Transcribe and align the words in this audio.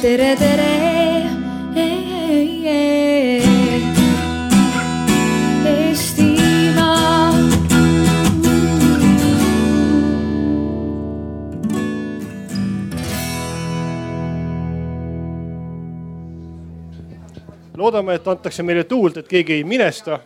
tere, 0.00 0.34
tere. 0.36 0.68
Loodame, 17.80 18.14
et 18.14 18.26
antakse 18.28 18.60
meile 18.60 18.84
tuult, 18.84 19.16
et 19.16 19.28
keegi 19.28 19.54
ei 19.56 19.64
minesta. 19.64 20.20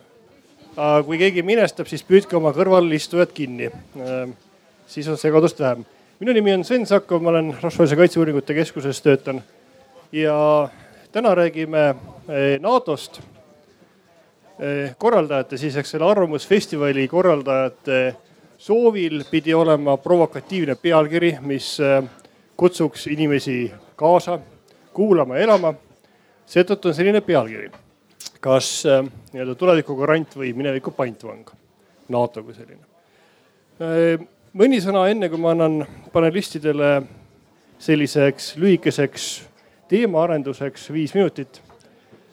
kui 1.06 1.18
keegi 1.18 1.42
minestab, 1.46 1.86
siis 1.86 2.02
püüdke 2.02 2.34
oma 2.36 2.50
kõrval 2.54 2.90
istujad 2.94 3.30
kinni. 3.34 3.70
siis 4.86 5.08
on 5.08 5.18
segadust 5.18 5.60
vähem. 5.60 5.84
minu 6.20 6.32
nimi 6.32 6.52
on 6.52 6.64
Sven 6.64 6.86
Sakov, 6.86 7.22
ma 7.22 7.30
olen 7.30 7.54
Rahvusvahelise 7.54 7.96
Kaitseuuringute 7.96 8.54
Keskuses 8.54 9.02
töötan 9.02 9.42
ja 10.14 10.68
täna 11.12 11.34
räägime 11.34 11.88
eh, 11.88 12.60
NATO-st. 12.60 13.20
korraldajate 14.98 15.56
siis, 15.58 15.76
eks 15.76 15.90
selle 15.90 16.06
Arvamusfestivali 16.06 17.08
korraldajate 17.10 18.14
soovil 18.58 19.24
pidi 19.30 19.54
olema 19.54 19.96
provokatiivne 19.96 20.76
pealkiri, 20.78 21.32
mis 21.40 21.80
eh, 21.80 22.04
kutsuks 22.56 23.06
inimesi 23.06 23.72
kaasa 23.96 24.38
kuulama, 24.94 25.36
elama 25.36 25.74
seetõttu 26.46 26.88
on 26.88 26.94
selline 26.94 27.20
pealkiri. 27.20 27.70
kas 28.40 28.84
nii-öelda 29.32 29.54
tuleviku 29.56 29.96
garant 29.96 30.36
või 30.36 30.52
mineviku 30.52 30.90
pantvang, 30.90 31.48
NATO 32.08 32.42
kui 32.44 32.54
selline 32.54 32.84
mõni 34.52 34.80
sõna 34.84 35.06
enne 35.10 35.28
kui 35.32 35.40
ma 35.40 35.54
annan 35.56 35.86
panelistidele 36.12 36.90
selliseks 37.78 38.52
lühikeseks 38.60 39.53
teemaarenduseks 39.94 40.90
viis 40.94 41.14
minutit 41.14 41.62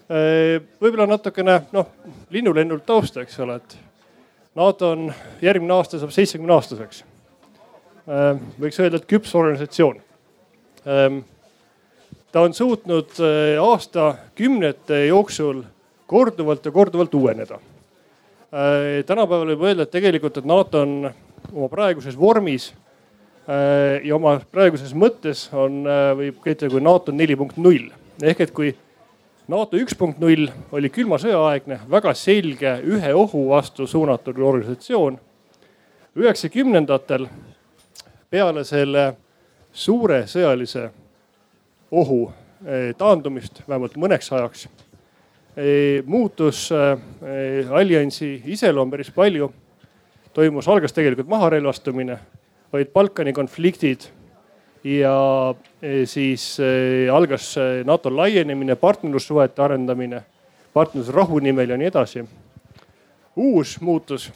äh,. 0.10 0.60
võib-olla 0.82 1.08
natukene 1.14 1.62
noh, 1.72 1.94
linnulennult 2.34 2.86
tausta, 2.86 3.24
eks 3.24 3.40
ole, 3.46 3.62
et 3.62 3.78
NATO 4.58 4.92
on 4.98 5.12
järgmine 5.42 5.78
aasta 5.78 6.02
saab 6.02 6.14
seitsmekümne 6.16 6.58
aastaseks 6.58 7.04
äh,. 8.10 8.40
võiks 8.60 8.82
öelda, 8.82 9.00
et 9.00 9.10
küps 9.10 9.36
organisatsioon 9.38 10.02
äh, 10.86 11.22
ta 12.32 12.42
on 12.48 12.54
suutnud 12.54 13.20
aastakümnete 13.62 15.06
jooksul 15.06 15.64
korduvalt 16.08 16.66
ja 16.66 16.72
korduvalt 16.72 17.14
uueneda. 17.14 17.60
Tänapäeval 19.06 19.54
võib 19.54 19.66
öelda, 19.68 19.86
et 19.86 19.92
tegelikult, 19.92 20.38
et 20.38 20.48
NATO 20.48 20.82
on 20.84 20.96
oma 21.54 21.68
praeguses 21.72 22.18
vormis 22.20 22.72
ja 23.48 24.16
oma 24.16 24.36
praeguses 24.52 24.94
mõttes 24.94 25.48
on, 25.54 25.82
võib 26.20 26.38
käitada 26.44 26.70
kui 26.72 26.82
NATO 26.84 27.12
neli 27.12 27.36
punkt 27.36 27.58
null 27.58 27.90
ehk 28.22 28.44
et 28.46 28.52
kui 28.54 28.72
NATO 29.52 29.80
üks 29.82 29.96
punkt 29.98 30.20
null 30.22 30.48
oli 30.72 30.90
külma 30.94 31.18
sõja 31.20 31.40
aegne, 31.50 31.80
väga 31.90 32.14
selge 32.16 32.78
ühe 32.88 33.14
ohu 33.18 33.48
vastu 33.50 33.88
suunatud 33.88 34.38
organisatsioon. 34.38 35.20
üheksakümnendatel 36.16 37.28
peale 38.30 38.64
selle 38.64 39.16
suure 39.74 40.24
sõjalise 40.28 40.90
ohu 41.92 42.32
eh, 42.66 42.94
taandumist 42.98 43.64
vähemalt 43.68 43.98
mõneks 43.98 44.32
ajaks. 44.32 44.68
Muutus 46.06 46.70
alliansi 47.76 48.42
iseloom 48.46 48.92
päris 48.92 49.10
palju. 49.12 49.52
toimus, 50.34 50.68
algas 50.68 50.94
tegelikult 50.94 51.28
maharelvastumine, 51.28 52.20
olid 52.74 52.92
Balkani 52.94 53.34
konfliktid 53.34 54.08
ja 54.84 55.54
siis 56.06 56.58
algas 57.14 57.56
NATO 57.86 58.12
laienemine, 58.16 58.76
partnerlussuhete 58.76 59.62
arendamine, 59.62 60.24
partnerlusrahu 60.74 61.40
nimel 61.40 61.70
ja 61.70 61.78
nii 61.78 61.88
edasi. 61.88 62.26
uus 63.36 63.82
muutus, 63.82 64.32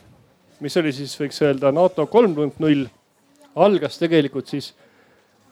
mis 0.59 0.77
oli 0.77 0.91
siis 0.91 1.15
võiks 1.19 1.41
öelda 1.43 1.71
NATO 1.71 2.05
kolm 2.07 2.35
punkt 2.35 2.59
null, 2.59 2.85
algas 3.55 3.97
tegelikult 3.99 4.47
siis 4.47 4.73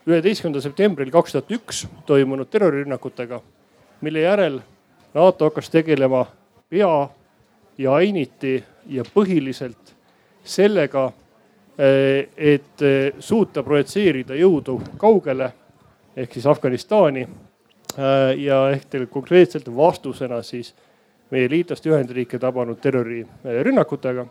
üheteistkümnendal 0.07 0.61
septembril 0.61 1.11
kaks 1.11 1.31
tuhat 1.31 1.51
üks 1.51 1.85
toimunud 2.05 2.49
terrorirünnakutega, 2.51 3.41
mille 4.01 4.23
järel 4.23 4.59
NATO 5.13 5.49
hakkas 5.49 5.69
tegelema 5.69 6.25
pea 6.69 7.09
ja 7.77 7.93
ainiti 7.93 8.63
ja 8.89 9.03
põhiliselt 9.15 9.93
sellega, 10.43 11.11
et 11.77 12.81
eh, 12.81 13.13
suuta 13.19 13.63
projitseerida 13.63 14.35
jõudu 14.37 14.77
kaugele 15.01 15.49
ehk 16.15 16.35
siis 16.35 16.45
Afganistani. 16.45 17.23
Eh, 17.23 18.43
ja 18.45 18.67
ehk 18.73 18.85
tegelikult 18.89 19.13
konkreetselt 19.13 19.69
vastusena 19.75 20.41
siis 20.45 20.73
meie 21.33 21.49
liitlaste 21.49 21.89
Ühendriike 21.89 22.39
tabanud 22.39 22.77
terrorirünnakutega, 22.81 24.25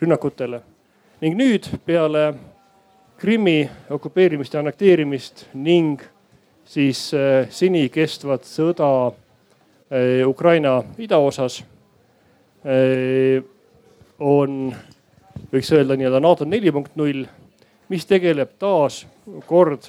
rünnakutele 0.00 0.60
ning 1.22 1.38
nüüd 1.38 1.68
peale 1.86 2.34
Krimmi 3.16 3.62
okupeerimist 3.94 4.52
ja 4.52 4.60
annekteerimist 4.60 5.46
ning 5.54 6.02
siis 6.68 7.06
seni 7.54 7.86
kestvat 7.92 8.44
sõda 8.44 8.88
Ukraina 10.26 10.74
idaosas 10.98 11.60
on, 14.18 14.74
võiks 15.54 15.70
öelda 15.74 15.96
nii-öelda 15.96 16.20
NATO 16.20 16.46
neli 16.48 16.72
punkt 16.74 16.96
null, 16.98 17.24
mis 17.88 18.06
tegeleb 18.10 18.56
taas 18.58 19.04
kord, 19.46 19.86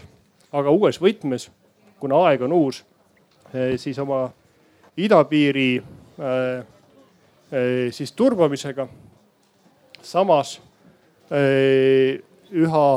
aga 0.53 0.73
uues 0.73 0.99
võtmes, 1.01 1.49
kuna 1.99 2.19
aeg 2.27 2.45
on 2.45 2.53
uus, 2.53 2.83
siis 3.81 3.97
oma 3.99 4.27
idapiiri 4.97 5.69
siis 7.91 8.11
turbamisega. 8.11 8.87
samas 10.01 10.59
üha 12.51 12.87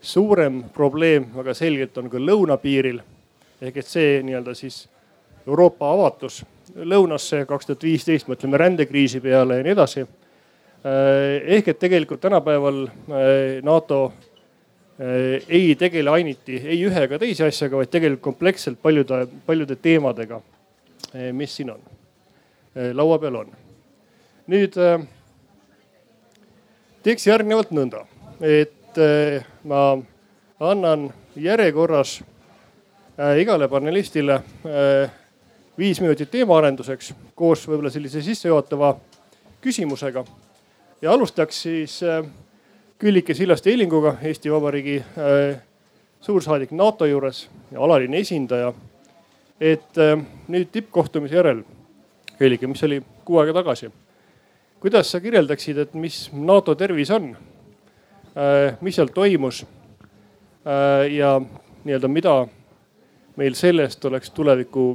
suurem 0.00 0.64
probleem 0.74 1.30
väga 1.34 1.54
selgelt 1.54 1.98
on 1.98 2.10
ka 2.10 2.18
lõunapiiril 2.20 3.00
ehk 3.62 3.76
et 3.80 3.86
see 3.88 4.18
nii-öelda 4.22 4.54
siis 4.54 4.84
Euroopa 5.46 5.92
avatus 5.92 6.42
lõunasse 6.74 7.44
kaks 7.48 7.66
tuhat 7.66 7.82
viisteist, 7.84 8.28
mõtleme 8.28 8.58
rändekriisi 8.60 9.20
peale 9.20 9.58
ja 9.58 9.64
nii 9.64 9.72
edasi. 9.72 10.06
Eh, 10.84 11.40
ehk 11.56 11.70
et 11.72 11.78
tegelikult 11.80 12.20
tänapäeval 12.20 12.82
eh, 12.84 13.62
NATO 13.64 14.12
eh, 14.98 15.40
ei 15.48 15.70
tegele 15.80 16.12
ainiti 16.12 16.58
ei 16.60 16.82
ühe 16.84 17.06
ega 17.06 17.16
teise 17.22 17.46
asjaga, 17.48 17.78
vaid 17.80 17.88
tegelikult 17.88 18.26
kompleksselt 18.26 18.76
paljude, 18.82 19.22
paljude 19.46 19.78
teemadega, 19.80 20.42
mis 21.32 21.56
siin 21.56 21.70
on, 21.72 21.80
laua 22.92 23.16
peal 23.22 23.40
on. 23.40 23.56
nüüd 24.52 24.76
teeks 27.06 27.26
järgnevalt 27.30 27.70
nõnda, 27.72 28.04
et 28.44 28.98
ma 29.64 29.82
annan 30.60 31.06
järjekorras 31.38 32.18
igale 33.40 33.70
panelistile 33.70 34.40
viis 35.78 36.00
minutit 36.02 36.34
teemaarenduseks 36.34 37.14
koos 37.38 37.62
võib-olla 37.70 37.94
sellise 37.94 38.20
sissejuhatava 38.26 38.96
küsimusega. 39.62 40.26
Ja 41.04 41.12
alustaks 41.12 41.58
siis 41.62 41.98
Küllike 42.98 43.34
Sillaste 43.36 43.70
Eilinguga, 43.70 44.14
Eesti 44.22 44.52
Vabariigi 44.52 44.96
suursaadik 46.24 46.70
NATO 46.72 47.04
juures 47.04 47.42
ja 47.72 47.82
alaline 47.84 48.22
esindaja. 48.24 48.72
et 49.60 50.00
nüüd 50.48 50.70
tippkohtumise 50.72 51.36
järel, 51.36 51.60
Küllike, 52.38 52.66
mis 52.66 52.82
oli 52.82 53.02
kuu 53.24 53.38
aega 53.38 53.52
tagasi, 53.60 53.90
kuidas 54.80 55.10
sa 55.12 55.20
kirjeldaksid, 55.20 55.78
et 55.78 55.94
mis 55.94 56.30
NATO 56.32 56.74
tervis 56.74 57.10
on? 57.10 57.36
Äh, 58.34 58.74
mis 58.80 58.96
seal 58.98 59.12
toimus 59.14 59.62
äh, 59.62 61.12
ja 61.14 61.36
nii-öelda, 61.84 62.08
mida 62.10 62.32
meil 63.38 63.54
sellest 63.54 64.04
oleks 64.04 64.32
tuleviku 64.34 64.88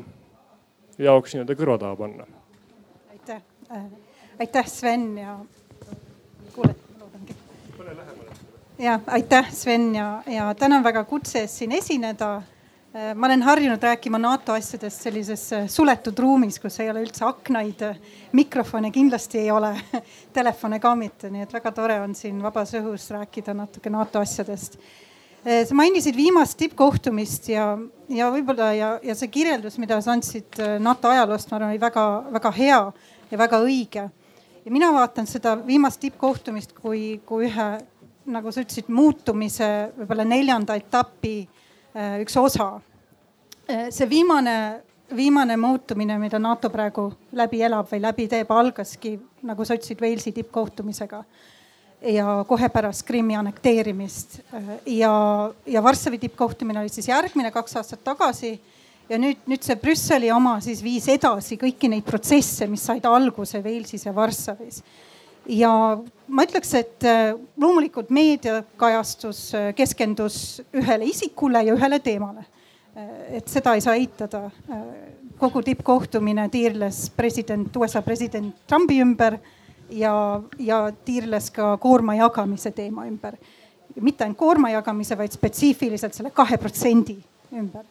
jaoks 0.99 1.37
nii-öelda 1.37 1.55
kõrva 1.55 1.77
taha 1.79 1.95
panna. 1.95 2.27
aitäh, 3.13 3.39
äh, 3.71 3.85
aitäh 4.39 4.67
Sven 4.67 5.07
ja. 5.17 5.37
Ja 8.79 8.99
aitäh 9.07 9.51
Sven 9.51 9.95
ja, 9.95 10.23
ja 10.27 10.53
tänan 10.55 10.83
väga 10.83 11.03
kutse 11.03 11.39
eest 11.39 11.61
siin 11.61 11.71
esineda 11.71 12.41
Äh, 12.93 13.15
ma 13.15 13.27
olen 13.27 13.43
harjunud 13.45 13.83
rääkima 13.83 14.17
NATO 14.17 14.53
asjadest 14.57 15.03
sellises 15.05 15.43
äh, 15.53 15.67
suletud 15.69 16.17
ruumis, 16.17 16.55
kus 16.59 16.79
ei 16.81 16.87
ole 16.89 17.03
üldse 17.05 17.21
aknaid, 17.27 17.83
äh, 17.85 17.99
mikrofone 18.33 18.89
kindlasti 18.89 19.43
ei 19.43 19.51
ole, 19.53 19.75
telefone 20.37 20.79
ka 20.81 20.95
mitte, 20.97 21.29
nii 21.29 21.45
et 21.45 21.53
väga 21.53 21.71
tore 21.77 21.99
on 22.01 22.15
siin 22.17 22.39
vabas 22.41 22.73
õhus 22.79 23.05
rääkida 23.13 23.53
natuke 23.53 23.93
NATO 23.93 24.23
asjadest. 24.25 24.79
sa 25.45 25.75
mainisid 25.77 26.17
viimast 26.17 26.57
tippkohtumist 26.57 27.51
ja, 27.53 27.67
ja 28.09 28.31
võib-olla 28.33 28.73
ja, 28.73 28.89
ja 29.03 29.13
see 29.15 29.29
kirjeldus, 29.31 29.77
mida 29.77 30.01
sa 30.01 30.11
andsid 30.17 30.57
NATO 30.81 31.13
ajaloost, 31.13 31.51
ma 31.51 31.59
arvan, 31.59 31.69
oli 31.69 31.79
väga-väga 31.79 32.51
hea 32.57 32.81
ja 33.29 33.37
väga 33.37 33.61
õige. 33.63 34.09
Ja 34.69 34.73
mina 34.73 34.91
vaatan 34.93 35.25
seda 35.25 35.55
viimast 35.65 35.97
tippkohtumist 36.03 36.75
kui, 36.77 37.21
kui 37.25 37.47
ühe, 37.47 37.69
nagu 38.29 38.51
sa 38.53 38.61
ütlesid, 38.61 38.91
muutumise 38.93 39.69
võib-olla 39.95 40.27
neljanda 40.29 40.75
etapi 40.77 41.33
üks 42.21 42.37
osa. 42.37 42.75
see 43.89 44.09
viimane, 44.09 44.53
viimane 45.15 45.57
muutumine, 45.57 46.19
mida 46.21 46.39
NATO 46.39 46.69
praegu 46.69 47.07
läbi 47.33 47.63
elab 47.65 47.89
või 47.89 48.01
läbi 48.03 48.27
teeb, 48.29 48.51
algaski 48.51 49.15
nagu 49.41 49.65
sa 49.65 49.73
ütlesid, 49.73 50.01
Walesi 50.05 50.35
tippkohtumisega 50.37 51.23
ja 52.13 52.43
kohe 52.47 52.69
pärast 52.69 53.07
Krimmi 53.07 53.35
annekteerimist 53.41 54.39
ja, 54.85 55.13
ja 55.65 55.83
Varssavi 55.83 56.21
tippkohtumine 56.27 56.85
oli 56.85 56.93
siis 56.93 57.09
järgmine 57.09 57.49
kaks 57.51 57.75
aastat 57.81 58.05
tagasi 58.05 58.59
ja 59.09 59.17
nüüd, 59.19 59.41
nüüd 59.49 59.65
see 59.65 59.77
Brüsseli 59.79 60.29
oma 60.33 60.57
siis 60.63 60.81
viis 60.85 61.07
edasi 61.11 61.57
kõiki 61.59 61.89
neid 61.91 62.05
protsesse, 62.07 62.67
mis 62.69 62.85
said 62.85 63.05
alguse 63.09 63.61
Walesis 63.63 64.05
ja 64.05 64.13
Varssavis. 64.15 64.83
ja 65.49 65.71
ma 66.27 66.45
ütleks, 66.45 66.73
et 66.77 67.07
äh, 67.09 67.33
loomulikult 67.57 68.11
meediakajastus 68.13 69.43
äh, 69.57 69.69
keskendus 69.75 70.61
ühele 70.73 71.09
isikule 71.09 71.63
ja 71.65 71.73
ühele 71.73 71.99
teemale. 72.05 72.45
Äh, 72.93 73.39
et 73.39 73.49
seda 73.49 73.73
ei 73.75 73.81
saa 73.81 73.97
eitada. 73.97 74.49
kogu 75.39 75.61
tippkohtumine 75.63 76.49
tiirles 76.51 77.09
president, 77.15 77.75
USA 77.79 78.01
president 78.03 78.55
Trumpi 78.67 78.97
ümber 78.99 79.37
ja, 79.89 80.41
ja 80.59 80.79
tiirles 81.05 81.47
ka 81.55 81.77
koorma 81.79 82.15
jagamise 82.15 82.71
teema 82.71 83.07
ümber. 83.07 83.37
mitte 83.95 84.23
ainult 84.23 84.37
koorma 84.37 84.69
jagamise, 84.69 85.17
vaid 85.17 85.31
spetsiifiliselt 85.31 86.13
selle 86.13 86.31
kahe 86.35 86.57
protsendi 86.57 87.15
ümber 87.55 87.85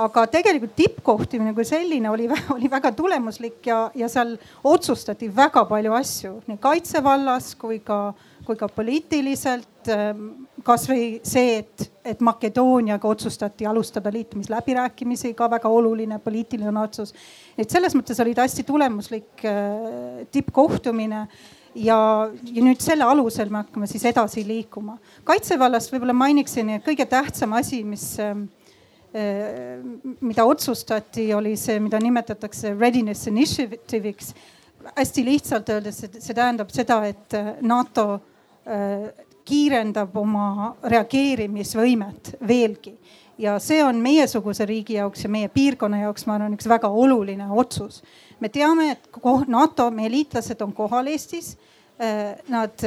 aga 0.00 0.24
tegelikult 0.30 0.74
tippkohtumine 0.78 1.54
kui 1.54 1.66
selline 1.68 2.10
oli, 2.10 2.26
oli 2.56 2.70
väga 2.70 2.92
tulemuslik 2.96 3.66
ja, 3.68 3.86
ja 3.94 4.08
seal 4.10 4.34
otsustati 4.66 5.28
väga 5.34 5.64
palju 5.70 5.94
asju 5.96 6.34
nii 6.48 6.60
kaitsevallas 6.62 7.52
kui 7.60 7.80
ka, 7.84 7.98
kui 8.46 8.58
ka 8.60 8.68
poliitiliselt. 8.72 9.70
Ähm, 9.92 10.28
kasvõi 10.64 11.18
see, 11.28 11.58
et, 11.60 11.82
et 12.08 12.22
Makedooniaga 12.24 13.04
otsustati 13.04 13.66
alustada 13.68 14.08
liitumisläbirääkimisi, 14.14 15.34
ka 15.36 15.50
väga 15.52 15.68
oluline 15.68 16.16
poliitiline 16.24 16.72
otsus. 16.80 17.12
et 17.58 17.70
selles 17.70 17.92
mõttes 17.94 18.20
oli 18.24 18.32
ta 18.34 18.46
hästi 18.46 18.64
tulemuslik 18.64 19.44
äh, 19.44 20.24
tippkohtumine 20.32 21.26
ja, 21.74 21.98
ja 22.30 22.64
nüüd 22.64 22.80
selle 22.80 23.04
alusel 23.04 23.52
me 23.52 23.60
hakkame 23.60 23.86
siis 23.90 24.08
edasi 24.08 24.46
liikuma. 24.48 24.96
kaitsevallast 25.24 25.92
võib-olla 25.92 26.16
mainiksin, 26.16 26.78
et 26.78 26.88
kõige 26.88 27.04
tähtsam 27.12 27.52
asi, 27.60 27.84
mis 27.84 28.14
Äh, 28.18 28.34
mida 29.14 30.44
otsustati, 30.44 31.28
oli 31.34 31.54
see, 31.56 31.78
mida 31.80 32.00
nimetatakse 32.02 32.74
readiness 32.74 33.28
initiative'iks. 33.30 34.34
hästi 34.96 35.24
lihtsalt 35.24 35.68
öeldes, 35.70 36.00
see 36.18 36.34
tähendab 36.34 36.72
seda, 36.74 36.98
et 37.08 37.34
äh, 37.34 37.54
NATO 37.62 38.18
äh, 38.66 39.06
kiirendab 39.44 40.16
oma 40.16 40.74
reageerimisvõimet 40.82 42.34
veelgi 42.48 42.92
ja 43.38 43.54
see 43.62 43.80
on 43.84 44.02
meiesuguse 44.02 44.66
riigi 44.66 44.98
jaoks 44.98 45.24
ja 45.24 45.30
meie 45.30 45.48
piirkonna 45.48 46.02
jaoks, 46.02 46.26
ma 46.26 46.36
arvan, 46.36 46.58
üks 46.58 46.68
väga 46.68 46.88
oluline 46.90 47.46
otsus. 47.50 48.02
me 48.40 48.48
teame, 48.48 48.90
et 48.92 49.08
NATO, 49.46 49.90
meie 49.90 50.10
liitlased 50.10 50.60
on 50.60 50.72
kohal 50.72 51.06
Eestis. 51.06 51.56
Nad 52.48 52.82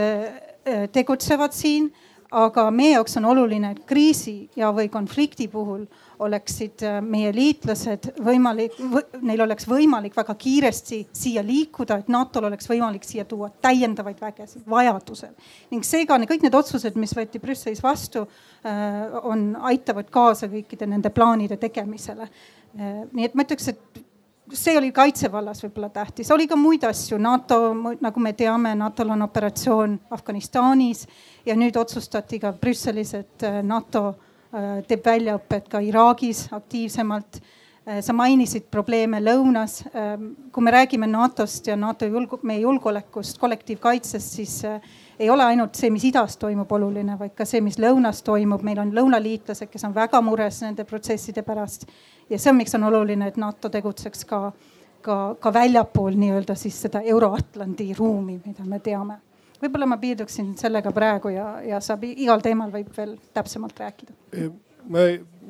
tegutsevad 0.92 1.54
siin, 1.56 1.88
aga 2.32 2.66
meie 2.76 2.96
jaoks 2.96 3.18
on 3.20 3.28
oluline, 3.32 3.72
et 3.72 3.84
kriisi 3.88 4.50
ja, 4.58 4.72
või 4.76 4.90
konflikti 4.92 5.48
puhul 5.52 5.86
oleksid 6.24 6.84
äh, 6.84 6.98
meie 7.06 7.32
liitlased 7.36 8.10
võimalik, 8.24 8.76
neil 9.22 9.44
oleks 9.46 9.68
võimalik 9.70 10.16
väga 10.18 10.36
kiiresti 10.40 11.04
siia 11.16 11.44
liikuda, 11.46 12.00
et 12.02 12.12
NATO-l 12.12 12.50
oleks 12.50 12.70
võimalik 12.70 13.06
siia 13.08 13.26
tuua 13.30 13.50
täiendavaid 13.64 14.20
vägesid 14.22 14.66
vajadusel. 14.70 15.34
ning 15.72 15.86
seega 15.88 16.18
kõik 16.26 16.44
need 16.44 16.58
otsused, 16.58 16.98
mis 17.00 17.16
võeti 17.16 17.40
Brüsselis 17.40 17.84
vastu, 17.84 18.28
äh, 18.66 19.20
on, 19.24 19.54
aitavad 19.72 20.10
kaasa 20.12 20.52
kõikide 20.52 20.88
nende 20.90 21.10
plaanide 21.10 21.58
tegemisele. 21.58 22.28
Äh, 22.78 23.06
nii 23.14 23.30
et 23.30 23.36
ma 23.36 23.48
ütleks, 23.48 23.72
et 23.72 24.04
see 24.54 24.78
oli 24.78 24.92
kaitsevallas 24.96 25.64
võib-olla 25.64 25.90
tähtis, 25.90 26.32
oli 26.32 26.48
ka 26.48 26.56
muid 26.56 26.84
asju, 26.88 27.18
NATO, 27.20 27.60
nagu 28.02 28.20
me 28.24 28.34
teame, 28.34 28.76
NATO-l 28.76 29.12
on 29.16 29.26
operatsioon 29.26 30.00
Afganistanis 30.12 31.08
ja 31.46 31.56
nüüd 31.56 31.76
otsustati 31.78 32.40
ka 32.40 32.54
Brüsselis, 32.54 33.14
et 33.18 33.48
NATO 33.64 34.14
Äh, 34.56 34.82
teeb 34.88 35.04
väljaõpet 35.04 35.66
ka 35.68 35.82
Iraagis 35.84 36.46
aktiivsemalt. 36.56 37.42
Äh, 37.88 38.00
sa 38.04 38.14
mainisid 38.16 38.70
probleeme 38.72 39.20
lõunas. 39.20 39.82
Ähm, 39.92 40.30
kui 40.56 40.64
me 40.64 40.72
räägime 40.72 41.08
NATO-st 41.12 41.68
ja 41.68 41.76
NATO 41.76 42.08
julg-, 42.08 42.40
meie 42.48 42.62
julgeolekust, 42.64 43.38
kollektiivkaitsest, 43.42 44.38
siis 44.40 44.62
äh, 44.66 44.80
ei 45.20 45.30
ole 45.30 45.44
ainult 45.44 45.76
see, 45.76 45.92
mis 45.92 46.06
idas 46.08 46.38
toimub, 46.40 46.72
oluline, 46.72 47.18
vaid 47.20 47.36
ka 47.36 47.46
see, 47.46 47.60
mis 47.62 47.76
lõunas 47.82 48.24
toimub. 48.24 48.64
meil 48.64 48.80
on 48.80 48.94
lõunaliitlased, 48.96 49.68
kes 49.74 49.84
on 49.84 49.96
väga 49.96 50.22
mures 50.24 50.62
nende 50.64 50.88
protsesside 50.88 51.44
pärast. 51.44 51.86
Ja 52.30 52.40
see 52.40 52.52
on, 52.52 52.58
miks 52.58 52.76
on 52.76 52.84
oluline, 52.84 53.28
et 53.28 53.38
NATO 53.38 53.70
tegutseks 53.70 54.26
ka, 54.26 54.42
ka, 55.02 55.36
ka 55.40 55.54
väljapool 55.54 56.18
nii-öelda 56.20 56.56
siis 56.56 56.82
seda 56.88 57.02
Euro-Atlandi 57.02 57.94
ruumi, 57.98 58.40
mida 58.46 58.66
me 58.66 58.80
teame 58.84 59.22
võib-olla 59.62 59.90
ma 59.90 59.98
piirduksin 60.02 60.54
sellega 60.60 60.92
praegu 60.96 61.32
ja, 61.34 61.48
ja 61.66 61.82
saab 61.84 62.06
igal 62.08 62.44
teemal 62.46 62.72
võib 62.74 62.92
veel 62.98 63.16
täpsemalt 63.36 63.80
rääkida. 63.82 64.14
ma 64.88 65.08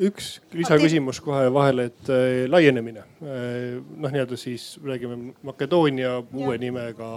üks 0.07 0.37
lisaküsimus 0.53 1.19
kohe 1.23 1.51
vahele, 1.53 1.89
et 1.91 2.11
äh, 2.13 2.45
laienemine 2.49 3.03
äh, 3.03 3.77
noh, 3.77 4.11
nii-öelda 4.11 4.39
siis 4.39 4.75
räägime 4.83 5.33
Makedoonia 5.43 6.19
uue 6.33 6.55
ja. 6.55 6.61
nimega. 6.61 7.11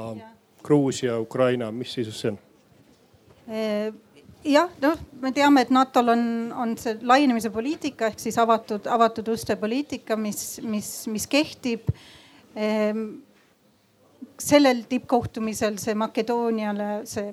Gruusia, 0.61 1.15
Ukraina, 1.17 1.71
mis 1.73 1.95
seisus 1.97 2.19
see 2.21 2.35
on? 2.35 2.35
Äh, 3.49 3.95
jah, 4.45 4.71
noh, 4.83 4.97
me 5.21 5.33
teame, 5.37 5.65
et 5.65 5.73
NATO-l 5.75 6.13
on, 6.15 6.25
on 6.57 6.77
see 6.81 6.97
laienemise 7.07 7.51
poliitika 7.53 8.11
ehk 8.11 8.23
siis 8.23 8.39
avatud, 8.41 8.87
avatud 8.91 9.29
uste 9.33 9.57
poliitika, 9.61 10.17
mis, 10.17 10.61
mis, 10.65 10.91
mis 11.13 11.27
kehtib. 11.31 11.93
Sellel 14.41 14.85
tippkohtumisel 14.89 15.77
see 15.81 15.95
Makedooniale 15.99 16.91
see 17.09 17.31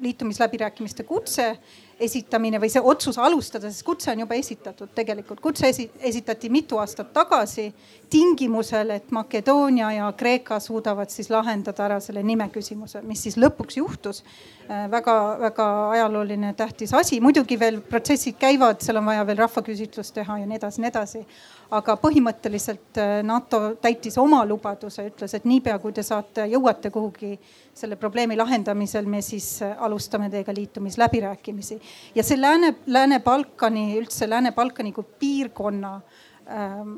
liitumisläbirääkimiste 0.00 1.04
kutse 1.08 1.56
esitamine 2.00 2.60
või 2.60 2.68
see 2.72 2.82
otsus 2.84 3.16
alustada, 3.18 3.70
sest 3.70 3.84
kutse 3.86 4.10
on 4.12 4.20
juba 4.20 4.36
esitatud 4.36 4.90
tegelikult. 4.94 5.40
kutse 5.40 5.68
esi, 5.68 5.88
esitati 6.00 6.50
mitu 6.52 6.78
aastat 6.78 7.12
tagasi 7.12 7.70
tingimusel, 8.10 8.90
et 8.90 9.10
Makedoonia 9.10 9.92
ja 9.92 10.12
Kreeka 10.16 10.60
suudavad 10.60 11.10
siis 11.10 11.30
lahendada 11.30 11.84
ära 11.84 12.00
selle 12.00 12.22
nime 12.22 12.48
küsimuse, 12.52 13.02
mis 13.02 13.22
siis 13.22 13.36
lõpuks 13.40 13.80
juhtus 13.80 14.22
väga-väga 14.68 15.66
äh, 15.66 15.90
ajalooline 15.96 16.54
tähtis 16.54 16.94
asi, 16.94 17.20
muidugi 17.20 17.58
veel 17.58 17.80
protsessid 17.80 18.36
käivad, 18.38 18.82
seal 18.82 19.00
on 19.00 19.06
vaja 19.06 19.26
veel 19.26 19.38
rahvaküsitlust 19.44 20.14
teha 20.14 20.38
ja 20.42 20.46
nii 20.46 20.60
edasi, 20.60 20.82
nii 20.82 20.90
edasi 20.92 21.26
aga 21.74 21.96
põhimõtteliselt 21.98 22.98
äh, 23.00 23.20
NATO 23.26 23.60
täitis 23.82 24.16
oma 24.22 24.42
lubaduse, 24.46 25.06
ütles, 25.10 25.34
et 25.34 25.46
niipea 25.48 25.78
kui 25.82 25.94
te 25.94 26.04
saate, 26.06 26.46
jõuate 26.50 26.92
kuhugi 26.94 27.34
selle 27.76 27.98
probleemi 28.00 28.36
lahendamisel, 28.38 29.08
me 29.10 29.22
siis 29.24 29.48
äh, 29.66 29.74
alustame 29.82 30.30
teiega 30.30 30.54
liitumisläbirääkimisi. 30.54 31.80
Ja 32.14 32.24
see 32.26 32.40
Lääne, 32.40 32.74
Lääne-Balkani, 32.86 33.88
üldse 34.00 34.28
Lääne-Balkani 34.30 34.92
kui 34.92 35.04
piirkonna 35.20 36.00
ähm, 36.50 36.94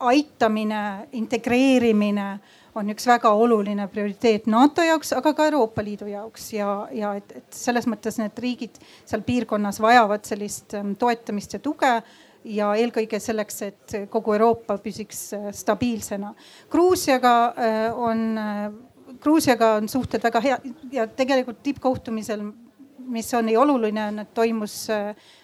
aitamine, 0.00 1.08
integreerimine 1.12 2.28
on 2.74 2.90
üks 2.90 3.06
väga 3.06 3.30
oluline 3.38 3.86
prioriteet 3.88 4.48
NATO 4.50 4.82
jaoks, 4.82 5.12
aga 5.14 5.34
ka 5.34 5.46
Euroopa 5.46 5.84
Liidu 5.84 6.08
jaoks 6.10 6.52
ja, 6.56 6.70
ja 6.92 7.14
et, 7.18 7.36
et 7.38 7.56
selles 7.56 7.86
mõttes 7.90 8.18
need 8.18 8.38
riigid 8.42 8.78
seal 9.04 9.22
piirkonnas 9.26 9.80
vajavad 9.82 10.26
sellist 10.26 10.74
ähm, 10.78 10.96
toetamist 10.98 11.54
ja 11.54 11.62
tuge 11.62 11.96
ja 12.44 12.72
eelkõige 12.78 13.20
selleks, 13.22 13.62
et 13.64 13.94
kogu 14.12 14.34
Euroopa 14.36 14.76
püsiks 14.82 15.26
äh, 15.36 15.48
stabiilsena. 15.54 16.34
Gruusiaga 16.70 17.34
äh, 17.46 17.86
on, 17.96 18.26
äh, 18.38 19.16
Gruusiaga 19.22 19.74
on 19.78 19.88
suhted 19.88 20.22
väga 20.24 20.42
hea 20.44 20.58
ja 20.92 21.06
tegelikult 21.08 21.62
tippkohtumisel, 21.64 22.44
mis 23.06 23.34
on 23.34 23.46
nii 23.46 23.56
oluline, 23.56 24.06
on, 24.08 24.18
et 24.18 24.34
toimus 24.34 24.86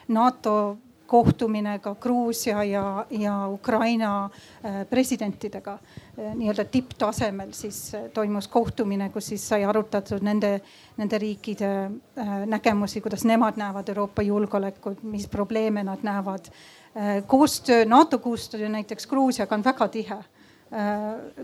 NATO 0.09 0.79
kohtumine 1.11 1.79
ka 1.83 1.95
Gruusia 1.95 2.63
ja, 2.65 3.07
ja 3.11 3.49
Ukraina 3.49 4.31
presidentidega. 4.91 5.79
Nii-öelda 6.35 6.65
tipptasemel 6.71 7.51
siis 7.53 7.97
toimus 8.15 8.49
kohtumine, 8.49 9.09
kus 9.11 9.33
siis 9.33 9.49
sai 9.49 9.65
arutatud 9.67 10.23
nende, 10.23 10.61
nende 10.97 11.19
riikide 11.19 11.73
nägemusi, 12.47 13.01
kuidas 13.03 13.25
nemad 13.27 13.59
näevad 13.59 13.89
Euroopa 13.91 14.23
julgeolekut, 14.23 15.03
mis 15.03 15.27
probleeme 15.29 15.83
nad 15.83 16.07
näevad. 16.07 16.53
Äh, 16.97 17.27
koostöö, 17.27 17.85
NATO 17.85 18.19
koostöö 18.19 18.69
näiteks 18.69 19.07
Gruusiaga 19.07 19.55
on 19.55 19.65
väga 19.65 19.89
tihe. 19.89 20.15
Äh, 20.15 20.25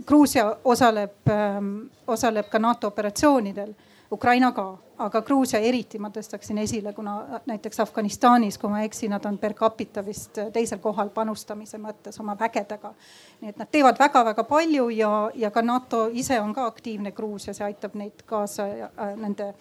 Gruusia 0.06 0.56
osaleb, 0.64 1.28
ähm, 1.28 1.86
osaleb 2.06 2.48
ka 2.48 2.58
NATO 2.58 2.86
operatsioonidel, 2.86 3.74
Ukraina 4.12 4.52
ka, 4.52 4.64
aga 4.98 5.22
Gruusia 5.22 5.58
eriti 5.58 5.98
ma 5.98 6.10
tõstaksin 6.14 6.58
esile, 6.62 6.92
kuna 6.94 7.40
näiteks 7.46 7.80
Afganistanis, 7.82 8.58
kui 8.58 8.70
ma 8.70 8.80
ei 8.82 8.90
eksi, 8.90 9.08
nad 9.10 9.24
on 9.26 9.38
per 9.38 9.54
capita 9.54 10.04
vist 10.06 10.38
teisel 10.52 10.78
kohal 10.82 11.10
panustamise 11.14 11.78
mõttes 11.82 12.20
oma 12.22 12.36
vägedega. 12.38 12.92
nii 13.40 13.50
et 13.50 13.58
nad 13.58 13.70
teevad 13.70 13.98
väga-väga 13.98 14.44
palju 14.44 14.88
ja, 14.94 15.30
ja 15.34 15.50
ka 15.50 15.62
NATO 15.62 16.06
ise 16.12 16.40
on 16.40 16.54
ka 16.54 16.66
aktiivne 16.66 17.12
Gruusias 17.12 17.60
ja 17.60 17.66
aitab 17.66 17.94
neid 17.94 18.22
kaasa 18.26 18.66
äh, 18.66 19.16
nende 19.16 19.52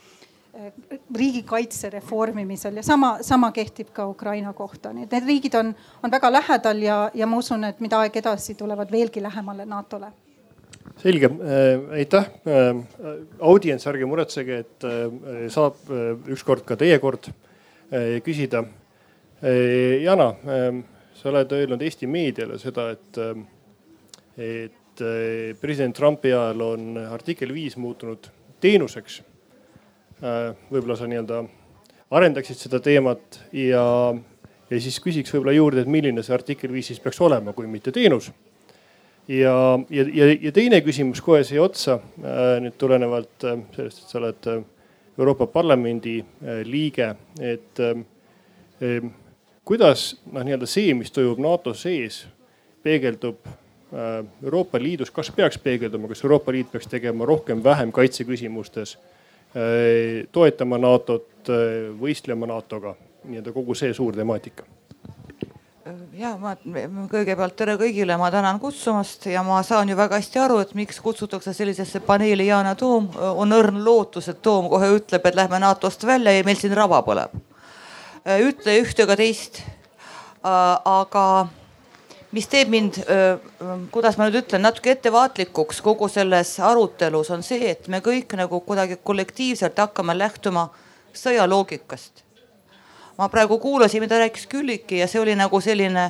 riigikaitse 1.16 1.90
reformimisel 1.90 2.76
ja 2.76 2.84
sama, 2.84 3.18
sama 3.22 3.52
kehtib 3.52 3.90
ka 3.94 4.06
Ukraina 4.08 4.54
kohta, 4.54 4.94
nii 4.94 5.04
et 5.04 5.12
need 5.12 5.28
riigid 5.28 5.56
on, 5.60 5.74
on 6.04 6.12
väga 6.12 6.32
lähedal 6.32 6.80
ja, 6.82 7.00
ja 7.14 7.28
ma 7.28 7.42
usun, 7.44 7.64
et 7.68 7.80
mida 7.84 8.00
aeg 8.00 8.16
edasi 8.22 8.56
tulevad 8.56 8.92
veelgi 8.92 9.24
lähemale 9.24 9.66
NATO-le 9.66 10.14
selge 11.02 11.30
äh,, 11.30 12.00
aitäh 12.00 12.30
äh,. 12.48 12.80
audients, 13.40 13.88
ärge 13.88 14.08
muretsege, 14.10 14.62
et 14.66 14.88
äh, 14.88 15.48
saab 15.54 15.80
ükskord 16.32 16.66
ka 16.68 16.78
teie 16.80 17.00
kord 17.04 17.30
küsida. 18.26 18.64
Jana 20.02 20.32
äh,, 20.34 20.80
sa 21.16 21.30
oled 21.32 21.52
öelnud 21.54 21.84
Eesti 21.86 22.08
meediale 22.10 22.60
seda, 22.62 22.90
et 22.96 23.22
et 24.36 25.02
president 25.62 25.96
Trumpi 25.96 26.32
ajal 26.32 26.62
on 26.64 26.98
artikkel 27.00 27.54
viis 27.56 27.78
muutunud 27.80 28.28
teenuseks 28.64 29.22
võib-olla 30.20 30.98
sa 31.00 31.08
nii-öelda 31.08 31.40
arendaksid 32.16 32.60
seda 32.60 32.80
teemat 32.84 33.40
ja, 33.56 33.86
ja 34.70 34.82
siis 34.82 35.00
küsiks 35.04 35.34
võib-olla 35.34 35.56
juurde, 35.56 35.84
et 35.84 35.92
milline 35.92 36.24
see 36.24 36.36
artikkel 36.36 36.74
viis 36.74 36.92
siis 36.92 37.02
peaks 37.04 37.22
olema, 37.24 37.54
kui 37.56 37.68
mitte 37.72 37.94
teenus 37.96 38.32
ja, 39.28 39.80
ja, 39.90 40.06
ja, 40.14 40.26
ja 40.42 40.52
teine 40.54 40.82
küsimus 40.86 41.22
kohe 41.24 41.44
siia 41.46 41.64
otsa 41.66 41.98
äh, 41.98 42.58
nüüd 42.64 42.78
tulenevalt 42.82 43.46
äh, 43.48 43.60
sellest, 43.76 44.04
et 44.04 44.12
sa 44.14 44.20
oled 44.22 44.50
äh, 44.52 44.64
Euroopa 45.16 45.48
Parlamendi 45.48 46.18
liige, 46.68 47.06
et 47.40 47.80
kuidas 49.64 50.02
noh, 50.28 50.44
nii-öelda 50.44 50.68
see, 50.68 50.92
mis 50.92 51.14
toimub 51.16 51.40
NATO 51.40 51.72
sees, 51.72 52.18
peegeldub 52.84 53.48
Euroopa 54.44 54.82
Liidus, 54.84 55.14
kas 55.16 55.32
peaks 55.32 55.56
peegelduma, 55.64 56.12
kas 56.12 56.26
Euroopa 56.26 56.52
Liit 56.52 56.68
peaks 56.74 56.92
tegema 56.92 57.24
rohkem-vähem 57.32 57.96
kaitseküsimustes, 57.96 58.98
toetama 60.36 60.84
NATO-t, 60.84 61.56
võistlema 61.96 62.52
NATO-ga, 62.52 62.92
nii-öelda 63.24 63.56
kogu 63.56 63.80
see 63.80 63.96
suur 63.96 64.20
temaatika 64.20 64.68
ja 66.18 66.32
ma 66.42 66.56
kõigepealt 67.12 67.56
tere 67.58 67.76
kõigile, 67.78 68.16
ma 68.18 68.32
tänan 68.34 68.60
kutsumast 68.62 69.28
ja 69.30 69.44
ma 69.46 69.60
saan 69.64 69.90
ju 69.90 69.98
väga 69.98 70.18
hästi 70.18 70.42
aru, 70.42 70.58
et 70.64 70.74
miks 70.78 70.98
kutsutakse 71.04 71.54
sellisesse 71.54 72.02
paneeli 72.06 72.48
Yana 72.48 72.76
Toom. 72.76 73.12
on 73.16 73.54
õrn 73.54 73.84
lootus, 73.86 74.30
et 74.30 74.42
Toom 74.42 74.70
kohe 74.70 74.90
ütleb, 74.98 75.26
et 75.26 75.36
lähme 75.36 75.60
NATO-st 75.62 76.08
välja 76.08 76.34
ja 76.34 76.44
meil 76.44 76.58
siin 76.58 76.74
raba 76.74 77.04
põleb. 77.06 77.38
ütle 78.26 78.80
ühte 78.82 79.04
ega 79.04 79.16
teist. 79.16 79.62
aga 80.44 81.48
mis 82.32 82.48
teeb 82.48 82.70
mind, 82.70 83.00
kuidas 83.92 84.18
ma 84.18 84.26
nüüd 84.26 84.42
ütlen, 84.42 84.62
natuke 84.62 84.92
ettevaatlikuks 84.92 85.82
kogu 85.82 86.08
selles 86.10 86.60
arutelus 86.60 87.30
on 87.30 87.44
see, 87.44 87.70
et 87.70 87.88
me 87.88 88.02
kõik 88.02 88.34
nagu 88.36 88.60
kuidagi 88.60 88.98
kollektiivselt 89.04 89.78
hakkame 89.78 90.18
lähtuma 90.18 90.70
sõjaloogikast 91.14 92.25
ma 93.18 93.30
praegu 93.30 93.60
kuulasin, 93.60 94.04
mida 94.04 94.20
rääkis 94.20 94.48
Külliki 94.48 95.00
ja 95.00 95.08
see 95.08 95.22
oli 95.22 95.36
nagu 95.36 95.62
selline, 95.62 96.10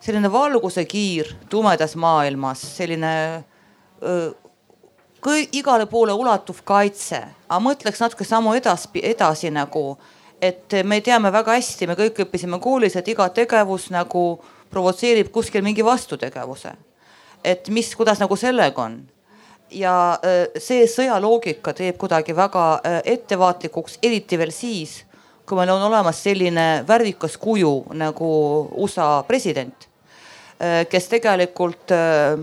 selline 0.00 0.32
valguse 0.32 0.84
kiir 0.88 1.34
tumedas 1.50 1.96
maailmas, 1.96 2.62
selline 2.76 3.12
öö, 4.02 4.30
kõi, 5.24 5.46
igale 5.52 5.86
poole 5.86 6.12
ulatuv 6.12 6.62
kaitse. 6.64 7.22
aga 7.48 7.60
mõtleks 7.60 8.00
natuke 8.00 8.24
sammu 8.24 8.54
edas, 8.54 8.88
edasi 8.94 9.50
nagu, 9.50 9.98
et 10.40 10.72
me 10.84 11.00
teame 11.00 11.32
väga 11.32 11.56
hästi, 11.56 11.86
me 11.86 11.96
kõik 11.98 12.24
õppisime 12.26 12.60
koolis, 12.60 12.96
et 12.96 13.08
iga 13.08 13.28
tegevus 13.28 13.90
nagu 13.90 14.40
provotseerib 14.70 15.30
kuskil 15.32 15.62
mingi 15.62 15.84
vastutegevuse. 15.84 16.72
et 17.44 17.68
mis, 17.68 17.94
kuidas 17.94 18.18
nagu 18.20 18.36
sellega 18.36 18.82
on 18.82 19.02
ja 19.70 20.18
see 20.58 20.86
sõjaloogika 20.88 21.72
teeb 21.76 21.96
kuidagi 22.00 22.36
väga 22.36 22.80
ettevaatlikuks, 23.04 23.98
eriti 24.02 24.38
veel 24.38 24.52
siis 24.52 25.04
kui 25.44 25.58
meil 25.58 25.72
on 25.74 25.82
olemas 25.90 26.22
selline 26.24 26.84
värvikas 26.88 27.36
kuju 27.40 27.72
nagu 28.00 28.28
USA 28.80 29.22
president, 29.28 29.88
äh, 30.58 30.84
kes 30.88 31.08
tegelikult 31.12 31.92
äh, 31.92 32.38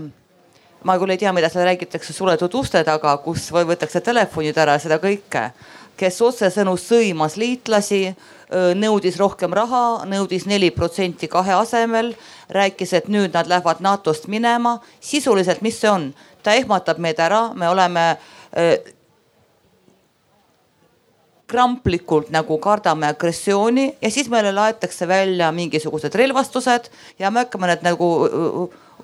ma 0.86 0.98
küll 0.98 1.14
ei 1.14 1.20
tea, 1.20 1.32
mida 1.34 1.50
seal 1.50 1.66
räägitakse 1.66 2.14
suletud 2.14 2.54
uste 2.58 2.82
taga, 2.86 3.16
kus 3.24 3.48
võetakse 3.54 4.02
telefonid 4.04 4.58
ära, 4.58 4.78
seda 4.82 5.00
kõike, 5.02 5.48
kes 5.98 6.20
otsesõnu 6.24 6.76
sõimas 6.80 7.36
liitlasi, 7.40 8.02
äh, 8.12 8.70
nõudis 8.78 9.18
rohkem 9.20 9.54
raha, 9.58 10.04
nõudis 10.08 10.46
neli 10.50 10.70
protsenti 10.74 11.30
kahe 11.30 11.58
asemel, 11.58 12.14
rääkis, 12.54 12.94
et 12.98 13.10
nüüd 13.10 13.34
nad 13.34 13.50
lähevad 13.50 13.82
NATO-st 13.82 14.30
minema. 14.30 14.78
sisuliselt, 15.00 15.62
mis 15.62 15.80
see 15.80 15.90
on? 15.90 16.12
ta 16.42 16.54
ehmatab 16.58 16.98
meid 16.98 17.20
ära, 17.22 17.52
me 17.54 17.68
oleme 17.68 18.16
kramplikult 21.52 22.30
nagu 22.32 22.56
kardame 22.62 23.08
agressiooni 23.12 23.86
ja 24.00 24.10
siis 24.10 24.30
meile 24.32 24.52
laetakse 24.56 25.08
välja 25.08 25.50
mingisugused 25.52 26.14
relvastused 26.18 26.88
ja 27.18 27.30
me 27.30 27.44
hakkame 27.44 27.68
need 27.70 27.84
nagu 27.86 28.08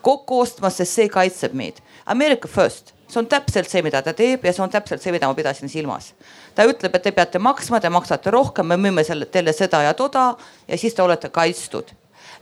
kokku 0.03 0.41
ostma, 0.45 0.71
sest 0.71 0.95
see 0.95 1.09
kaitseb 1.13 1.55
meid. 1.59 1.83
America 2.07 2.49
first, 2.49 2.95
see 3.11 3.21
on 3.21 3.29
täpselt 3.31 3.69
see, 3.71 3.83
mida 3.85 4.03
ta 4.05 4.15
teeb 4.17 4.45
ja 4.47 4.55
see 4.55 4.65
on 4.65 4.73
täpselt 4.73 5.03
see, 5.03 5.13
mida 5.15 5.29
ma 5.29 5.37
pidasin 5.37 5.69
silmas. 5.69 6.13
ta 6.55 6.67
ütleb, 6.67 6.95
et 6.95 7.03
te 7.03 7.13
peate 7.15 7.39
maksma, 7.39 7.81
te 7.81 7.91
maksate 7.93 8.31
rohkem, 8.35 8.67
me 8.67 8.77
müüme 8.81 9.05
selle, 9.07 9.27
teile 9.27 9.53
seda 9.53 9.83
ja 9.87 9.95
toda 9.95 10.33
ja 10.69 10.79
siis 10.79 10.95
te 10.95 11.03
olete 11.03 11.31
kaitstud 11.31 11.95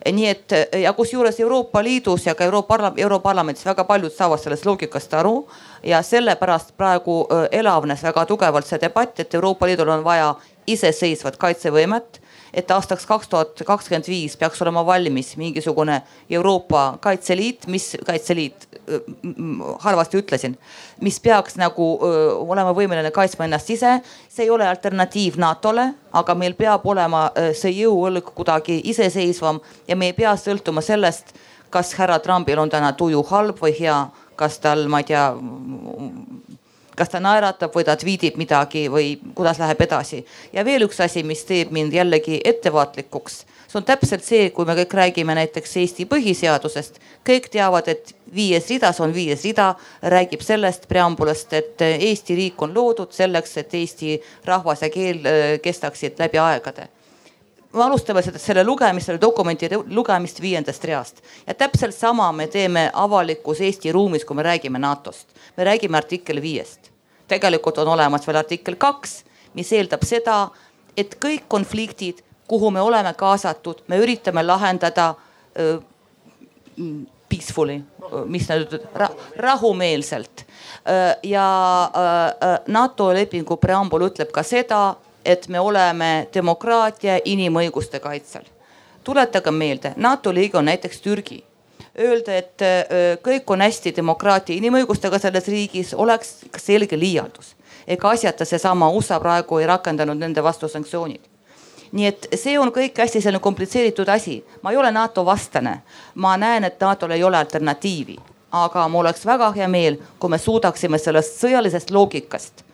nii 0.04 0.26
et 0.28 0.52
ja 0.82 0.92
kusjuures 0.92 1.38
Euroopa 1.40 1.82
Liidus 1.82 2.26
ja 2.26 2.34
ka 2.34 2.44
Euroopa, 2.44 2.92
Europarlamendis 2.96 3.64
väga 3.66 3.84
paljud 3.84 4.12
saavad 4.12 4.42
sellest 4.42 4.66
loogikast 4.66 5.14
aru 5.14 5.46
ja 5.82 6.02
sellepärast 6.02 6.76
praegu 6.76 7.26
elavnes 7.52 8.02
väga 8.02 8.26
tugevalt 8.26 8.66
see 8.66 8.80
debatt, 8.80 9.20
et 9.20 9.34
Euroopa 9.34 9.66
Liidul 9.66 9.88
on 9.88 10.04
vaja 10.04 10.34
iseseisvat 10.66 11.36
kaitsevõimet 11.36 12.20
et 12.56 12.70
aastaks 12.70 13.06
kaks 13.06 13.28
tuhat 13.28 13.62
kakskümmend 13.68 14.08
viis 14.08 14.36
peaks 14.40 14.62
olema 14.64 14.84
valmis 14.86 15.34
mingisugune 15.36 16.00
Euroopa 16.30 16.98
Kaitseliit, 17.04 17.66
mis 17.66 17.90
Kaitseliit, 18.06 18.68
halvasti 19.84 20.20
ütlesin, 20.22 20.56
mis 21.00 21.18
peaks 21.20 21.58
nagu 21.60 21.88
öö, 22.02 22.32
olema 22.46 22.72
võimeline 22.76 23.10
kaitsma 23.14 23.44
ennast 23.48 23.70
ise. 23.70 23.98
see 24.28 24.46
ei 24.46 24.50
ole 24.50 24.68
alternatiiv 24.68 25.36
NATO-le, 25.42 25.90
aga 26.12 26.34
meil 26.34 26.54
peab 26.54 26.86
olema 26.86 27.30
öö, 27.36 27.52
see 27.54 27.74
jõuõlg 27.82 28.32
kuidagi 28.34 28.80
iseseisvam 28.84 29.60
ja 29.88 29.96
me 29.96 30.12
ei 30.12 30.16
pea 30.16 30.36
sõltuma 30.36 30.82
sellest, 30.82 31.34
kas 31.70 31.92
härra 31.98 32.18
Trumpil 32.22 32.58
on 32.58 32.70
täna 32.70 32.92
tuju 32.92 33.22
halb 33.30 33.58
või 33.60 33.74
hea, 33.80 34.06
kas 34.36 34.58
tal, 34.62 34.86
ma 34.92 35.02
ei 35.02 35.10
tea 35.10 35.26
kas 36.96 37.12
ta 37.12 37.20
naeratab 37.20 37.74
või 37.76 37.84
ta 37.84 37.96
tweetib 38.00 38.38
midagi 38.40 38.86
või 38.92 39.16
kuidas 39.36 39.60
läheb 39.60 39.80
edasi. 39.84 40.24
ja 40.52 40.64
veel 40.64 40.86
üks 40.86 41.00
asi, 41.04 41.22
mis 41.22 41.44
teeb 41.44 41.70
mind 41.70 41.92
jällegi 41.92 42.40
ettevaatlikuks, 42.44 43.42
see 43.66 43.78
on 43.80 43.84
täpselt 43.84 44.24
see, 44.24 44.50
kui 44.50 44.64
me 44.64 44.76
kõik 44.80 44.96
räägime 45.00 45.36
näiteks 45.36 45.76
Eesti 45.82 46.06
põhiseadusest, 46.08 47.00
kõik 47.26 47.50
teavad, 47.52 47.88
et 47.92 48.14
viies 48.34 48.70
rida, 48.72 48.92
see 48.92 49.04
on 49.04 49.14
viies 49.14 49.44
rida, 49.44 49.74
räägib 50.02 50.42
sellest 50.42 50.88
preambulast, 50.88 51.52
et 51.52 51.86
Eesti 51.86 52.36
riik 52.40 52.62
on 52.62 52.74
loodud 52.74 53.12
selleks, 53.12 53.56
et 53.60 53.74
eesti 53.74 54.20
rahvas 54.44 54.82
ja 54.86 54.90
keel 54.90 55.24
äh, 55.26 55.48
kestaksid 55.62 56.20
läbi 56.22 56.40
aegade 56.40 56.88
me 57.72 57.84
alustame 57.84 58.22
seda, 58.22 58.38
selle 58.38 58.64
lugemist, 58.64 59.10
selle 59.10 59.20
dokumendi 59.20 59.68
lugemist 59.94 60.40
viiendast 60.40 60.84
reast 60.84 61.22
ja 61.46 61.54
täpselt 61.54 61.94
sama 61.94 62.30
me 62.32 62.46
teeme 62.46 62.90
avalikus 62.92 63.60
Eesti 63.60 63.92
ruumis, 63.92 64.24
kui 64.24 64.36
me 64.36 64.42
räägime 64.42 64.78
NATO-st. 64.78 65.28
me 65.56 65.64
räägime 65.64 65.96
artikkel 65.96 66.42
viiest. 66.42 66.90
tegelikult 67.28 67.78
on 67.78 67.88
olemas 67.88 68.26
veel 68.26 68.36
artikkel 68.36 68.76
kaks, 68.76 69.24
mis 69.54 69.72
eeldab 69.72 70.04
seda, 70.04 70.48
et 70.96 71.16
kõik 71.20 71.48
konfliktid, 71.48 72.22
kuhu 72.48 72.70
me 72.70 72.80
oleme 72.80 73.14
kaasatud, 73.14 73.82
me 73.88 73.98
üritame 73.98 74.42
lahendada 74.46 75.14
äh, 75.58 75.82
peacefully, 77.28 77.80
mis 78.26 78.48
nad 78.48 78.72
ra, 78.94 79.08
rahumeelselt 79.36 80.44
ja 81.22 81.46
NATO 82.66 83.08
lepingu 83.14 83.56
preambul 83.56 84.06
ütleb 84.06 84.30
ka 84.34 84.44
seda, 84.46 84.94
et 85.26 85.48
me 85.48 85.60
oleme 85.60 86.28
demokraatia 86.34 87.18
inimõiguste 87.24 88.00
kaitsel. 88.00 88.42
tuletage 89.04 89.50
meelde, 89.50 89.92
NATO 89.96 90.34
liige 90.34 90.58
on 90.58 90.64
näiteks 90.64 91.00
Türgi. 91.00 91.44
Öelda, 91.98 92.36
et 92.36 92.62
kõik 93.22 93.50
on 93.50 93.60
hästi 93.60 93.92
demokraatia 93.96 94.56
inimõigustega 94.56 95.18
selles 95.18 95.48
riigis, 95.48 95.94
oleks 95.94 96.34
selge 96.56 96.98
liialdus. 96.98 97.56
ega 97.86 98.10
asjata 98.10 98.44
seesama 98.44 98.90
USA 98.90 99.20
praegu 99.20 99.58
ei 99.58 99.66
rakendanud 99.66 100.18
nende 100.18 100.42
vastu 100.42 100.68
sanktsioonid 100.68 101.20
nii 101.92 102.06
et 102.06 102.28
see 102.34 102.58
on 102.58 102.72
kõik 102.74 102.98
hästi 102.98 103.20
selline 103.20 103.42
komplitseeritud 103.42 104.08
asi. 104.08 104.44
ma 104.62 104.70
ei 104.70 104.76
ole 104.76 104.90
NATO 104.90 105.24
vastane, 105.24 105.82
ma 106.14 106.36
näen, 106.36 106.64
et 106.64 106.80
NATO-l 106.80 107.10
ei 107.10 107.24
ole 107.24 107.36
alternatiivi, 107.36 108.16
aga 108.52 108.88
mul 108.88 109.04
oleks 109.04 109.26
väga 109.26 109.52
hea 109.52 109.68
meel, 109.68 109.98
kui 110.18 110.30
me 110.30 110.38
suudaksime 110.38 110.98
sellest 110.98 111.40
sõjalisest 111.42 111.90
loogikast 111.90 112.64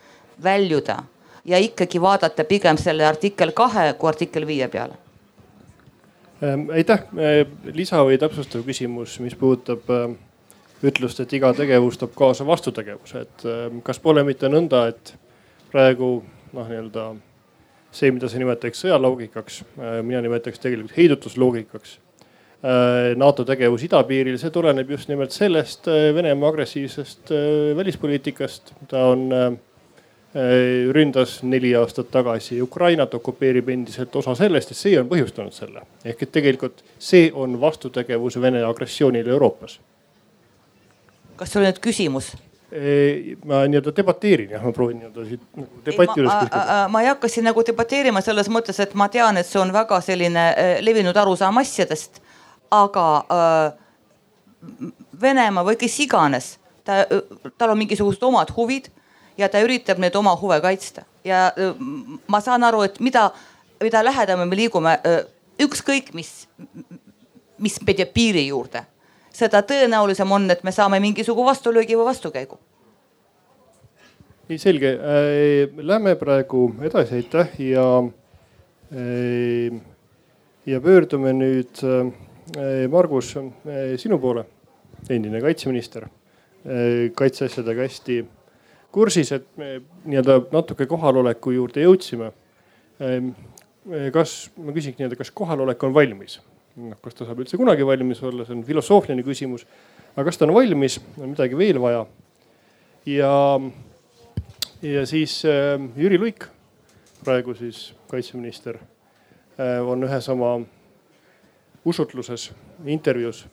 väljuda 0.42 1.02
ja 1.44 1.58
ikkagi 1.58 2.00
vaadata 2.00 2.44
pigem 2.44 2.78
selle 2.78 3.06
artikkel 3.06 3.52
kahe 3.52 3.92
kui 3.98 4.08
artikkel 4.08 4.46
viie 4.46 4.68
peale 4.68 4.98
ähm,. 6.42 6.68
aitäh, 6.70 7.06
äh, 7.18 7.46
lisa 7.74 8.04
või 8.04 8.18
täpsustav 8.18 8.62
küsimus, 8.66 9.18
mis 9.20 9.34
puudutab 9.38 9.90
äh, 9.90 10.14
ütlust, 10.82 11.20
et 11.22 11.32
iga 11.32 11.52
tegevus 11.54 11.98
toob 11.98 12.14
kaasa 12.18 12.46
vastutegevuse, 12.46 13.26
et 13.26 13.44
kas 13.86 14.00
pole 14.02 14.24
mitte 14.26 14.50
nõnda, 14.50 14.88
et 14.90 15.14
praegu 15.70 16.16
noh, 16.52 16.68
nii-öelda 16.68 17.12
see, 17.92 18.10
mida 18.14 18.28
sa 18.30 18.40
nimetaks 18.40 18.82
sõjaloogikaks, 18.84 19.60
mina 20.02 20.22
nimetaks 20.24 20.62
tegelikult 20.62 20.96
heidutusloogikaks. 20.96 21.98
NATO 23.18 23.44
tegevus 23.46 23.82
idapiiril, 23.82 24.36
see 24.38 24.52
tuleneb 24.54 24.90
just 24.94 25.10
nimelt 25.10 25.34
sellest 25.34 25.88
Venemaa 26.14 26.52
agressiivsest 26.52 27.32
välispoliitikast. 27.76 28.72
ta 28.88 29.06
on 29.10 29.24
ründas 30.92 31.42
neli 31.42 31.74
aastat 31.76 32.08
tagasi 32.10 32.62
Ukrainat, 32.62 33.14
okupeerib 33.14 33.68
endiselt 33.68 34.16
osa 34.16 34.34
sellest 34.34 34.70
ja 34.72 34.76
see 34.76 34.94
on 35.00 35.08
põhjustanud 35.10 35.52
selle. 35.52 35.82
ehk 36.04 36.22
et 36.22 36.32
tegelikult 36.32 36.80
see 36.98 37.26
on 37.34 37.58
vastutegevus 37.60 38.40
Vene 38.40 38.62
agressioonile 38.64 39.30
Euroopas. 39.30 39.80
kas 41.36 41.52
sul 41.52 41.60
on 41.60 41.68
nüüd 41.68 41.82
küsimus? 41.84 42.32
ma 43.44 43.66
nii-öelda 43.68 43.92
debateerin 43.96 44.54
jah, 44.54 44.62
ma 44.64 44.72
proovin 44.72 45.02
nii-öelda 45.02 45.24
siit 45.28 45.42
nagu 45.56 45.82
debatti 45.84 46.20
üles 46.22 46.32
kütkida. 46.40 46.88
ma 46.88 47.02
ei 47.02 47.10
hakka 47.10 47.28
siin 47.28 47.44
nagu 47.44 47.64
debateerima 47.66 48.22
selles 48.24 48.48
mõttes, 48.48 48.80
et 48.80 48.94
ma 48.94 49.10
tean, 49.12 49.36
et 49.36 49.46
see 49.46 49.60
on 49.60 49.72
väga 49.72 50.00
selline 50.00 50.46
levinud 50.80 51.16
arusaam 51.16 51.60
asjadest. 51.60 52.22
aga 52.72 53.06
äh, 53.28 53.78
Venemaa 55.20 55.64
või 55.66 55.76
kes 55.76 56.00
iganes, 56.00 56.56
ta, 56.86 57.02
tal 57.58 57.74
on 57.74 57.78
mingisugused 57.78 58.22
omad 58.22 58.54
huvid 58.56 58.88
ja 59.38 59.48
ta 59.48 59.60
üritab 59.64 60.00
neid 60.02 60.16
oma 60.18 60.34
huve 60.40 60.60
kaitsta. 60.60 61.04
Ja 61.24 61.52
ma 62.26 62.40
saan 62.40 62.64
aru, 62.66 62.82
et 62.86 62.98
mida, 63.00 63.28
mida 63.82 64.02
lähedamale 64.04 64.50
me 64.50 64.58
liigume, 64.58 64.96
ükskõik 65.62 66.12
mis, 66.16 66.32
mis 67.62 67.78
jääb 67.86 68.12
piiri 68.14 68.46
juurde, 68.48 68.84
seda 69.32 69.62
tõenäolisem 69.66 70.32
on, 70.32 70.50
et 70.50 70.64
me 70.64 70.74
saame 70.74 71.00
mingisuguse 71.00 71.52
vastulöögi 71.52 71.96
või 71.98 72.10
vastukäigu. 72.10 72.58
nii 74.48 74.58
selge. 74.58 74.88
Äh,, 74.98 75.78
lähme 75.78 76.16
praegu 76.16 76.74
edasi, 76.82 77.22
aitäh 77.22 77.54
ja 77.58 77.86
ja 80.66 80.80
pöördume 80.80 81.32
nüüd 81.32 81.80
Margus 82.90 83.30
sinu 83.96 84.18
poole, 84.20 84.44
endine 85.08 85.40
kaitseminister. 85.40 86.08
Kaitseasjadega 87.16 87.86
hästi 87.86 88.18
kursis, 88.92 89.32
et 89.32 89.46
me 89.56 89.74
nii-öelda 90.04 90.38
natuke 90.52 90.86
kohaloleku 90.90 91.54
juurde 91.56 91.84
jõudsime. 91.84 92.30
Ehm, 93.02 93.32
kas, 94.14 94.50
ma 94.56 94.74
küsiks 94.74 94.98
nii-öelda, 94.98 95.18
kas 95.18 95.32
kohalolek 95.34 95.82
on 95.88 95.94
valmis? 95.96 96.40
noh, 96.72 96.96
kas 97.04 97.12
ta 97.12 97.26
saab 97.28 97.42
üldse 97.42 97.58
kunagi 97.60 97.84
valmis 97.84 98.22
olla, 98.24 98.46
see 98.48 98.54
on 98.56 98.62
filosoofiline 98.64 99.20
küsimus. 99.26 99.66
aga 100.14 100.24
kas 100.24 100.38
ta 100.40 100.46
on 100.46 100.54
valmis, 100.56 100.98
on 101.18 101.34
midagi 101.34 101.58
veel 101.58 101.80
vaja? 101.82 102.06
ja, 103.06 103.32
ja 104.82 105.02
siis 105.08 105.42
äh, 105.44 105.76
Jüri 105.96 106.20
Luik, 106.20 106.46
praegu 107.24 107.54
siis 107.58 107.90
kaitseminister 108.08 108.78
äh,, 108.78 109.84
on 109.84 110.08
ühes 110.08 110.30
oma 110.32 110.54
usutluses, 111.84 112.48
intervjuus 112.86 113.44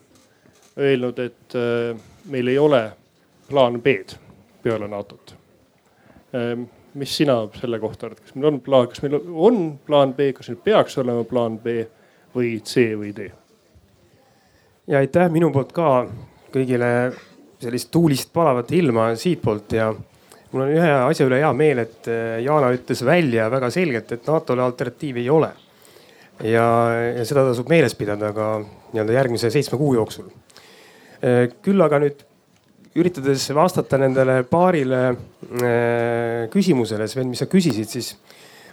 öelnud, 0.80 1.20
et 1.20 1.60
äh, 1.60 2.00
meil 2.32 2.56
ei 2.56 2.58
ole 2.62 2.84
plaan 3.50 3.82
B-d 3.84 4.29
peale 4.64 4.88
NATO-t. 4.88 5.36
Ehm, 6.34 6.64
mis 7.00 7.18
sina 7.18 7.42
selle 7.60 7.80
kohta 7.80 8.08
arvad, 8.08 8.24
kas 8.24 8.36
meil 8.36 8.52
on 8.52 8.62
plaan, 8.66 8.88
kas 8.92 9.04
meil 9.06 9.20
on 9.20 9.62
plaan 9.86 10.14
B, 10.18 10.32
kas 10.38 10.50
meil 10.52 10.62
peaks 10.64 10.98
olema 11.02 11.24
plaan 11.28 11.60
B 11.64 11.84
või 12.36 12.58
C 12.66 12.92
või 12.98 13.14
D? 13.16 13.30
ja 14.90 14.98
aitäh 14.98 15.30
minu 15.30 15.52
poolt 15.54 15.72
ka 15.76 15.90
kõigile 16.54 16.90
sellist 17.62 17.92
tuulist 17.94 18.32
palavat 18.34 18.72
ilma 18.74 19.12
siitpoolt 19.20 19.76
ja 19.78 19.90
mul 19.94 20.64
on 20.66 20.72
ühe 20.74 20.94
asja 20.98 21.28
üle 21.28 21.42
hea 21.42 21.50
meel, 21.54 21.84
et 21.84 22.10
eh, 22.10 22.40
Yana 22.46 22.72
ütles 22.74 23.04
välja 23.06 23.50
väga 23.52 23.70
selgelt, 23.74 24.14
et 24.16 24.28
NATO-le 24.28 24.66
alternatiivi 24.66 25.26
ei 25.26 25.30
ole. 25.30 25.52
ja, 26.44 26.66
ja 27.18 27.26
seda 27.28 27.44
tasub 27.50 27.70
meeles 27.70 27.96
pidada 28.00 28.32
ka 28.34 28.48
nii-öelda 28.64 29.14
järgmise 29.14 29.52
seitsme 29.54 29.78
kuu 29.78 29.94
jooksul. 29.98 30.30
Eh, 31.22 31.50
küll 31.62 31.82
aga 31.84 32.00
nüüd 32.02 32.24
üritades 33.00 33.48
vastata 33.56 33.98
nendele 34.02 34.42
paarile 34.50 35.02
äh, 35.10 36.46
küsimusele, 36.54 37.08
Sven, 37.08 37.30
mis 37.32 37.42
sa 37.44 37.50
küsisid, 37.50 37.90
siis 37.90 38.14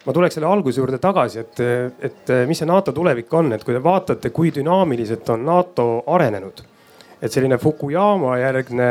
ma 0.06 0.14
tuleks 0.14 0.38
selle 0.38 0.48
alguse 0.50 0.80
juurde 0.80 1.00
tagasi, 1.02 1.42
et, 1.42 1.62
et 2.06 2.32
mis 2.46 2.58
see 2.58 2.68
NATO 2.68 2.94
tulevik 2.94 3.32
on, 3.34 3.50
et 3.56 3.64
kui 3.66 3.74
te 3.74 3.82
vaatate, 3.82 4.30
kui 4.34 4.52
dünaamiliselt 4.54 5.28
on 5.34 5.44
NATO 5.46 5.88
arenenud. 6.14 6.62
et 7.16 7.32
selline 7.32 7.56
Fukuyama 7.58 8.36
järgne 8.38 8.88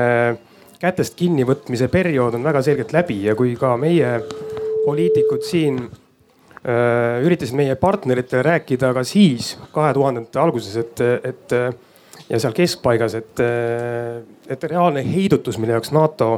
kätest 0.81 1.15
kinnivõtmise 1.15 1.87
periood 1.93 2.35
on 2.35 2.43
väga 2.43 2.61
selgelt 2.65 2.91
läbi 2.93 3.19
ja 3.27 3.35
kui 3.37 3.53
ka 3.55 3.75
meie 3.77 4.17
poliitikud 4.85 5.45
siin 5.45 5.79
äh, 5.85 7.21
üritasid 7.23 7.55
meie 7.57 7.75
partneritele 7.79 8.43
rääkida 8.43 8.91
ka 8.93 9.03
siis 9.07 9.55
kahe 9.73 9.93
tuhandete 9.93 10.41
alguses, 10.41 10.75
et, 10.81 11.05
et 11.23 11.55
ja 12.29 12.39
seal 12.39 12.53
keskpaigas, 12.57 13.15
et, 13.15 13.41
et 14.49 14.63
reaalne 14.69 15.03
heidutus, 15.05 15.59
mille 15.61 15.75
jaoks 15.77 15.91
NATO 15.95 16.29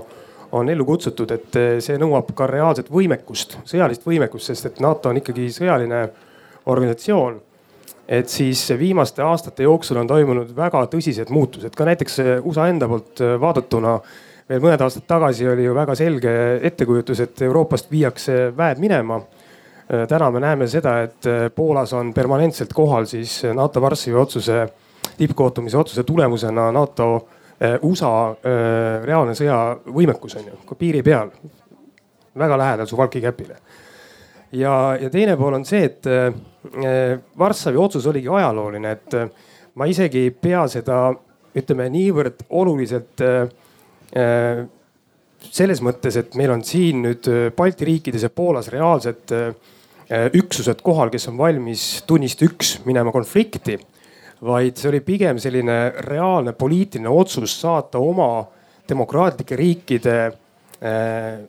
on 0.52 0.70
ellu 0.70 0.86
kutsutud, 0.88 1.32
et 1.32 1.58
see 1.84 1.98
nõuab 2.00 2.32
ka 2.36 2.48
reaalset 2.48 2.92
võimekust, 2.92 3.58
sõjalist 3.68 4.06
võimekust, 4.08 4.52
sest 4.52 4.70
et 4.70 4.80
NATO 4.84 5.12
on 5.12 5.20
ikkagi 5.22 5.50
sõjaline 5.52 6.08
organisatsioon. 6.68 7.42
et 8.08 8.30
siis 8.30 8.70
viimaste 8.80 9.22
aastate 9.22 9.64
jooksul 9.64 9.98
on 10.00 10.08
toimunud 10.08 10.56
väga 10.56 10.86
tõsised 10.88 11.30
muutused, 11.30 11.74
ka 11.76 11.86
näiteks 11.86 12.20
USA 12.44 12.68
enda 12.68 12.88
poolt 12.88 13.20
vaadatuna. 13.40 14.00
veel 14.50 14.62
mõned 14.62 14.82
aastad 14.82 15.04
tagasi 15.08 15.48
oli 15.48 15.64
ju 15.64 15.74
väga 15.76 15.96
selge 15.96 16.60
ettekujutus, 16.64 17.20
et 17.20 17.42
Euroopast 17.42 17.92
viiakse 17.92 18.54
väed 18.58 18.80
minema 18.80 19.22
täna 20.08 20.32
me 20.32 20.40
näeme 20.40 20.68
seda, 20.68 21.02
et 21.02 21.24
Poolas 21.56 21.94
on 21.94 22.14
permanentselt 22.14 22.74
kohal 22.74 23.06
siis 23.06 23.44
NATO 23.54 23.82
Varssavi 23.82 24.16
otsuse 24.16 24.68
tippkohtumise 25.18 25.78
otsuse 25.78 26.04
tulemusena 26.04 26.72
NATO 26.72 27.28
eh, 27.60 27.78
USA 27.82 28.14
eh, 28.32 29.04
reaalne 29.06 29.36
sõjavõimekus 29.38 30.38
on 30.40 30.50
ju, 30.52 30.78
piiri 30.78 31.04
peal, 31.06 31.32
väga 32.38 32.58
lähedal 32.58 32.90
Suwalki 32.90 33.22
käpile. 33.22 33.58
ja, 34.52 34.98
ja 35.02 35.10
teine 35.10 35.38
pool 35.38 35.58
on 35.58 35.66
see, 35.66 35.84
et 35.90 36.08
eh, 36.08 37.18
Varssavi 37.40 37.78
otsus 37.78 38.08
oligi 38.08 38.30
ajalooline, 38.30 38.92
et 38.92 39.18
ma 39.76 39.86
isegi 39.90 40.28
ei 40.28 40.32
pea 40.32 40.68
seda, 40.68 41.08
ütleme 41.58 41.88
niivõrd 41.90 42.44
oluliselt 42.54 43.22
selles 45.48 45.80
mõttes, 45.82 46.18
et 46.20 46.36
meil 46.38 46.52
on 46.54 46.62
siin 46.66 47.00
nüüd 47.06 47.30
Balti 47.56 47.88
riikides 47.88 48.26
ja 48.28 48.30
Poolas 48.30 48.68
reaalsed 48.70 49.32
üksused 50.38 50.84
kohal, 50.86 51.10
kes 51.14 51.30
on 51.32 51.38
valmis 51.40 51.86
tunnist 52.10 52.44
üks 52.46 52.76
minema 52.86 53.14
konflikti 53.16 53.80
vaid 54.46 54.78
see 54.78 54.90
oli 54.92 55.02
pigem 55.02 55.40
selline 55.42 55.78
reaalne 56.06 56.54
poliitiline 56.54 57.10
otsus 57.10 57.56
saata 57.62 58.00
oma 58.00 58.46
demokraatlike 58.90 59.56
riikide 59.56 60.18
äh, 60.28 61.40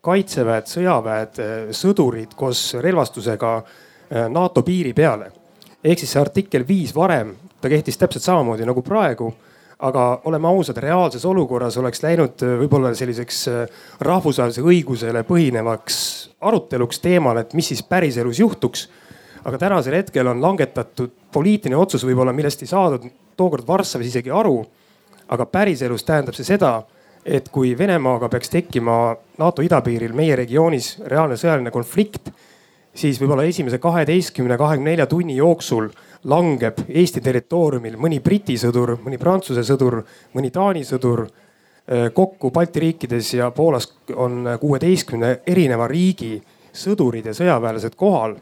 kaitseväed, 0.00 0.68
sõjaväed, 0.70 1.40
äh, 1.40 1.56
sõdurid 1.74 2.36
koos 2.36 2.68
relvastusega 2.80 3.56
äh, 3.56 4.28
NATO 4.28 4.62
piiri 4.62 4.92
peale. 4.94 5.32
ehk 5.84 5.98
siis 5.98 6.12
see 6.12 6.20
artikkel 6.20 6.64
viis 6.68 6.94
varem, 6.94 7.34
ta 7.60 7.68
kehtis 7.68 7.98
täpselt 7.98 8.24
samamoodi 8.24 8.66
nagu 8.66 8.82
praegu 8.82 9.32
aga 9.78 10.22
oleme 10.24 10.48
ausad, 10.48 10.78
reaalses 10.80 11.24
olukorras 11.28 11.76
oleks 11.76 12.00
läinud 12.02 12.40
võib-olla 12.62 12.94
selliseks 12.96 13.42
rahvusvahelise 14.00 14.62
õigusele 14.64 15.20
põhinevaks 15.28 15.98
aruteluks 16.40 17.00
teemal, 17.04 17.36
et 17.42 17.52
mis 17.52 17.68
siis 17.68 17.82
päriselus 17.84 18.40
juhtuks 18.40 18.86
aga 19.46 19.58
tänasel 19.58 19.94
hetkel 19.94 20.26
on 20.26 20.42
langetatud 20.42 21.12
poliitiline 21.32 21.78
otsus 21.78 22.04
võib-olla, 22.06 22.34
millest 22.34 22.64
ei 22.64 22.70
saadud 22.70 23.06
tookord 23.38 23.66
Varssavis 23.68 24.10
isegi 24.10 24.30
aru. 24.30 24.64
aga 25.28 25.42
päriselus 25.50 26.04
tähendab 26.06 26.36
see 26.38 26.46
seda, 26.46 26.84
et 27.24 27.48
kui 27.50 27.72
Venemaaga 27.78 28.28
peaks 28.30 28.50
tekkima 28.50 29.16
NATO 29.38 29.62
idapiiril 29.66 30.12
meie 30.14 30.36
regioonis 30.38 31.00
reaalne 31.10 31.34
sõjaline 31.34 31.72
konflikt, 31.74 32.30
siis 32.94 33.18
võib-olla 33.18 33.42
esimese 33.42 33.80
kaheteistkümne, 33.82 34.56
kahekümne 34.56 34.92
nelja 34.92 35.06
tunni 35.10 35.34
jooksul 35.36 35.88
langeb 36.30 36.78
Eesti 36.88 37.20
territooriumil 37.20 37.98
mõni 37.98 38.20
Briti 38.22 38.54
sõdur, 38.58 38.94
mõni 39.02 39.18
Prantsuse 39.18 39.66
sõdur, 39.66 40.04
mõni 40.34 40.50
Taani 40.50 40.84
sõdur. 40.84 41.26
kokku 42.14 42.50
Balti 42.50 42.80
riikides 42.80 43.34
ja 43.34 43.50
Poolas 43.50 43.92
on 44.14 44.46
kuueteistkümne 44.60 45.40
erineva 45.46 45.86
riigi 45.86 46.42
sõdurid 46.72 47.26
ja 47.26 47.34
sõjaväelased 47.34 47.94
kohal 47.96 48.34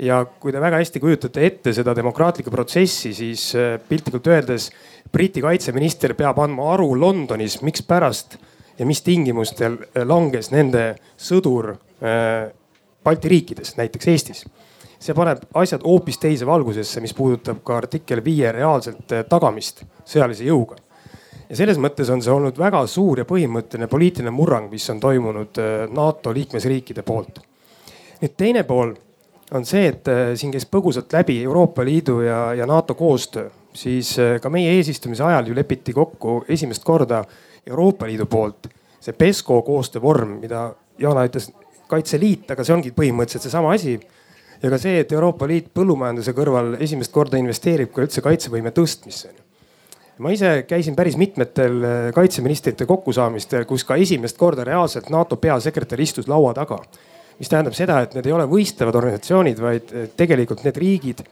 ja 0.00 0.20
kui 0.40 0.52
te 0.52 0.60
väga 0.62 0.80
hästi 0.80 1.00
kujutate 1.02 1.44
ette 1.46 1.74
seda 1.76 1.94
demokraatlikku 1.96 2.52
protsessi, 2.52 3.12
siis 3.16 3.50
äh, 3.58 3.74
piltlikult 3.88 4.30
öeldes 4.30 4.70
Briti 5.12 5.42
kaitseminister 5.42 6.14
peab 6.18 6.38
andma 6.40 6.70
aru 6.74 6.92
Londonis, 6.98 7.58
mikspärast 7.66 8.38
ja 8.78 8.86
mis 8.88 9.02
tingimustel 9.04 9.76
äh, 9.82 10.06
langes 10.06 10.50
nende 10.54 10.94
sõdur 11.20 11.74
äh, 11.74 12.48
Balti 13.04 13.30
riikides, 13.32 13.78
näiteks 13.78 14.08
Eestis. 14.12 14.44
see 15.00 15.14
paneb 15.16 15.46
asjad 15.56 15.80
hoopis 15.80 16.18
teise 16.20 16.44
valgusesse, 16.44 17.00
mis 17.00 17.14
puudutab 17.16 17.62
ka 17.64 17.78
artikkel 17.80 18.20
viie 18.24 18.50
reaalselt 18.52 19.14
tagamist 19.28 19.80
sõjalise 20.04 20.44
jõuga. 20.44 20.76
ja 21.48 21.56
selles 21.56 21.78
mõttes 21.80 22.10
on 22.12 22.20
see 22.22 22.32
olnud 22.32 22.58
väga 22.58 22.86
suur 22.86 23.18
ja 23.18 23.24
põhimõtteline 23.24 23.88
poliitiline 23.88 24.30
murrang, 24.30 24.68
mis 24.70 24.90
on 24.90 25.00
toimunud 25.00 25.60
NATO 25.92 26.34
liikmesriikide 26.36 27.02
poolt 27.02 27.40
nüüd 28.20 28.36
teine 28.36 28.64
pool 28.68 28.92
on 29.54 29.64
see, 29.66 29.86
et 29.90 30.08
äh, 30.08 30.34
siin 30.38 30.52
käis 30.54 30.66
põgusalt 30.66 31.12
läbi 31.12 31.40
Euroopa 31.42 31.84
Liidu 31.84 32.20
ja, 32.22 32.54
ja 32.54 32.66
NATO 32.66 32.94
koostöö, 32.94 33.50
siis 33.74 34.16
äh, 34.18 34.36
ka 34.42 34.50
meie 34.50 34.76
eesistumise 34.78 35.24
ajal 35.24 35.50
ju 35.50 35.56
lepiti 35.56 35.92
kokku 35.92 36.44
esimest 36.48 36.84
korda 36.84 37.24
Euroopa 37.66 38.06
Liidu 38.06 38.26
poolt 38.26 38.70
see 39.00 39.16
PESCO 39.16 39.62
koostöövorm, 39.62 40.38
mida 40.40 40.70
Jana 40.98 41.24
ütles, 41.28 41.50
Kaitseliit, 41.90 42.50
aga 42.52 42.62
see 42.62 42.74
ongi 42.76 42.92
põhimõtteliselt 42.94 43.48
seesama 43.48 43.72
asi. 43.74 43.96
ja 44.62 44.70
ka 44.70 44.78
see, 44.78 45.00
et 45.00 45.12
Euroopa 45.12 45.48
Liit 45.48 45.70
põllumajanduse 45.74 46.34
kõrval 46.36 46.76
esimest 46.84 47.10
korda 47.12 47.40
investeerib 47.40 47.90
ka 47.94 48.04
üldse 48.04 48.22
kaitsevõime 48.22 48.70
tõstmisse 48.76 49.32
ma 50.20 50.30
ise 50.30 50.66
käisin 50.68 50.94
päris 50.94 51.16
mitmetel 51.16 51.80
äh, 51.82 52.12
kaitseministrite 52.14 52.86
kokkusaamistel, 52.86 53.64
kus 53.64 53.86
ka 53.88 53.96
esimest 53.96 54.38
korda 54.38 54.64
reaalselt 54.68 55.08
NATO 55.10 55.36
peasekretär 55.40 56.00
istus 56.00 56.28
laua 56.28 56.52
taga. 56.54 56.78
Mis 57.40 57.48
tähendab 57.48 57.76
seda, 57.76 58.02
et 58.04 58.14
need 58.16 58.28
ei 58.28 58.34
ole 58.36 58.46
võistlevad 58.48 58.98
organisatsioonid, 59.00 59.60
vaid 59.64 59.92
äh, 59.94 60.08
tegelikult 60.16 60.64
need 60.66 60.80
riigid, 60.80 61.22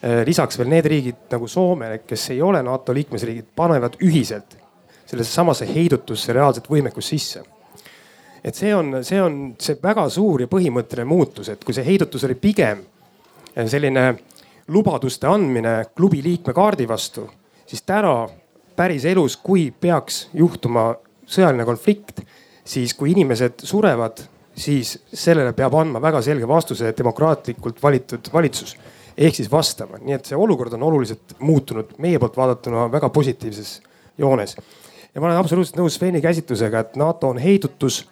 äh, 0.00 0.22
lisaks 0.28 0.58
veel 0.60 0.72
need 0.72 0.88
riigid 0.88 1.26
nagu 1.32 1.48
Soome, 1.50 1.94
kes 2.08 2.30
ei 2.34 2.40
ole 2.42 2.62
NATO 2.64 2.94
liikmesriigid, 2.96 3.52
panevad 3.56 3.98
ühiselt 4.02 4.56
sellesse 5.06 5.32
samasse 5.32 5.68
heidutusse 5.68 6.32
reaalset 6.32 6.70
võimekust 6.72 7.12
sisse. 7.12 7.44
Et 8.42 8.56
see 8.56 8.72
on, 8.74 9.02
see 9.06 9.20
on 9.22 9.52
see 9.60 9.76
väga 9.82 10.08
suur 10.10 10.42
ja 10.42 10.48
põhimõtteline 10.50 11.06
muutus, 11.06 11.52
et 11.52 11.62
kui 11.62 11.76
see 11.76 11.84
heidutus 11.86 12.24
oli 12.26 12.34
pigem 12.40 12.80
selline 13.54 14.06
lubaduste 14.72 15.28
andmine 15.28 15.76
klubi 15.94 16.22
liikme 16.24 16.54
kaardi 16.56 16.88
vastu 16.88 17.28
siis 17.72 17.82
täna 17.82 18.28
päriselus, 18.76 19.36
kui 19.36 19.70
peaks 19.80 20.26
juhtuma 20.36 20.92
sõjaline 21.28 21.64
konflikt, 21.64 22.20
siis 22.64 22.92
kui 22.94 23.14
inimesed 23.14 23.64
surevad, 23.64 24.20
siis 24.56 24.98
sellele 25.14 25.52
peab 25.56 25.74
andma 25.74 26.00
väga 26.02 26.22
selge 26.22 26.48
vastuse 26.48 26.92
demokraatlikult 26.98 27.82
valitud 27.82 28.28
valitsus 28.32 28.76
ehk 29.16 29.36
siis 29.36 29.50
vastama, 29.52 30.00
nii 30.00 30.16
et 30.16 30.28
see 30.28 30.38
olukord 30.38 30.72
on 30.72 30.82
oluliselt 30.88 31.34
muutunud 31.38 31.96
meie 31.98 32.18
poolt 32.18 32.36
vaadatuna 32.36 32.86
väga 32.92 33.08
positiivses 33.08 33.82
joones. 34.18 34.56
ja 35.14 35.20
ma 35.20 35.26
olen 35.26 35.38
absoluutselt 35.38 35.76
nõus 35.80 35.98
Sveni 35.98 36.20
käsitlusega, 36.20 36.80
et 36.80 36.96
NATO 36.96 37.28
on 37.28 37.38
heidutus 37.38 38.06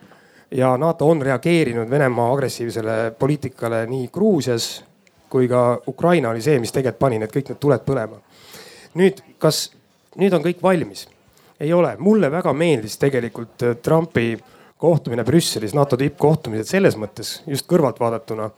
ja 0.50 0.76
NATO 0.76 1.08
on 1.08 1.22
reageerinud 1.22 1.90
Venemaa 1.90 2.32
agressiivsele 2.32 3.14
poliitikale 3.18 3.86
nii 3.86 4.08
Gruusias 4.12 4.84
kui 5.30 5.48
ka 5.48 5.80
Ukraina 5.86 6.30
oli 6.30 6.42
see, 6.42 6.58
mis 6.58 6.72
tegelikult 6.72 6.98
pani 6.98 7.18
need 7.18 7.32
kõik 7.32 7.52
need 7.52 7.60
tuled 7.60 7.86
põlema 7.86 8.20
nüüd, 8.98 9.22
kas 9.38 9.68
nüüd 10.18 10.34
on 10.34 10.44
kõik 10.44 10.62
valmis? 10.62 11.06
ei 11.60 11.72
ole, 11.76 11.92
mulle 12.00 12.30
väga 12.32 12.52
meeldis 12.56 12.96
tegelikult 12.96 13.62
äh, 13.62 13.76
Trumpi 13.82 14.32
kohtumine 14.80 15.24
Brüsselis, 15.26 15.74
NATO 15.76 15.98
tippkohtumised 16.00 16.70
selles 16.70 16.96
mõttes 17.00 17.38
just 17.48 17.68
kõrvalt 17.70 18.00
vaadatuna. 18.00 18.50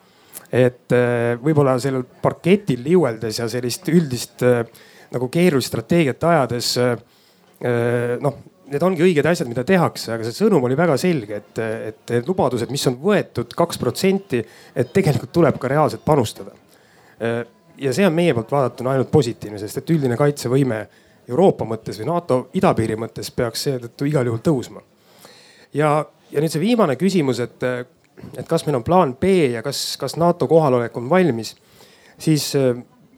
et 0.53 0.93
äh, 0.93 1.39
võib-olla 1.43 1.79
sellel 1.81 2.05
parketil 2.23 2.83
liueldes 2.85 3.39
ja 3.39 3.49
sellist 3.49 3.89
üldist 3.89 4.43
äh, 4.43 4.65
nagu 5.13 5.29
keerulist 5.29 5.69
strateegiat 5.69 6.25
ajades 6.25 6.77
noh, 8.21 8.37
need 8.73 8.83
ongi 8.83 9.05
õiged 9.05 9.27
asjad, 9.29 9.47
mida 9.47 9.63
tehakse, 9.63 10.09
aga 10.15 10.25
see 10.25 10.35
sõnum 10.35 10.65
oli 10.67 10.75
väga 10.75 10.97
selge, 10.99 11.37
et, 11.37 11.59
et 11.61 12.13
need 12.17 12.27
lubadused, 12.27 12.71
mis 12.73 12.87
on 12.89 12.97
võetud 12.99 13.53
kaks 13.55 13.79
protsenti, 13.79 14.41
et 14.75 14.91
tegelikult 14.91 15.31
tuleb 15.37 15.61
ka 15.63 15.71
reaalselt 15.71 16.03
panustada 16.03 16.57
ja 17.83 17.93
see 17.93 18.07
on 18.07 18.15
meie 18.15 18.35
poolt 18.35 18.51
vaadatuna 18.53 18.95
ainult 18.95 19.11
positiivne, 19.11 19.59
sest 19.59 19.83
et 19.83 19.91
üldine 19.95 20.17
kaitsevõime 20.19 20.85
Euroopa 21.29 21.67
mõttes 21.69 21.99
või 22.01 22.09
NATO 22.11 22.39
idapiiri 22.59 22.97
mõttes 22.99 23.31
peaks 23.35 23.69
seetõttu 23.69 24.09
igal 24.11 24.27
juhul 24.27 24.43
tõusma. 24.43 24.83
Ja, 25.75 26.05
ja 26.31 26.43
nüüd 26.43 26.53
see 26.53 26.63
viimane 26.63 26.97
küsimus, 27.01 27.41
et, 27.45 27.65
et 28.37 28.49
kas 28.49 28.67
meil 28.67 28.79
on 28.81 28.87
plaan 28.87 29.17
B 29.21 29.35
ja 29.55 29.63
kas, 29.65 29.97
kas 30.01 30.17
NATO 30.21 30.49
kohalolek 30.51 30.97
on 31.01 31.09
valmis, 31.11 31.55
siis 32.21 32.51
äh, 32.59 32.73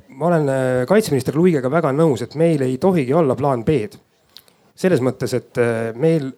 ma 0.08 0.30
olen 0.30 0.48
äh, 0.48 0.80
kaitseminister 0.90 1.36
Luigega 1.36 1.70
väga 1.70 1.92
nõus, 1.96 2.24
et 2.24 2.34
meil 2.38 2.62
ei 2.66 2.78
tohigi 2.82 3.14
olla 3.14 3.36
plaan 3.38 3.64
B-d. 3.64 4.00
selles 4.74 5.02
mõttes, 5.04 5.34
et 5.34 5.58
äh, 5.62 5.92
meil 5.94 6.30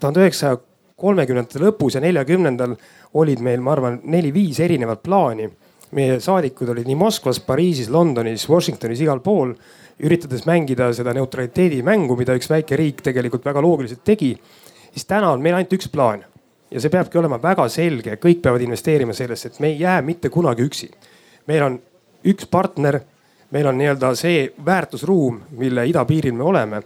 tuhande 0.00 0.24
üheksasaja 0.24 0.58
kolmekümnendate 1.00 1.62
lõpus 1.62 1.96
ja 1.96 2.04
neljakümnendal 2.04 2.76
olid 3.20 3.40
meil, 3.42 3.60
ma 3.64 3.72
arvan, 3.72 4.00
neli-viis 4.04 4.60
erinevat 4.60 5.02
plaani 5.02 5.48
meie 5.96 6.18
saadikud 6.22 6.70
olid 6.70 6.88
nii 6.88 6.98
Moskvas, 6.98 7.40
Pariisis, 7.42 7.90
Londonis, 7.90 8.46
Washingtonis, 8.50 9.02
igal 9.02 9.22
pool, 9.24 9.54
üritades 10.00 10.46
mängida 10.48 10.90
seda 10.96 11.14
neutraliteedi 11.16 11.80
mängu, 11.86 12.16
mida 12.18 12.36
üks 12.38 12.50
väike 12.50 12.78
riik 12.78 13.02
tegelikult 13.04 13.44
väga 13.46 13.62
loogiliselt 13.64 14.04
tegi. 14.06 14.32
Siis 14.92 15.06
täna 15.06 15.30
on 15.30 15.42
meil 15.42 15.54
ainult 15.54 15.72
üks 15.78 15.88
plaan 15.92 16.24
ja 16.70 16.80
see 16.80 16.92
peabki 16.92 17.18
olema 17.18 17.40
väga 17.42 17.66
selge, 17.72 18.16
kõik 18.22 18.42
peavad 18.42 18.62
investeerima 18.64 19.14
sellesse, 19.16 19.50
et 19.50 19.60
me 19.60 19.72
ei 19.72 19.80
jää 19.80 20.00
mitte 20.02 20.30
kunagi 20.30 20.66
üksi. 20.66 20.90
meil 21.46 21.62
on 21.62 21.78
üks 22.24 22.46
partner, 22.50 23.00
meil 23.50 23.66
on 23.66 23.78
nii-öelda 23.78 24.14
see 24.14 24.52
väärtusruum, 24.64 25.40
mille 25.50 25.86
idapiiril 25.86 26.34
me 26.34 26.44
oleme. 26.44 26.82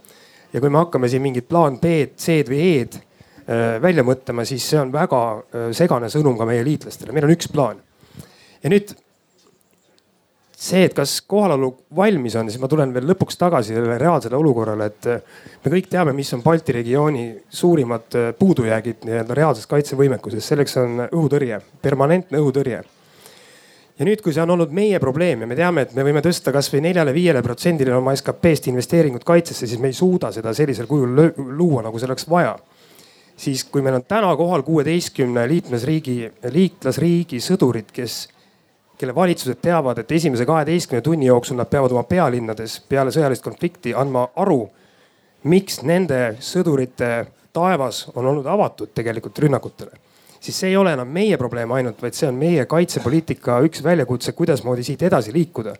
ja 0.52 0.60
kui 0.60 0.70
me 0.70 0.78
hakkame 0.78 1.08
siin 1.08 1.22
mingit 1.22 1.48
plaan 1.48 1.78
B-d, 1.78 2.14
C-d 2.16 2.48
või 2.48 2.60
E-d 2.78 2.94
äh, 2.96 3.82
välja 3.82 4.04
mõtlema, 4.04 4.44
siis 4.44 4.68
see 4.70 4.80
on 4.80 4.92
väga 4.92 5.22
äh, 5.38 5.72
segane 5.72 6.08
sõnum 6.08 6.38
ka 6.38 6.46
meie 6.46 6.64
liitlastele, 6.64 7.12
meil 7.12 7.24
on 7.28 7.34
üks 7.34 7.50
plaan 7.52 7.82
ja 8.62 8.70
nüüd 8.70 8.94
see, 10.64 10.85
et 10.88 10.94
kas 10.96 11.18
kohalolu 11.29 11.70
valmis 11.96 12.35
on, 12.40 12.48
siis 12.48 12.61
ma 12.62 12.68
tulen 12.70 12.92
veel 12.94 13.07
lõpuks 13.11 13.38
tagasi 13.40 13.74
sellele 13.74 13.98
reaalsele 14.00 14.37
olukorrale, 14.38 14.88
et 14.88 15.09
me 15.64 15.72
kõik 15.77 15.90
teame, 15.92 16.14
mis 16.16 16.33
on 16.37 16.42
Balti 16.44 16.74
regiooni 16.79 17.27
suurimad 17.53 18.18
puudujäägid 18.38 19.05
nii-öelda 19.05 19.37
reaalses 19.37 19.68
kaitsevõimekuses, 19.70 20.44
selleks 20.48 20.77
on 20.81 21.07
õhutõrje, 21.07 21.61
permanentne 21.85 22.40
õhutõrje. 22.40 22.83
ja 23.98 24.07
nüüd, 24.09 24.22
kui 24.24 24.33
see 24.35 24.42
on 24.42 24.50
olnud 24.50 24.72
meie 24.74 24.98
probleem 25.00 25.44
ja 25.44 25.46
me 25.46 25.57
teame, 25.57 25.85
et 25.85 25.94
me 25.94 26.03
võime 26.03 26.22
tõsta 26.24 26.53
kasvõi 26.53 26.81
neljale-viiele 26.88 27.42
protsendile 27.42 27.94
oma 27.94 28.14
SKP-st 28.16 28.72
investeeringut 28.72 29.24
kaitsesse, 29.24 29.66
siis 29.66 29.81
me 29.81 29.92
ei 29.92 29.98
suuda 29.98 30.33
seda 30.33 30.55
sellisel 30.55 30.87
kujul 30.87 31.20
luua, 31.37 31.83
nagu 31.83 31.98
see 31.98 32.09
oleks 32.09 32.29
vaja 32.29 32.57
siis 33.37 33.64
kui 33.64 33.83
meil 33.83 33.98
on 33.98 34.05
täna 34.07 34.31
kohal 34.38 34.62
kuueteistkümne 34.62 35.48
liikmesriigi, 35.50 36.31
liitlasriigi 36.55 37.40
sõdurid, 37.42 37.90
kes 37.92 38.29
kelle 38.98 39.14
valitsused 39.14 39.59
teavad, 39.62 39.98
et 39.98 40.12
esimese 40.12 40.46
kaheteistkümne 40.46 41.02
tunni 41.02 41.26
jooksul 41.26 41.57
nad 41.57 41.70
peavad 41.70 41.92
oma 41.92 42.04
pealinnades 42.09 42.80
peale 42.88 43.11
sõjalist 43.14 43.42
konflikti 43.42 43.94
andma 43.94 44.28
aru, 44.37 44.61
miks 45.50 45.83
nende 45.83 46.37
sõdurite 46.40 47.11
taevas 47.54 48.04
on 48.14 48.26
olnud 48.26 48.46
avatud 48.46 48.94
tegelikult 48.94 49.38
rünnakutele. 49.38 49.90
siis 50.40 50.61
see 50.61 50.68
ei 50.68 50.76
ole 50.76 50.92
enam 50.92 51.09
meie 51.09 51.37
probleem 51.37 51.72
ainult, 51.72 52.02
vaid 52.02 52.14
see 52.14 52.28
on 52.28 52.35
meie 52.35 52.66
kaitsepoliitika 52.66 53.61
üks 53.64 53.83
väljakutse, 53.85 54.33
kuidasmoodi 54.33 54.83
siit 54.83 55.02
edasi 55.02 55.33
liikuda. 55.33 55.74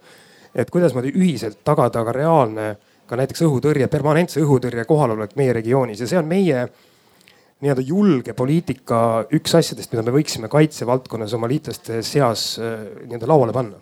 et 0.55 0.71
kuidasmoodi 0.71 1.13
ühiselt 1.15 1.59
tagada 1.65 2.05
ka 2.05 2.13
reaalne, 2.13 2.77
ka 3.07 3.17
näiteks 3.17 3.43
õhutõrje, 3.43 3.89
permanentse 3.89 4.41
õhutõrje 4.41 4.85
kohalolek 4.85 5.37
meie 5.37 5.53
regioonis 5.53 6.01
ja 6.01 6.07
see 6.07 6.19
on 6.19 6.27
meie 6.27 6.69
nii-öelda 7.65 7.85
julge 7.89 8.35
poliitika 8.37 8.99
üks 9.35 9.55
asjadest, 9.57 9.93
mida 9.95 10.05
me 10.05 10.13
võiksime 10.19 10.51
kaitsevaldkonnas 10.53 11.33
oma 11.37 11.49
liitlaste 11.51 12.03
seas 12.05 12.55
äh, 12.61 12.85
nii-öelda 13.07 13.31
lauale 13.31 13.55
panna. 13.57 13.81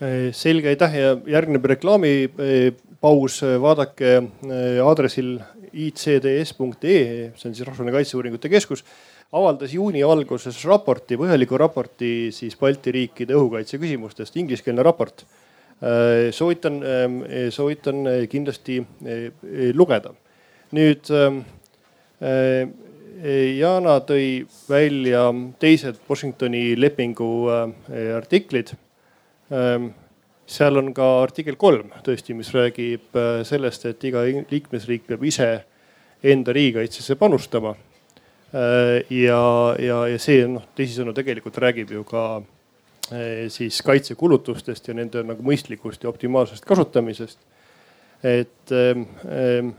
Äh, 0.00 0.28
selge, 0.36 0.72
aitäh 0.72 0.96
ja 0.98 1.14
järgneb 1.28 1.64
reklaamipaus, 1.72 3.40
vaadake 3.62 4.12
äh, 4.18 4.82
aadressil 4.84 5.38
icds.ee, 5.70 7.30
see 7.38 7.48
on 7.48 7.54
siis 7.54 7.62
Rahvusvaheline 7.64 7.94
Kaitseuuringute 7.94 8.50
Keskus 8.52 8.84
avaldas 9.32 9.72
juuni 9.72 10.02
alguses 10.02 10.58
raporti, 10.66 11.16
põhjaliku 11.20 11.60
raporti 11.60 12.12
siis 12.34 12.58
Balti 12.58 12.92
riikide 12.96 13.36
õhukaitse 13.38 13.78
küsimustest, 13.78 14.34
ingliskeelne 14.42 14.82
raport. 14.82 15.22
soovitan, 16.34 16.80
soovitan 17.54 18.02
kindlasti 18.28 18.80
lugeda. 19.78 20.10
nüüd 20.74 21.08
Jana 23.20 23.98
tõi 24.06 24.46
välja 24.68 25.26
teised 25.60 25.98
Washingtoni 26.08 26.72
lepingu 26.78 27.26
äh, 27.52 28.14
artiklid. 28.16 28.72
Ähm, 29.52 29.90
seal 30.48 30.78
on 30.80 30.92
ka 30.96 31.06
artikkel 31.22 31.58
kolm 31.60 31.90
tõesti, 32.06 32.36
mis 32.38 32.52
räägib 32.54 33.18
äh, 33.18 33.42
sellest, 33.44 33.84
et 33.90 34.06
iga 34.08 34.22
liikmesriik 34.24 35.04
peab 35.10 35.26
ise 35.28 35.50
enda 36.22 36.54
riigikaitsesse 36.56 37.18
panustama. 37.20 37.74
Äh, 38.54 39.02
ja, 39.12 39.42
ja, 39.76 40.00
ja 40.14 40.22
see 40.22 40.46
noh, 40.48 40.64
teisisõnu 40.78 41.12
tegelikult 41.16 41.60
räägib 41.60 41.92
ju 41.96 42.06
ka 42.08 42.24
siis 43.50 43.80
kaitsekulutustest 43.82 44.86
ja 44.86 44.94
nende 44.94 45.24
nagu 45.26 45.42
mõistlikust 45.42 46.04
ja 46.04 46.12
optimaalsest 46.12 46.62
kasutamisest. 46.62 47.40
et 48.22 48.70
ähm, 48.70 49.02
ähm 49.26 49.72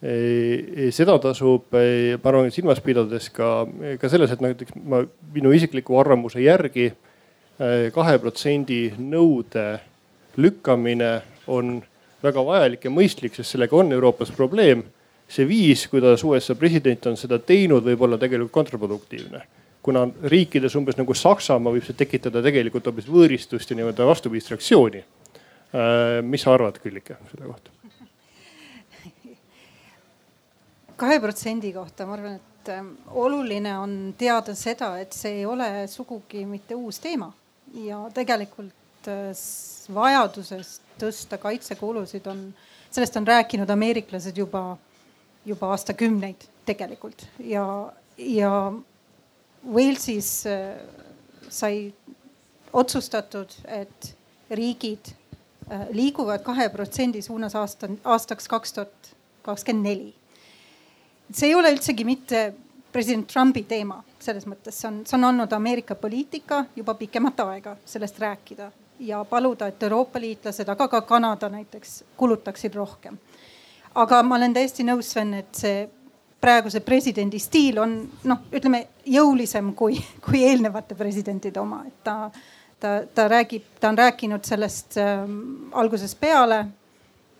seda 0.00 1.18
tasub, 1.20 1.66
ma 1.76 2.30
arvan, 2.30 2.48
silmas 2.54 2.80
pidades 2.80 3.28
ka, 3.36 3.66
ka 4.00 4.08
selles, 4.08 4.32
et 4.32 4.40
näiteks 4.40 4.72
ma 4.80 5.02
minu 5.34 5.52
isikliku 5.52 5.98
arvamuse 6.00 6.40
järgi 6.40 6.86
eh, 6.88 7.90
kahe 7.92 8.16
protsendi 8.22 8.86
nõude 8.96 9.66
lükkamine 10.40 11.10
on 11.52 11.82
väga 12.24 12.44
vajalik 12.46 12.86
ja 12.86 12.92
mõistlik, 12.94 13.36
sest 13.36 13.52
sellega 13.52 13.76
on 13.76 13.92
Euroopas 13.92 14.32
probleem. 14.32 14.84
see 15.30 15.46
viis, 15.46 15.84
kuidas 15.86 16.24
USA 16.26 16.56
president 16.58 17.06
on 17.06 17.16
seda 17.16 17.38
teinud, 17.38 17.84
võib 17.84 18.00
olla 18.02 18.18
tegelikult 18.18 18.50
kontraproduktiivne. 18.52 19.42
kuna 19.82 20.08
riikides 20.22 20.76
umbes 20.76 20.96
nagu 20.96 21.14
Saksamaa 21.14 21.72
võib 21.72 21.84
see 21.84 21.96
tekitada 21.96 22.42
tegelikult 22.42 22.86
hoopis 22.86 23.06
võõristust 23.08 23.70
ja 23.70 23.76
nii-öelda 23.76 24.06
vastupidist 24.06 24.50
reaktsiooni. 24.50 25.04
mis 26.22 26.42
sa 26.42 26.54
arvad, 26.54 26.80
Küllike, 26.80 27.16
selle 27.30 27.46
kohta? 27.46 27.79
Kahe 31.00 31.20
protsendi 31.20 31.72
kohta 31.72 32.06
ma 32.06 32.16
arvan, 32.16 32.36
et 32.36 32.72
ähm, 32.74 32.92
oluline 33.08 33.72
on 33.78 33.94
teada 34.18 34.54
seda, 34.58 34.92
et 35.00 35.16
see 35.16 35.40
ei 35.40 35.46
ole 35.48 35.68
sugugi 35.90 36.44
mitte 36.48 36.76
uus 36.76 37.00
teema. 37.02 37.30
Ja 37.86 38.02
tegelikult 38.14 39.08
äh, 39.08 39.30
vajadusest 39.94 40.96
tõsta 41.00 41.38
kaitsekulusid 41.40 42.26
on, 42.30 42.50
sellest 42.92 43.16
on 43.16 43.28
rääkinud 43.28 43.70
ameeriklased 43.70 44.36
juba, 44.36 44.76
juba 45.46 45.72
aastakümneid 45.76 46.44
tegelikult. 46.68 47.24
Ja, 47.38 47.64
ja 48.18 48.52
Walesis 49.64 50.34
äh, 50.50 50.76
sai 51.48 51.88
otsustatud, 52.72 53.56
et 53.66 54.12
riigid 54.50 55.14
äh, 55.70 55.88
liiguvad 55.96 56.44
kahe 56.44 56.68
protsendi 56.68 57.22
suunas 57.24 57.56
aasta, 57.56 57.88
aastaks 58.04 58.50
kaks 58.50 58.76
tuhat 58.76 59.14
kakskümmend 59.40 59.88
neli 59.88 60.19
see 61.32 61.50
ei 61.50 61.54
ole 61.54 61.72
üldsegi 61.74 62.04
mitte 62.04 62.44
president 62.92 63.28
Trumpi 63.30 63.62
teema 63.68 64.00
selles 64.20 64.46
mõttes, 64.48 64.76
see 64.76 64.88
on, 64.88 65.00
see 65.06 65.16
on 65.16 65.24
olnud 65.30 65.52
Ameerika 65.52 65.94
poliitika 65.96 66.64
juba 66.76 66.94
pikemat 66.98 67.40
aega 67.46 67.76
sellest 67.88 68.18
rääkida 68.20 68.70
ja 69.00 69.22
paluda, 69.24 69.70
et 69.70 69.82
Euroopa 69.82 70.20
liitlased, 70.20 70.68
aga 70.68 70.88
ka 70.88 71.00
Kanada 71.08 71.48
näiteks 71.48 72.02
kulutaksid 72.16 72.74
rohkem. 72.74 73.18
aga 73.94 74.22
ma 74.22 74.36
olen 74.36 74.54
täiesti 74.54 74.84
nõus, 74.84 75.12
Sven, 75.12 75.34
et 75.34 75.54
see 75.56 75.88
praeguse 76.40 76.80
presidendi 76.80 77.38
stiil 77.38 77.78
on 77.80 77.94
noh, 78.24 78.42
ütleme 78.52 78.86
jõulisem 79.06 79.72
kui, 79.74 79.98
kui 80.24 80.44
eelnevate 80.44 80.94
presidentide 80.94 81.60
oma, 81.60 81.82
et 81.88 82.04
ta, 82.04 82.30
ta, 82.80 83.00
ta 83.14 83.28
räägib, 83.28 83.64
ta 83.80 83.88
on 83.88 83.98
rääkinud 83.98 84.44
sellest 84.44 84.98
äh, 85.00 85.24
algusest 85.72 86.20
peale, 86.20 86.64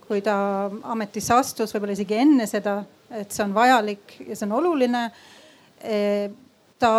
kui 0.06 0.24
ta 0.24 0.70
ametisse 0.82 1.34
astus, 1.34 1.74
võib-olla 1.74 1.94
isegi 1.94 2.18
enne 2.18 2.48
seda 2.50 2.80
et 3.10 3.32
see 3.32 3.44
on 3.44 3.54
vajalik 3.54 4.16
ja 4.26 4.36
see 4.36 4.46
on 4.46 4.56
oluline. 4.60 5.04
E, 5.80 5.98
ta, 6.80 6.92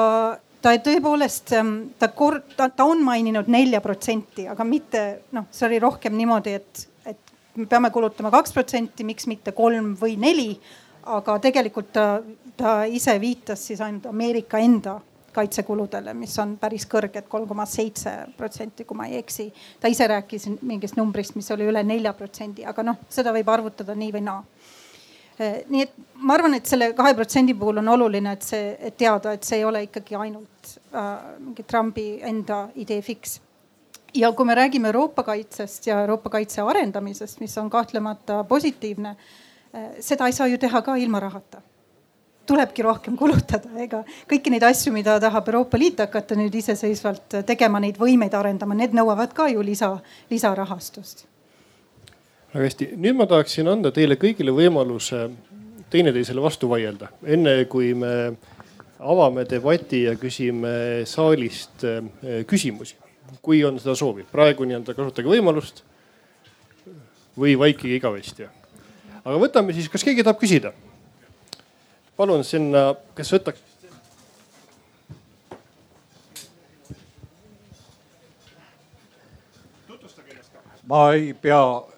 ta 0.61 0.73
tõepoolest, 0.85 1.53
ähm, 1.57 1.75
ta 1.99 2.11
kord, 2.15 2.53
ta, 2.57 2.69
ta 2.69 2.87
on 2.89 3.03
maininud 3.05 3.49
nelja 3.51 3.81
protsenti, 3.83 4.47
aga 4.51 4.65
mitte 4.67 5.03
noh, 5.35 5.47
see 5.53 5.67
oli 5.69 5.81
rohkem 5.81 6.17
niimoodi, 6.17 6.55
et, 6.59 6.85
et 7.13 7.35
me 7.55 7.67
peame 7.69 7.91
kulutama 7.93 8.33
kaks 8.33 8.55
protsenti, 8.55 9.07
miks 9.07 9.29
mitte 9.31 9.55
kolm 9.57 9.95
või 9.99 10.17
neli. 10.21 10.53
aga 11.01 11.39
tegelikult 11.41 11.87
ta, 11.93 12.21
ta 12.57 12.83
ise 12.85 13.15
viitas 13.19 13.63
siis 13.67 13.79
ainult 13.81 14.05
Ameerika 14.05 14.59
enda 14.61 14.99
kaitsekuludele, 15.33 16.13
mis 16.13 16.35
on 16.43 16.57
päris 16.59 16.85
kõrged, 16.91 17.25
kolm 17.31 17.47
koma 17.47 17.65
seitse 17.65 18.11
protsenti, 18.37 18.83
kui 18.85 18.97
ma 18.97 19.07
ei 19.07 19.17
eksi. 19.17 19.47
ta 19.79 19.87
ise 19.87 20.07
rääkis 20.07 20.49
mingist 20.61 20.97
numbrist, 20.99 21.35
mis 21.35 21.49
oli 21.51 21.65
üle 21.65 21.83
nelja 21.83 22.13
protsendi, 22.13 22.65
aga 22.65 22.83
noh, 22.83 22.99
seda 23.09 23.33
võib 23.33 23.49
arvutada 23.49 23.95
nii 23.95 24.11
või 24.11 24.23
naa 24.27 24.43
Eh, 24.43 24.60
nii 25.39 25.81
et 25.81 25.93
ma 26.21 26.35
arvan, 26.37 26.55
et 26.57 26.67
selle 26.69 26.91
kahe 26.97 27.13
protsendi 27.17 27.55
puhul 27.57 27.81
on 27.81 27.93
oluline, 27.95 28.35
et 28.35 28.45
see, 28.45 28.75
et 28.79 28.97
teada, 28.97 29.33
et 29.33 29.47
see 29.47 29.61
ei 29.61 29.65
ole 29.65 29.85
ikkagi 29.87 30.17
ainult 30.19 30.75
äh, 30.93 31.07
mingi 31.39 31.65
Trumpi 31.67 32.05
enda 32.27 32.67
idee 32.75 33.01
fiks. 33.01 33.39
ja 34.13 34.31
kui 34.35 34.45
me 34.45 34.55
räägime 34.55 34.89
Euroopa 34.91 35.23
kaitsest 35.23 35.87
ja 35.87 36.01
Euroopa 36.01 36.29
kaitse 36.29 36.61
arendamisest, 36.61 37.39
mis 37.39 37.57
on 37.57 37.69
kahtlemata 37.69 38.43
positiivne 38.43 39.15
äh,, 39.15 39.91
seda 39.99 40.27
ei 40.27 40.33
saa 40.33 40.47
ju 40.47 40.57
teha 40.57 40.81
ka 40.81 40.95
ilma 40.95 41.19
rahata 41.19 41.61
tulebki 42.45 42.83
rohkem 42.83 43.15
kulutada, 43.17 43.69
ega 43.79 44.03
kõiki 44.27 44.51
neid 44.51 44.63
asju, 44.67 44.91
mida 44.93 45.19
tahab 45.21 45.47
Euroopa 45.47 45.79
Liit 45.79 46.01
hakata 46.03 46.35
nüüd 46.35 46.55
iseseisvalt 46.59 47.39
tegema, 47.47 47.79
neid 47.79 47.99
võimeid 48.01 48.35
arendama, 48.35 48.75
need 48.75 48.97
nõuavad 48.97 49.33
ka 49.33 49.47
ju 49.47 49.63
lisa, 49.63 49.93
lisarahastust 50.29 51.30
väga 52.51 52.65
hästi, 52.67 52.87
nüüd 52.99 53.15
ma 53.15 53.27
tahaksin 53.31 53.69
anda 53.71 53.93
teile 53.95 54.17
kõigile 54.19 54.51
võimaluse 54.55 55.29
teineteisele 55.91 56.43
vastu 56.43 56.67
vaielda, 56.71 57.11
enne 57.23 57.63
kui 57.71 57.93
me 57.95 58.11
avame 58.99 59.45
debati 59.49 60.03
ja 60.05 60.15
küsime 60.19 61.05
saalist 61.09 61.85
eh, 61.87 62.43
küsimusi, 62.47 62.97
kui 63.41 63.63
on 63.65 63.79
seda 63.79 63.95
soovi. 63.95 64.25
praegu 64.31 64.67
nii-öelda 64.67 64.95
kasutage 64.97 65.31
võimalust 65.31 65.83
või 67.39 67.55
vaikige 67.59 67.95
igavesti. 67.95 68.47
aga 69.23 69.37
võtame 69.39 69.73
siis, 69.73 69.89
kas 69.89 70.03
keegi 70.03 70.23
tahab 70.23 70.39
küsida? 70.39 70.73
palun 72.17 72.43
sinna, 72.43 72.95
kes 73.15 73.31
võtaks 73.33 73.69
ma 80.91 81.13
ei 81.15 81.31
pea 81.33 81.90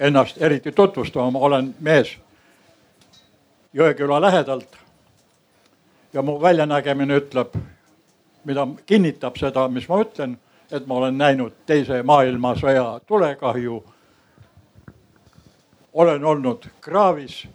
ennast 0.00 0.42
eriti 0.42 0.72
tutvustama, 0.72 1.30
ma 1.30 1.38
olen 1.38 1.74
mees 1.80 2.16
Jõeküla 3.74 4.20
lähedalt. 4.20 4.76
ja 6.12 6.22
mu 6.22 6.42
väljanägemine 6.42 7.16
ütleb, 7.16 7.54
mida 8.44 8.66
kinnitab 8.86 9.36
seda, 9.36 9.68
mis 9.68 9.88
ma 9.88 9.98
ütlen, 10.00 10.36
et 10.70 10.86
ma 10.86 10.94
olen 10.94 11.18
näinud 11.18 11.52
teise 11.66 12.02
maailmasõja 12.02 13.00
tulekahju. 13.06 13.84
olen 15.92 16.24
olnud 16.24 16.66
kraavis 16.80 17.48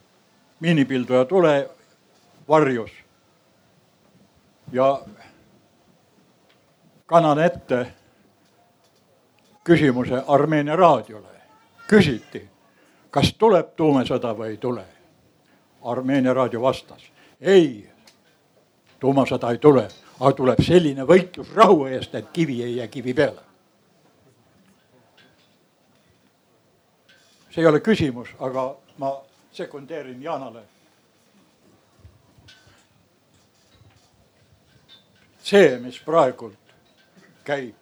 miinipilduja 0.60 1.25
tule 1.25 1.69
varjus. 2.47 2.91
ja 4.71 5.02
kannan 7.06 7.39
ette 7.39 7.93
küsimuse 9.63 10.23
Armeenia 10.28 10.75
raadiole 10.75 11.38
küsiti, 11.89 12.43
kas 13.12 13.34
tuleb 13.38 13.73
tuumasõda 13.75 14.34
või 14.38 14.54
ei 14.54 14.58
tule. 14.62 14.86
Armeenia 15.89 16.34
raadio 16.36 16.62
vastas, 16.62 17.04
ei, 17.41 17.89
tuumasõda 18.99 19.52
ei 19.54 19.62
tule, 19.63 19.88
aga 20.19 20.32
tuleb 20.36 20.62
selline 20.65 21.06
võitlus 21.08 21.54
rahu 21.56 21.86
eest, 21.88 22.15
et 22.15 22.34
kivi 22.36 22.60
ei 22.63 22.75
jää 22.78 22.88
kivi 22.88 23.13
peale. 23.13 23.47
see 27.49 27.63
ei 27.63 27.67
ole 27.67 27.80
küsimus, 27.82 28.30
aga 28.39 28.75
ma 28.97 29.10
sekundeerin 29.52 30.21
Jaanale. 30.23 30.62
see, 35.43 35.80
mis 35.80 35.97
praegult 36.06 36.75
käib, 37.43 37.75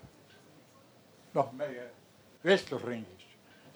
noh, 1.33 1.51
meie 1.53 1.89
vestlusringis 2.45 3.16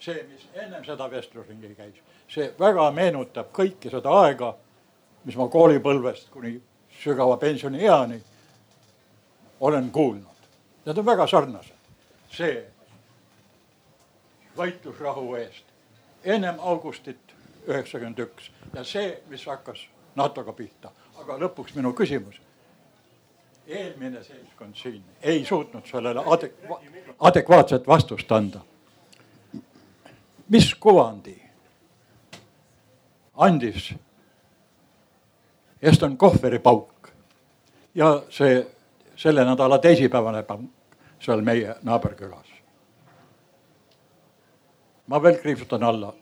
see, 0.02 0.26
mis 0.28 0.48
ennem 0.54 0.84
seda 0.84 1.06
vestlusringi 1.10 1.74
käis, 1.78 2.02
see 2.28 2.50
väga 2.58 2.88
meenutab 2.94 3.52
kõike 3.54 3.90
seda 3.90 4.12
aega, 4.24 4.52
mis 5.24 5.38
ma 5.38 5.46
koolipõlvest 5.48 6.30
kuni 6.34 6.56
sügava 7.02 7.36
pensionieani 7.36 8.18
olen 9.60 9.90
kuulnud. 9.90 10.48
Need 10.86 10.98
on 10.98 11.06
väga 11.06 11.26
sarnased. 11.26 11.78
see 12.32 12.64
võitlus 14.56 15.00
rahu 15.00 15.34
eest 15.36 15.68
ennem 16.24 16.56
augustit 16.60 17.34
üheksakümmend 17.68 18.18
üks 18.24 18.48
ja 18.74 18.84
see, 18.84 19.20
mis 19.28 19.44
hakkas 19.46 19.84
NATO-ga 20.16 20.52
pihta. 20.52 20.90
aga 21.20 21.38
lõpuks 21.38 21.76
minu 21.76 21.92
küsimus. 21.92 22.40
eelmine 23.66 24.24
seltskond 24.24 24.74
siin 24.74 25.04
ei 25.22 25.44
suutnud 25.44 25.86
sellele 25.86 26.22
adekva 26.26 26.80
adekvaatset 27.20 27.86
vastust 27.86 28.32
anda 28.32 28.60
mis 30.52 30.74
kuvandi 30.74 31.42
andis 33.34 33.94
Eston 35.82 36.16
Kohveri 36.16 36.58
pauk 36.58 37.08
ja 37.94 38.22
see 38.28 38.66
selle 39.16 39.44
nädala 39.44 39.78
teisipäevane 39.78 40.42
pauk 40.42 40.96
seal 41.20 41.40
meie 41.40 41.74
naaberkülas. 41.82 42.46
ma 45.06 45.22
veel 45.22 45.38
kriipsutan 45.38 45.82
alla. 45.82 46.12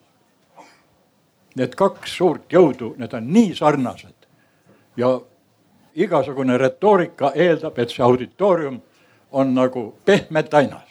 Need 1.56 1.74
kaks 1.74 2.16
suurt 2.16 2.52
jõudu, 2.52 2.94
need 2.98 3.12
on 3.14 3.32
nii 3.32 3.54
sarnased 3.54 4.26
ja 4.96 5.10
igasugune 5.94 6.58
retoorika 6.58 7.32
eeldab, 7.34 7.78
et 7.78 7.90
see 7.90 8.04
auditoorium 8.04 8.80
on 9.32 9.54
nagu 9.54 9.84
pehme 10.04 10.42
tainas 10.42 10.89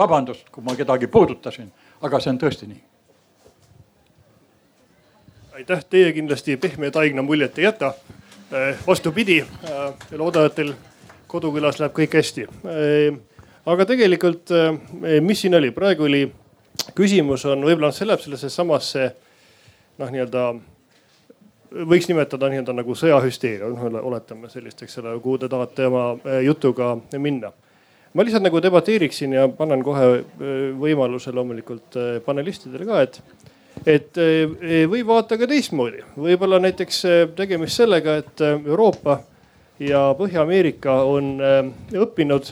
vabandust, 0.00 0.48
kui 0.52 0.64
ma 0.64 0.74
kedagi 0.76 1.10
puudutasin, 1.12 1.68
aga 2.06 2.20
see 2.20 2.32
on 2.32 2.40
tõesti 2.40 2.70
nii. 2.70 2.82
aitäh, 5.60 5.82
teie 5.92 6.12
kindlasti 6.16 6.56
pehme 6.56 6.88
taigna 6.90 7.22
muljet 7.22 7.58
ei 7.58 7.66
jäta. 7.66 7.92
Eh, 8.50 8.78
vastupidi, 8.86 9.38
eh, 9.38 10.16
loodan, 10.16 10.46
et 10.46 10.54
teil 10.56 10.72
kodukülas 11.28 11.78
läheb 11.78 11.92
kõik 11.98 12.16
hästi. 12.16 12.46
Eh, 12.64 13.18
aga 13.66 13.86
tegelikult, 13.86 14.50
mis 15.20 15.40
siin 15.40 15.54
oli, 15.54 15.70
praegu 15.70 16.08
oli 16.08 16.24
küsimus 16.96 17.44
on 17.46 17.62
võib-olla 17.62 17.92
see 17.92 18.08
läheb 18.08 18.24
sellesse 18.24 18.48
samasse 18.50 19.04
noh, 19.98 20.08
nii-öelda 20.08 20.46
võiks 21.92 22.08
nimetada 22.08 22.48
nii-öelda 22.48 22.72
nagu 22.74 22.96
sõjahüsteeria, 22.96 23.68
noh 23.68 24.00
oletame 24.02 24.48
sellist, 24.48 24.82
eks 24.82 24.98
ole, 24.98 25.12
kuhu 25.20 25.38
te 25.38 25.48
tahate 25.48 25.86
oma 25.86 26.06
jutuga 26.42 26.96
minna 27.18 27.52
ma 28.14 28.24
lihtsalt 28.24 28.42
nagu 28.42 28.60
debateeriksin 28.62 29.36
ja 29.36 29.46
panen 29.48 29.84
kohe 29.86 30.08
võimaluse 30.80 31.32
loomulikult 31.34 31.98
panelistidele 32.26 32.88
ka, 32.88 33.02
et 33.06 33.22
et 33.86 34.18
võib 34.90 35.06
vaadata 35.08 35.38
ka 35.40 35.46
teistmoodi, 35.48 36.02
võib-olla 36.18 36.58
näiteks 36.60 37.04
tegemist 37.38 37.78
sellega, 37.78 38.16
et 38.20 38.42
Euroopa 38.44 39.20
ja 39.80 40.10
Põhja-Ameerika 40.18 40.98
on 41.08 41.38
õppinud 41.96 42.50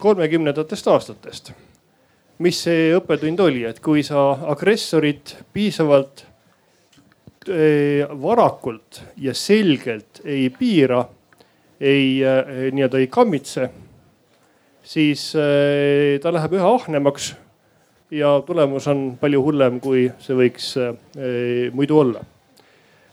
kolmekümnendatest 0.00 0.88
aastatest. 0.88 1.52
mis 2.40 2.56
see 2.64 2.94
õppetund 2.96 3.40
oli, 3.44 3.64
et 3.68 3.80
kui 3.84 4.02
sa 4.02 4.30
agressorit 4.48 5.34
piisavalt 5.52 6.24
varakult 8.22 9.02
ja 9.20 9.34
selgelt 9.34 10.22
ei 10.24 10.48
piira, 10.50 11.02
ei 11.80 12.20
nii-öelda 12.72 12.98
ei 12.98 13.08
kammitse 13.12 13.68
siis 14.90 15.30
äh, 15.38 16.18
ta 16.22 16.32
läheb 16.34 16.56
üha 16.58 16.74
ahnemaks 16.74 17.32
ja 18.10 18.34
tulemus 18.46 18.88
on 18.90 19.04
palju 19.20 19.42
hullem, 19.44 19.78
kui 19.82 20.08
see 20.22 20.36
võiks 20.38 20.72
äh, 20.80 20.94
muidu 21.76 22.00
olla. 22.02 22.24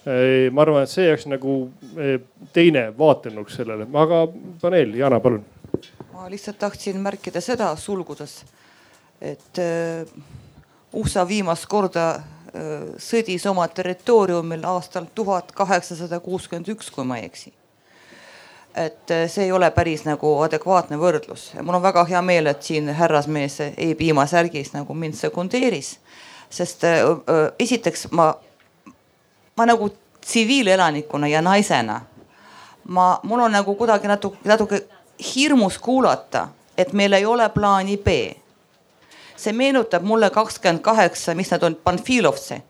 Äh, 0.07 0.47
ma 0.53 0.63
arvan, 0.65 0.87
et 0.87 0.93
see 0.93 1.09
oleks 1.11 1.27
nagu 1.29 1.57
teine 2.55 2.87
vaatenurk 2.97 3.51
sellele, 3.53 3.89
aga 4.05 4.23
paneel, 4.61 4.95
Jana, 4.97 5.21
palun. 5.21 5.45
ma 6.13 6.25
lihtsalt 6.31 6.57
tahtsin 6.63 6.97
märkida 7.03 7.41
seda 7.43 7.69
sulgudes, 7.77 8.39
et 9.21 9.61
USA 10.97 11.25
viimast 11.27 11.67
korda 11.69 12.07
sõdis 12.97 13.43
oma 13.49 13.67
territooriumil 13.67 14.63
aastal 14.65 15.05
tuhat 15.13 15.51
kaheksasada 15.53 16.19
kuuskümmend 16.25 16.71
üks, 16.73 16.89
kui 16.93 17.05
ma 17.05 17.19
ei 17.19 17.27
eksi 17.27 17.51
et 18.76 19.10
eh, 19.10 19.28
see 19.30 19.44
ei 19.44 19.52
ole 19.52 19.70
päris 19.70 20.04
nagu 20.08 20.30
adekvaatne 20.44 20.96
võrdlus 20.96 21.50
ja 21.54 21.62
mul 21.62 21.76
on 21.76 21.82
väga 21.84 22.04
hea 22.08 22.22
meel, 22.24 22.48
et 22.48 22.62
siin 22.62 22.88
härrasmees 22.88 23.60
E 23.76 23.94
piimasärgis 23.98 24.72
nagu 24.72 24.94
mind 24.94 25.14
sekundeeris. 25.14 25.98
sest 26.50 26.84
äh, 26.84 27.02
esiteks 27.58 28.06
ma, 28.10 28.34
ma 29.56 29.66
nagu 29.66 29.90
tsiviilelanikuna 30.20 31.28
ja 31.28 31.42
naisena, 31.42 32.00
ma, 32.88 33.20
mul 33.22 33.40
on 33.40 33.52
nagu 33.52 33.74
kuidagi 33.74 34.08
natuke, 34.08 34.38
natuke 34.44 34.84
hirmus 35.34 35.78
kuulata, 35.78 36.48
et 36.78 36.92
meil 36.92 37.12
ei 37.12 37.26
ole 37.26 37.48
plaani 37.48 37.96
B. 37.96 38.08
see 39.36 39.52
meenutab 39.52 40.02
mulle 40.02 40.30
kakskümmend 40.30 40.80
kaheksa, 40.80 41.34
mis 41.34 41.50
nad 41.50 41.62
on, 41.62 41.74
Panfilovtsi. 41.74 42.62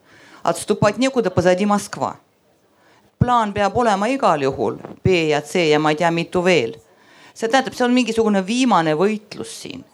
Отступать 0.44 0.98
некуда 0.98 1.30
позади 1.30 1.66
Москва 1.66 2.16
plaan 3.19 3.53
peab 3.53 3.77
olema 3.77 4.07
igal 4.07 4.41
juhul 4.41 4.77
B 5.03 5.29
ja 5.29 5.41
C 5.41 5.69
ja 5.69 5.79
ma 5.79 5.91
ei 5.91 5.95
tea, 5.95 6.11
mitu 6.11 6.43
veel. 6.43 6.75
see 7.33 7.49
tähendab, 7.49 7.73
see 7.73 7.85
on 7.85 7.93
mingisugune 7.93 8.41
viimane 8.47 8.93
võitlus 8.95 9.61
siin. 9.61 9.85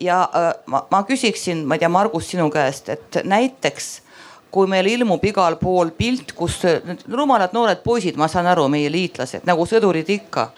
ja 0.00 0.22
äh, 0.34 0.52
ma, 0.66 0.84
ma 0.90 1.02
küsiksin, 1.02 1.64
ma 1.66 1.74
ei 1.74 1.84
tea, 1.84 1.88
Margus 1.88 2.30
sinu 2.30 2.50
käest, 2.50 2.88
et 2.88 3.22
näiteks 3.24 4.02
kui 4.50 4.66
meil 4.66 4.86
ilmub 4.86 5.24
igal 5.24 5.58
pool 5.60 5.90
pilt, 5.96 6.32
kus 6.32 6.62
rumalad 7.12 7.52
noored 7.52 7.82
poisid, 7.84 8.16
ma 8.16 8.28
saan 8.28 8.46
aru, 8.48 8.68
meie 8.72 8.88
liitlased 8.92 9.44
nagu 9.48 9.66
sõdurid 9.68 10.08
ikka 10.08 10.48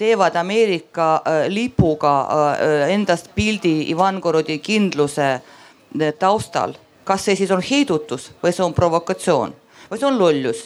teevad 0.00 0.36
Ameerika 0.36 1.14
äh, 1.14 1.48
lipuga 1.48 2.20
äh, 2.20 2.92
endast 2.94 3.30
pildi 3.34 3.90
Ivangorodi 3.92 4.58
kindluse 4.58 5.32
äh, 5.32 6.14
taustal. 6.18 6.74
kas 7.04 7.24
see 7.24 7.34
siis 7.36 7.50
on 7.50 7.62
heidutus 7.64 8.28
või 8.42 8.52
see 8.54 8.62
on 8.64 8.74
provokatsioon 8.76 9.52
või 9.90 9.98
see 9.98 10.06
on 10.08 10.18
lollus? 10.18 10.60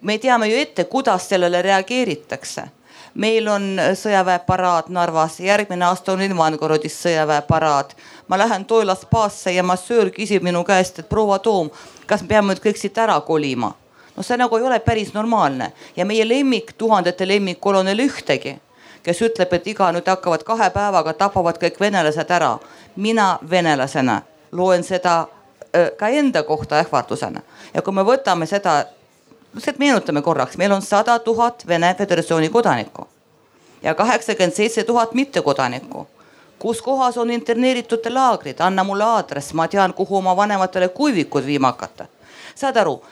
Me 0.00 0.18
teame 0.18 0.46
ju 0.48 0.56
ette, 0.56 0.84
kuidas 0.84 1.28
sellele 1.28 1.62
reageeritakse 1.62 2.68
meil 3.14 3.48
on 3.48 3.80
sõjaväeparaad 3.94 4.90
Narvas, 4.94 5.40
järgmine 5.40 5.84
aasta 5.84 6.12
on 6.12 6.22
Ivangorодis 6.22 7.02
sõjaväeparaad. 7.02 7.90
ma 8.28 8.38
lähen 8.38 8.64
Toila 8.64 8.94
spaasse 8.94 9.52
ja 9.52 9.62
massöör 9.62 10.10
küsib 10.10 10.42
minu 10.42 10.64
käest, 10.64 10.98
et 10.98 11.08
proua 11.08 11.38
Toom, 11.38 11.70
kas 12.06 12.22
me 12.22 12.28
peame 12.28 12.54
nüüd 12.54 12.62
kõik 12.62 12.76
siit 12.76 12.98
ära 12.98 13.20
kolima? 13.20 13.74
no 14.16 14.22
see 14.22 14.36
nagu 14.36 14.56
ei 14.56 14.62
ole 14.62 14.78
päris 14.80 15.14
normaalne 15.14 15.72
ja 15.96 16.04
meie 16.04 16.28
lemmik, 16.28 16.72
tuhandete 16.78 17.28
lemmik 17.28 17.60
kolonel 17.60 17.98
ühtegi, 17.98 18.58
kes 19.02 19.22
ütleb, 19.22 19.52
et 19.52 19.66
iga 19.66 19.92
nüüd 19.92 20.06
hakkavad 20.06 20.44
kahe 20.44 20.70
päevaga 20.70 21.12
tapavad 21.12 21.58
kõik 21.58 21.80
venelased 21.80 22.30
ära. 22.30 22.58
mina 22.96 23.38
venelasena 23.50 24.22
loen 24.52 24.84
seda 24.84 25.26
ka 25.98 26.08
enda 26.08 26.42
kohta 26.42 26.78
ähvardusena 26.78 27.40
ja 27.74 27.82
kui 27.82 27.92
me 27.92 28.02
võtame 28.02 28.46
seda 28.46 28.84
lihtsalt 29.54 29.78
meenutame 29.78 30.22
korraks, 30.22 30.56
meil 30.56 30.72
on 30.72 30.82
sada 30.82 31.18
tuhat 31.18 31.64
Vene 31.68 31.94
Föderatsiooni 31.94 32.48
kodanikku 32.48 33.08
ja 33.82 33.94
kaheksakümmend 33.94 34.54
seitse 34.54 34.84
tuhat 34.84 35.14
mittekodanikku. 35.14 36.06
kus 36.58 36.82
kohas 36.82 37.18
on 37.18 37.30
interneeritute 37.30 38.10
laagrid, 38.10 38.60
anna 38.60 38.84
mulle 38.84 39.04
aadress, 39.04 39.54
ma 39.54 39.68
tean, 39.68 39.94
kuhu 39.94 40.16
oma 40.16 40.36
vanematele 40.36 40.88
kuivikud 40.88 41.46
viima 41.46 41.66
hakata. 41.66 42.06
saad 42.54 42.76
aru, 42.76 43.02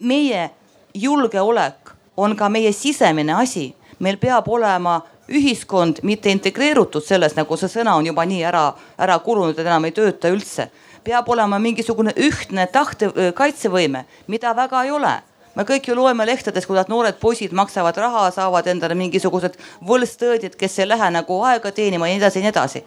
meie 0.00 0.50
julgeolek 0.94 1.90
on 2.16 2.36
ka 2.36 2.48
meie 2.48 2.72
sisemine 2.72 3.32
asi, 3.32 3.74
meil 3.98 4.16
peab 4.16 4.48
olema 4.48 5.00
ühiskond 5.28 5.96
mitte 6.02 6.30
integreerutud 6.30 7.04
selles, 7.04 7.34
nagu 7.36 7.56
see 7.56 7.68
sõna 7.68 7.96
on 7.96 8.06
juba 8.06 8.24
nii 8.24 8.44
ära, 8.44 8.72
ära 8.98 9.18
kulunud, 9.18 9.58
et 9.58 9.66
enam 9.66 9.84
ei 9.84 9.92
tööta 9.92 10.28
üldse. 10.28 10.70
peab 11.04 11.28
olema 11.28 11.58
mingisugune 11.58 12.12
ühtne 12.16 12.66
tahte, 12.66 13.10
kaitsevõime, 13.34 14.04
mida 14.26 14.56
väga 14.56 14.84
ei 14.84 14.90
ole 14.90 15.22
me 15.56 15.64
kõik 15.64 15.88
ju 15.88 15.96
loeme 15.96 16.26
lehtedest, 16.28 16.68
kuidas 16.68 16.88
noored 16.92 17.18
poisid 17.20 17.52
maksavad 17.56 17.96
raha, 17.96 18.28
saavad 18.34 18.68
endale 18.70 18.94
mingisugused 18.98 19.56
võlstõõdid, 19.88 20.56
kes 20.60 20.78
ei 20.78 20.88
lähe 20.88 21.10
nagu 21.14 21.40
aega 21.48 21.72
teenima 21.72 22.08
ja 22.08 22.16
nii 22.16 22.24
edasi 22.24 22.42
ja 22.42 22.46
nii 22.46 22.54
edasi 22.54 22.84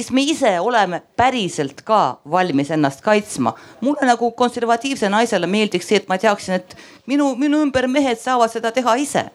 kes 0.00 0.10
me 0.16 0.22
ise 0.24 0.52
oleme 0.60 1.02
päriselt 1.16 1.82
ka 1.84 2.20
valmis 2.30 2.70
ennast 2.72 3.02
kaitsma. 3.04 3.52
mulle 3.80 4.06
nagu 4.08 4.30
konservatiivse 4.32 5.08
naisele 5.12 5.46
meeldiks 5.46 5.88
see, 5.88 5.98
et 6.00 6.08
ma 6.08 6.16
teaksin, 6.18 6.60
et 6.60 6.76
minu, 7.10 7.34
minu 7.36 7.60
ümber 7.66 7.88
mehed 7.88 8.20
saavad 8.20 8.52
seda 8.52 8.72
teha 8.72 8.94
ise. 8.96 9.26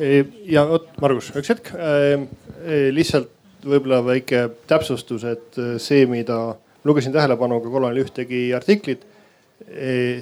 E, 0.00 0.24
ja 0.50 0.64
vot, 0.66 0.88
Margus, 1.00 1.30
üks 1.36 1.52
hetk 1.52 1.70
äh,. 1.76 2.26
lihtsalt 2.90 3.30
võib-olla 3.62 4.00
väike 4.02 4.48
täpsustus, 4.66 5.24
et 5.28 5.58
see, 5.78 6.06
mida 6.10 6.56
lugesin 6.84 7.14
tähelepanuga 7.14 7.70
kolonel 7.70 8.02
ühtegi 8.02 8.48
artiklit 8.56 9.04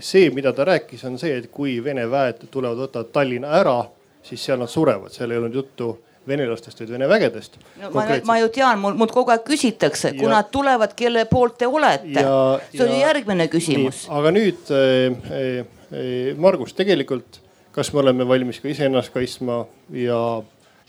see, 0.05 0.31
mida 0.35 0.53
ta 0.53 0.65
rääkis, 0.69 1.05
on 1.09 1.19
see, 1.19 1.39
et 1.39 1.51
kui 1.55 1.79
Vene 1.85 2.05
väed 2.11 2.47
tulevad, 2.51 2.79
võtavad 2.87 3.11
Tallinna 3.15 3.55
ära, 3.61 3.79
siis 4.27 4.43
seal 4.45 4.61
nad 4.61 4.71
surevad, 4.71 5.13
seal 5.15 5.33
ei 5.33 5.41
olnud 5.41 5.55
juttu 5.55 5.95
venelastest, 6.29 6.81
vaid 6.81 6.93
Vene 6.95 7.09
vägedest 7.09 7.59
no,. 7.81 7.91
Ma, 7.95 8.05
ma 8.27 8.39
ju 8.41 8.49
tean, 8.55 8.81
mul, 8.83 8.97
mult 8.99 9.13
kogu 9.15 9.33
aeg 9.35 9.45
küsitakse, 9.47 10.13
kui 10.19 10.31
nad 10.31 10.51
tulevad, 10.53 10.95
kelle 10.99 11.25
poolt 11.31 11.59
te 11.61 11.69
olete. 11.69 12.25
see 12.73 12.85
on 12.85 12.95
ju 12.95 12.99
järgmine 13.01 13.49
küsimus. 13.53 14.05
aga 14.13 14.33
nüüd 14.35 14.73
äh, 14.77 15.21
äh, 15.33 16.35
Margus, 16.41 16.75
tegelikult, 16.77 17.41
kas 17.75 17.93
me 17.95 18.05
oleme 18.05 18.27
valmis 18.29 18.61
ka 18.61 18.69
iseennast 18.71 19.15
kaitsma 19.15 19.63
ja, 19.97 20.21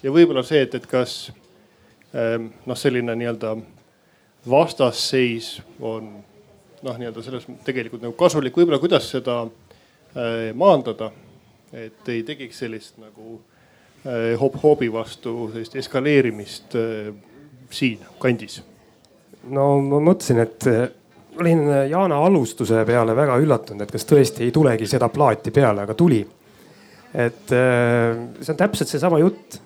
ja 0.03 0.13
võib-olla 0.13 0.43
see, 0.47 0.65
et, 0.67 0.75
et 0.75 0.89
kas 0.89 1.31
äh, 2.11 2.35
noh, 2.39 2.77
selline 2.77 3.15
nii-öelda 3.23 3.55
vastasseis 4.49 5.59
on 5.79 6.11
noh, 6.85 6.97
nii-öelda 6.97 7.23
selles 7.25 7.45
tegelikult 7.65 8.03
nagu 8.03 8.15
kasulik, 8.17 8.55
võib-olla 8.57 8.79
kuidas 8.81 9.09
seda 9.11 9.41
äh, 9.45 10.49
maandada, 10.57 11.11
et 11.73 12.09
ei 12.11 12.23
tekiks 12.27 12.63
sellist 12.63 12.97
nagu 13.01 13.37
äh, 13.37 14.33
hop-hoobi 14.41 14.91
vastu 14.93 15.51
sellist 15.53 15.77
eskaleerimist 15.81 16.75
äh, 16.79 17.11
siin 17.71 18.01
kandis. 18.21 18.61
no 19.49 19.67
ma 19.85 20.01
mõtlesin, 20.11 20.41
et 20.43 20.69
olin 21.41 21.63
Jaana 21.89 22.19
alustuse 22.27 22.83
peale 22.85 23.15
väga 23.15 23.39
üllatunud, 23.41 23.85
et 23.85 23.91
kas 23.93 24.05
tõesti 24.05 24.45
ei 24.45 24.53
tulegi 24.53 24.89
seda 24.89 25.09
plaati 25.09 25.53
peale, 25.55 25.85
aga 25.85 25.95
tuli. 25.97 26.21
et 27.13 27.51
see 27.51 28.51
on 28.53 28.57
täpselt 28.57 28.87
seesama 28.87 29.19
jutt. 29.19 29.59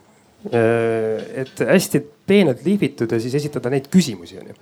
Et 0.45 1.61
hästi 1.65 1.99
peenelt 2.29 2.59
lihvitud 2.65 3.09
ja 3.09 3.17
siis 3.17 3.33
esitada 3.33 3.69
neid 3.73 3.87
küsimusi 3.89 4.37
onju 4.37 4.53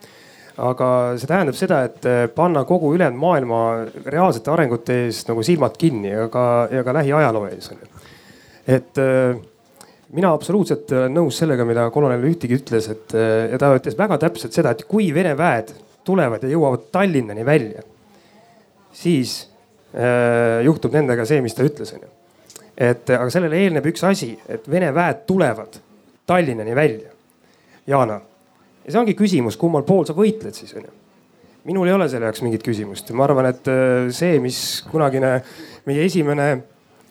aga 0.61 0.87
see 1.17 1.29
tähendab 1.29 1.57
seda, 1.57 1.79
et 1.87 2.05
eh, 2.05 2.25
panna 2.33 2.61
kogu 2.69 2.91
ülejäänud 2.93 3.19
maailma 3.19 3.61
reaalsete 4.05 4.51
arengute 4.53 4.99
ees 5.05 5.23
nagu 5.29 5.41
silmad 5.45 5.77
kinni 5.81 6.11
ja 6.11 6.27
ka, 6.33 6.43
ja 6.71 6.83
ka 6.85 6.93
lähiajaloo 6.99 7.47
ees 7.49 7.71
on 7.73 7.81
ju. 7.81 8.03
et 8.75 9.01
eh, 9.01 9.39
mina 10.13 10.33
absoluutselt 10.33 10.91
olen 10.93 11.17
nõus 11.17 11.39
sellega, 11.41 11.65
mida 11.65 11.87
kolonel 11.93 12.27
Ühtigi 12.29 12.59
ütles, 12.59 12.89
et 12.93 13.15
eh, 13.17 13.49
ja 13.53 13.61
ta 13.61 13.71
ütles 13.77 13.97
väga 13.97 14.19
täpselt 14.21 14.53
seda, 14.53 14.75
et 14.75 14.85
kui 14.85 15.09
Vene 15.15 15.33
väed 15.37 15.73
tulevad 16.05 16.43
ja 16.43 16.51
jõuavad 16.51 16.85
Tallinnani 16.93 17.45
välja, 17.47 17.81
siis 18.93 19.37
äh, 19.95 20.61
juhtub 20.65 20.93
nendega 20.93 21.25
see, 21.25 21.41
mis 21.41 21.55
ta 21.55 21.63
ütles, 21.65 21.93
onju. 21.95 22.09
et 22.77 23.09
aga 23.15 23.29
sellele 23.31 23.61
eelneb 23.63 23.87
üks 23.89 24.03
asi, 24.05 24.33
et 24.51 24.67
Vene 24.69 24.91
väed 24.93 25.23
tulevad 25.29 25.79
Tallinnani 26.27 26.75
välja. 26.75 27.09
Jana 27.87 28.19
ja 28.83 28.91
see 28.91 28.99
ongi 28.99 29.15
küsimus, 29.17 29.57
kummal 29.59 29.85
pool 29.87 30.05
sa 30.07 30.15
võitled 30.17 30.55
siis 30.55 30.75
onju. 30.75 30.91
minul 31.69 31.87
ei 31.87 31.95
ole 31.95 32.09
selle 32.11 32.27
jaoks 32.27 32.43
mingit 32.43 32.63
küsimust 32.65 33.11
ma 33.15 33.27
arvan, 33.27 33.47
et 33.53 33.71
äh, 33.71 34.11
see, 34.11 34.39
mis 34.43 34.59
kunagine 34.91 35.37
meie 35.87 36.05
esimene 36.05 36.51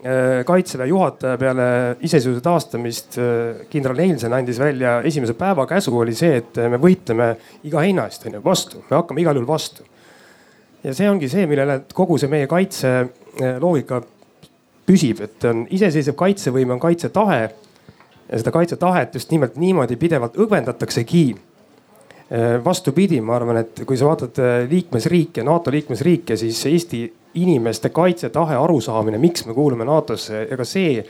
kaitseväe 0.02 0.88
juhataja 0.90 1.38
peale 1.38 1.64
iseseisvuse 2.00 2.40
taastamist, 2.42 3.18
kindral 3.70 3.94
Neilsen 3.94 4.32
andis 4.34 4.58
välja 4.58 4.96
esimese 5.06 5.36
päeva 5.38 5.62
käsu 5.70 5.94
oli 5.98 6.14
see, 6.18 6.40
et 6.40 6.58
me 6.72 6.80
võitleme 6.82 7.28
iga 7.68 7.84
hinna 7.86 8.08
eest 8.10 8.26
onju 8.26 8.40
vastu, 8.42 8.82
me 8.88 8.96
hakkame 8.96 9.22
igal 9.22 9.38
juhul 9.38 9.46
vastu. 9.46 9.86
ja 10.82 10.94
see 10.94 11.06
ongi 11.06 11.28
see, 11.30 11.46
millele 11.46 11.84
kogu 11.94 12.18
see 12.18 12.32
meie 12.32 12.50
kaitseloogika 12.50 14.02
püsib, 14.90 15.22
et 15.22 15.46
on 15.46 15.68
iseseisev 15.70 16.18
kaitsevõime, 16.18 16.74
on 16.74 16.82
kaitsetahe. 16.82 17.40
ja 18.26 18.42
seda 18.42 18.50
kaitsetahet 18.50 19.14
just 19.14 19.30
nimelt 19.30 19.54
niimoodi 19.56 19.96
pidevalt 19.96 20.34
õgvendataksegi 20.34 21.26
Äh, 21.32 21.51
vastupidi, 22.64 23.20
ma 23.20 23.36
arvan, 23.36 23.58
et 23.60 23.82
kui 23.86 23.98
sa 23.98 24.06
vaatad 24.08 24.38
äh, 24.40 24.54
liikmesriike, 24.70 25.42
NATO 25.44 25.72
liikmesriike, 25.74 26.36
siis 26.40 26.60
Eesti 26.70 27.02
inimeste 27.42 27.90
kaitsetahe, 27.92 28.56
arusaamine, 28.56 29.18
miks 29.20 29.44
me 29.48 29.56
kuulume 29.56 29.84
NATO-sse 29.84 30.46
ka 30.56 30.64
see, 30.68 31.02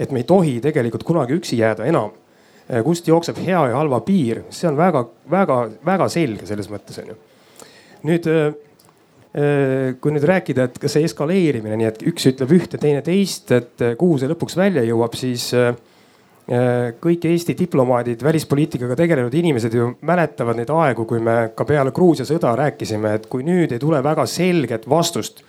et 0.00 0.12
me 0.14 0.22
ei 0.22 0.28
tohi 0.28 0.56
tegelikult 0.64 1.04
kunagi 1.04 1.36
üksi 1.36 1.60
jääda 1.60 1.84
enam. 1.90 2.14
Äh, 2.70 2.80
kust 2.86 3.08
jookseb 3.08 3.42
hea 3.44 3.60
ja 3.72 3.76
halva 3.76 4.00
piir, 4.06 4.44
see 4.54 4.70
on 4.70 4.80
väga-väga-väga 4.80 6.08
selge 6.12 6.48
selles 6.48 6.72
mõttes 6.72 7.02
on 7.02 7.14
ju. 7.14 7.20
nüüd 8.08 8.26
kui 10.00 10.10
nüüd 10.10 10.24
rääkida, 10.26 10.64
et 10.66 10.78
kas 10.82 10.96
see 10.96 11.04
eskaleerimine, 11.06 11.76
nii 11.78 11.86
et 11.86 12.00
üks 12.08 12.24
ütleb 12.32 12.50
ühte, 12.56 12.80
teine 12.82 12.98
teist, 13.06 13.52
et 13.54 13.84
kuhu 14.00 14.16
see 14.18 14.26
lõpuks 14.26 14.56
välja 14.58 14.82
jõuab, 14.82 15.14
siis 15.14 15.44
Äh, 15.54 15.74
kõik 16.50 17.24
Eesti 17.30 17.54
diplomaadid, 17.54 18.24
välispoliitikaga 18.26 18.96
tegelenud 18.98 19.34
inimesed 19.38 19.74
ju 19.74 19.92
mäletavad 20.02 20.58
neid 20.58 20.70
aegu, 20.74 21.04
kui 21.06 21.20
me 21.22 21.52
ka 21.54 21.62
peale 21.64 21.92
Gruusia 21.94 22.26
sõda 22.26 22.56
rääkisime, 22.58 23.12
et 23.14 23.28
kui 23.30 23.44
nüüd 23.46 23.70
ei 23.70 23.78
tule 23.78 24.00
väga 24.02 24.26
selget 24.26 24.88
vastust, 24.90 25.44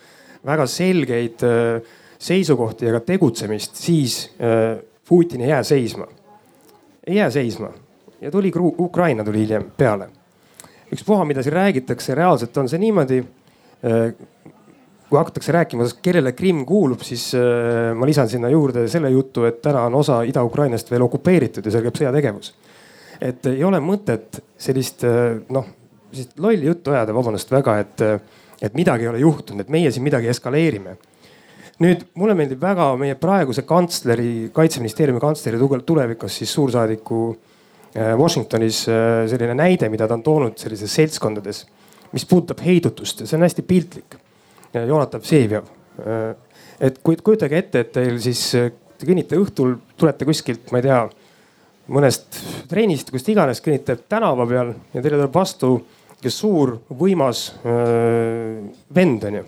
väga 0.45 0.67
selgeid 0.69 1.41
äh, 1.47 1.95
seisukohti 2.21 2.91
ega 2.91 3.01
tegutsemist, 3.05 3.81
siis 3.81 4.27
äh, 4.37 4.77
Putin 5.09 5.41
ei 5.41 5.49
jää 5.49 5.63
seisma. 5.63 6.05
ei 7.07 7.15
jää 7.15 7.29
seisma 7.29 7.71
ja 8.21 8.31
tuli 8.31 8.51
Ukraina 8.55 9.23
tuli 9.23 9.39
hiljem 9.39 9.71
peale. 9.77 10.09
ükspuha, 10.93 11.25
mida 11.25 11.43
siin 11.43 11.53
räägitakse, 11.53 12.15
reaalselt 12.15 12.57
on 12.57 12.69
see 12.69 12.79
niimoodi 12.79 13.23
kui 15.11 15.19
hakatakse 15.19 15.51
rääkima, 15.51 15.85
kellele 16.01 16.31
Krimm 16.31 16.63
kuulub, 16.65 17.01
siis 17.03 17.33
äh, 17.35 17.91
ma 17.99 18.07
lisan 18.07 18.29
sinna 18.31 18.49
juurde 18.49 18.85
selle 18.87 19.09
jutu, 19.11 19.43
et 19.43 19.57
täna 19.63 19.83
on 19.89 19.97
osa 19.99 20.21
Ida-Ukrainast 20.23 20.91
veel 20.91 21.03
okupeeritud 21.03 21.67
ja 21.67 21.73
seal 21.73 21.83
käib 21.83 21.99
sõjategevus. 21.99 22.53
et 23.21 23.45
ei 23.51 23.63
ole 23.63 23.81
mõtet 23.83 24.39
sellist 24.57 25.03
äh, 25.03 25.35
noh, 25.51 25.67
sellist 26.13 26.39
lolli 26.39 26.65
juttu 26.65 26.95
ajada, 26.95 27.13
vabandust 27.13 27.51
väga, 27.51 27.75
et, 27.83 28.05
äh, 28.07 28.47
et 28.61 28.79
midagi 28.79 29.03
ei 29.03 29.11
ole 29.11 29.19
juhtunud, 29.25 29.65
et 29.65 29.75
meie 29.75 29.91
siin 29.91 30.07
midagi 30.07 30.31
eskaleerime. 30.31 30.95
nüüd 31.83 32.07
mulle 32.15 32.37
meeldib 32.37 32.61
väga 32.61 32.87
meie 32.95 33.19
praeguse 33.19 33.67
kantsleri, 33.67 34.49
kaitseministeeriumi 34.53 35.19
kantsleri 35.19 35.59
tulevikus 35.85 36.37
siis 36.37 36.53
suursaadiku 36.53 37.37
Washingtonis 38.17 38.85
selline 39.27 39.53
näide, 39.53 39.89
mida 39.89 40.07
ta 40.07 40.13
on 40.13 40.23
toonud 40.23 40.57
sellises 40.57 40.93
seltskondades, 40.95 41.65
mis 42.13 42.25
puudutab 42.25 42.61
heidutust 42.63 43.19
ja 43.19 43.27
see 43.27 43.35
on 43.35 43.43
hästi 43.43 43.65
piltlik 43.67 44.20
Jonatan 44.73 45.21
Vseviov. 45.21 45.67
Äh, 45.99 46.35
et 46.81 47.01
kujutage 47.03 47.57
ette, 47.57 47.83
et 47.83 47.91
teil 47.93 48.19
siis, 48.21 48.43
äh, 48.55 48.71
te 48.97 49.07
kõnnite 49.09 49.37
õhtul, 49.39 49.75
tulete 49.97 50.25
kuskilt, 50.25 50.71
ma 50.71 50.79
ei 50.79 50.87
tea, 50.87 51.01
mõnest 51.91 52.39
trennist, 52.71 53.11
kust 53.11 53.29
iganes, 53.29 53.61
kõnnite 53.63 53.97
tänava 54.09 54.45
peal 54.47 54.73
ja 54.93 55.01
teile 55.01 55.17
tuleb 55.17 55.35
vastu 55.35 55.73
üks 56.21 56.37
suur 56.37 56.75
võimas 56.93 57.47
öö, 57.65 57.73
äh, 57.73 58.69
vend 58.93 59.23
onju. 59.25 59.43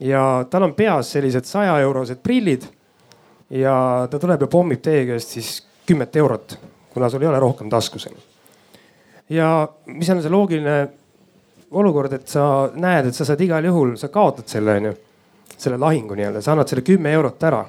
ja 0.00 0.46
tal 0.50 0.64
on 0.64 0.72
peas 0.74 1.12
sellised 1.12 1.44
saja 1.44 1.76
eurosed 1.80 2.22
prillid. 2.24 2.64
ja 3.50 4.08
ta 4.10 4.18
tuleb 4.18 4.40
ja 4.40 4.46
pommib 4.46 4.80
teie 4.82 5.06
käest 5.06 5.36
siis 5.36 5.66
kümmet 5.86 6.16
eurot, 6.16 6.58
kuna 6.94 7.10
sul 7.10 7.22
ei 7.22 7.28
ole 7.28 7.38
rohkem 7.38 7.70
taskus. 7.70 8.08
ja 9.28 9.68
mis 9.86 10.10
on 10.10 10.22
see 10.22 10.30
loogiline 10.30 10.88
olukord, 11.70 12.12
et 12.12 12.28
sa 12.28 12.70
näed, 12.74 13.08
et 13.08 13.16
sa 13.16 13.26
saad 13.26 13.40
igal 13.44 13.64
juhul, 13.64 13.94
sa 14.00 14.08
kaotad 14.12 14.48
selle 14.50 14.76
onju, 14.78 14.92
selle 15.56 15.78
lahingu 15.80 16.16
nii-öelda, 16.18 16.42
sa 16.42 16.52
annad 16.52 16.70
selle 16.70 16.84
kümme 16.86 17.12
eurot 17.12 17.42
ära. 17.50 17.64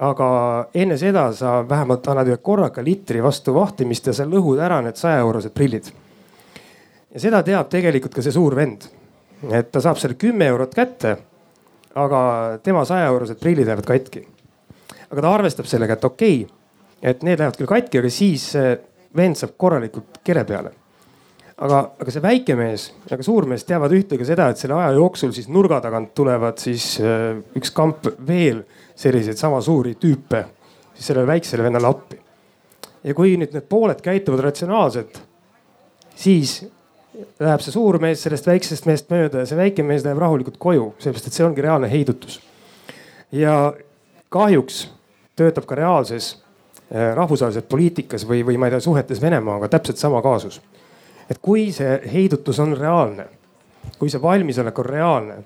aga 0.00 0.26
enne 0.74 0.96
seda 0.96 1.26
sa 1.36 1.58
vähemalt 1.68 2.06
annad 2.08 2.28
ühe 2.30 2.38
korraka 2.40 2.80
litri 2.80 3.20
vastu 3.20 3.52
vahtimist 3.52 4.06
ja 4.06 4.14
sa 4.16 4.24
lõhud 4.24 4.56
ära 4.64 4.78
need 4.80 4.96
saja 4.96 5.18
eurosed 5.20 5.52
prillid. 5.52 5.90
ja 7.14 7.20
seda 7.20 7.42
teab 7.42 7.68
tegelikult 7.68 8.14
ka 8.14 8.22
see 8.22 8.32
suur 8.32 8.56
vend, 8.56 8.88
et 9.50 9.70
ta 9.72 9.80
saab 9.80 9.98
selle 9.98 10.14
kümme 10.14 10.46
eurot 10.46 10.74
kätte, 10.74 11.16
aga 11.94 12.58
tema 12.62 12.84
saja 12.84 13.06
eurosed 13.12 13.40
prillid 13.40 13.66
lähevad 13.66 13.84
katki. 13.84 14.26
aga 15.10 15.20
ta 15.20 15.34
arvestab 15.34 15.66
sellega, 15.66 15.92
et 15.92 16.04
okei 16.04 16.42
okay,, 16.44 16.56
et 17.02 17.22
need 17.22 17.38
lähevad 17.38 17.56
küll 17.56 17.66
katki, 17.66 17.98
aga 17.98 18.10
siis 18.10 18.52
vend 19.16 19.36
saab 19.36 19.58
korralikult 19.58 20.22
kere 20.24 20.44
peale 20.44 20.79
aga, 21.60 21.80
aga 22.00 22.14
see 22.14 22.22
väike 22.24 22.56
mees 22.58 22.86
ja 23.10 23.18
ka 23.18 23.26
suur 23.26 23.46
mees 23.48 23.66
teavad 23.68 23.92
ühte 23.96 24.18
ka 24.20 24.26
seda, 24.26 24.48
et 24.50 24.60
selle 24.60 24.78
aja 24.78 24.94
jooksul 24.96 25.34
siis 25.36 25.50
nurga 25.52 25.80
tagant 25.84 26.14
tulevad 26.16 26.60
siis 26.62 26.94
äh, 27.04 27.36
üks 27.58 27.72
kamp 27.76 28.08
veel 28.26 28.62
selliseid 28.98 29.40
sama 29.40 29.60
suuri 29.64 29.96
tüüpe 30.00 30.44
siis 30.94 31.10
sellele 31.10 31.28
väiksele 31.34 31.64
vennale 31.64 31.90
appi. 31.90 32.18
ja 33.04 33.16
kui 33.16 33.36
nüüd 33.40 33.54
need 33.56 33.68
pooled 33.68 34.00
käituvad 34.04 34.44
ratsionaalselt, 34.44 35.20
siis 36.16 36.60
läheb 37.40 37.62
see 37.64 37.72
suur 37.72 37.98
mees 38.00 38.22
sellest 38.24 38.48
väiksest 38.48 38.88
mehest 38.88 39.12
mööda 39.12 39.44
ja 39.44 39.48
see 39.48 39.60
väike 39.60 39.84
mees 39.84 40.04
läheb 40.04 40.20
rahulikult 40.20 40.58
koju, 40.60 40.92
sellepärast 40.98 41.30
et 41.30 41.36
see 41.36 41.46
ongi 41.46 41.64
reaalne 41.64 41.88
heidutus. 41.92 42.40
ja 43.32 43.72
kahjuks 44.28 44.86
töötab 45.36 45.68
ka 45.68 45.76
reaalses 45.76 46.34
äh, 46.34 47.12
rahvusvahelises 47.16 47.68
poliitikas 47.68 48.28
või, 48.28 48.44
või 48.46 48.56
ma 48.56 48.68
ei 48.68 48.76
tea, 48.76 48.84
suhetes 48.84 49.20
Venemaaga 49.22 49.68
täpselt 49.68 50.00
sama 50.00 50.22
kaasus 50.24 50.60
et 51.30 51.38
kui 51.42 51.70
see 51.72 52.00
heidutus 52.12 52.58
on 52.62 52.74
reaalne, 52.76 53.26
kui 53.98 54.10
see 54.10 54.22
valmisolek 54.22 54.78
on 54.82 54.86
reaalne, 54.86 55.36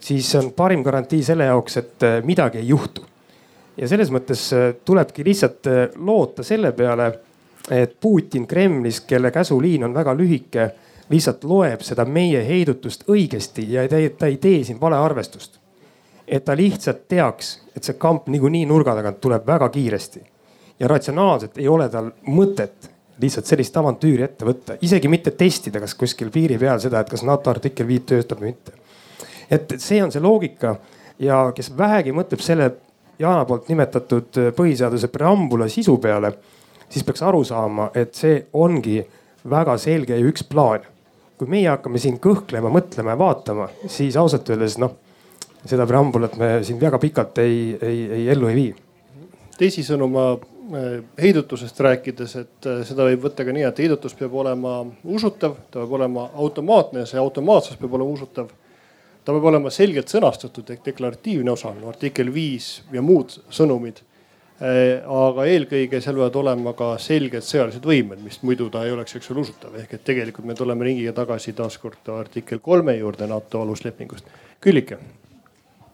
siis 0.00 0.28
on 0.36 0.52
parim 0.56 0.84
garantii 0.84 1.22
selle 1.24 1.48
jaoks, 1.48 1.76
et 1.76 2.06
äh, 2.06 2.18
midagi 2.24 2.58
ei 2.58 2.68
juhtu. 2.68 3.06
ja 3.76 3.88
selles 3.88 4.10
mõttes 4.12 4.50
äh, 4.52 4.74
tulebki 4.84 5.24
lihtsalt 5.24 5.66
äh, 5.66 5.88
loota 5.96 6.42
selle 6.42 6.72
peale, 6.72 7.12
et 7.70 7.96
Putin 8.00 8.46
Kremlis, 8.46 9.00
kelle 9.00 9.30
käsuliin 9.30 9.84
on 9.84 9.94
väga 9.94 10.14
lühike, 10.16 10.70
lihtsalt 11.10 11.44
loeb 11.44 11.80
seda 11.82 12.04
meie 12.04 12.42
heidutust 12.46 13.08
õigesti 13.08 13.66
ja 13.72 13.88
ta 13.88 13.96
ei, 13.96 14.10
ta 14.10 14.26
ei 14.26 14.36
tee 14.36 14.64
siin 14.64 14.80
valearvestust. 14.80 15.58
et 16.28 16.44
ta 16.44 16.56
lihtsalt 16.56 17.08
teaks, 17.08 17.60
et 17.76 17.84
see 17.84 17.96
kamp 17.98 18.28
niikuinii 18.28 18.66
nurga 18.66 18.94
tagant 18.94 19.20
tuleb 19.20 19.46
väga 19.46 19.68
kiiresti 19.68 20.20
ja 20.80 20.88
ratsionaalselt 20.88 21.58
ei 21.58 21.68
ole 21.68 21.88
tal 21.88 22.12
mõtet 22.26 22.89
lihtsalt 23.20 23.48
sellist 23.48 23.76
avantüüri 23.76 24.24
ette 24.24 24.46
võtta, 24.46 24.76
isegi 24.84 25.08
mitte 25.10 25.32
testida, 25.36 25.80
kas 25.82 25.94
kuskil 25.98 26.30
piiri 26.32 26.58
peal 26.60 26.80
seda, 26.82 27.02
et 27.02 27.10
kas 27.10 27.24
NATO 27.26 27.52
artikkel 27.52 27.88
viit 27.88 28.06
töötab 28.08 28.40
või 28.42 28.54
mitte. 28.54 28.72
et 29.50 29.74
see 29.78 30.02
on 30.02 30.12
see 30.12 30.22
loogika 30.22 30.76
ja 31.18 31.50
kes 31.54 31.72
vähegi 31.76 32.14
mõtleb 32.16 32.42
selle 32.44 32.70
Jaana 33.20 33.44
poolt 33.44 33.66
nimetatud 33.68 34.38
põhiseaduse 34.56 35.10
preambula 35.12 35.66
sisu 35.68 35.98
peale, 36.00 36.30
siis 36.88 37.04
peaks 37.04 37.20
aru 37.22 37.42
saama, 37.44 37.90
et 37.94 38.14
see 38.16 38.46
ongi 38.56 38.96
väga 39.50 39.74
selge 39.78 40.16
ja 40.16 40.26
üks 40.26 40.46
plaan. 40.48 40.86
kui 41.36 41.48
meie 41.48 41.68
hakkame 41.68 41.98
siin 41.98 42.18
kõhklema, 42.20 42.68
mõtlema 42.68 43.14
ja 43.14 43.18
vaatama, 43.18 43.68
siis 43.88 44.16
ausalt 44.16 44.48
öeldes 44.50 44.76
noh, 44.76 44.92
seda 45.64 45.86
preambulat 45.88 46.36
me 46.36 46.48
siin 46.64 46.80
väga 46.80 46.98
pikalt 47.00 47.38
ei, 47.38 47.78
ei, 47.80 48.00
ei 48.12 48.28
ellu 48.28 48.48
ei 48.48 48.54
vii. 48.54 48.74
teisisõnu 49.58 50.08
ma 50.08 50.24
Äh, 50.36 50.59
heidutusest 51.22 51.80
rääkides, 51.80 52.36
et 52.36 52.66
äh, 52.68 52.82
seda 52.86 53.06
võib 53.08 53.24
võtta 53.26 53.44
ka 53.46 53.54
nii, 53.54 53.64
et 53.68 53.82
heidutus 53.82 54.14
peab 54.18 54.34
olema 54.42 54.80
usutav, 55.04 55.56
ta 55.70 55.80
peab 55.80 55.94
olema 55.98 56.28
automaatne 56.34 57.04
ja 57.04 57.08
see 57.10 57.20
automaatsus 57.20 57.80
peab 57.80 57.94
olema 57.98 58.10
usutav. 58.10 58.50
ta 59.24 59.32
peab 59.32 59.44
olema 59.50 59.70
selgelt 59.70 60.08
sõnastatud 60.08 60.70
ehk 60.70 60.84
deklaratiivne 60.84 61.50
osa, 61.50 61.74
no 61.76 61.90
artikkel 61.90 62.32
viis 62.34 62.82
ja 62.92 63.02
muud 63.02 63.34
sõnumid. 63.50 64.02
Äh, 64.60 65.00
aga 65.04 65.46
eelkõige 65.48 66.00
seal 66.00 66.18
peavad 66.20 66.36
olema 66.36 66.74
ka 66.76 66.92
selged 66.98 67.44
sõjalised 67.46 67.86
võimed, 67.86 68.20
mis 68.24 68.42
muidu 68.42 68.68
ta 68.70 68.84
ei 68.84 68.92
oleks, 68.92 69.16
eks 69.16 69.30
ole, 69.32 69.46
usutav. 69.46 69.74
ehk 69.80 69.94
et 69.94 70.04
tegelikult 70.04 70.46
me 70.46 70.54
tuleme 70.54 70.84
ringiga 70.84 71.12
tagasi 71.16 71.52
taaskord 71.52 72.12
artikkel 72.18 72.60
kolme 72.60 72.96
juurde 72.96 73.26
NATO 73.26 73.62
aluslepingust. 73.62 74.28
Küllike 74.60 74.98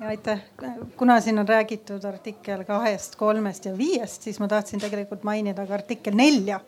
aitäh, 0.01 0.41
kuna 0.97 1.21
siin 1.21 1.39
on 1.39 1.49
räägitud 1.49 2.05
artikkel 2.05 2.65
kahest, 2.65 3.17
kolmest 3.17 3.65
ja 3.65 3.79
viiest, 3.79 4.23
siis 4.23 4.41
ma 4.41 4.49
tahtsin 4.49 4.81
tegelikult 4.81 5.25
mainida 5.25 5.67
ka 5.67 5.75
artikkel 5.75 6.15
nelja. 6.15 6.61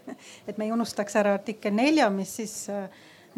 et 0.48 0.58
me 0.58 0.64
ei 0.64 0.72
unustaks 0.72 1.16
ära 1.16 1.34
artikkel 1.34 1.74
nelja, 1.74 2.10
mis 2.10 2.36
siis 2.36 2.54
äh, 2.70 2.88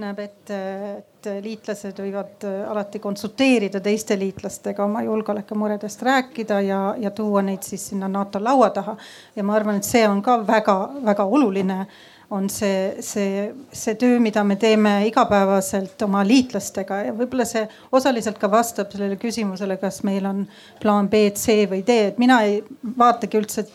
näeb 0.00 0.18
ette, 0.22 0.58
et 0.98 1.28
liitlased 1.42 1.98
võivad 1.98 2.46
äh, 2.46 2.60
alati 2.70 2.98
konsulteerida 3.02 3.80
teiste 3.80 4.18
liitlastega 4.18 4.84
oma 4.84 5.02
julgeolekumuredest 5.02 6.02
rääkida 6.02 6.60
ja, 6.60 6.80
ja 6.98 7.10
tuua 7.10 7.42
neid 7.42 7.66
siis 7.66 7.88
sinna 7.90 8.08
NATO 8.08 8.42
laua 8.44 8.70
taha. 8.70 8.96
ja 9.36 9.44
ma 9.44 9.58
arvan, 9.58 9.82
et 9.82 9.88
see 9.88 10.06
on 10.08 10.22
ka 10.22 10.40
väga-väga 10.46 11.24
oluline 11.24 11.86
on 12.30 12.46
see, 12.50 13.02
see, 13.02 13.50
see 13.72 13.96
töö, 13.98 14.20
mida 14.22 14.44
me 14.46 14.56
teeme 14.56 14.92
igapäevaselt 15.08 16.02
oma 16.06 16.22
liitlastega. 16.26 17.00
Ja 17.08 17.14
võib-olla 17.16 17.46
see 17.48 17.64
osaliselt 17.92 18.38
ka 18.38 18.50
vastab 18.50 18.92
sellele 18.94 19.18
küsimusele, 19.20 19.80
kas 19.82 20.02
meil 20.06 20.28
on 20.30 20.44
plaan 20.82 21.10
B, 21.10 21.26
C 21.34 21.64
või 21.70 21.82
D, 21.86 21.96
et 22.12 22.20
mina 22.22 22.42
ei 22.46 22.60
vaatagi 22.98 23.40
üldse 23.40 23.66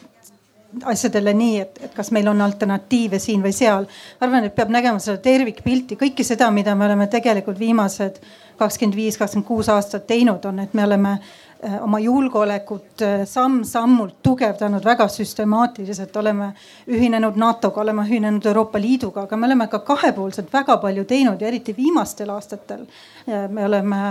asjadele 0.84 1.34
nii, 1.36 1.60
et, 1.64 1.78
et 1.88 1.94
kas 1.96 2.12
meil 2.16 2.28
on 2.28 2.42
alternatiive 2.44 3.20
siin 3.20 3.44
või 3.44 3.54
seal. 3.56 3.88
arvan, 4.24 4.48
et 4.48 4.56
peab 4.56 4.72
nägema 4.74 5.00
seda 5.04 5.20
tervikpilti, 5.24 6.00
kõike 6.00 6.24
seda, 6.28 6.50
mida 6.52 6.76
me 6.76 6.88
oleme 6.88 7.08
tegelikult 7.12 7.60
viimased 7.60 8.20
kakskümmend 8.60 8.96
viis, 8.96 9.18
kakskümmend 9.20 9.48
kuus 9.48 9.70
aastat 9.72 10.08
teinud, 10.08 10.44
on, 10.48 10.60
et 10.64 10.74
me 10.74 10.84
oleme 10.88 11.18
oma 11.82 12.00
julgeolekut 12.00 13.02
äh, 13.02 13.24
samm-sammult 13.26 14.16
tugevdanud 14.24 14.84
väga 14.86 15.08
süstemaatiliselt, 15.08 16.16
oleme 16.18 16.52
ühinenud 16.88 17.38
NATO-ga, 17.40 17.82
oleme 17.82 18.06
ühinenud 18.06 18.46
Euroopa 18.46 18.82
Liiduga, 18.82 19.24
aga 19.26 19.38
me 19.38 19.48
oleme 19.48 19.68
ka 19.72 19.80
kahepoolselt 19.88 20.54
väga 20.54 20.78
palju 20.84 21.06
teinud 21.10 21.42
ja 21.42 21.48
eriti 21.48 21.76
viimastel 21.78 22.30
aastatel. 22.36 22.86
Äh, 23.30 23.48
me 23.50 23.66
oleme 23.66 24.04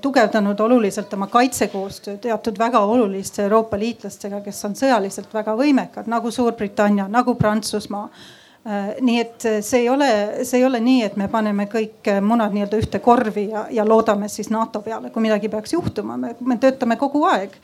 tugevdanud 0.00 0.60
oluliselt 0.60 1.12
oma 1.14 1.26
kaitsekoostööd 1.32 2.20
teatud 2.22 2.58
väga 2.58 2.84
oluliste 2.84 3.42
Euroopa 3.48 3.78
liitlastega, 3.80 4.40
kes 4.44 4.64
on 4.68 4.78
sõjaliselt 4.78 5.34
väga 5.34 5.56
võimekad 5.58 6.10
nagu 6.10 6.30
Suurbritannia, 6.30 7.08
nagu 7.08 7.34
Prantsusmaa 7.34 8.08
Äh, 8.08 8.43
nii 8.64 9.20
et 9.20 9.44
äh, 9.44 9.58
see 9.60 9.82
ei 9.82 9.88
ole, 9.92 10.10
see 10.44 10.62
ei 10.62 10.64
ole 10.64 10.80
nii, 10.80 11.02
et 11.04 11.16
me 11.20 11.28
paneme 11.28 11.66
kõik 11.68 12.08
äh, 12.08 12.20
munad 12.24 12.54
nii-öelda 12.54 12.78
ühte 12.80 13.00
korvi 13.04 13.50
ja, 13.50 13.66
ja 13.70 13.84
loodame 13.84 14.30
siis 14.32 14.48
NATO 14.52 14.80
peale, 14.80 15.10
kui 15.12 15.24
midagi 15.24 15.50
peaks 15.52 15.74
juhtuma, 15.76 16.16
me, 16.16 16.32
me 16.40 16.56
töötame 16.60 16.96
kogu 17.00 17.26
aeg 17.28 17.56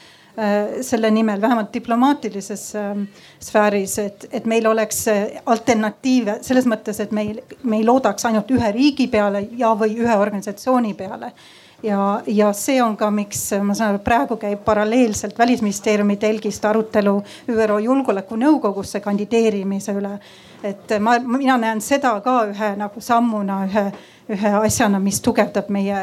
selle 0.87 1.09
nimel, 1.11 1.41
vähemalt 1.43 1.73
diplomaatilises 1.75 2.63
ähm, 2.79 3.01
sfääris, 3.43 3.97
et, 3.99 4.29
et 4.33 4.45
meil 4.49 4.65
oleks 4.71 5.03
alternatiive 5.43 6.37
selles 6.47 6.69
mõttes, 6.71 7.01
et 7.03 7.11
meil, 7.13 7.43
me 7.67 7.81
ei 7.81 7.85
loodaks 7.85 8.25
ainult 8.31 8.49
ühe 8.55 8.71
riigi 8.73 9.09
peale 9.11 9.43
ja, 9.59 9.73
või 9.77 9.99
ühe 9.99 10.15
organisatsiooni 10.17 10.95
peale. 10.97 11.33
Ja, 11.83 12.23
ja 12.31 12.53
see 12.57 12.79
on 12.81 12.95
ka, 12.97 13.11
miks 13.13 13.43
ma 13.67 13.75
saan 13.77 13.97
aru, 13.97 14.05
praegu 14.07 14.39
käib 14.41 14.63
paralleelselt 14.65 15.37
välisministeeriumi 15.39 16.17
telgist 16.23 16.65
arutelu 16.65 17.17
ÜRO 17.51 17.81
Julgeolekunõukogusse 17.89 19.03
kandideerimise 19.05 19.99
üle 19.99 20.15
et 20.63 20.97
ma, 21.01 21.19
mina 21.19 21.57
näen 21.61 21.81
seda 21.85 22.15
ka 22.25 22.43
ühe 22.51 22.73
nagu 22.79 23.01
sammuna, 23.05 23.63
ühe, 23.69 23.85
ühe 24.31 24.53
asjana, 24.61 25.01
mis 25.03 25.21
tugevdab 25.25 25.71
meie, 25.73 25.97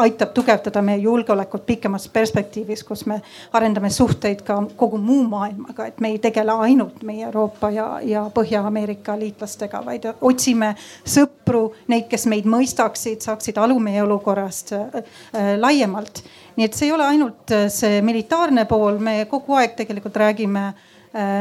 aitab 0.00 0.32
tugevdada 0.36 0.82
meie 0.84 1.02
julgeolekut 1.02 1.64
pikemas 1.66 2.08
perspektiivis, 2.12 2.82
kus 2.88 3.04
me 3.10 3.20
arendame 3.56 3.90
suhteid 3.92 4.42
ka 4.46 4.58
kogu 4.76 4.98
muu 5.02 5.26
maailmaga, 5.30 5.86
et 5.88 6.00
me 6.00 6.12
ei 6.14 6.18
tegele 6.22 6.56
ainult 6.66 7.02
meie 7.06 7.26
Euroopa 7.28 7.70
ja, 7.74 7.88
ja 8.04 8.24
Põhja-Ameerika 8.34 9.16
liitlastega, 9.20 9.84
vaid 9.84 10.08
otsime 10.20 10.74
sõpru, 11.04 11.68
neid, 11.92 12.08
kes 12.10 12.26
meid 12.30 12.48
mõistaksid, 12.48 13.22
saaksid 13.24 13.60
aru 13.60 13.78
meie 13.82 14.02
olukorrast 14.04 14.74
äh, 14.76 15.00
äh, 15.00 15.54
laiemalt. 15.60 16.24
nii 16.58 16.66
et 16.66 16.74
see 16.74 16.88
ei 16.88 16.92
ole 16.92 17.06
ainult 17.06 17.54
äh, 17.54 17.68
see 17.72 18.02
militaarne 18.02 18.64
pool, 18.66 18.98
me 18.98 19.20
kogu 19.30 19.54
aeg 19.60 19.76
tegelikult 19.78 20.16
räägime 20.18 20.68
äh, 20.68 20.87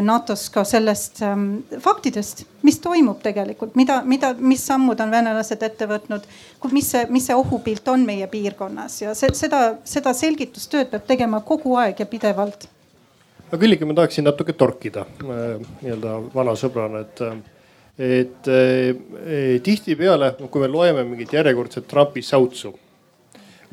NATO-s 0.01 0.47
ka 0.49 0.63
sellest 0.65 1.19
ähm, 1.21 1.59
faktidest, 1.83 2.45
mis 2.65 2.79
toimub 2.81 3.19
tegelikult, 3.21 3.75
mida, 3.77 3.99
mida, 4.07 4.31
mis 4.39 4.63
sammud 4.65 4.99
on 5.03 5.11
venelased 5.13 5.61
ette 5.67 5.85
võtnud, 5.89 6.23
mis 6.73 6.87
see, 6.93 7.03
mis 7.13 7.27
see 7.29 7.35
ohupilt 7.37 7.91
on 7.91 8.05
meie 8.07 8.25
piirkonnas 8.31 8.95
ja 9.03 9.13
see, 9.17 9.29
seda, 9.37 9.61
seda 9.85 10.15
selgitustööd 10.17 10.89
peab 10.93 11.05
tegema 11.09 11.43
kogu 11.45 11.75
aeg 11.77 11.99
ja 12.01 12.07
pidevalt. 12.09 12.65
no 13.51 13.59
Külliki, 13.59 13.85
ma 13.85 13.99
tahaksin 13.99 14.25
natuke 14.25 14.55
torkida 14.57 15.05
äh, 15.05 15.69
nii-öelda 15.83 16.17
vana 16.33 16.57
sõbrana, 16.57 17.03
et, 17.05 17.23
et 17.99 18.51
äh, 18.55 19.61
tihtipeale, 19.63 20.33
kui 20.49 20.65
me 20.65 20.71
loeme 20.73 21.05
mingit 21.05 21.37
järjekordset 21.37 21.85
Trumpi 21.91 22.25
säutsu 22.25 22.73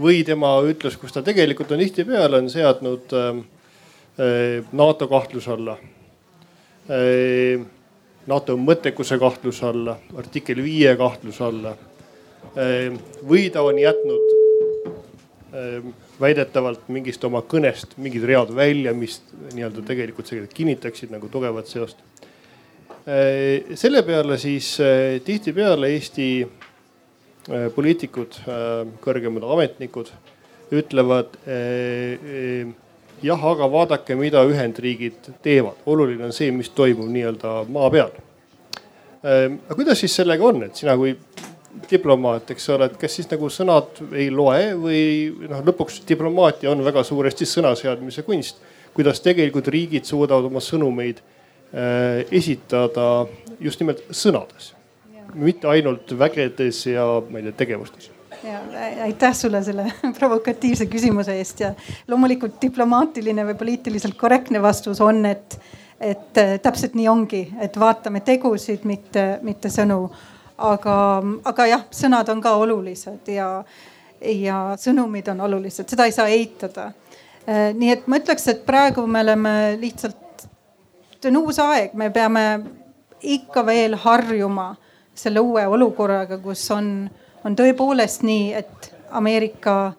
või 0.01 0.25
tema 0.27 0.57
ütlus, 0.67 0.97
kus 0.99 1.15
ta 1.15 1.23
tegelikult 1.25 1.73
on 1.73 1.83
tihtipeale 1.83 2.43
on 2.43 2.51
seadnud 2.51 3.15
äh, 3.17 3.43
NATO 4.73 5.09
kahtluse 5.09 5.51
alla. 5.55 5.77
NATO 8.27 8.57
mõttekuse 8.61 9.19
kahtluse 9.21 9.67
alla, 9.69 9.99
artikkel 10.21 10.63
viie 10.65 10.97
kahtluse 11.01 11.45
alla. 11.45 11.77
või 13.25 13.51
ta 13.51 13.63
on 13.65 13.79
jätnud 13.79 14.35
väidetavalt 16.21 16.89
mingist 16.93 17.25
oma 17.25 17.41
kõnest 17.43 17.97
mingid 17.97 18.25
read 18.29 18.53
välja, 18.55 18.93
mis 18.95 19.21
nii-öelda 19.55 19.83
tegelikult 19.87 20.31
kinnitaksid 20.55 21.11
nagu 21.11 21.29
tugevat 21.29 21.67
seost. 21.67 21.97
selle 23.75 24.03
peale 24.03 24.39
siis 24.39 24.77
tihtipeale 25.25 25.91
Eesti 25.93 26.47
poliitikud, 27.75 28.39
kõrgemad 29.05 29.45
ametnikud 29.45 30.09
ütlevad 30.73 31.37
jah, 33.25 33.47
aga 33.51 33.69
vaadake, 33.71 34.17
mida 34.19 34.45
Ühendriigid 34.49 35.33
teevad, 35.45 35.81
oluline 35.91 36.29
on 36.29 36.37
see, 36.37 36.51
mis 36.55 36.71
toimub 36.77 37.09
nii-öelda 37.13 37.57
maa 37.73 37.91
peal. 37.93 38.13
Ehm, 39.25 39.59
aga 39.67 39.79
kuidas 39.79 40.03
siis 40.05 40.15
sellega 40.21 40.45
on, 40.45 40.63
et 40.67 40.77
sina 40.77 40.97
kui 41.01 41.15
diplomaat, 41.91 42.53
eks 42.55 42.69
ole, 42.75 42.89
et 42.91 42.97
kas 43.01 43.17
siis 43.19 43.29
nagu 43.31 43.51
sõnad 43.51 43.99
ei 44.15 44.29
loe 44.31 44.73
või 44.79 45.03
noh, 45.51 45.63
lõpuks 45.67 46.03
diplomaatia 46.09 46.71
on 46.73 46.85
väga 46.87 47.03
suuresti 47.07 47.49
sõnaseadmise 47.49 48.27
kunst. 48.27 48.63
kuidas 48.95 49.19
tegelikult 49.21 49.67
riigid 49.75 50.05
suudavad 50.07 50.45
oma 50.47 50.61
sõnumeid 50.63 51.19
äh, 51.19 52.23
esitada 52.31 53.27
just 53.59 53.81
nimelt 53.83 54.05
sõnades, 54.15 54.71
mitte 55.35 55.67
ainult 55.67 56.15
vägedes 56.19 56.87
ja 56.87 57.09
ma 57.27 57.41
ei 57.41 57.49
tea, 57.49 57.59
tegevustes 57.65 58.14
ja 58.45 58.61
aitäh 59.03 59.35
sulle 59.35 59.63
selle 59.65 59.93
provokatiivse 60.19 60.87
küsimuse 60.87 61.37
eest 61.39 61.61
ja 61.61 61.73
loomulikult 62.09 62.61
diplomaatiline 62.63 63.47
või 63.49 63.57
poliitiliselt 63.59 64.17
korrektne 64.21 64.63
vastus 64.63 65.01
on, 65.01 65.25
et, 65.27 65.59
et 66.01 66.41
äh, 66.41 66.57
täpselt 66.63 66.97
nii 66.99 67.09
ongi, 67.09 67.43
et 67.61 67.79
vaatame 67.81 68.21
tegusid, 68.25 68.85
mitte, 68.85 69.27
mitte 69.43 69.73
sõnu. 69.73 70.09
aga, 70.59 70.97
aga 71.45 71.67
jah, 71.67 71.81
sõnad 71.91 72.29
on 72.31 72.41
ka 72.41 72.53
olulised 72.63 73.29
ja, 73.29 73.49
ja 74.21 74.59
sõnumid 74.79 75.29
on 75.33 75.41
olulised, 75.41 75.89
seda 75.89 76.07
ei 76.07 76.13
saa 76.13 76.29
eitada. 76.29 76.93
Äh, 77.49 77.73
nii 77.75 77.91
et 77.91 78.07
ma 78.07 78.21
ütleks, 78.21 78.47
et 78.49 78.63
praegu 78.67 79.07
me 79.07 79.25
oleme 79.25 79.77
lihtsalt, 79.81 80.47
see 81.19 81.33
on 81.33 81.43
uus 81.43 81.59
aeg, 81.59 81.95
me 81.95 82.11
peame 82.11 82.47
ikka 83.25 83.65
veel 83.67 83.97
harjuma 83.97 84.75
selle 85.15 85.41
uue 85.41 85.67
olukorraga, 85.67 86.39
kus 86.43 86.71
on 86.75 87.09
on 87.45 87.57
tõepoolest 87.57 88.25
nii, 88.27 88.53
et 88.55 88.91
Ameerika 89.15 89.93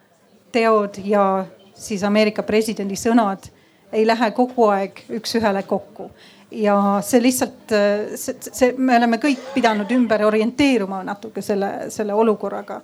teod 0.52 1.00
ja 1.04 1.46
siis 1.76 2.04
Ameerika 2.04 2.44
presidendi 2.44 2.98
sõnad 3.00 3.50
ei 3.96 4.06
lähe 4.08 4.32
kogu 4.36 4.70
aeg 4.74 5.04
üks-ühele 5.20 5.64
kokku. 5.68 6.10
ja 6.52 6.76
see 7.04 7.20
lihtsalt, 7.20 7.74
see, 8.16 8.36
see, 8.40 8.74
me 8.78 8.96
oleme 8.96 9.18
kõik 9.20 9.50
pidanud 9.54 9.90
ümber 9.92 10.24
orienteeruma 10.24 11.02
natuke 11.04 11.42
selle, 11.42 11.90
selle 11.92 12.14
olukorraga. 12.14 12.82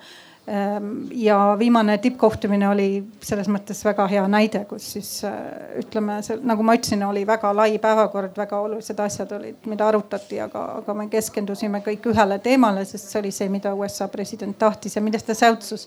Ehm, 0.47 1.05
ja 1.11 1.55
viimane 1.59 1.97
tippkohtumine 2.01 2.65
oli 2.69 2.87
selles 3.21 3.45
mõttes 3.51 3.83
väga 3.85 4.07
hea 4.09 4.23
näide, 4.31 4.63
kus 4.65 4.87
siis 4.95 5.11
ütleme, 5.77 6.15
nagu 6.49 6.65
ma 6.65 6.73
ütlesin, 6.79 7.03
oli 7.05 7.21
väga 7.29 7.51
lai 7.53 7.77
päevakord, 7.81 8.33
väga 8.37 8.63
olulised 8.65 8.99
asjad 9.05 9.35
olid, 9.37 9.59
mida 9.69 9.85
arutati, 9.85 10.39
aga, 10.41 10.63
aga 10.79 10.95
me 10.97 11.05
keskendusime 11.13 11.83
kõik 11.85 12.09
ühele 12.09 12.39
teemale, 12.41 12.87
sest 12.89 13.13
see 13.13 13.21
oli 13.21 13.31
see, 13.35 13.51
mida 13.53 13.75
USA 13.77 14.09
president 14.09 14.57
tahtis 14.57 14.97
ja 14.97 15.05
millest 15.05 15.29
ta 15.29 15.37
säutsus. 15.37 15.85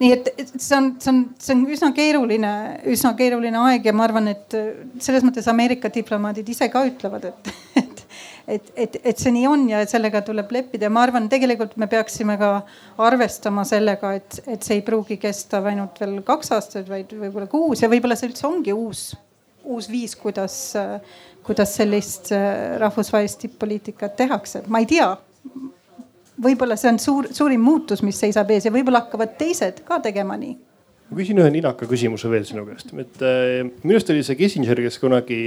Nii 0.00 0.12
et, 0.16 0.30
see 0.56 0.76
on, 0.78 0.94
see 0.96 1.12
on, 1.12 1.18
see 1.38 1.52
on 1.52 1.66
üsna 1.70 1.92
keeruline, 1.94 2.52
üsna 2.90 3.12
keeruline 3.18 3.60
aeg 3.68 3.84
ja 3.86 3.92
ma 3.92 4.08
arvan, 4.08 4.32
et 4.32 4.56
selles 5.04 5.22
mõttes 5.22 5.46
Ameerika 5.52 5.92
diplomaadid 5.92 6.48
ise 6.48 6.72
ka 6.72 6.86
ütlevad, 6.88 7.28
et, 7.28 7.52
et 7.76 7.91
et, 8.46 8.70
et, 8.76 8.96
et 9.04 9.18
see 9.18 9.32
nii 9.34 9.46
on 9.50 9.66
ja 9.70 9.82
sellega 9.88 10.22
tuleb 10.26 10.52
leppida. 10.54 10.88
Ja 10.88 10.92
ma 10.94 11.04
arvan, 11.06 11.28
tegelikult 11.32 11.76
me 11.80 11.88
peaksime 11.90 12.36
ka 12.40 12.52
arvestama 13.02 13.64
sellega, 13.68 14.14
et, 14.18 14.40
et 14.46 14.64
see 14.64 14.80
ei 14.80 14.86
pruugi 14.86 15.18
kesta 15.22 15.62
ainult 15.72 16.00
veel 16.02 16.18
kaks 16.26 16.54
aastat, 16.56 16.88
vaid 16.90 17.12
võib-olla 17.12 17.50
kuus 17.50 17.84
ja 17.84 17.90
võib-olla 17.92 18.18
see 18.18 18.30
üldse 18.30 18.48
ongi 18.48 18.74
uus, 18.76 19.12
uus 19.62 19.90
viis, 19.90 20.16
kuidas, 20.18 20.56
kuidas 21.46 21.76
sellist 21.78 22.32
äh, 22.34 22.78
rahvusvahelist 22.82 23.44
tipp-poliitikat 23.44 24.18
tehakse, 24.18 24.64
ma 24.68 24.82
ei 24.82 24.90
tea. 24.90 25.12
Võib-olla 26.42 26.74
see 26.80 26.90
on 26.90 26.98
suur, 26.98 27.28
suurim 27.34 27.62
muutus, 27.62 28.02
mis 28.02 28.18
seisab 28.18 28.50
ees 28.50 28.66
ja 28.66 28.74
võib-olla 28.74 29.04
hakkavad 29.04 29.36
teised 29.38 29.82
ka 29.86 30.00
tegema 30.02 30.34
nii. 30.40 30.56
Ma 31.12 31.18
küsin 31.18 31.38
ühe 31.42 31.50
ninaka 31.52 31.86
küsimuse 31.86 32.30
veel 32.32 32.46
sinu 32.48 32.64
käest, 32.64 32.94
et 32.96 33.24
äh, 33.26 33.62
minu 33.84 33.98
arust 33.98 34.10
oli 34.10 34.24
see 34.26 34.38
Kissinger, 34.38 34.80
kes 34.80 34.96
kunagi 35.02 35.42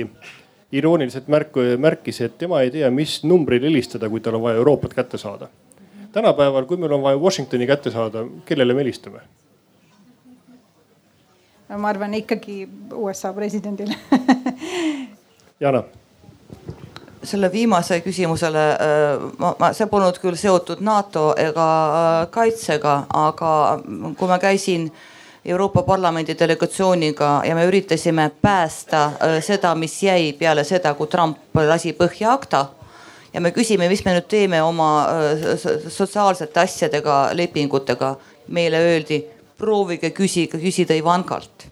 irooniliselt 0.72 1.28
märku, 1.28 1.64
märkis, 1.78 2.22
et 2.22 2.38
tema 2.38 2.62
ei 2.62 2.72
tea, 2.72 2.90
mis 2.92 3.20
numbril 3.24 3.64
helistada, 3.64 4.10
kui 4.10 4.20
tal 4.22 4.40
on 4.40 4.46
vaja 4.48 4.62
Euroopat 4.62 4.94
kätte 4.94 5.18
saada. 5.18 5.48
tänapäeval, 6.12 6.66
kui 6.66 6.78
meil 6.78 6.92
on 6.92 7.02
vaja 7.02 7.18
Washingtoni 7.18 7.68
kätte 7.68 7.92
saada, 7.92 8.26
kellele 8.46 8.74
me 8.74 8.80
helistame? 8.80 9.20
no 11.70 11.78
ma 11.78 11.90
arvan 11.90 12.14
ikkagi 12.14 12.70
USA 12.94 13.34
presidendile 13.34 13.96
Jana 15.60 15.84
selle 17.26 17.52
viimase 17.52 18.00
küsimusele 18.06 18.64
ma, 19.40 19.54
ma, 19.60 19.72
see 19.74 19.88
polnud 19.90 20.18
küll 20.22 20.38
seotud 20.40 20.82
NATO 20.86 21.32
ega 21.42 21.68
kaitsega, 22.32 22.96
aga 23.10 23.52
kui 24.18 24.30
ma 24.30 24.40
käisin 24.42 24.90
Euroopa 25.46 25.84
Parlamendi 25.84 26.34
delegatsiooniga 26.40 27.42
ja 27.46 27.56
me 27.56 27.68
üritasime 27.70 28.32
päästa 28.42 29.12
seda, 29.46 29.76
mis 29.76 29.94
jäi 30.04 30.34
peale 30.34 30.64
seda, 30.66 30.94
kui 30.98 31.08
Trump 31.08 31.38
lasi 31.68 31.94
põhja 31.94 32.32
akta 32.34 32.66
ja 33.34 33.42
me 33.42 33.52
küsime, 33.54 33.86
mis 33.92 34.02
me 34.06 34.16
nüüd 34.16 34.26
teeme 34.32 34.62
oma 34.64 34.90
sotsiaalsete 35.92 36.64
asjadega, 36.64 37.20
lepingutega. 37.38 38.16
meile 38.48 38.78
öeldi, 38.78 39.24
proovige 39.58 40.12
küsige, 40.14 40.60
küsida 40.62 40.94
Ivankalt. 40.94 41.68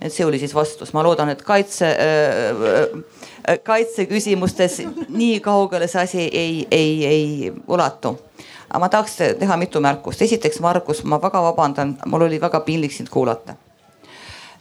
et 0.00 0.12
see 0.12 0.26
oli 0.26 0.38
siis 0.38 0.54
vastus, 0.54 0.92
ma 0.92 1.02
loodan, 1.02 1.28
et 1.30 1.42
kaitse 1.42 1.86
äh,, 1.86 3.58
kaitseküsimustes 3.62 4.80
nii 5.08 5.40
kaugele 5.40 5.86
see 5.86 6.02
asi 6.02 6.20
ei, 6.26 6.66
ei, 6.70 7.06
ei 7.06 7.52
ulatu 7.66 8.16
aga 8.72 8.80
ma 8.80 8.88
tahaks 8.88 9.18
teha 9.38 9.56
mitu 9.56 9.80
märkust. 9.80 10.22
esiteks, 10.22 10.60
Margus, 10.60 11.04
ma 11.04 11.20
väga 11.22 11.42
vabandan, 11.42 11.98
mul 12.06 12.28
oli 12.28 12.40
väga 12.40 12.60
piinlik 12.60 12.92
sind 12.92 13.08
kuulata. 13.12 13.54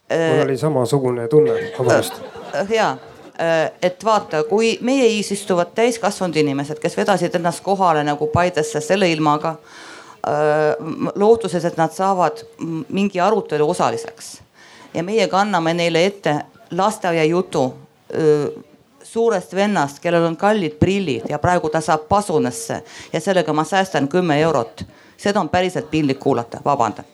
mul 0.10 0.44
oli 0.46 0.58
samasugune 0.58 1.28
tunne, 1.28 1.54
vabandust. 1.80 2.22
ja 2.70 2.98
Äh, 3.42 3.72
et 3.82 4.04
vaata, 4.06 4.44
kui 4.44 4.76
meie 4.86 5.08
ees 5.10 5.32
istuvad 5.34 5.72
täiskasvanud 5.76 6.36
inimesed, 6.38 6.78
kes 6.84 6.98
vedasid 7.00 7.34
ennast 7.40 7.64
kohale 7.66 8.04
nagu 8.06 8.28
Paidesse 8.30 8.82
selle 8.84 9.08
ilmaga, 9.10 9.56
äh, 10.28 10.76
lootuses, 11.16 11.66
et 11.66 11.78
nad 11.80 11.94
saavad 11.96 12.44
mingi 12.90 13.22
arutelu 13.24 13.70
osaliseks 13.70 14.34
ja 14.94 15.04
meie 15.04 15.26
kanname 15.32 15.74
neile 15.74 16.04
ette 16.06 16.36
lasteaiajutu 16.76 17.64
äh, 17.66 18.62
suurest 19.12 19.56
vennast, 19.56 20.00
kellel 20.00 20.24
on 20.24 20.38
kallid 20.40 20.78
prillid 20.80 21.30
ja 21.30 21.40
praegu 21.40 21.70
ta 21.70 21.82
saab 21.84 22.08
pasunasse 22.10 22.82
ja 23.14 23.20
sellega 23.20 23.54
ma 23.54 23.64
säästan 23.68 24.08
kümme 24.08 24.40
eurot. 24.42 24.86
seda 25.18 25.40
on 25.40 25.50
päriselt 25.50 25.92
piinlik 25.92 26.20
kuulata, 26.20 26.62
vabandan 26.66 27.06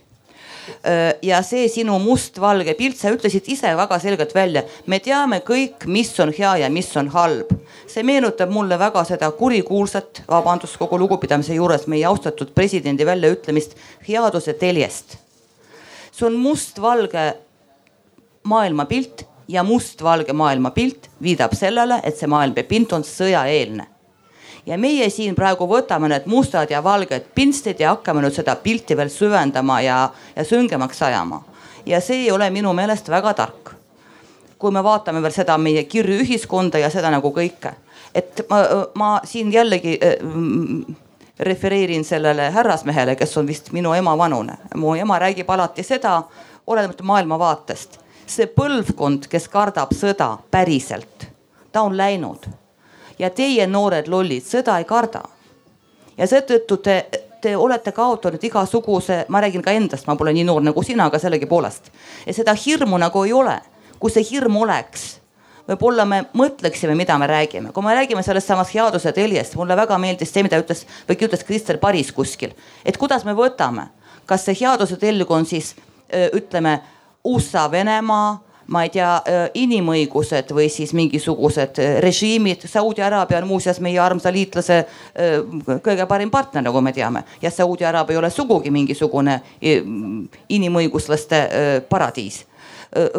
ja 1.21 1.39
see 1.45 1.67
sinu 1.71 1.97
mustvalge 2.03 2.73
pilt, 2.77 2.97
sa 2.99 3.11
ütlesid 3.13 3.47
ise 3.51 3.71
väga 3.77 3.99
selgelt 4.03 4.33
välja, 4.35 4.63
me 4.85 4.99
teame 5.03 5.39
kõik, 5.45 5.87
mis 5.87 6.11
on 6.19 6.33
hea 6.37 6.53
ja 6.63 6.69
mis 6.69 6.89
on 6.97 7.09
halb. 7.13 7.53
see 7.87 8.03
meenutab 8.03 8.51
mulle 8.51 8.79
väga 8.79 9.03
seda 9.07 9.31
kurikuulsat, 9.31 10.23
vabandust 10.27 10.77
kogu 10.77 10.99
lugupidamise 10.99 11.55
juures, 11.55 11.87
meie 11.87 12.05
austatud 12.05 12.51
presidendi 12.55 13.05
väljaütlemist 13.05 13.77
headuse 14.07 14.53
teljest. 14.53 15.17
see 16.11 16.27
on 16.27 16.35
mustvalge 16.35 17.33
maailmapilt 18.43 19.25
ja 19.47 19.63
mustvalge 19.63 20.33
maailmapilt 20.33 21.09
viidab 21.23 21.53
sellele, 21.55 22.01
et 22.03 22.17
see 22.17 22.27
maailmapilt 22.27 22.93
on 22.93 23.03
sõjaeelne 23.07 23.87
ja 24.67 24.77
meie 24.77 25.09
siin 25.09 25.35
praegu 25.35 25.67
võtame 25.69 26.09
need 26.11 26.27
mustad 26.27 26.71
ja 26.71 26.81
valged 26.83 27.31
pintslid 27.35 27.79
ja 27.79 27.93
hakkame 27.95 28.21
nüüd 28.23 28.35
seda 28.35 28.57
pilti 28.59 28.97
veel 28.99 29.11
süvendama 29.11 29.79
ja, 29.81 29.97
ja 30.35 30.45
süngemaks 30.45 31.01
ajama. 31.07 31.41
ja 31.85 32.01
see 32.01 32.25
ei 32.25 32.31
ole 32.31 32.49
minu 32.49 32.73
meelest 32.73 33.09
väga 33.09 33.33
tark. 33.33 33.71
kui 34.57 34.71
me 34.71 34.83
vaatame 34.83 35.21
veel 35.21 35.31
seda 35.31 35.57
meie 35.57 35.83
kirju 35.83 36.19
ühiskonda 36.23 36.79
ja 36.81 36.89
seda 36.89 37.11
nagu 37.13 37.31
kõike, 37.31 37.73
et 38.15 38.41
ma, 38.49 38.63
ma 38.95 39.09
siin 39.23 39.53
jällegi 39.53 39.99
äh, 40.03 40.17
refereerin 41.39 42.03
sellele 42.03 42.49
härrasmehele, 42.51 43.15
kes 43.15 43.37
on 43.37 43.47
vist 43.47 43.71
minu 43.71 43.93
ema 43.93 44.17
vanune. 44.17 44.57
mu 44.75 44.95
ema 44.95 45.19
räägib 45.19 45.49
alati 45.49 45.83
seda, 45.83 46.23
olenemata 46.67 47.03
maailmavaatest, 47.03 47.99
see 48.29 48.47
põlvkond, 48.47 49.27
kes 49.31 49.47
kardab 49.47 49.93
sõda 49.95 50.37
päriselt, 50.51 51.27
ta 51.71 51.81
on 51.87 51.97
läinud 51.97 52.47
ja 53.19 53.29
teie, 53.29 53.67
noored 53.67 54.07
lollid, 54.07 54.45
sõda 54.45 54.77
ei 54.79 54.85
karda. 54.85 55.23
ja 56.17 56.27
seetõttu 56.27 56.77
te, 56.77 56.97
te 57.41 57.55
olete 57.57 57.91
kaotanud 57.91 58.43
igasuguse, 58.43 59.25
ma 59.29 59.41
räägin 59.41 59.61
ka 59.61 59.71
endast, 59.71 60.07
ma 60.07 60.15
pole 60.15 60.33
nii 60.33 60.45
noor 60.47 60.61
nagu 60.61 60.83
sina, 60.83 61.05
aga 61.05 61.19
sellegipoolest. 61.19 61.91
ja 62.25 62.33
seda 62.33 62.53
hirmu 62.53 62.97
nagu 62.97 63.23
ei 63.23 63.33
ole. 63.33 63.59
kui 63.99 64.11
see 64.13 64.25
hirm 64.29 64.55
oleks, 64.61 65.17
võib-olla 65.67 66.05
me 66.05 66.25
mõtleksime, 66.37 66.95
mida 66.95 67.17
me 67.17 67.27
räägime. 67.27 67.71
kui 67.71 67.83
me 67.83 67.95
räägime 67.95 68.23
sellest 68.23 68.47
samast 68.47 68.73
headuse 68.73 69.11
teljest, 69.11 69.55
mulle 69.55 69.75
väga 69.75 69.97
meeldis 69.97 70.33
see, 70.33 70.43
mida 70.43 70.59
ütles 70.61 70.85
või 71.09 71.17
ütles 71.17 71.43
Kristel 71.43 71.77
Paris 71.77 72.11
kuskil, 72.11 72.53
et 72.85 72.97
kuidas 72.97 73.25
me 73.25 73.33
võtame, 73.33 73.89
kas 74.25 74.45
see 74.45 74.57
headuse 74.61 74.97
telg 74.97 75.31
on 75.31 75.45
siis 75.45 75.75
ütleme 76.33 76.79
USA, 77.27 77.67
Venemaa 77.71 78.47
ma 78.67 78.83
ei 78.83 78.91
tea, 78.91 79.11
äh, 79.15 79.45
inimõigused 79.55 80.51
või 80.55 80.67
siis 80.71 80.93
mingisugused 80.97 81.79
äh, 81.79 81.97
režiimid. 82.03 82.65
Saudi 82.67 83.03
Araabia 83.03 83.39
on 83.41 83.47
muuseas 83.47 83.79
meie 83.83 83.99
armsa 84.03 84.31
liitlase 84.33 84.79
äh, 84.81 85.79
kõige 85.83 86.07
parim 86.09 86.31
partner, 86.31 86.65
nagu 86.67 86.81
me 86.83 86.93
teame 86.95 87.23
ja 87.41 87.51
Saudi 87.51 87.87
Araabia 87.87 88.17
ei 88.17 88.21
ole 88.21 88.31
sugugi 88.33 88.71
mingisugune 88.73 89.39
inimõiguslaste 90.49 91.39
paradiis 91.89 92.43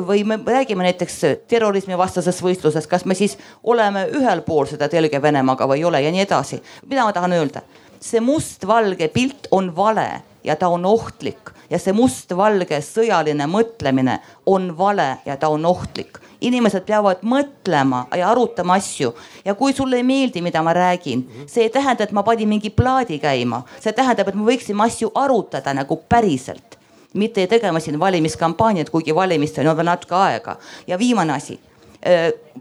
või 0.07 0.23
me 0.25 0.39
räägime 0.45 0.87
näiteks 0.87 1.19
terrorismivastases 1.49 2.39
võistluses, 2.43 2.87
kas 2.89 3.05
me 3.05 3.15
siis 3.15 3.37
oleme 3.63 4.07
ühel 4.17 4.41
pool 4.47 4.67
seda 4.71 4.89
telge 4.89 5.21
Venemaaga 5.23 5.69
või 5.69 5.83
ei 5.83 5.85
ole 5.85 6.01
ja 6.03 6.13
nii 6.13 6.25
edasi. 6.25 6.63
mida 6.89 7.05
ma 7.05 7.13
tahan 7.13 7.37
öelda? 7.37 7.63
see 8.01 8.21
mustvalge 8.21 9.09
pilt 9.13 9.49
on 9.51 9.73
vale 9.77 10.23
ja 10.45 10.57
ta 10.57 10.69
on 10.69 10.87
ohtlik 10.87 11.53
ja 11.71 11.79
see 11.79 11.95
mustvalge 11.97 12.81
sõjaline 12.85 13.47
mõtlemine 13.51 14.19
on 14.47 14.71
vale 14.79 15.19
ja 15.27 15.37
ta 15.37 15.49
on 15.49 15.67
ohtlik. 15.67 16.19
inimesed 16.41 16.85
peavad 16.87 17.23
mõtlema 17.23 18.07
ja 18.17 18.31
arutama 18.31 18.77
asju 18.79 19.15
ja 19.45 19.55
kui 19.55 19.73
sulle 19.73 19.97
ei 19.97 20.03
meeldi, 20.03 20.43
mida 20.43 20.63
ma 20.63 20.73
räägin, 20.73 21.25
see 21.47 21.63
ei 21.67 21.71
tähenda, 21.71 22.05
et 22.05 22.13
ma 22.13 22.23
panin 22.23 22.49
mingi 22.49 22.71
plaadi 22.71 23.19
käima, 23.19 23.63
see 23.81 23.93
tähendab, 23.93 24.29
et 24.29 24.35
me 24.35 24.47
võiksime 24.47 24.85
asju 24.87 25.11
arutada 25.15 25.75
nagu 25.75 25.97
päriselt 26.09 26.79
mitte 27.15 27.47
tegema 27.47 27.81
siin 27.81 27.99
valimiskampaaniat, 28.01 28.91
kuigi 28.91 29.15
valimisteni 29.15 29.69
on 29.69 29.77
veel 29.77 29.91
natuke 29.91 30.15
aega. 30.15 30.57
ja 30.87 30.99
viimane 30.99 31.33
asi 31.33 31.61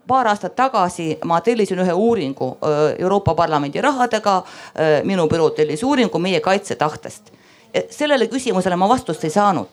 paar 0.07 0.27
aastat 0.27 0.55
tagasi 0.55 1.17
ma 1.25 1.41
tellisin 1.41 1.79
ühe 1.79 1.93
uuringu 1.93 2.57
Euroopa 2.99 3.35
Parlamendi 3.35 3.81
rahadega. 3.81 4.43
Minu 5.03 5.27
büroo 5.27 5.49
tellis 5.49 5.83
uuringu 5.83 6.19
meie 6.19 6.39
kaitsetahtest 6.39 7.36
sellele 7.89 8.27
küsimusele 8.27 8.75
ma 8.75 8.89
vastust 8.89 9.23
ei 9.23 9.29
saanud. 9.29 9.67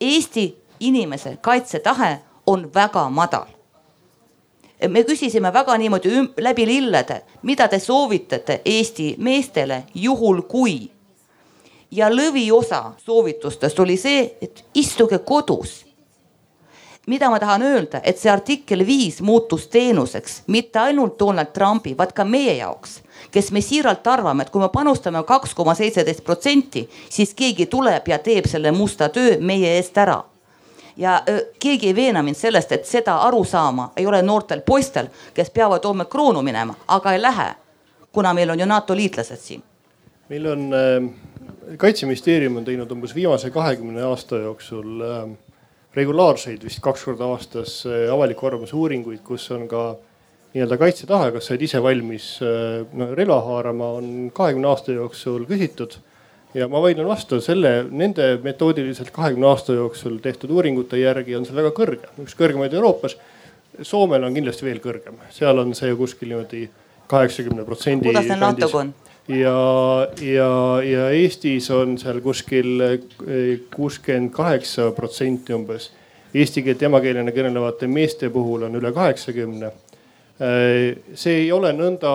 Eesti 0.00 0.46
inimese 0.80 1.36
kaitsetahe 1.40 2.18
on 2.46 2.70
väga 2.74 3.08
madal. 3.10 3.46
me 4.88 5.02
küsisime 5.02 5.52
väga 5.52 5.76
niimoodi 5.78 6.10
läbi 6.38 6.66
lillede, 6.66 7.22
mida 7.42 7.68
te 7.68 7.78
soovitate 7.78 8.60
Eesti 8.64 9.14
meestele 9.18 9.82
juhul 9.94 10.42
kui. 10.42 10.90
ja 11.90 12.10
lõviosa 12.10 12.92
soovitustest 12.96 13.78
oli 13.80 13.96
see, 13.96 14.36
et 14.40 14.64
istuge 14.74 15.18
kodus 15.18 15.88
mida 17.08 17.30
ma 17.30 17.38
tahan 17.40 17.62
öelda, 17.62 18.00
et 18.04 18.18
see 18.20 18.30
artikkel 18.30 18.84
viis 18.86 19.22
muutus 19.24 19.66
teenuseks 19.72 20.42
mitte 20.46 20.78
ainult 20.78 21.16
Donald 21.18 21.54
Trumpi, 21.56 21.94
vaid 21.96 22.12
ka 22.12 22.24
meie 22.24 22.58
jaoks, 22.58 22.98
kes 23.30 23.52
me 23.52 23.60
siiralt 23.60 24.06
arvame, 24.06 24.42
et 24.42 24.50
kui 24.50 24.62
me 24.62 24.68
panustame 24.72 25.22
kaks 25.26 25.54
koma 25.54 25.74
seitseteist 25.74 26.24
protsenti, 26.24 26.88
siis 27.10 27.34
keegi 27.34 27.66
tuleb 27.66 28.08
ja 28.08 28.18
teeb 28.18 28.46
selle 28.48 28.72
musta 28.72 29.08
töö 29.08 29.36
meie 29.40 29.76
eest 29.76 29.98
ära 29.98 30.22
ja 30.98 31.22
keegi 31.58 31.86
ei 31.86 31.94
veena 31.94 32.22
mind 32.22 32.36
sellest, 32.36 32.72
et 32.72 32.86
seda 32.86 33.16
aru 33.26 33.44
saama 33.44 33.92
ei 33.96 34.06
ole 34.06 34.22
noortel 34.22 34.62
poistel, 34.66 35.08
kes 35.34 35.50
peavad 35.54 35.84
homme 35.86 36.08
kroonu 36.10 36.42
minema, 36.42 36.74
aga 36.88 37.12
ei 37.12 37.22
lähe. 37.22 37.54
kuna 38.12 38.34
meil 38.34 38.50
on 38.50 38.60
ju 38.60 38.66
NATO 38.66 38.96
liitlased 38.96 39.36
siin. 39.36 39.62
meil 40.28 40.46
on 40.46 40.70
äh,, 40.74 41.76
kaitseministeerium 41.76 42.56
on 42.56 42.64
teinud 42.64 42.90
umbes 42.90 43.14
viimase 43.14 43.50
kahekümne 43.50 44.02
aasta 44.02 44.36
jooksul 44.36 45.00
äh, 45.00 45.30
regulaarseid 45.94 46.64
vist 46.64 46.80
kaks 46.80 47.04
korda 47.04 47.24
aastas 47.24 47.86
äh, 47.86 48.12
avaliku 48.14 48.46
arvamuse 48.46 48.76
uuringuid, 48.76 49.20
kus 49.24 49.50
on 49.50 49.68
ka 49.68 49.96
nii-öelda 50.54 50.78
kaitsetahe, 50.80 51.32
kas 51.34 51.48
sa 51.48 51.54
oled 51.54 51.64
ise 51.66 51.80
valmis 51.84 52.28
äh, 52.44 52.84
no, 52.96 53.10
relva 53.16 53.40
haarama, 53.46 53.90
on 54.00 54.12
kahekümne 54.34 54.70
aasta 54.70 54.94
jooksul 54.96 55.44
küsitud. 55.48 55.98
ja 56.54 56.68
ma 56.68 56.80
vaidlen 56.82 57.06
vastu 57.06 57.40
selle, 57.44 57.84
nende 57.90 58.38
metoodiliselt 58.42 59.10
kahekümne 59.12 59.46
aasta 59.46 59.76
jooksul 59.76 60.16
tehtud 60.24 60.50
uuringute 60.50 60.98
järgi 60.98 61.36
on 61.36 61.44
see 61.44 61.56
väga 61.56 61.74
kõrge, 61.76 62.08
üks 62.24 62.36
kõrgemaid 62.38 62.74
Euroopas. 62.74 63.18
Soomel 63.82 64.24
on 64.24 64.34
kindlasti 64.34 64.64
veel 64.66 64.80
kõrgem, 64.82 65.20
seal 65.30 65.60
on 65.60 65.74
see 65.76 65.92
kuskil 65.94 66.32
niimoodi 66.32 66.64
kaheksakümne 67.08 67.64
protsendi. 67.68 68.08
kuidas 68.08 68.26
neil 68.32 68.40
NATO-ga 68.40 68.80
on? 68.80 68.94
ja, 69.28 70.08
ja, 70.20 70.82
ja 70.82 71.10
Eestis 71.10 71.70
on 71.70 71.96
seal 72.00 72.20
kuskil 72.24 72.80
eh, 72.84 73.60
kuuskümmend 73.74 74.32
kaheksa 74.32 74.90
protsenti 74.96 75.54
umbes. 75.54 75.90
Eesti 76.34 76.62
keelt 76.64 76.82
emakeelena 76.84 77.32
kõnelevate 77.32 77.88
meeste 77.88 78.28
puhul 78.32 78.66
on 78.66 78.76
üle 78.76 78.92
kaheksakümne. 78.92 79.70
Eh, 80.38 80.94
see 81.18 81.40
ei 81.40 81.46
ole 81.50 81.72
nõnda 81.74 82.10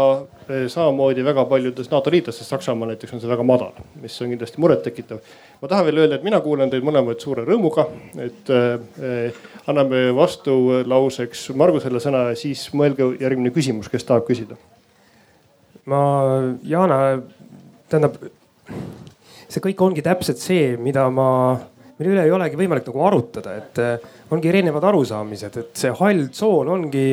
eh, 0.47 0.61
samamoodi 0.71 1.25
väga 1.27 1.43
paljudes 1.51 1.89
NATO 1.91 2.11
liitlastes, 2.13 2.47
Saksamaal 2.47 2.93
näiteks 2.93 3.17
on 3.17 3.19
see 3.19 3.27
väga 3.27 3.43
madal, 3.43 3.73
mis 3.99 4.15
on 4.23 4.31
kindlasti 4.31 4.63
murettekitav. 4.63 5.19
ma 5.59 5.67
tahan 5.67 5.89
veel 5.89 5.99
öelda, 6.05 6.15
et 6.15 6.23
mina 6.23 6.39
kuulan 6.39 6.71
teid 6.71 6.87
mõlemaid 6.87 7.19
suure 7.19 7.43
rõõmuga, 7.43 7.83
et 8.23 8.53
eh, 8.55 9.41
anname 9.67 10.05
vastulauseks 10.15 11.49
Margusele 11.59 11.99
sõna 11.99 12.29
ja 12.29 12.39
siis 12.39 12.63
mõelge 12.71 13.09
järgmine 13.19 13.51
küsimus, 13.51 13.91
kes 13.91 14.07
tahab 14.07 14.23
küsida. 14.31 14.55
ma, 15.83 15.99
Yana, 16.63 17.19
tähendab, 17.91 18.15
see 19.51 19.67
kõik 19.67 19.83
ongi 19.83 20.01
täpselt 20.01 20.39
see, 20.39 20.77
mida 20.79 21.09
ma 21.11 21.59
mille 21.99 22.15
üle 22.15 22.23
ei 22.23 22.31
olegi 22.31 22.55
võimalik 22.55 22.87
nagu 22.87 23.03
arutada, 23.03 23.59
et 23.59 24.31
ongi 24.31 24.47
erinevad 24.47 24.93
arusaamised, 24.95 25.59
et 25.59 25.75
see 25.75 25.91
hall 25.99 26.29
tsoon 26.31 26.77
ongi 26.79 27.07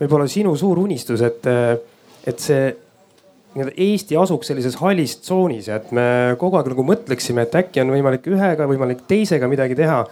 võib-olla 0.00 0.26
sinu 0.30 0.54
suur 0.58 0.80
unistus, 0.82 1.22
et, 1.24 1.46
et 2.26 2.42
see 2.42 2.68
nii-öelda 3.56 3.74
Eesti 3.86 4.18
asuks 4.20 4.50
sellises 4.50 4.76
hallis 4.82 5.16
tsoonis 5.24 5.70
ja 5.70 5.78
et 5.80 5.92
me 5.96 6.06
kogu 6.40 6.58
aeg 6.58 6.68
nagu 6.74 6.84
mõtleksime, 6.86 7.46
et 7.46 7.56
äkki 7.62 7.80
on 7.80 7.94
võimalik 7.94 8.28
ühega, 8.28 8.68
võimalik 8.68 9.06
teisega 9.08 9.48
midagi 9.48 9.78
teha. 9.78 10.02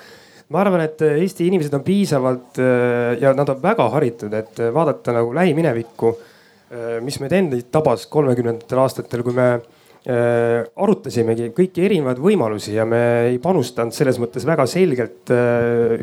ma 0.49 0.61
arvan, 0.61 0.85
et 0.87 1.01
Eesti 1.05 1.49
inimesed 1.51 1.75
on 1.77 1.85
piisavalt 1.85 2.61
eh, 2.61 3.21
ja 3.21 3.35
nad 3.37 3.49
on 3.53 3.61
väga 3.63 3.89
haritud, 3.97 4.33
et 4.33 4.65
vaadata 4.73 5.13
nagu 5.17 5.35
lähiminevikku, 5.37 6.17
mis 7.05 7.21
meid 7.23 7.33
endid 7.37 7.69
tabas 7.71 8.09
kolmekümnendatel 8.11 8.81
aastatel, 8.83 9.23
kui 9.23 9.37
me 9.37 9.49
Äh, 10.05 10.67
arutasimegi 10.85 11.47
kõiki 11.57 11.81
erinevaid 11.87 12.19
võimalusi 12.21 12.75
ja 12.75 12.85
me 12.85 12.99
ei 13.31 13.39
panustanud 13.41 13.95
selles 13.97 14.19
mõttes 14.21 14.45
väga 14.45 14.67
selgelt 14.69 15.31
äh, 15.33 16.03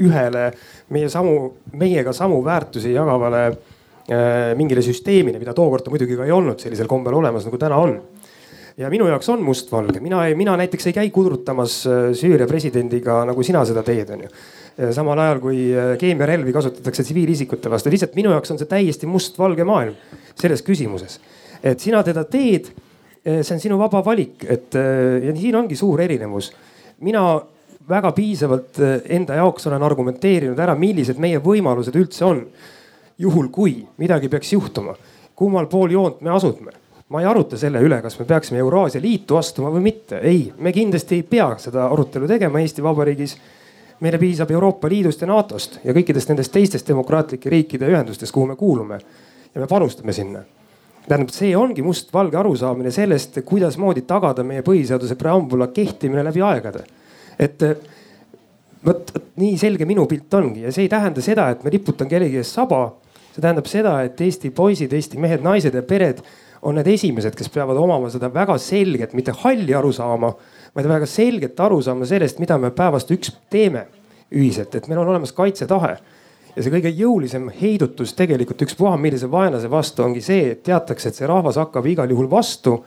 ühele 0.00 0.48
meie 0.94 1.10
samu, 1.12 1.50
meiega 1.78 2.14
samu 2.16 2.40
väärtusi 2.44 2.94
jagavale 2.94 3.44
äh, 3.48 4.52
mingile 4.58 4.82
süsteemile, 4.84 5.40
mida 5.42 5.54
tookord 5.56 5.90
muidugi 5.92 6.18
ka 6.18 6.26
ei 6.28 6.34
olnud 6.34 6.62
sellisel 6.62 6.90
kombel 6.90 7.18
olemas, 7.20 7.46
nagu 7.48 7.60
täna 7.60 7.78
on. 7.80 8.00
ja 8.80 8.88
minu 8.90 9.06
jaoks 9.10 9.28
on 9.28 9.42
mustvalge, 9.44 10.00
mina 10.00 10.24
ei, 10.26 10.34
mina 10.34 10.56
näiteks 10.56 10.86
ei 10.88 10.96
käi 10.96 11.10
kudrutamas 11.12 11.82
Süüria 12.16 12.46
presidendiga, 12.48 13.24
nagu 13.28 13.42
sina 13.44 13.64
seda 13.68 13.82
teed, 13.84 14.10
onju 14.14 14.30
samal 14.96 15.18
ajal 15.18 15.40
kui 15.42 15.64
keemiarelvi 16.00 16.52
kasutatakse 16.54 17.04
tsiviilisikute 17.04 17.70
vastu, 17.70 17.90
lihtsalt 17.92 18.14
minu 18.16 18.30
jaoks 18.32 18.54
on 18.54 18.60
see 18.60 18.70
täiesti 18.70 19.08
mustvalge 19.10 19.66
maailm 19.68 19.98
selles 20.38 20.62
küsimuses. 20.64 21.18
et 21.62 21.80
sina 21.80 22.02
teda 22.06 22.24
teed 22.24 22.70
see 23.24 23.54
on 23.54 23.60
sinu 23.60 23.78
vaba 23.78 24.00
valik, 24.04 24.44
et 24.48 24.74
ja 24.74 25.34
siin 25.36 25.56
ongi 25.56 25.76
suur 25.76 26.00
erinevus. 26.00 26.52
mina 27.00 27.40
väga 27.90 28.12
piisavalt 28.16 28.78
eh, 28.80 29.00
enda 29.16 29.38
jaoks 29.40 29.66
olen 29.70 29.82
argumenteerinud 29.82 30.58
ära, 30.58 30.76
millised 30.78 31.18
meie 31.18 31.40
võimalused 31.42 31.96
üldse 31.96 32.24
on. 32.24 32.44
juhul 33.20 33.50
kui 33.52 33.82
midagi 34.00 34.30
peaks 34.32 34.52
juhtuma, 34.52 34.94
kummal 35.36 35.66
pool 35.68 35.90
joont 35.92 36.22
me 36.24 36.30
asume 36.30 36.72
ma 37.10 37.20
ei 37.20 37.26
aruta 37.26 37.58
selle 37.58 37.80
üle, 37.82 37.98
kas 38.02 38.18
me 38.20 38.24
peaksime 38.24 38.60
Euraasia 38.62 39.00
Liitu 39.02 39.36
astuma 39.36 39.70
või 39.74 39.82
mitte. 39.82 40.20
ei, 40.22 40.52
me 40.58 40.72
kindlasti 40.72 41.18
ei 41.18 41.22
pea 41.22 41.56
seda 41.58 41.88
arutelu 41.90 42.28
tegema 42.30 42.60
Eesti 42.60 42.82
Vabariigis. 42.82 43.36
meile 44.00 44.18
piisab 44.18 44.50
Euroopa 44.50 44.88
Liidust 44.88 45.20
ja 45.20 45.26
NATO-st 45.26 45.80
ja 45.84 45.92
kõikidest 45.92 46.30
nendest 46.30 46.52
teistest 46.52 46.88
demokraatlike 46.88 47.50
riikide 47.50 47.90
ühendustest, 47.90 48.32
kuhu 48.32 48.46
me 48.46 48.56
kuulume. 48.56 48.98
ja 49.54 49.60
me 49.60 49.66
panustame 49.66 50.12
sinna 50.12 50.44
tähendab, 51.08 51.32
see 51.34 51.56
ongi 51.56 51.82
mustvalge 51.82 52.36
arusaamine 52.38 52.90
sellest, 52.94 53.40
kuidasmoodi 53.44 54.04
tagada 54.06 54.44
meie 54.46 54.62
põhiseaduse 54.62 55.16
preambula 55.18 55.66
kehtimine 55.74 56.22
läbi 56.24 56.42
aegade. 56.46 56.84
Et 57.40 57.64
vot 58.84 59.12
nii 59.40 59.56
selge 59.60 59.86
minu 59.88 60.06
pilt 60.08 60.34
ongi 60.36 60.64
ja 60.66 60.72
see 60.72 60.86
ei 60.86 60.92
tähenda 60.92 61.24
seda, 61.24 61.48
et 61.52 61.64
ma 61.64 61.72
riputan 61.72 62.08
kellegi 62.08 62.40
ees 62.40 62.52
saba. 62.54 62.90
see 63.30 63.42
tähendab 63.42 63.68
seda, 63.70 64.00
et 64.02 64.20
Eesti 64.20 64.50
poisid, 64.50 64.92
Eesti 64.92 65.18
mehed, 65.22 65.42
naised 65.44 65.74
ja 65.74 65.82
pered 65.86 66.22
on 66.62 66.74
need 66.76 66.88
esimesed, 66.90 67.36
kes 67.38 67.48
peavad 67.52 67.78
omama 67.78 68.10
seda 68.10 68.28
väga 68.32 68.58
selget, 68.58 69.14
mitte 69.16 69.32
halli 69.44 69.74
arusaama, 69.74 70.32
vaid 70.76 70.88
väga 70.90 71.06
selget 71.06 71.60
arusaama 71.60 72.08
sellest, 72.08 72.40
mida 72.42 72.58
me 72.58 72.72
päevast 72.74 73.10
üks 73.14 73.32
teeme 73.50 73.86
ühiselt, 74.34 74.74
et 74.74 74.88
meil 74.88 75.00
on 75.00 75.12
olemas 75.12 75.32
kaitsetahe 75.32 75.94
ja 76.56 76.64
see 76.64 76.72
kõige 76.72 76.90
jõulisem 76.94 77.48
heidutus 77.60 78.12
tegelikult 78.18 78.62
ükspuha 78.66 78.96
millise 79.00 79.30
vaenlase 79.30 79.70
vastu 79.70 80.04
ongi 80.04 80.22
see, 80.24 80.50
et 80.54 80.64
teatakse, 80.66 81.10
et 81.10 81.20
see 81.20 81.28
rahvas 81.30 81.58
hakkab 81.60 81.86
igal 81.86 82.10
juhul 82.10 82.30
vastu. 82.30 82.80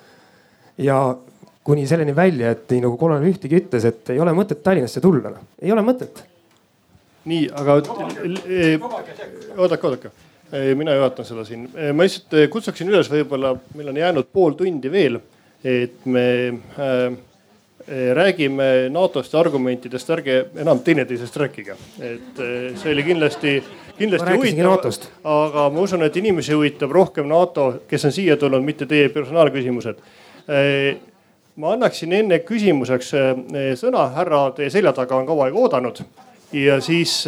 ja 0.77 1.15
kuni 1.63 1.87
selleni 1.87 2.15
välja, 2.15 2.51
et 2.51 2.69
nii 2.71 2.83
nagu 2.83 2.97
kolonel 2.99 3.31
Ühtigi 3.31 3.57
ütles, 3.61 3.87
et 3.87 4.13
ei 4.13 4.19
ole 4.19 4.35
mõtet 4.35 4.63
Tallinnasse 4.63 5.01
tulla, 5.03 5.31
noh, 5.31 5.49
ei 5.61 5.71
ole 5.71 5.83
mõtet. 5.85 6.23
nii, 7.25 7.47
aga 7.55 7.77
oodake, 9.57 9.87
oodake, 9.87 10.11
mina 10.75 10.95
juhatan 10.97 11.27
seda 11.27 11.45
siin, 11.47 11.69
ma 11.71 12.03
lihtsalt 12.03 12.35
kutsuksin 12.51 12.89
üles, 12.91 13.11
võib-olla 13.11 13.53
meil 13.77 13.93
on 13.93 14.01
jäänud 14.01 14.27
pool 14.33 14.57
tundi 14.59 14.91
veel, 14.91 15.21
et 15.63 16.03
me 16.05 16.25
äh, 16.49 17.15
räägime 18.13 18.89
NATO-st 18.91 19.33
ja 19.33 19.39
argumentidest, 19.39 20.11
ärge 20.15 20.35
enam 20.59 20.79
teineteisest 20.83 21.37
rääkige. 21.37 21.75
et 21.99 22.43
see 22.79 22.91
oli 22.91 23.03
kindlasti, 23.03 23.55
kindlasti 23.97 24.35
huvitav, 24.35 24.91
aga 25.23 25.69
ma 25.69 25.87
usun, 25.87 26.03
et 26.03 26.15
inimesi 26.17 26.53
huvitab 26.53 26.91
rohkem 26.91 27.27
NATO, 27.27 27.83
kes 27.87 28.05
on 28.05 28.11
siia 28.11 28.37
tulnud, 28.37 28.63
mitte 28.63 28.85
teie 28.85 29.09
personaalküsimused. 29.09 29.99
Ma 31.55 31.75
annaksin 31.75 32.13
enne 32.17 32.39
küsimuseks 32.41 33.11
sõna, 33.77 34.07
härra 34.15 34.47
teie 34.57 34.71
selja 34.73 34.93
taga 34.97 35.19
on 35.19 35.27
kaua 35.27 35.47
aega 35.47 35.59
oodanud. 35.61 35.99
Ja 36.53 36.79
siis 36.81 37.19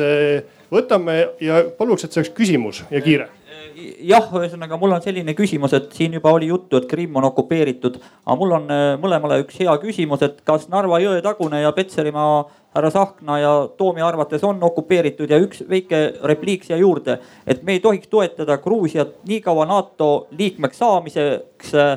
võtame 0.74 1.18
ja 1.42 1.64
paluks, 1.78 2.06
et 2.06 2.14
see 2.14 2.24
oleks 2.24 2.34
küsimus 2.38 2.84
ja 2.90 3.02
kiire. 3.06 3.30
Jah, 3.76 4.30
ühesõnaga 4.32 4.78
mul 4.80 4.94
on 4.96 5.02
selline 5.04 5.34
küsimus, 5.36 5.74
et 5.76 5.90
siin 5.96 6.14
juba 6.16 6.32
oli 6.32 6.48
juttu, 6.48 6.80
et 6.80 6.86
Krimm 6.88 7.18
on 7.20 7.28
okupeeritud, 7.28 7.98
aga 8.24 8.36
mul 8.40 8.54
on 8.56 8.70
äh, 8.72 8.84
mõlemale 9.02 9.42
üks 9.44 9.58
hea 9.60 9.74
küsimus, 9.82 10.24
et 10.24 10.38
kas 10.48 10.70
Narva 10.72 11.02
jõetagune 11.04 11.60
ja 11.60 11.74
Petserimaa 11.76 12.46
härra 12.76 12.92
Tsahkna 12.92 13.40
ja 13.40 13.70
Toomi 13.78 14.02
arvates 14.02 14.44
on 14.44 14.64
okupeeritud 14.64 15.32
ja 15.32 15.40
üks 15.40 15.64
väike 15.70 16.02
repliik 16.28 16.66
siia 16.68 16.78
juurde, 16.78 17.18
et 17.48 17.64
me 17.64 17.78
ei 17.78 17.80
tohiks 17.80 18.12
toetada 18.12 18.58
Gruusiat 18.58 19.22
nii 19.28 19.40
kaua 19.42 19.66
NATO 19.70 20.28
liikmeks 20.36 20.82
saamiseks 20.84 21.76
äh, 21.76 21.96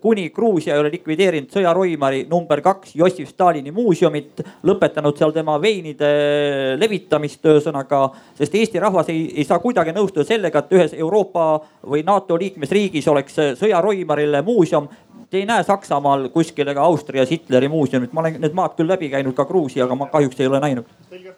kuni 0.00 0.30
Gruusia 0.30 0.74
ei 0.74 0.80
ole 0.80 0.90
likvideerinud 0.92 1.50
sõjaroimari 1.52 2.26
number 2.28 2.60
kaks 2.60 2.92
Jossif 2.96 3.30
Stalini 3.32 3.72
muuseumit, 3.72 4.42
lõpetanud 4.68 5.16
seal 5.16 5.32
tema 5.32 5.56
veinide 5.60 6.10
levitamist, 6.76 7.40
ühesõnaga. 7.44 8.10
sest 8.36 8.54
Eesti 8.54 8.80
rahvas 8.80 9.08
ei, 9.08 9.30
ei 9.36 9.44
saa 9.44 9.58
kuidagi 9.58 9.94
nõustuda 9.96 10.26
sellega, 10.28 10.60
et 10.60 10.76
ühes 10.76 10.94
Euroopa 10.94 11.46
või 11.88 12.04
NATO 12.04 12.36
liikmesriigis 12.38 13.08
oleks 13.08 13.40
sõjaroimarile 13.60 14.42
muuseum. 14.44 14.88
Te 15.30 15.36
ei 15.36 15.46
näe 15.46 15.62
Saksamaal 15.62 16.28
kuskil 16.28 16.68
ega 16.68 16.82
Austrias 16.82 17.30
Hitleri 17.30 17.68
muuseumit, 17.68 18.12
ma 18.12 18.20
olen 18.20 18.40
need 18.40 18.54
maad 18.54 18.76
küll 18.78 18.88
läbi 18.88 19.08
käinud, 19.10 19.34
ka 19.34 19.44
Gruusia, 19.44 19.84
aga 19.84 19.94
ma 19.98 20.06
kahjuks 20.12 20.40
ei 20.40 20.46
ole 20.46 20.60
näinud. 20.60 20.86
selge, 21.10 21.34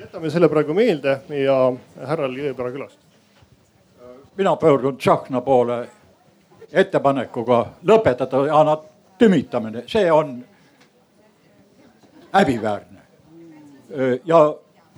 jätame 0.00 0.30
selle 0.30 0.48
praegu 0.48 0.74
meelde 0.74 1.20
ja 1.44 1.72
härral 2.06 2.32
Jõepära 2.32 2.72
külast. 2.72 2.98
mina 4.36 4.56
pöördun 4.56 4.96
Tsahkna 4.96 5.40
poole 5.40 5.88
ettepanekuga 6.72 7.66
lõpetada 7.84 8.46
Yana 8.46 8.78
tümitamine, 9.18 9.82
see 9.86 10.12
on 10.12 10.44
häbiväärne. 12.32 13.00
ja 14.24 14.54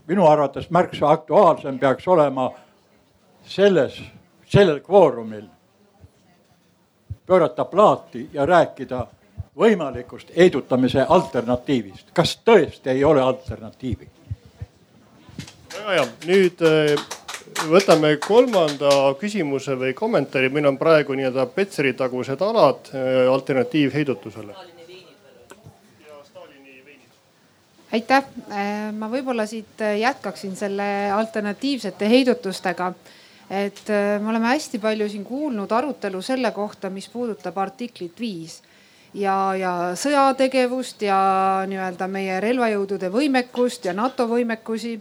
minu 0.07 0.27
arvates 0.27 0.71
märksa 0.71 1.11
aktuaalsem 1.11 1.79
peaks 1.79 2.09
olema 2.09 2.53
selles, 3.45 4.03
sellel 4.47 4.81
kvoorumil 4.81 5.45
pöörata 7.29 7.65
plaati 7.69 8.29
ja 8.33 8.47
rääkida 8.47 9.07
võimalikust 9.59 10.33
heidutamise 10.37 11.05
alternatiivist. 11.09 12.11
kas 12.13 12.39
tõesti 12.45 12.95
ei 12.97 13.05
ole 13.05 13.23
alternatiivi? 13.23 14.09
väga 15.75 15.91
hea, 15.93 16.07
nüüd 16.27 16.63
võtame 17.69 18.17
kolmanda 18.23 18.91
küsimuse 19.21 19.77
või 19.79 19.95
kommentaari, 19.97 20.51
meil 20.53 20.69
on 20.71 20.79
praegu 20.79 21.17
nii-öelda 21.17 21.47
Petseri 21.55 21.93
tagused 21.97 22.41
alad 22.43 22.91
äh, 22.95 23.27
alternatiivheidutusele. 23.33 24.55
aitäh, 27.93 28.25
äh, 28.53 28.93
ma 28.93 29.09
võib-olla 29.09 29.47
siit 29.47 29.81
jätkaksin 30.01 30.57
selle 30.57 31.11
alternatiivsete 31.13 32.09
heidutustega. 32.09 32.93
Et 33.51 33.89
me 33.89 34.29
oleme 34.29 34.53
hästi 34.53 34.79
palju 34.79 35.09
siin 35.09 35.25
kuulnud 35.25 35.73
arutelu 35.73 36.23
selle 36.23 36.51
kohta, 36.53 36.91
mis 36.91 37.09
puudutab 37.09 37.59
artiklit 37.59 38.21
viis 38.21 38.61
ja, 39.15 39.55
ja 39.57 39.73
sõjategevust 39.97 41.03
ja 41.03 41.21
nii-öelda 41.69 42.09
meie 42.13 42.41
relvajõudude 42.45 43.09
võimekust 43.13 43.89
ja 43.89 43.97
NATO 43.97 44.29
võimekusi 44.29 44.99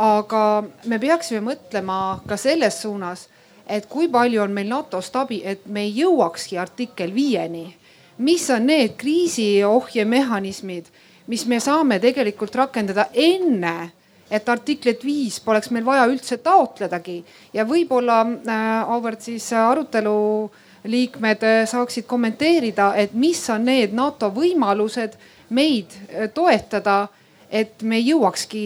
aga 0.00 0.64
me 0.88 0.98
peaksime 0.98 1.42
mõtlema 1.44 2.20
ka 2.28 2.38
selles 2.40 2.80
suunas, 2.82 3.26
et 3.68 3.86
kui 3.90 4.08
palju 4.10 4.42
on 4.42 4.54
meil 4.54 4.70
NATO-st 4.70 5.16
abi, 5.20 5.42
et 5.44 5.66
me 5.66 5.84
ei 5.86 5.92
jõuakski 6.00 6.58
artikkel 6.58 7.14
viieni. 7.14 7.76
mis 8.20 8.50
on 8.50 8.66
need 8.66 8.98
kriisiohjemehhanismid, 9.00 10.84
mis 11.26 11.46
me 11.46 11.60
saame 11.60 11.96
tegelikult 12.00 12.54
rakendada 12.54 13.06
enne, 13.14 13.92
et 14.30 14.48
artiklit 14.48 15.04
viis 15.04 15.40
poleks 15.42 15.70
meil 15.74 15.84
vaja 15.86 16.06
üldse 16.10 16.38
taotledagi. 16.42 17.20
Ja 17.54 17.66
võib-olla 17.68 18.20
äh, 18.22 18.92
auväärt 18.94 19.26
siis 19.26 19.50
arutelu 19.56 20.50
liikmed 20.90 21.42
äh, 21.44 21.64
saaksid 21.68 22.06
kommenteerida, 22.08 22.92
et 22.96 23.14
mis 23.14 23.42
on 23.50 23.66
need 23.66 23.94
NATO 23.96 24.30
võimalused 24.34 25.18
meid 25.56 25.96
äh, 25.96 26.30
toetada, 26.34 27.02
et 27.50 27.82
me 27.82 27.98
jõuakski 27.98 28.62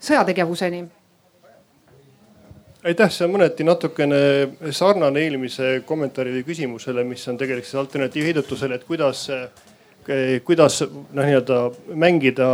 sõjategevuseni. 0.00 0.84
Aitäh, 2.80 3.10
see 3.12 3.26
on 3.26 3.34
mõneti 3.34 3.64
natukene 3.66 4.20
sarnane 4.72 5.20
eelmise 5.20 5.82
kommentaari 5.84 6.38
või 6.38 6.46
küsimusele, 6.46 7.02
mis 7.04 7.26
on 7.28 7.36
tegelikult 7.36 7.68
siis 7.68 7.80
alternatiivheidutusele, 7.82 8.78
et 8.78 8.86
kuidas, 8.88 9.26
kuidas 10.46 10.78
noh, 10.86 11.26
nii-öelda 11.26 11.58
mängida 11.92 12.46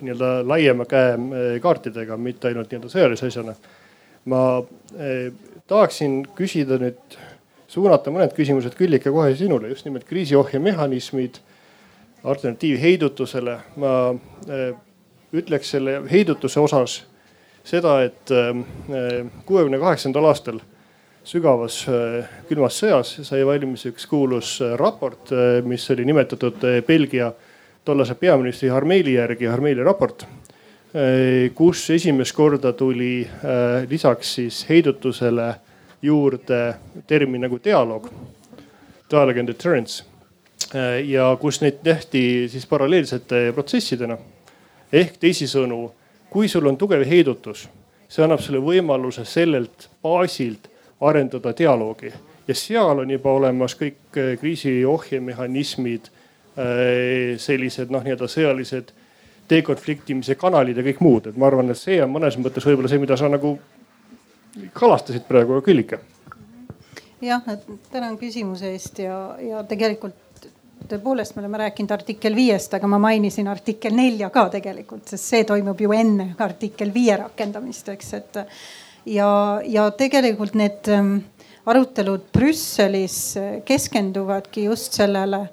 nii-öelda 0.00 0.48
laiema 0.48 0.84
käe 0.88 1.12
eh, 1.14 1.60
kaartidega, 1.62 2.16
mitte 2.16 2.50
ainult 2.50 2.70
nii-öelda 2.70 2.92
sõjalise 2.92 3.28
asjana. 3.30 3.54
ma 4.28 4.40
eh, 4.98 5.32
tahaksin 5.66 6.20
küsida 6.36 6.78
nüüd, 6.80 7.18
suunata 7.68 8.12
mõned 8.12 8.34
küsimused 8.36 8.74
Küllike 8.76 9.12
kohe 9.12 9.34
sinule, 9.36 9.68
just 9.68 9.84
nimelt 9.84 10.04
kriisiohjemehhanismid 10.08 11.40
alternatiivheidutusele. 12.24 13.58
ma 13.76 13.92
eh, 14.48 14.72
ütleks 15.32 15.70
selle 15.76 16.02
heidutuse 16.10 16.60
osas 16.60 17.02
seda, 17.68 17.98
et 18.00 18.30
kuuekümne 19.44 19.76
kaheksandal 19.78 20.24
aastal 20.24 20.62
sügavas 21.28 21.82
külmas 22.48 22.78
sõjas 22.80 23.10
sai 23.28 23.42
valmis 23.44 23.84
üks 23.90 24.06
kuulus 24.08 24.54
raport, 24.80 25.28
mis 25.68 25.84
oli 25.92 26.06
nimetatud 26.08 26.64
Belgia 26.86 27.28
tollase 27.88 28.14
peaministri 28.20 28.68
Harmeili 28.68 29.14
järgi, 29.16 29.46
Harmeili 29.48 29.84
raport. 29.84 30.26
kus 31.54 31.90
esimest 31.90 32.32
korda 32.32 32.72
tuli 32.72 33.28
lisaks 33.88 34.34
siis 34.34 34.62
heidutusele 34.68 35.54
juurde 36.02 36.74
termin 37.06 37.40
nagu 37.44 37.58
dialoog, 37.64 38.08
dialogue 39.10 39.40
and 39.40 39.48
deterrence 39.48 40.04
ja 41.04 41.36
kus 41.40 41.60
neid 41.60 41.82
tehti 41.84 42.22
siis 42.48 42.66
paralleelsete 42.66 43.52
protsessidena 43.54 44.16
ehk 44.92 45.20
teisisõnu 45.20 45.82
kui 46.30 46.48
sul 46.48 46.66
on 46.66 46.76
tugev 46.76 47.04
heidutus, 47.08 47.66
see 48.08 48.24
annab 48.24 48.42
sulle 48.44 48.60
võimaluse 48.62 49.24
sellelt 49.28 49.88
baasilt 50.02 50.68
arendada 51.00 51.54
dialoogi 51.56 52.12
ja 52.48 52.56
seal 52.56 53.02
on 53.04 53.10
juba 53.10 53.32
olemas 53.32 53.76
kõik 53.78 54.16
eh, 54.16 54.34
kriisi 54.40 54.80
ohjemehhanismid, 54.88 56.08
eh, 56.08 56.17
sellised 57.38 57.92
noh, 57.94 58.02
nii-öelda 58.02 58.26
sõjalised 58.30 58.92
dekonfliktimise 59.48 60.36
kanalid 60.38 60.78
ja 60.78 60.84
kõik 60.84 61.02
muud, 61.04 61.30
et 61.30 61.36
ma 61.38 61.48
arvan, 61.48 61.70
et 61.72 61.80
see 61.80 61.98
on 62.04 62.10
mõnes 62.12 62.36
mõttes 62.40 62.66
võib-olla 62.66 62.90
see, 62.90 63.00
mida 63.00 63.16
sa 63.16 63.30
nagu 63.32 63.54
kalastasid 64.76 65.26
praegu, 65.28 65.60
Küllike. 65.64 66.00
jah, 67.22 67.44
tänan 67.92 68.18
küsimuse 68.18 68.72
eest 68.74 68.98
ja, 69.02 69.36
ja 69.42 69.62
tegelikult 69.68 70.16
tõepoolest, 70.88 71.34
me 71.36 71.42
oleme 71.42 71.58
rääkinud 71.64 71.90
artikkel 71.92 72.36
viiest, 72.36 72.74
aga 72.74 72.90
ma 72.90 73.00
mainisin 73.02 73.48
artikkel 73.50 73.96
nelja 73.96 74.30
ka 74.34 74.46
tegelikult, 74.52 75.08
sest 75.08 75.32
see 75.32 75.46
toimub 75.48 75.80
ju 75.80 75.92
enne 75.96 76.32
artikkel 76.44 76.92
viie 76.94 77.16
rakendamist, 77.18 77.88
eks, 77.94 78.12
et. 78.20 78.38
ja, 79.06 79.30
ja 79.64 79.88
tegelikult 79.90 80.54
need 80.58 80.88
ähm, 80.92 81.18
arutelud 81.68 82.28
Brüsselis 82.32 83.36
keskenduvadki 83.68 84.68
just 84.68 84.96
sellele 84.96 85.48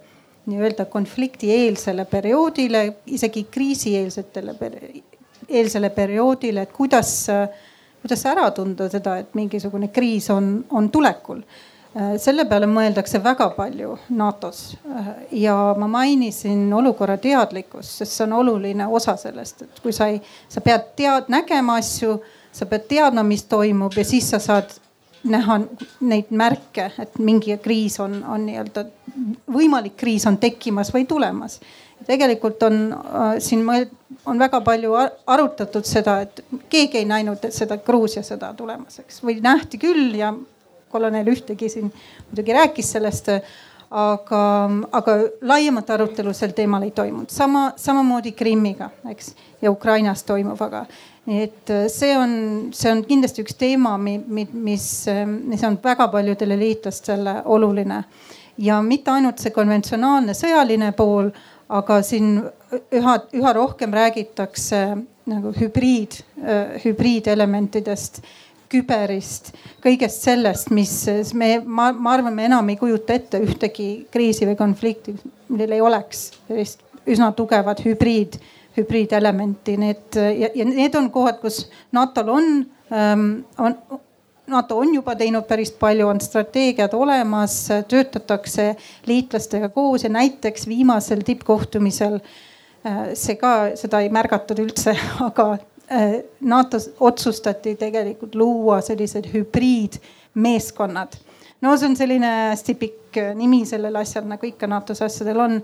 nii-öelda 0.45 0.85
konfliktieelsele 0.91 2.05
perioodile, 2.05 2.85
isegi 3.05 3.45
kriisieelsetele, 3.51 4.55
eelsele 5.49 5.89
perioodile, 5.89 6.65
et 6.65 6.73
kuidas, 6.73 7.13
kuidas 8.01 8.25
ära 8.29 8.49
tunda 8.55 8.89
seda, 8.89 9.17
et 9.21 9.33
mingisugune 9.37 9.89
kriis 9.93 10.29
on, 10.33 10.57
on 10.69 10.89
tulekul. 10.93 11.41
Selle 12.19 12.43
peale 12.43 12.67
mõeldakse 12.67 13.21
väga 13.23 13.47
palju 13.55 13.93
NATO-s. 14.19 14.73
Ja 15.31 15.55
ma 15.79 15.87
mainisin 15.87 16.65
olukorra 16.75 17.15
teadlikkust, 17.23 18.01
sest 18.01 18.17
see 18.17 18.25
on 18.25 18.33
oluline 18.41 18.87
osa 18.87 19.15
sellest, 19.15 19.63
et 19.63 19.79
kui 19.83 19.95
sa 19.95 20.09
ei, 20.11 20.19
sa 20.51 20.61
pead 20.61 20.91
tead-, 20.99 21.31
nägema 21.31 21.77
asju, 21.79 22.17
sa 22.51 22.67
pead 22.67 22.89
teadma, 22.91 23.23
mis 23.23 23.47
toimub 23.47 23.95
ja 23.95 24.03
siis 24.03 24.27
sa 24.33 24.41
saad 24.43 24.75
näha 25.25 25.59
neid 26.05 26.29
märke, 26.29 26.89
et 27.01 27.17
mingi 27.19 27.57
kriis 27.61 27.97
on, 28.03 28.19
on 28.23 28.45
nii-öelda 28.45 28.85
võimalik 29.51 29.95
kriis 29.97 30.25
on 30.29 30.37
tekkimas 30.37 30.91
või 30.93 31.05
tulemas. 31.09 31.59
tegelikult 32.05 32.63
on 32.63 32.81
äh, 32.93 33.37
siin 33.39 33.63
on 34.25 34.39
väga 34.39 34.61
palju 34.61 34.93
arutatud 35.27 35.85
seda, 35.85 36.19
et 36.21 36.43
keegi 36.69 36.97
ei 37.01 37.05
näinud 37.05 37.47
seda 37.49 37.77
Gruusia 37.77 38.23
sõda 38.23 38.53
tulemas, 38.53 38.99
eks 38.99 39.23
või 39.23 39.39
nähti 39.41 39.79
küll 39.81 40.15
ja 40.15 40.33
kolonel 40.89 41.27
ühtegi 41.27 41.69
siin 41.69 41.91
muidugi 42.29 42.53
rääkis 42.53 42.91
sellest 42.95 43.31
aga, 43.91 44.69
aga 44.91 45.17
laiemat 45.41 45.89
arutelu 45.89 46.33
sel 46.33 46.53
teemal 46.57 46.83
ei 46.83 46.91
toimunud. 46.91 47.29
sama, 47.29 47.71
samamoodi 47.75 48.31
Krimmiga, 48.31 48.89
eks, 49.09 49.35
ja 49.61 49.71
Ukrainas 49.71 50.23
toimuvaga. 50.23 50.85
nii 51.25 51.41
et 51.41 51.69
äh, 51.69 51.87
see 51.89 52.17
on, 52.17 52.69
see 52.73 52.91
on 52.91 53.03
kindlasti 53.05 53.41
üks 53.41 53.55
teema, 53.57 53.97
mis, 53.97 54.89
mis 55.45 55.63
on 55.63 55.79
väga 55.83 56.07
paljudele 56.07 56.59
liitlastele 56.59 57.41
oluline. 57.45 58.03
ja 58.57 58.81
mitte 58.81 59.11
ainult 59.11 59.39
see 59.39 59.51
konventsionaalne 59.51 60.33
sõjaline 60.33 60.91
pool, 60.95 61.31
aga 61.69 62.01
siin 62.01 62.37
üha, 62.91 63.19
üha 63.33 63.53
rohkem 63.53 63.93
räägitakse 63.93 64.85
nagu 65.25 65.53
hübriid, 65.57 66.19
äh, 66.37 66.81
hübriidelementidest 66.83 68.21
küberist, 68.71 69.51
kõigest 69.83 70.25
sellest, 70.25 70.71
mis 70.73 70.91
me, 71.37 71.59
ma, 71.65 71.91
ma 71.93 72.15
arvan, 72.15 72.35
me 72.35 72.47
enam 72.49 72.69
ei 72.71 72.79
kujuta 72.79 73.15
ette 73.17 73.41
ühtegi 73.43 73.89
kriisi 74.11 74.47
või 74.49 74.57
konflikti, 74.59 75.15
millel 75.49 75.77
ei 75.77 75.83
oleks 75.85 76.29
sellist 76.47 76.81
üsna 77.05 77.29
tugevat 77.37 77.83
hübriid, 77.85 78.39
hübriidelementi, 78.77 79.77
need 79.79 80.17
ja, 80.17 80.49
ja 80.49 80.65
need 80.67 80.97
on 80.97 81.11
kohad, 81.13 81.39
kus 81.43 81.65
NATO-l 81.95 82.33
on 82.33 82.49
ähm,, 82.91 83.29
on 83.61 83.77
NATO 84.47 84.77
on 84.77 84.93
juba 84.93 85.15
teinud 85.17 85.47
päris 85.49 85.71
palju, 85.73 86.07
on 86.07 86.19
strateegiad 86.21 86.93
olemas, 86.93 87.55
töötatakse 87.89 88.75
liitlastega 89.09 89.69
koos 89.73 90.05
ja 90.05 90.11
näiteks 90.13 90.67
viimasel 90.69 91.23
tippkohtumisel 91.25 92.19
äh, 92.19 92.99
see 93.17 93.39
ka, 93.41 93.53
seda 93.79 94.03
ei 94.05 94.11
märgatud 94.13 94.61
üldse, 94.61 94.93
aga 95.29 95.55
NATO-s 96.39 96.89
otsustati 96.99 97.75
tegelikult 97.75 98.35
luua 98.35 98.81
sellised 98.81 99.27
hübriidmeeskonnad. 99.33 101.17
no 101.61 101.77
see 101.77 101.89
on 101.89 101.97
selline 101.97 102.31
hästi 102.51 102.75
pikk 102.75 103.17
äh, 103.17 103.35
nimi 103.35 103.65
sellel 103.65 103.95
asjal, 103.95 104.25
nagu 104.29 104.45
ikka 104.45 104.67
NATO-s 104.67 105.01
asjadel 105.05 105.39
on. 105.39 105.61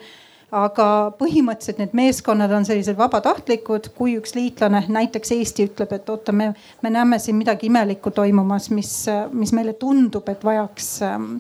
aga 0.52 0.86
põhimõtteliselt 1.16 1.78
need 1.80 1.94
meeskonnad 1.96 2.52
on 2.52 2.66
sellised 2.68 2.98
vabatahtlikud, 3.00 3.86
kui 3.96 4.18
üks 4.20 4.36
liitlane, 4.36 4.82
näiteks 4.92 5.32
Eesti 5.32 5.70
ütleb, 5.70 5.94
et 5.96 6.10
oota, 6.12 6.36
me, 6.36 6.50
me 6.84 6.90
näeme 6.92 7.20
siin 7.20 7.38
midagi 7.40 7.70
imelikku 7.70 8.12
toimumas, 8.12 8.68
mis, 8.70 9.06
mis 9.32 9.54
meile 9.56 9.74
tundub, 9.80 10.28
et 10.28 10.44
vajaks 10.44 10.90
ähm, 11.08 11.38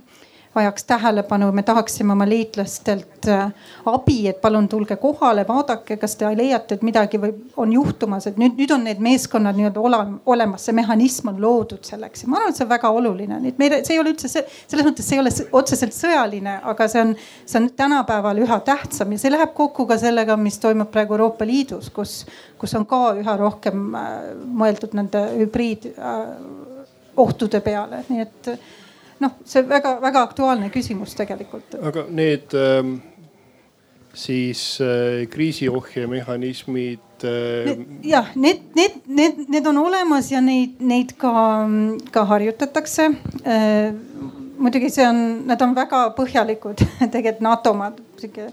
vajaks 0.56 0.84
tähelepanu, 0.84 1.52
me 1.52 1.64
tahaksime 1.64 2.12
oma 2.14 2.26
liitlastelt 2.30 3.28
äh, 3.28 3.52
abi, 3.86 4.28
et 4.28 4.42
palun 4.42 4.68
tulge 4.70 4.96
kohale, 5.00 5.46
vaadake, 5.48 5.96
kas 5.98 6.16
te 6.20 6.28
leiate, 6.36 6.76
et 6.76 6.84
midagi 6.84 7.20
või 7.22 7.32
on 7.58 7.72
juhtumas, 7.72 8.28
et 8.28 8.40
nüüd, 8.42 8.58
nüüd 8.60 8.74
on 8.76 8.84
need 8.84 9.00
meeskonnad 9.04 9.56
nii-öelda 9.56 9.84
olemas, 10.26 10.66
see 10.68 10.76
mehhanism 10.76 11.32
on 11.32 11.40
loodud 11.42 11.88
selleks. 11.88 12.26
Ja 12.26 12.32
ma 12.32 12.42
arvan, 12.42 12.52
et 12.52 12.60
see 12.60 12.66
on 12.68 12.74
väga 12.74 12.92
oluline, 12.98 13.40
nii 13.40 13.54
et 13.54 13.64
meil, 13.64 13.78
see 13.80 13.96
ei 13.96 14.02
ole 14.04 14.12
üldse 14.12 14.32
see, 14.32 14.44
selles 14.66 14.90
mõttes 14.90 15.08
see 15.08 15.20
ei 15.20 15.24
ole 15.24 15.34
otseselt 15.62 15.96
sõjaline, 15.96 16.58
aga 16.74 16.90
see 16.92 17.06
on, 17.06 17.16
see 17.46 17.62
on 17.62 17.72
tänapäeval 17.84 18.44
üha 18.44 18.60
tähtsam 18.68 19.16
ja 19.16 19.24
see 19.24 19.32
läheb 19.32 19.56
kokku 19.56 19.88
ka 19.88 20.00
sellega, 20.02 20.36
mis 20.36 20.60
toimub 20.60 20.92
praegu 20.92 21.16
Euroopa 21.16 21.48
Liidus, 21.48 21.88
kus, 21.96 22.26
kus 22.60 22.76
on 22.76 22.90
ka 22.90 23.16
üha 23.24 23.40
rohkem 23.40 23.96
äh, 23.96 24.14
mõeldud 24.52 25.00
nende 25.00 25.24
hübriid 25.40 25.94
äh, 25.96 27.60
peale, 27.64 28.04
nii 28.10 28.24
et 28.28 28.56
noh, 29.22 29.38
see 29.46 29.64
väga-väga 29.68 30.26
aktuaalne 30.28 30.72
küsimus 30.74 31.16
tegelikult. 31.18 31.78
aga 31.82 32.06
need 32.10 32.56
ähm, 32.58 32.98
siis 34.14 34.82
äh, 34.82 35.28
kriisiohjemehhanismid 35.32 37.24
äh.... 37.24 37.78
jah, 38.04 38.36
need, 38.36 38.64
need, 38.76 39.02
need, 39.08 39.46
need 39.48 39.68
on 39.68 39.78
olemas 39.86 40.32
ja 40.32 40.42
neid, 40.42 40.80
neid 40.80 41.16
ka, 41.22 41.34
ka 42.12 42.26
harjutatakse 42.34 43.12
äh,. 43.46 43.94
muidugi 44.62 44.92
see 44.94 45.08
on, 45.08 45.24
need 45.48 45.62
on 45.62 45.76
väga 45.78 46.04
põhjalikud 46.18 46.84
tegelikult 47.14 47.46
NATO 47.48 47.76
omad, 47.78 48.04
sihuke 48.22 48.52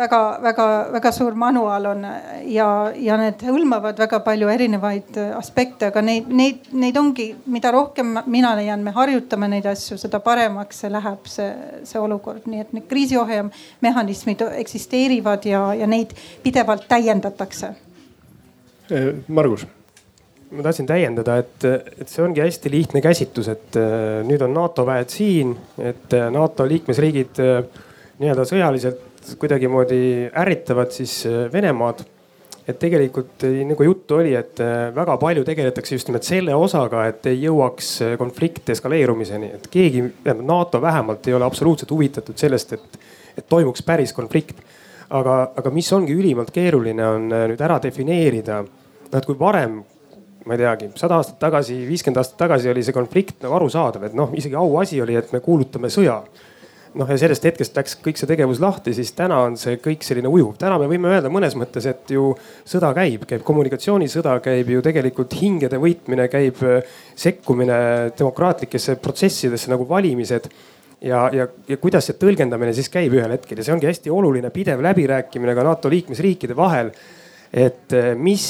väga-väga-väga 0.00 1.12
suur 1.12 1.36
manual 1.38 1.88
on 1.90 2.04
ja, 2.48 2.68
ja 2.96 3.16
need 3.20 3.42
hõlmavad 3.44 3.98
väga 4.00 4.20
palju 4.24 4.48
erinevaid 4.52 5.18
aspekte, 5.36 5.90
aga 5.90 6.02
neid, 6.04 6.30
neid, 6.32 6.70
neid 6.72 6.96
ongi, 7.00 7.30
mida 7.52 7.72
rohkem 7.74 8.16
mina 8.30 8.54
leian, 8.58 8.84
me 8.84 8.94
harjutame 8.96 9.50
neid 9.52 9.68
asju, 9.70 9.98
seda 10.00 10.22
paremaks 10.24 10.84
see 10.84 10.92
läheb, 10.92 11.28
see, 11.30 11.50
see 11.88 12.00
olukord, 12.00 12.46
nii 12.50 12.64
et 12.64 12.72
need 12.76 12.88
kriisiohjamehhanismid 12.90 14.46
eksisteerivad 14.62 15.46
ja, 15.50 15.66
ja 15.82 15.90
neid 15.90 16.14
pidevalt 16.44 16.88
täiendatakse. 16.90 17.74
Margus? 19.28 19.66
Ma 20.50 20.64
tahtsin 20.66 20.88
täiendada, 20.88 21.36
et, 21.38 21.62
et 22.02 22.08
see 22.10 22.24
ongi 22.24 22.42
hästi 22.42 22.72
lihtne 22.72 23.02
käsitlus, 23.04 23.52
et 23.52 23.76
nüüd 24.26 24.42
on 24.42 24.50
NATO 24.56 24.82
väed 24.88 25.12
siin, 25.12 25.52
et 25.78 26.16
NATO 26.34 26.66
liikmesriigid 26.66 27.38
nii-öelda 28.20 28.48
sõjaliselt 28.48 29.09
kuidagimoodi 29.38 30.30
ärritavad 30.36 30.92
siis 30.94 31.22
Venemaad. 31.52 32.04
Et 32.68 32.78
tegelikult 32.78 33.42
nagu 33.66 33.82
juttu 33.82 34.18
oli, 34.20 34.34
et 34.36 34.60
äh, 34.62 34.90
väga 34.94 35.16
palju 35.18 35.42
tegeletakse 35.46 35.96
just 35.96 36.10
nimelt 36.10 36.26
selle 36.26 36.54
osaga, 36.54 37.06
et 37.08 37.24
ei 37.26 37.40
jõuaks 37.46 37.88
äh, 38.04 38.12
konflikt 38.20 38.68
eskaleerumiseni, 38.70 39.48
et 39.56 39.66
keegi, 39.72 40.04
NATO 40.42 40.78
vähemalt 40.82 41.26
ei 41.26 41.34
ole 41.34 41.48
absoluutselt 41.48 41.90
huvitatud 41.90 42.38
sellest, 42.38 42.76
et, 42.76 43.00
et 43.40 43.48
toimuks 43.48 43.82
päris 43.82 44.12
konflikt. 44.14 44.60
aga, 45.10 45.52
aga 45.58 45.70
mis 45.74 45.88
ongi 45.92 46.14
ülimalt 46.14 46.52
keeruline, 46.54 47.06
on 47.06 47.32
äh, 47.34 47.46
nüüd 47.50 47.64
ära 47.64 47.80
defineerida, 47.82 48.60
noh 48.62 49.18
et 49.18 49.26
kui 49.26 49.38
varem 49.40 49.80
ma 50.46 50.54
ei 50.54 50.60
teagi, 50.60 50.92
sada 51.00 51.18
aastat 51.20 51.40
tagasi, 51.42 51.80
viiskümmend 51.88 52.20
aastat 52.20 52.38
tagasi 52.40 52.70
oli 52.70 52.84
see 52.84 52.94
konflikt 52.96 53.42
nagu 53.44 53.56
arusaadav, 53.58 54.06
et 54.08 54.14
noh, 54.16 54.30
isegi 54.36 54.56
auasi 54.56 55.00
oli, 55.02 55.16
et 55.18 55.32
me 55.34 55.42
kuulutame 55.44 55.90
sõja 55.92 56.20
noh, 56.98 57.10
ja 57.10 57.18
sellest 57.20 57.44
hetkest 57.46 57.76
läks 57.78 57.96
kõik 58.02 58.18
see 58.18 58.28
tegevus 58.30 58.60
lahti, 58.62 58.94
siis 58.96 59.12
täna 59.16 59.38
on 59.46 59.56
see 59.60 59.78
kõik 59.82 60.04
selline 60.06 60.30
ujuv. 60.30 60.56
täna 60.58 60.78
me 60.80 60.88
võime 60.90 61.12
öelda 61.12 61.30
mõnes 61.32 61.54
mõttes, 61.58 61.86
et 61.90 62.10
ju 62.10 62.30
sõda 62.68 62.92
käib, 62.96 63.26
käib 63.30 63.44
kommunikatsioonisõda, 63.46 64.38
käib 64.44 64.72
ju 64.74 64.82
tegelikult 64.84 65.36
hingede 65.40 65.80
võitmine, 65.82 66.26
käib 66.32 66.60
äh, 66.66 66.98
sekkumine 67.14 67.78
demokraatlikesse 68.18 68.98
protsessidesse 69.02 69.70
nagu 69.70 69.86
valimised 69.88 70.50
ja, 71.00 71.28
ja, 71.34 71.46
ja 71.68 71.80
kuidas 71.80 72.10
see 72.10 72.18
tõlgendamine 72.20 72.74
siis 72.76 72.90
käib 72.92 73.14
ühel 73.16 73.36
hetkel 73.36 73.60
ja 73.60 73.66
see 73.66 73.76
ongi 73.76 73.90
hästi 73.90 74.12
oluline 74.14 74.50
pidev 74.54 74.82
läbirääkimine 74.84 75.56
ka 75.56 75.66
NATO 75.66 75.92
liikmesriikide 75.92 76.56
vahel. 76.58 76.92
et 77.52 77.92
äh, 77.94 78.12
mis, 78.16 78.44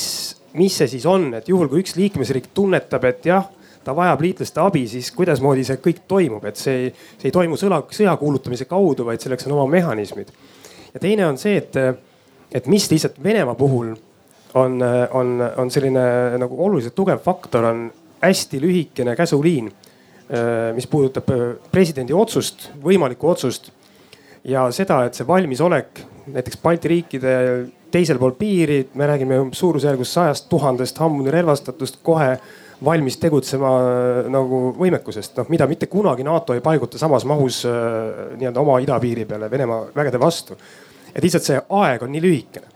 mis 0.55 0.77
see 0.77 0.89
siis 0.97 1.07
on, 1.07 1.33
et 1.35 1.49
juhul 1.49 1.69
kui 1.69 1.85
üks 1.85 1.97
liikmesriik 2.01 2.53
tunnetab, 2.55 3.05
et 3.05 3.27
jah 3.27 3.49
ta 3.91 3.97
vajab 3.97 4.23
liitlaste 4.23 4.63
abi, 4.63 4.85
siis 4.89 5.11
kuidasmoodi 5.17 5.65
see 5.67 5.81
kõik 5.83 6.05
toimub, 6.11 6.45
et 6.47 6.59
see 6.61 6.91
see 6.93 7.29
ei 7.29 7.35
toimu 7.35 7.59
sõla, 7.59 7.83
sõja 7.95 8.15
kuulutamise 8.21 8.69
kaudu, 8.71 9.07
vaid 9.09 9.23
selleks 9.23 9.49
on 9.49 9.57
oma 9.59 9.67
mehhanismid. 9.75 10.31
ja 10.95 11.03
teine 11.03 11.27
on 11.27 11.39
see, 11.39 11.59
et, 11.59 11.77
et 12.53 12.67
mis 12.71 12.87
lihtsalt 12.91 13.19
Venemaa 13.23 13.55
puhul 13.59 13.93
on, 14.55 14.79
on, 15.15 15.37
on 15.57 15.71
selline 15.71 16.05
nagu 16.39 16.65
oluliselt 16.65 16.95
tugev 16.95 17.23
faktor, 17.25 17.65
on 17.65 17.91
hästi 18.23 18.61
lühikene 18.61 19.17
käsuliin, 19.17 19.71
mis 20.75 20.87
puudutab 20.87 21.31
presidendi 21.73 22.15
otsust, 22.15 22.69
võimalikku 22.83 23.31
otsust 23.31 23.71
ja 24.47 24.69
seda, 24.75 25.05
et 25.07 25.19
see 25.19 25.27
valmisolek 25.27 26.03
näiteks 26.31 26.61
Balti 26.63 26.91
riikide 26.93 27.35
teisel 27.91 28.21
pool 28.23 28.37
piiri, 28.39 28.85
me 28.95 29.07
räägime 29.11 29.41
suurusjärgus 29.57 30.13
sajast 30.15 30.47
tuhandest 30.49 30.99
hambuni 31.03 31.33
relvastatust 31.35 31.99
kohe 32.07 32.37
valmis 32.85 33.17
tegutsema 33.21 33.71
äh, 33.79 34.31
nagu 34.33 34.61
võimekusest, 34.79 35.37
noh 35.39 35.49
mida 35.53 35.67
mitte 35.69 35.89
kunagi 35.91 36.25
NATO 36.25 36.57
ei 36.57 36.63
paiguta 36.65 36.99
samas 36.99 37.27
mahus 37.29 37.63
äh, 37.69 38.37
nii-öelda 38.41 38.61
oma 38.61 38.79
idapiiri 38.81 39.27
peale 39.29 39.51
Venemaa 39.51 39.87
vägede 39.97 40.21
vastu. 40.21 40.57
et 41.15 41.23
lihtsalt 41.23 41.45
see 41.45 41.61
aeg 41.69 42.03
on 42.03 42.13
nii 42.13 42.23
lühikene. 42.23 42.67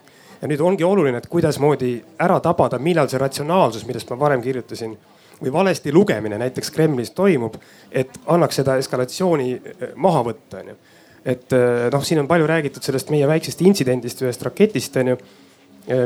ja 0.42 0.48
nüüd 0.48 0.61
ongi 0.61 0.84
oluline, 0.84 1.18
et 1.18 1.26
kuidasmoodi 1.26 1.94
ära 2.20 2.40
tabada, 2.40 2.78
millal 2.78 3.09
see 3.09 3.18
ratsionaalsus, 3.18 3.86
millest 3.86 4.11
ma 4.11 4.18
varem 4.18 4.42
kirjutasin 4.42 4.96
või 5.40 5.52
valesti 5.52 5.92
lugemine 5.92 6.38
näiteks 6.38 6.70
Kremlis 6.70 7.11
toimub, 7.11 7.57
et 7.90 8.11
annaks 8.26 8.61
seda 8.61 8.76
eskalatsiooni 8.76 9.55
äh, 9.55 9.94
maha 9.96 10.24
võtta, 10.28 10.61
onju. 10.61 10.76
et 11.24 11.55
noh, 11.92 12.02
siin 12.05 12.20
on 12.20 12.28
palju 12.28 12.46
räägitud 12.46 12.84
sellest 12.84 13.09
meie 13.09 13.24
väiksest 13.26 13.62
intsidendist, 13.64 14.20
ühest 14.20 14.42
raketist, 14.44 14.96
onju 15.00 15.16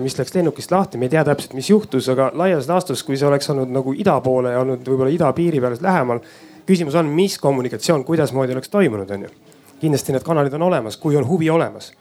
mis 0.03 0.17
läks 0.19 0.35
lennukist 0.35 0.73
lahti, 0.75 0.99
me 0.99 1.07
ei 1.07 1.13
tea 1.13 1.23
täpselt, 1.27 1.55
mis 1.55 1.71
juhtus, 1.71 2.09
aga 2.11 2.33
laias 2.35 2.67
laastus, 2.69 3.05
kui 3.07 3.17
see 3.19 3.29
oleks 3.29 3.51
olnud 3.53 3.71
nagu 3.71 3.95
ida 3.95 4.17
poole 4.25 4.53
ja 4.55 4.63
olnud 4.65 4.83
võib-olla 4.83 5.13
idapiiri 5.15 5.61
peal 5.63 5.77
lähemal. 5.81 6.21
küsimus 6.67 6.95
on, 6.99 7.07
mis 7.07 7.39
kommunikatsioon, 7.39 8.05
kuidasmoodi 8.05 8.53
oleks 8.53 8.69
toimunud, 8.69 9.11
onju. 9.11 9.29
kindlasti 9.81 10.13
need 10.13 10.25
kanalid 10.27 10.55
on 10.59 10.63
olemas, 10.63 10.97
kui 10.97 11.17
on 11.17 11.29
huvi 11.29 11.51
olemas. 11.51 11.93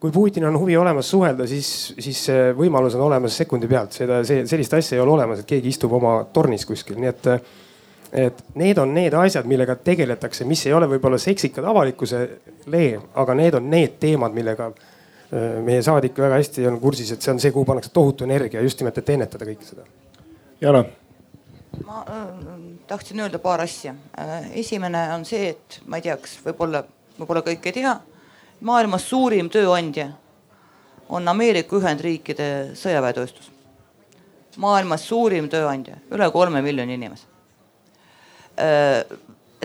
kui 0.00 0.10
Putinil 0.10 0.48
on 0.48 0.58
huvi 0.58 0.76
olemas 0.76 1.10
suhelda, 1.10 1.46
siis, 1.46 1.94
siis 1.98 2.24
see 2.24 2.52
võimalus 2.58 2.94
on 2.96 3.00
olemas 3.00 3.36
sekundi 3.36 3.68
pealt, 3.68 3.92
seda, 3.92 4.24
see 4.24 4.46
sellist 4.46 4.74
asja 4.74 4.96
ei 4.96 5.02
ole 5.02 5.12
olemas, 5.12 5.38
et 5.38 5.46
keegi 5.46 5.68
istub 5.68 5.92
oma 5.92 6.24
tornis 6.32 6.66
kuskil, 6.66 6.96
nii 6.98 7.08
et 7.08 7.28
et 8.12 8.40
need 8.60 8.76
on 8.78 8.90
need 8.92 9.14
asjad, 9.16 9.46
millega 9.48 9.76
tegeletakse, 9.76 10.44
mis 10.44 10.66
ei 10.66 10.72
ole 10.72 10.88
võib-olla 10.88 11.18
seksikad 11.18 11.64
avalikkusele, 11.64 12.82
aga 13.14 13.34
need 13.34 13.54
on 13.54 13.70
need 13.70 13.94
teemad, 14.00 14.34
millega 14.36 14.72
Äh, 14.72 14.91
meie 15.64 15.82
saadik 15.82 16.18
väga 16.20 16.36
hästi 16.40 16.66
on 16.68 16.78
kursis, 16.80 17.14
et 17.14 17.24
see 17.24 17.32
on 17.32 17.38
see, 17.40 17.52
kuhu 17.54 17.64
pannakse 17.64 17.92
tohutu 17.92 18.26
energia 18.26 18.60
just 18.60 18.80
nimelt, 18.80 18.98
et 19.00 19.12
ennetada 19.14 19.46
kõike 19.48 19.64
seda. 19.64 19.86
Jana. 20.60 20.84
ma 21.86 22.02
äh, 22.04 22.26
tahtsin 22.86 23.20
öelda 23.20 23.38
paar 23.40 23.62
asja. 23.64 23.94
Äh, 24.18 24.50
esimene 24.60 25.06
on 25.14 25.24
see, 25.24 25.54
et 25.54 25.80
ma 25.86 25.96
ei 25.96 26.04
tea, 26.04 26.18
kas 26.20 26.36
võib-olla, 26.44 26.82
võib-olla 27.18 27.44
kõik 27.46 27.70
ei 27.70 27.78
tea. 27.80 27.94
maailmas 28.60 29.08
suurim 29.08 29.48
tööandja 29.50 30.10
on 31.08 31.28
Ameerika 31.28 31.76
Ühendriikide 31.76 32.76
sõjaväetööstus. 32.78 33.50
maailmas 34.56 35.08
suurim 35.08 35.48
tööandja, 35.48 35.96
üle 36.10 36.30
kolme 36.30 36.62
miljoni 36.62 36.94
inimese 36.94 37.24
äh,. 38.60 39.04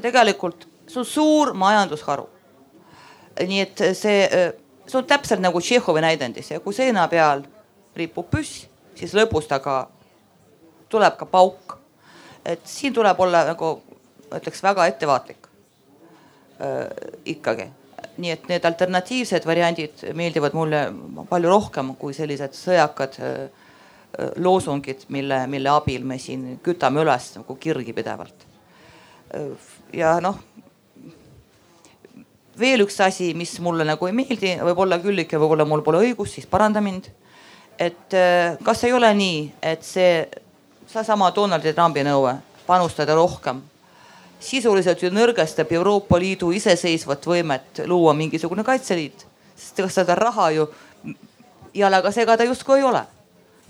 tegelikult 0.02 0.68
see 0.88 1.00
on 1.00 1.06
suur 1.06 1.54
majandusharu. 1.54 2.30
nii 3.48 3.60
et 3.62 3.82
see 3.94 4.24
äh, 4.26 4.54
see 4.88 5.00
on 5.00 5.08
täpselt 5.08 5.44
nagu 5.44 5.62
Tšehhovi 5.62 6.02
näidendis 6.02 6.52
ja 6.52 6.60
kui 6.64 6.74
seina 6.74 7.08
peal 7.12 7.44
ripub 7.98 8.30
püss, 8.32 8.66
siis 8.96 9.14
lõpus 9.18 9.50
ta 9.50 9.60
ka 9.64 9.88
tuleb 10.90 11.18
ka 11.18 11.26
pauk. 11.26 11.78
et 12.46 12.62
siin 12.64 12.94
tuleb 12.94 13.20
olla 13.20 13.44
nagu 13.44 13.82
ütleks 14.36 14.64
väga 14.64 14.86
ettevaatlik 14.88 15.48
äh, 16.62 16.88
ikkagi. 17.26 17.70
nii 18.18 18.32
et 18.32 18.48
need 18.50 18.66
alternatiivsed 18.66 19.46
variandid 19.46 20.04
meeldivad 20.14 20.54
mulle 20.54 20.88
palju 21.30 21.50
rohkem 21.50 21.96
kui 21.96 22.14
sellised 22.14 22.56
sõjakad 22.58 23.20
äh, 23.22 23.66
loosungid, 24.36 25.04
mille, 25.14 25.48
mille 25.48 25.70
abil 25.70 26.06
me 26.08 26.18
siin 26.18 26.60
kütame 26.64 27.04
üles 27.04 27.36
nagu 27.36 27.56
kirgi 27.56 27.94
pidevalt. 27.94 28.48
ja 29.94 30.20
noh 30.24 30.40
veel 32.60 32.84
üks 32.86 33.00
asi, 33.06 33.34
mis 33.38 33.58
mulle 33.64 33.86
nagu 33.88 34.08
ei 34.08 34.16
meeldi, 34.16 34.56
võib-olla 34.64 35.00
Küllike, 35.04 35.38
võib-olla 35.38 35.66
mul 35.66 35.84
pole 35.86 36.04
õigus, 36.06 36.34
siis 36.38 36.46
paranda 36.50 36.82
mind. 36.82 37.10
et 37.80 38.14
äh, 38.14 38.58
kas 38.64 38.84
ei 38.84 38.94
ole 38.94 39.14
nii, 39.14 39.42
et 39.62 39.84
see, 39.86 40.28
seesama 40.90 41.32
Donald 41.36 41.66
Trumpi 41.74 42.04
nõue 42.04 42.34
panustada 42.66 43.16
rohkem 43.16 43.62
sisuliselt 44.40 45.02
ju 45.02 45.10
nõrgestab 45.10 45.72
Euroopa 45.74 46.20
Liidu 46.20 46.52
iseseisvat 46.54 47.26
võimet 47.26 47.84
luua 47.86 48.14
mingisugune 48.14 48.64
kaitseliit, 48.64 49.26
sest 49.56 49.80
ega 49.80 49.90
seda 49.90 50.16
raha 50.16 50.50
ju 50.56 50.68
jalaga 51.74 52.12
segada 52.12 52.46
justkui 52.46 52.80
ei 52.80 52.84
ole. 52.84 53.04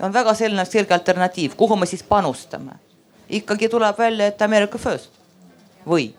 on 0.00 0.12
väga 0.12 0.34
selline 0.34 0.64
selge 0.64 0.94
alternatiiv, 0.94 1.56
kuhu 1.56 1.76
me 1.76 1.86
siis 1.86 2.02
panustame. 2.02 2.72
ikkagi 3.28 3.68
tuleb 3.68 3.98
välja, 3.98 4.26
et 4.26 4.42
America 4.42 4.78
first 4.78 5.10
või? 5.86 6.12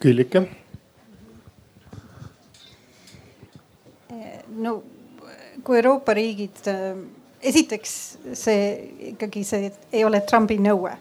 Küllike 0.00 0.46
no 4.58 4.82
kui 5.64 5.78
Euroopa 5.80 6.14
riigid, 6.14 6.60
äh, 6.70 6.98
esiteks 7.42 7.94
see 8.38 8.68
ikkagi 9.12 9.44
see 9.46 9.72
ei 9.92 10.04
ole 10.04 10.20
Trumpi 10.26 10.58
nõue 10.62 10.94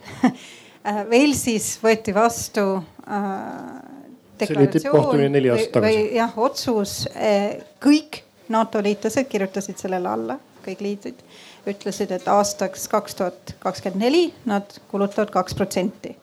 Velsis 1.09 1.73
äh, 1.77 1.83
võeti 1.83 2.15
vastu 2.15 2.65
äh, 2.77 3.97
deklaratsioon 4.39 5.37
või, 5.81 5.99
jah, 6.15 6.33
otsus 6.37 7.03
äh,. 7.15 7.57
kõik 7.83 8.23
NATO 8.53 8.79
liitlased 8.83 9.27
kirjutasid 9.27 9.81
sellele 9.81 10.07
alla, 10.07 10.37
kõik 10.63 10.81
liidrid 10.85 11.23
ütlesid, 11.67 12.13
et 12.15 12.27
aastaks 12.31 12.87
kaks 12.87 13.17
tuhat 13.19 13.55
kakskümmend 13.59 14.05
neli 14.05 14.21
nad 14.47 14.77
kulutavad 14.91 15.33
kaks 15.33 15.55
protsenti. 15.57 16.15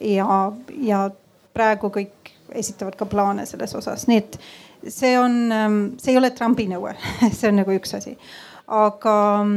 ja, 0.00 0.52
ja 0.80 1.10
praegu 1.52 1.90
kõik 1.92 2.32
esitavad 2.52 2.96
ka 2.96 3.06
plaane 3.06 3.46
selles 3.46 3.74
osas, 3.76 4.06
nii 4.08 4.20
et 4.22 4.38
see 4.88 5.18
on, 5.18 5.52
ähm, 5.52 5.78
see 5.98 6.12
ei 6.12 6.18
ole 6.18 6.30
Trumpi 6.30 6.66
nõue 6.70 6.94
see 7.38 7.50
on 7.50 7.60
nagu 7.62 7.74
üks 7.76 7.94
asi. 7.98 8.16
aga 8.66 9.16
ähm, 9.42 9.56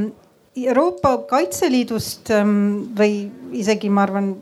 Euroopa 0.55 1.17
Kaitseliidust 1.29 2.31
ähm, 2.31 2.57
või 2.97 3.25
isegi 3.59 3.89
ma 3.91 4.05
arvan, 4.05 4.35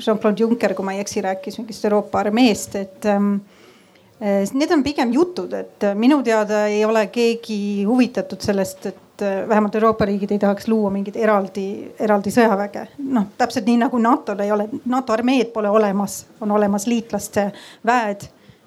Jean-Claude 0.00 0.40
Juncker, 0.40 0.72
kui 0.74 0.86
ma 0.86 0.94
ei 0.94 1.02
eksi, 1.02 1.20
rääkis 1.24 1.58
mingist 1.60 1.84
Euroopa 1.84 2.22
armeest, 2.22 2.76
et 2.80 3.06
äh, 3.10 4.46
need 4.56 4.72
on 4.72 4.82
pigem 4.86 5.12
jutud, 5.12 5.52
et 5.52 5.84
minu 6.00 6.22
teada 6.24 6.64
ei 6.72 6.80
ole 6.88 7.06
keegi 7.12 7.84
huvitatud 7.84 8.40
sellest, 8.40 8.86
et 8.88 9.24
äh, 9.26 9.42
vähemalt 9.48 9.76
Euroopa 9.76 10.08
riigid 10.08 10.32
ei 10.32 10.40
tahaks 10.40 10.70
luua 10.72 10.90
mingit 10.94 11.18
eraldi, 11.20 11.66
eraldi 12.00 12.32
sõjaväge. 12.32 12.86
noh, 13.04 13.28
täpselt 13.38 13.68
nii 13.68 13.82
nagu 13.84 14.00
NATO-l 14.00 14.40
ei 14.46 14.54
ole, 14.54 14.70
NATO 14.88 15.12
armeed 15.12 15.52
pole 15.52 15.68
olemas, 15.70 16.22
on 16.40 16.56
olemas 16.56 16.88
liitlaste 16.88 17.50
väed 17.84 18.24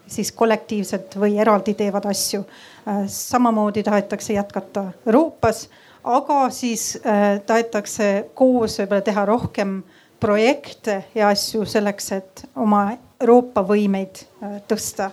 siis 0.08 0.32
kollektiivselt 0.32 1.18
või 1.20 1.38
eraldi 1.42 1.74
teevad 1.78 2.08
asju. 2.10 2.44
Äh, 2.88 3.06
samamoodi 3.12 3.84
tahetakse 3.84 4.34
jätkata 4.34 4.88
Euroopas, 5.06 5.68
aga 6.04 6.50
siis 6.50 6.96
äh, 7.02 7.40
tahetakse 7.46 8.30
koos 8.34 8.80
võib-olla 8.82 9.06
teha 9.06 9.26
rohkem 9.26 9.82
projekte 10.20 11.04
ja 11.16 11.32
asju 11.34 11.66
selleks, 11.66 12.12
et 12.12 12.46
oma 12.56 12.90
Euroopa 13.22 13.64
võimeid 13.68 14.24
äh, 14.24 14.60
tõsta. 14.68 15.12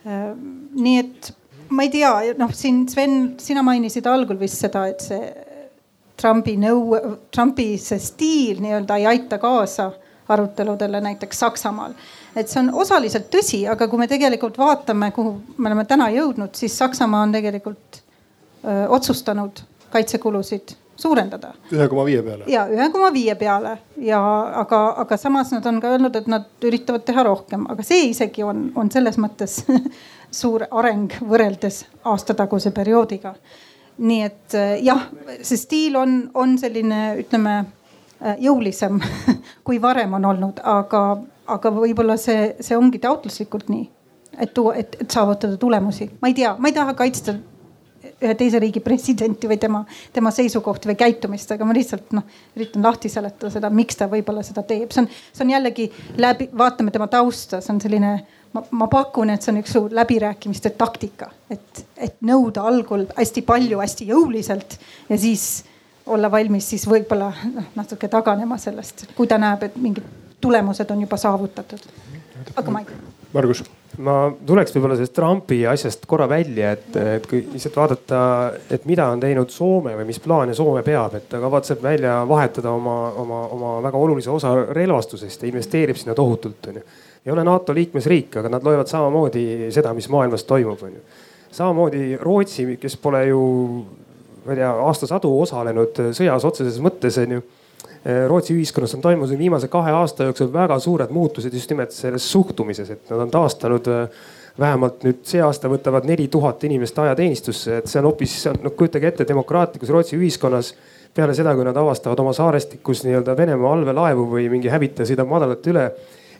Nii 0.00 0.96
et 0.96 1.26
ma 1.76 1.84
ei 1.84 1.90
tea, 1.92 2.10
noh, 2.40 2.52
siin 2.56 2.86
Sven, 2.88 3.34
sina 3.36 3.60
mainisid 3.62 4.06
algul 4.08 4.38
vist 4.40 4.62
seda, 4.62 4.86
et 4.88 5.02
see 5.04 5.26
Trumpi 6.20 6.54
nõu, 6.60 6.96
Trumpi 7.32 7.74
see 7.80 8.00
stiil 8.00 8.62
nii-öelda 8.64 8.96
ei 9.00 9.06
aita 9.12 9.38
kaasa 9.40 9.90
aruteludele 10.30 11.00
näiteks 11.00 11.40
Saksamaal. 11.40 11.92
Et 12.36 12.48
see 12.48 12.60
on 12.62 12.70
osaliselt 12.82 13.30
tõsi, 13.32 13.64
aga 13.70 13.88
kui 13.88 13.98
me 13.98 14.08
tegelikult 14.10 14.58
vaatame, 14.58 15.10
kuhu 15.14 15.34
me 15.56 15.70
oleme 15.70 15.84
täna 15.88 16.10
jõudnud, 16.14 16.54
siis 16.54 16.76
Saksamaa 16.78 17.24
on 17.26 17.32
tegelikult 17.34 18.00
öö, 18.00 18.86
otsustanud 18.88 19.64
kaitsekulusid 19.90 20.76
suurendada. 21.00 21.54
ühe 21.72 21.88
koma 21.88 22.04
viie 22.04 22.22
peale. 22.22 22.44
ja 22.46 22.66
ühe 22.68 22.88
koma 22.92 23.10
viie 23.12 23.34
peale 23.34 23.78
ja 23.96 24.20
aga, 24.62 24.80
aga 25.04 25.16
samas 25.16 25.52
nad 25.54 25.66
on 25.66 25.80
ka 25.80 25.94
öelnud, 25.94 26.16
et 26.16 26.28
nad 26.30 26.46
üritavad 26.64 27.04
teha 27.08 27.24
rohkem, 27.26 27.66
aga 27.72 27.84
see 27.86 28.10
isegi 28.10 28.44
on, 28.46 28.68
on 28.74 28.90
selles 28.92 29.18
mõttes 29.18 29.62
suur 30.40 30.66
areng 30.70 31.16
võrreldes 31.26 31.84
aastataguse 32.04 32.70
perioodiga. 32.76 33.34
nii 33.98 34.22
et 34.22 34.56
jah, 34.84 35.08
see 35.42 35.58
stiil 35.60 35.96
on, 36.00 36.16
on 36.34 36.56
selline, 36.58 37.00
ütleme 37.24 37.56
jõulisem 38.40 39.00
kui 39.66 39.80
varem 39.82 40.14
on 40.20 40.24
olnud, 40.34 40.60
aga, 40.64 41.04
aga 41.54 41.72
võib-olla 41.74 42.16
see, 42.20 42.54
see 42.60 42.78
ongi 42.78 43.00
taotluslikult 43.02 43.70
nii, 43.72 43.86
et 44.40 44.52
tuua, 44.54 44.76
et, 44.80 44.96
et 45.02 45.10
saavutada 45.10 45.56
tulemusi. 45.60 46.10
ma 46.20 46.30
ei 46.30 46.36
tea, 46.36 46.54
ma 46.58 46.70
ei 46.70 46.76
taha 46.76 46.94
kaitsta 46.98 47.36
ühe 48.20 48.34
teise 48.36 48.60
riigi 48.60 48.80
presidenti 48.84 49.48
või 49.48 49.56
tema, 49.60 49.80
tema 50.12 50.32
seisukohti 50.34 50.90
või 50.90 50.96
käitumist, 51.00 51.52
aga 51.52 51.66
ma 51.68 51.76
lihtsalt 51.76 52.12
noh, 52.16 52.26
üritan 52.56 52.84
lahti 52.84 53.10
seletada 53.12 53.50
seda, 53.52 53.70
miks 53.72 53.96
ta 53.96 54.08
võib-olla 54.10 54.44
seda 54.46 54.64
teeb, 54.66 54.92
see 54.92 55.04
on, 55.04 55.08
see 55.32 55.44
on 55.44 55.54
jällegi 55.54 55.88
läbi, 56.20 56.50
vaatame 56.56 56.92
tema 56.94 57.08
tausta, 57.12 57.60
see 57.64 57.74
on 57.74 57.80
selline, 57.82 58.12
ma, 58.56 58.64
ma 58.82 58.88
pakun, 58.92 59.32
et 59.34 59.44
see 59.44 59.52
on 59.54 59.60
üks 59.62 59.74
suur 59.76 59.96
läbirääkimiste 59.96 60.72
taktika, 60.80 61.30
et, 61.52 61.84
et 61.96 62.16
nõuda 62.24 62.64
algul 62.68 63.06
hästi 63.16 63.44
palju, 63.48 63.80
hästi 63.80 64.08
jõuliselt 64.12 64.78
ja 65.08 65.20
siis 65.20 65.50
olla 66.10 66.30
valmis 66.32 66.70
siis 66.72 66.86
võib-olla 66.88 67.30
noh 67.52 67.72
natuke 67.76 68.08
taganema 68.10 68.58
sellest, 68.60 69.10
kui 69.16 69.28
ta 69.30 69.38
näeb, 69.40 69.68
et 69.68 69.76
mingid 69.80 70.19
tulemused 70.40 70.90
on 70.90 71.04
juba 71.06 71.16
saavutatud. 71.16 71.86
aga 72.56 72.70
ma 72.70 72.82
ei 72.82 72.90
tea. 72.90 72.96
Margus 73.32 73.62
ma 73.98 74.14
tuleks 74.46 74.72
võib-olla 74.74 74.96
sellest 74.96 75.14
Trumpi 75.16 75.58
asjast 75.68 76.04
korra 76.08 76.26
välja, 76.30 76.72
et, 76.76 76.88
et 77.16 77.26
kui 77.28 77.42
lihtsalt 77.52 77.76
vaadata, 77.76 78.20
et 78.72 78.84
mida 78.88 79.08
on 79.10 79.20
teinud 79.22 79.50
Soome 79.52 79.96
või 79.98 80.06
mis 80.08 80.20
plaane 80.22 80.54
Soome 80.56 80.82
peab, 80.86 81.16
et 81.18 81.28
ta 81.32 81.40
kavatseb 81.42 81.82
välja 81.82 82.20
vahetada 82.28 82.72
oma, 82.72 82.96
oma, 83.20 83.40
oma 83.56 83.72
väga 83.84 84.00
olulise 84.00 84.30
osa 84.30 84.54
relvastusest 84.70 85.42
ja 85.42 85.50
investeerib 85.50 85.98
sinna 85.98 86.14
tohutult, 86.18 86.70
onju. 86.70 86.84
ei 87.26 87.32
ole 87.32 87.44
NATO 87.44 87.74
liikmesriik, 87.76 88.40
aga 88.40 88.52
nad 88.56 88.64
loevad 88.64 88.88
samamoodi 88.88 89.72
seda, 89.74 89.92
mis 89.96 90.08
maailmas 90.08 90.46
toimub, 90.48 90.82
onju. 90.86 91.02
samamoodi 91.52 92.16
Rootsi, 92.20 92.68
kes 92.80 92.96
pole 93.02 93.26
ju, 93.26 93.40
ma 94.44 94.54
ei 94.54 94.62
tea, 94.62 94.70
aastasadu 94.86 95.32
osalenud 95.42 96.04
sõjas 96.16 96.46
otseses 96.46 96.78
mõttes, 96.84 97.18
onju 97.26 97.42
Rootsi 98.28 98.54
ühiskonnas 98.56 98.94
on 98.96 99.02
toimunud 99.04 99.38
viimase 99.38 99.68
kahe 99.68 99.92
aasta 99.92 100.24
jooksul 100.30 100.48
väga 100.52 100.78
suured 100.80 101.10
muutused 101.12 101.52
just 101.52 101.70
nimelt 101.70 101.92
selles 101.92 102.24
suhtumises, 102.32 102.90
et 102.90 103.10
nad 103.12 103.26
on 103.26 103.30
taastanud 103.30 103.90
eh, 103.92 104.22
vähemalt 104.58 105.04
nüüd 105.04 105.20
see 105.28 105.42
aasta 105.44 105.68
võtavad 105.68 106.08
neli 106.08 106.28
tuhat 106.32 106.64
inimest 106.64 106.98
ajateenistusse, 106.98 107.82
et 107.82 107.92
see 107.92 108.00
on 108.00 108.08
hoopis, 108.08 108.38
noh 108.64 108.72
kujutage 108.76 109.12
ette 109.12 109.26
demokraatlikus 109.28 109.92
Rootsi 109.92 110.16
ühiskonnas 110.16 110.72
peale 111.14 111.34
seda, 111.36 111.52
kui 111.58 111.66
nad 111.66 111.76
avastavad 111.76 112.24
oma 112.24 112.32
saarestikus 112.32 113.04
nii-öelda 113.04 113.36
Venemaa 113.36 113.74
allveelaevu 113.76 114.24
või 114.32 114.48
mingi 114.52 114.72
hävitaja 114.72 115.12
sõidab 115.12 115.28
madalalt 115.28 115.68
üle 115.68 115.90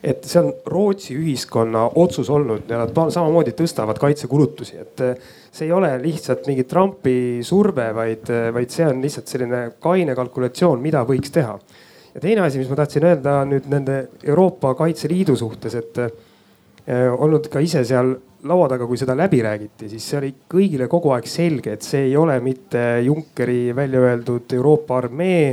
et 0.01 0.25
see 0.25 0.41
on 0.41 0.49
Rootsi 0.65 1.13
ühiskonna 1.13 1.83
otsus 2.01 2.29
olnud 2.33 2.69
ja 2.69 2.81
nad 2.81 2.95
samamoodi 3.13 3.53
tõstavad 3.53 4.01
kaitsekulutusi, 4.01 4.81
et 4.81 5.05
eh, 5.05 5.31
see 5.51 5.67
ei 5.67 5.73
ole 5.75 5.91
lihtsalt 5.99 6.47
mingi 6.47 6.63
Trumpi 6.63 7.43
surve, 7.43 7.89
vaid, 7.95 8.29
eh, 8.31 8.49
vaid 8.55 8.71
see 8.71 8.87
on 8.87 9.01
lihtsalt 9.03 9.27
selline 9.27 9.61
kaine 9.83 10.15
kalkulatsioon, 10.15 10.79
mida 10.81 11.03
võiks 11.07 11.33
teha. 11.33 11.57
ja 12.13 12.19
teine 12.19 12.41
asi, 12.43 12.59
mis 12.59 12.69
ma 12.69 12.75
tahtsin 12.75 13.05
öelda 13.07 13.37
nüüd 13.47 13.67
nende 13.71 13.97
Euroopa 14.23 14.73
Kaitseliidu 14.75 15.35
suhtes, 15.35 15.75
et 15.75 15.99
eh, 16.01 17.07
olnud 17.11 17.47
ka 17.51 17.59
ise 17.63 17.83
seal 17.87 18.15
laua 18.47 18.67
taga, 18.71 18.87
kui 18.87 18.97
seda 18.97 19.15
läbi 19.15 19.41
räägiti, 19.43 19.89
siis 19.91 20.07
see 20.07 20.17
oli 20.17 20.31
kõigile 20.49 20.87
kogu 20.91 21.11
aeg 21.15 21.27
selge, 21.29 21.75
et 21.77 21.85
see 21.85 22.07
ei 22.07 22.17
ole 22.17 22.39
mitte 22.41 22.81
Junckeri 23.05 23.75
välja 23.75 24.01
öeldud 24.07 24.57
Euroopa 24.57 24.97
armee 24.97 25.45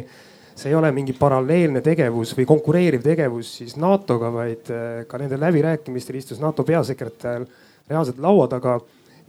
see 0.59 0.73
ei 0.73 0.75
ole 0.75 0.91
mingi 0.91 1.15
paralleelne 1.15 1.81
tegevus 1.87 2.33
või 2.35 2.47
konkureeriv 2.49 3.03
tegevus 3.05 3.53
siis 3.61 3.77
NATO-ga, 3.79 4.31
vaid 4.35 4.71
äh, 4.75 4.87
ka 5.07 5.21
nendel 5.21 5.43
läbirääkimistel 5.45 6.19
istus 6.19 6.41
NATO 6.43 6.65
peasekretär 6.67 7.45
reaalselt 7.89 8.19
laua 8.23 8.49
taga. 8.51 8.79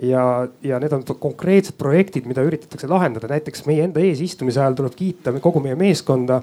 Ja, 0.03 0.47
ja 0.63 0.79
need 0.79 0.93
on 0.95 1.03
konkreetsed 1.19 1.77
projektid, 1.77 2.27
mida 2.29 2.43
üritatakse 2.45 2.87
lahendada, 2.87 3.27
näiteks 3.31 3.65
meie 3.67 3.83
enda 3.87 4.01
eesistumise 4.03 4.61
ajal 4.61 4.77
tuleb 4.79 4.95
kiita 4.95 5.33
kogu 5.43 5.63
meie 5.63 5.75
meeskonda 5.79 6.41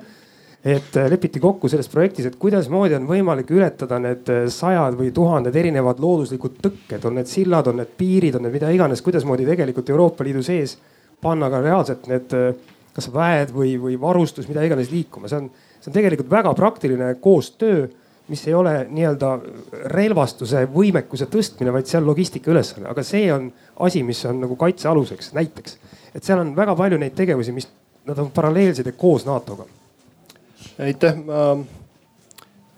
et 0.67 0.97
äh, 0.99 1.11
lepiti 1.11 1.41
kokku 1.41 1.69
selles 1.71 1.89
projektis, 1.89 2.27
et 2.27 2.37
kuidasmoodi 2.43 2.97
on 2.97 3.05
võimalik 3.07 3.51
ületada 3.55 4.01
need 4.03 4.31
äh, 4.33 4.47
sajad 4.51 4.97
või 4.99 5.13
tuhanded 5.15 5.55
erinevad 5.55 6.01
looduslikud 6.03 6.57
tõkked, 6.65 7.05
on 7.07 7.21
need 7.21 7.31
sillad, 7.31 7.69
on 7.71 7.79
need 7.83 7.93
piirid, 7.99 8.39
on 8.39 8.47
need 8.49 8.57
mida 8.57 8.73
iganes, 8.75 9.03
kuidasmoodi 9.07 9.47
tegelikult 9.47 9.93
Euroopa 9.95 10.27
Liidu 10.27 10.43
sees 10.47 10.75
panna 11.23 11.51
ka 11.53 11.61
reaalselt 11.63 12.09
need 12.11 12.35
kas 12.97 13.11
väed 13.13 13.53
või, 13.55 13.77
või 13.79 13.99
varustus, 14.01 14.49
mida 14.49 14.65
iganes 14.65 14.91
liikuma, 14.91 15.29
see 15.31 15.39
on, 15.39 15.49
see 15.79 15.91
on 15.93 15.97
tegelikult 15.97 16.33
väga 16.33 16.53
praktiline 16.57 17.13
koostöö, 17.23 17.87
mis 18.29 18.43
ei 18.49 18.55
ole 18.59 18.73
nii-öelda 18.91 19.31
relvastuse 19.93 20.65
võimekuse 20.73 21.29
tõstmine, 21.31 21.73
vaid 21.75 21.87
see 21.87 22.01
on 22.01 22.09
logistika 22.09 22.51
ülesanne, 22.51 22.89
aga 22.91 23.05
see 23.07 23.29
on 23.33 23.49
asi, 23.87 24.03
mis 24.07 24.23
on 24.27 24.41
nagu 24.43 24.57
kaitse 24.59 24.89
aluseks 24.91 25.33
näiteks. 25.37 25.79
et 26.15 26.25
seal 26.25 26.43
on 26.43 26.55
väga 26.57 26.75
palju 26.77 26.99
neid 26.99 27.15
tegevusi, 27.15 27.53
mis 27.53 27.69
nad 28.07 28.19
on 28.19 28.31
paralleelsed 28.35 28.87
ja 28.87 28.93
koos 28.93 29.27
NATO-ga. 29.27 29.67
aitäh, 30.83 31.19
ma 31.25 31.43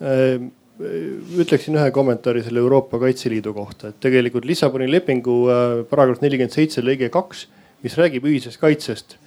äh, 0.02 0.36
ütleksin 1.38 1.78
ühe 1.78 1.90
kommentaari 1.90 2.42
selle 2.42 2.60
Euroopa 2.60 2.98
Kaitseliidu 2.98 3.54
kohta, 3.54 3.88
et 3.88 4.00
tegelikult 4.00 4.44
Lissaboni 4.44 4.90
lepingu 4.90 5.38
äh, 5.48 5.64
paragrahv 5.90 6.22
nelikümmend 6.22 6.54
seitse 6.54 6.84
lõige 6.84 7.08
kaks, 7.14 7.46
mis 7.82 7.96
räägib 7.98 8.28
ühisest 8.28 8.60
kaitsest 8.60 9.18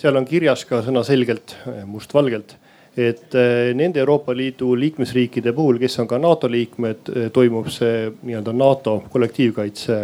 seal 0.00 0.16
on 0.16 0.26
kirjas 0.28 0.64
ka 0.68 0.80
sõnaselgelt, 0.84 1.56
eh, 1.68 1.84
mustvalgelt, 1.88 2.56
et 2.96 3.34
eh, 3.34 3.70
nende 3.74 4.00
Euroopa 4.02 4.34
Liidu 4.36 4.74
liikmesriikide 4.78 5.52
puhul, 5.54 5.78
kes 5.78 5.98
on 6.02 6.08
ka 6.10 6.18
NATO 6.18 6.50
liikmed, 6.50 7.10
eh, 7.14 7.28
toimub 7.32 7.68
see 7.70 8.08
nii-öelda 8.22 8.52
NATO 8.56 9.02
kollektiivkaitse 9.10 10.00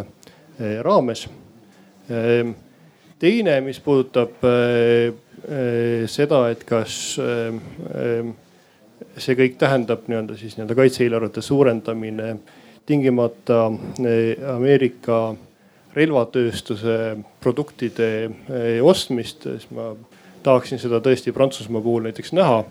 raames. 0.82 1.28
teine, 3.18 3.60
mis 3.60 3.80
puudutab 3.80 4.38
seda, 6.08 6.38
et 6.48 6.62
kas 6.64 6.94
see 9.18 9.36
kõik 9.36 9.58
tähendab 9.60 10.06
nii-öelda 10.08 10.36
siis 10.38 10.56
nii-öelda 10.56 10.78
kaitse-eelarvete 10.78 11.42
suurendamine 11.44 12.30
tingimata 12.86 13.66
Ameerika 14.54 15.34
relvatööstuse 15.96 17.16
produktide 17.40 18.08
eh, 18.26 18.84
ostmist, 18.84 19.46
siis 19.46 19.68
ma 19.74 19.92
tahaksin 20.46 20.80
seda 20.80 21.00
tõesti 21.02 21.34
Prantsusmaa 21.34 21.82
puhul 21.82 22.06
näiteks 22.06 22.32
näha. 22.36 22.64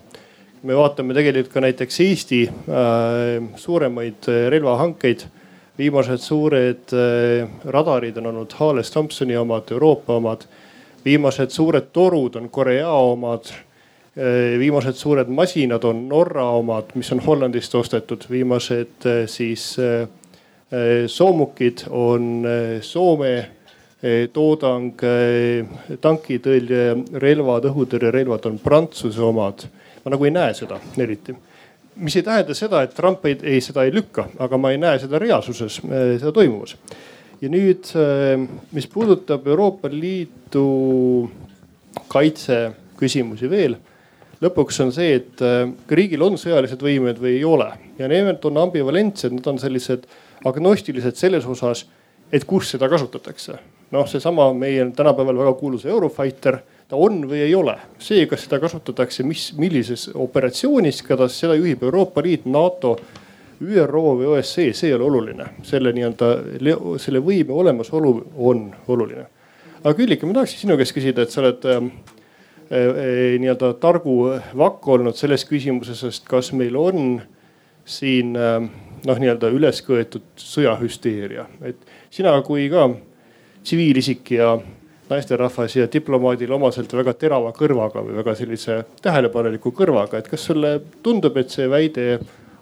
me 0.64 0.76
vaatame 0.76 1.14
tegelikult 1.14 1.54
ka 1.54 1.62
näiteks 1.62 2.00
Eesti 2.02 2.42
äh, 2.50 3.50
suuremaid 3.56 4.30
eh, 4.32 4.48
relvahankeid. 4.50 5.28
viimased 5.78 6.24
suured 6.24 6.96
äh, 6.96 7.50
radarid 7.66 8.18
on 8.18 8.32
olnud 8.32 8.54
Hales 8.60 8.92
Thompsoni 8.92 9.38
omad, 9.38 9.72
Euroopa 9.72 10.16
omad. 10.16 10.48
viimased 11.06 11.50
suured 11.50 11.92
torud 11.94 12.36
on 12.36 12.50
Korea 12.50 12.92
omad 12.92 13.52
äh,. 13.52 14.60
viimased 14.60 14.96
suured 14.96 15.28
masinad 15.28 15.84
on 15.84 16.08
Norra 16.10 16.50
omad, 16.50 16.96
mis 16.96 17.12
on 17.12 17.20
Hollandist 17.20 17.76
ostetud, 17.76 18.26
viimased 18.30 19.10
siis 19.28 19.76
Äh, 20.76 21.08
soomukid 21.08 21.86
on 21.90 22.46
äh, 22.46 22.82
Soome 22.82 23.38
äh, 23.38 23.46
toodang, 24.34 25.02
tankitõrje 26.02 26.84
relvad, 27.22 27.66
õhutõrjerelvad 27.72 28.46
on 28.52 28.60
Prantsuse 28.62 29.22
omad. 29.26 29.66
ma 30.06 30.14
nagu 30.14 30.26
ei 30.26 30.32
näe 30.32 30.54
seda 30.54 30.78
eriti 31.02 31.34
mis 31.96 32.16
ei 32.16 32.24
tähenda 32.24 32.54
seda, 32.54 32.82
et 32.84 32.94
Trump 32.96 33.26
ei, 33.26 33.38
ei, 33.44 33.62
seda 33.64 33.86
ei 33.86 33.94
lükka, 33.94 34.28
aga 34.40 34.60
ma 34.60 34.72
ei 34.74 34.80
näe 34.82 35.00
seda 35.00 35.20
reaalsuses, 35.22 35.80
seda 35.82 36.32
toimumas. 36.36 36.76
ja 37.42 37.50
nüüd, 37.52 37.90
mis 38.72 38.88
puudutab 38.88 39.48
Euroopa 39.48 39.90
Liidu 39.92 41.30
kaitseküsimusi 42.12 43.50
veel. 43.50 43.78
lõpuks 44.44 44.82
on 44.84 44.92
see, 44.92 45.16
et 45.16 45.40
ka 45.40 45.96
riigil 45.96 46.24
on 46.24 46.36
sõjalised 46.40 46.82
võimed 46.84 47.20
või 47.22 47.38
ei 47.38 47.44
ole 47.48 47.72
ja 48.00 48.08
need 48.12 48.44
on 48.46 48.58
ambivalentsed, 48.66 49.32
need 49.32 49.48
on 49.48 49.60
sellised 49.60 50.08
agnostilised 50.46 51.16
selles 51.16 51.46
osas, 51.48 51.86
et 52.32 52.44
kus 52.44 52.74
seda 52.76 52.90
kasutatakse. 52.92 53.58
Noh, 53.96 54.08
seesama 54.10 54.50
meie 54.54 54.86
tänapäeval 54.96 55.38
väga 55.44 55.54
kuulus 55.60 55.86
Eurofighter, 55.86 56.60
ta 56.90 56.98
on 57.00 57.24
või 57.30 57.42
ei 57.48 57.56
ole. 57.56 57.76
see, 58.00 58.26
kas 58.30 58.46
seda 58.46 58.60
kasutatakse, 58.62 59.24
mis, 59.24 59.52
millises 59.58 60.10
operatsioonis, 60.14 61.02
kuidas 61.06 61.40
seda 61.40 61.56
juhib 61.58 61.84
Euroopa 61.84 62.24
Liit, 62.24 62.46
NATO, 62.46 62.96
ÜRO 63.62 64.04
või 64.20 64.28
OSCE, 64.36 64.74
see 64.76 64.90
ei 64.90 64.98
ole 64.98 65.08
oluline. 65.08 65.46
selle 65.64 65.94
nii-öelda, 65.96 66.32
selle 67.00 67.22
võime 67.24 67.56
olemasolu 67.56 68.16
on 68.38 68.68
oluline. 68.88 69.28
aga 69.84 69.94
Külliki, 69.94 70.26
ma 70.26 70.34
tahaksin 70.34 70.66
sinu 70.66 70.78
käest 70.78 70.96
küsida, 70.96 71.24
et 71.24 71.32
sa 71.32 71.42
oled 71.42 71.66
äh, 71.66 71.84
äh, 72.72 73.38
nii-öelda 73.40 73.74
targu 73.80 74.18
vakk 74.58 74.88
olnud 74.88 75.16
selles 75.16 75.46
küsimuses, 75.46 76.04
sest 76.04 76.28
kas 76.28 76.52
meil 76.54 76.76
on 76.76 77.22
siin 77.86 78.36
äh, 78.36 78.60
noh, 79.06 79.20
nii-öelda 79.22 79.50
üles 79.54 79.82
köetud 79.86 80.26
sõjahüsteeria, 80.42 81.48
et 81.66 81.78
sina 82.14 82.36
kui 82.46 82.68
ka 82.70 82.90
tsiviilisik 83.66 84.32
ja 84.38 84.56
naisterahvas 85.10 85.76
ja 85.76 85.88
diplomaadil 85.94 86.52
omaselt 86.56 86.94
väga 86.94 87.14
terava 87.18 87.52
kõrvaga 87.56 88.04
või 88.06 88.18
väga 88.20 88.36
sellise 88.38 88.80
tähelepaneliku 89.02 89.74
kõrvaga, 89.76 90.22
et 90.22 90.30
kas 90.30 90.46
sulle 90.50 90.78
tundub, 91.04 91.38
et 91.38 91.54
see 91.54 91.68
väide 91.70 92.20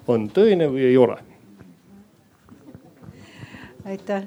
on 0.08 0.30
tõene 0.34 0.70
või 0.72 0.88
ei 0.90 0.98
ole? 0.98 1.20
aitäh. 3.84 4.24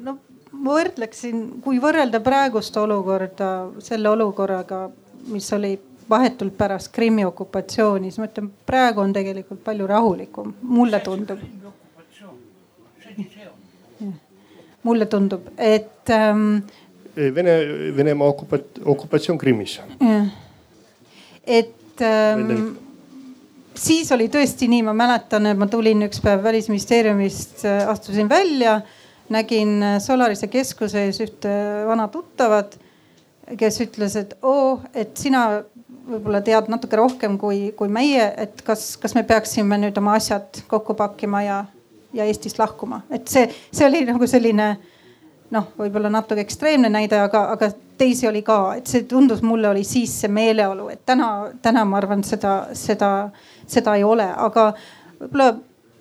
no 0.00 0.18
ma 0.52 0.78
võrdleksin, 0.78 1.42
kui 1.64 1.80
võrrelda 1.82 2.20
praegust 2.24 2.76
olukorda 2.80 3.50
selle 3.84 4.08
olukorraga, 4.08 4.86
mis 5.32 5.52
oli 5.52 5.74
vahetult 6.10 6.56
pärast 6.56 6.92
Krimmi 6.94 7.24
okupatsiooni, 7.26 8.10
siis 8.10 8.22
ma 8.22 8.28
ütlen, 8.30 8.50
praegu 8.66 9.02
on 9.02 9.12
tegelikult 9.12 9.62
palju 9.64 9.88
rahulikum, 9.90 10.54
mulle 10.62 11.00
tundub. 11.04 11.42
Mulle 14.86 15.08
tundub, 15.10 15.48
et 15.58 16.14
ähm, 16.14 16.62
Vene, 17.16 17.52
Venemaa 17.96 18.28
okupat-, 18.28 18.82
okupatsioon 18.84 19.38
Krimmis. 19.40 19.78
et 21.46 22.02
ähm, 22.04 22.76
siis 23.74 24.12
oli 24.12 24.28
tõesti 24.32 24.68
nii, 24.68 24.82
ma 24.86 24.92
mäletan, 24.96 25.48
et 25.48 25.58
ma 25.58 25.68
tulin 25.70 26.06
üks 26.08 26.20
päev 26.24 26.44
välisministeeriumist, 26.44 27.64
äh, 27.64 27.86
astusin 27.88 28.28
välja, 28.28 28.80
nägin 29.32 29.78
äh, 29.82 29.96
Solarise 30.04 30.50
keskuse 30.52 31.06
ees 31.06 31.22
ühte 31.24 31.54
vana 31.88 32.08
tuttavat, 32.12 32.76
kes 33.56 33.80
ütles, 33.84 34.18
et 34.18 34.36
oo, 34.42 34.80
et 34.94 35.16
sina 35.16 35.46
võib-olla 36.06 36.40
tead 36.44 36.68
natuke 36.70 36.98
rohkem 36.98 37.38
kui, 37.38 37.70
kui 37.78 37.88
meie, 37.92 38.28
et 38.42 38.60
kas, 38.66 38.94
kas 39.00 39.14
me 39.16 39.24
peaksime 39.26 39.78
nüüd 39.80 39.96
oma 39.98 40.16
asjad 40.20 40.62
kokku 40.70 40.94
pakkima 40.98 41.42
ja, 41.46 41.58
ja 42.16 42.26
Eestist 42.26 42.58
lahkuma, 42.58 43.02
et 43.10 43.28
see, 43.28 43.46
see 43.72 43.86
oli 43.86 44.04
nagu 44.08 44.26
selline 44.28 44.70
noh, 45.54 45.68
võib-olla 45.78 46.10
natuke 46.10 46.42
ekstreemne 46.42 46.90
näide, 46.90 47.18
aga, 47.22 47.44
aga 47.54 47.70
teisi 47.98 48.26
oli 48.28 48.42
ka, 48.46 48.58
et 48.80 48.90
see 48.90 49.04
tundus 49.08 49.42
mulle 49.46 49.70
oli 49.70 49.84
siis 49.86 50.14
see 50.22 50.32
meeleolu, 50.32 50.88
et 50.92 51.04
täna, 51.06 51.52
täna 51.62 51.84
ma 51.88 52.00
arvan, 52.00 52.24
seda, 52.26 52.56
seda, 52.76 53.10
seda 53.70 53.96
ei 53.98 54.04
ole, 54.06 54.26
aga 54.26 54.72
võib-olla 55.20 55.54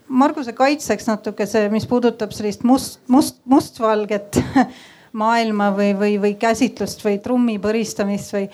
Marguse 0.05 0.53
kaitseks 0.53 1.07
natuke 1.09 1.47
see, 1.49 1.65
mis 1.73 1.87
puudutab 1.89 2.33
sellist 2.35 2.61
must, 2.61 2.99
must, 3.09 3.39
mustvalget 3.49 4.37
maailma 5.21 5.71
või, 5.73 5.95
või, 5.97 6.17
või 6.21 6.35
käsitlust 6.37 7.01
või 7.01 7.17
trummi 7.23 7.55
põristamist 7.63 8.35
või, 8.35 8.49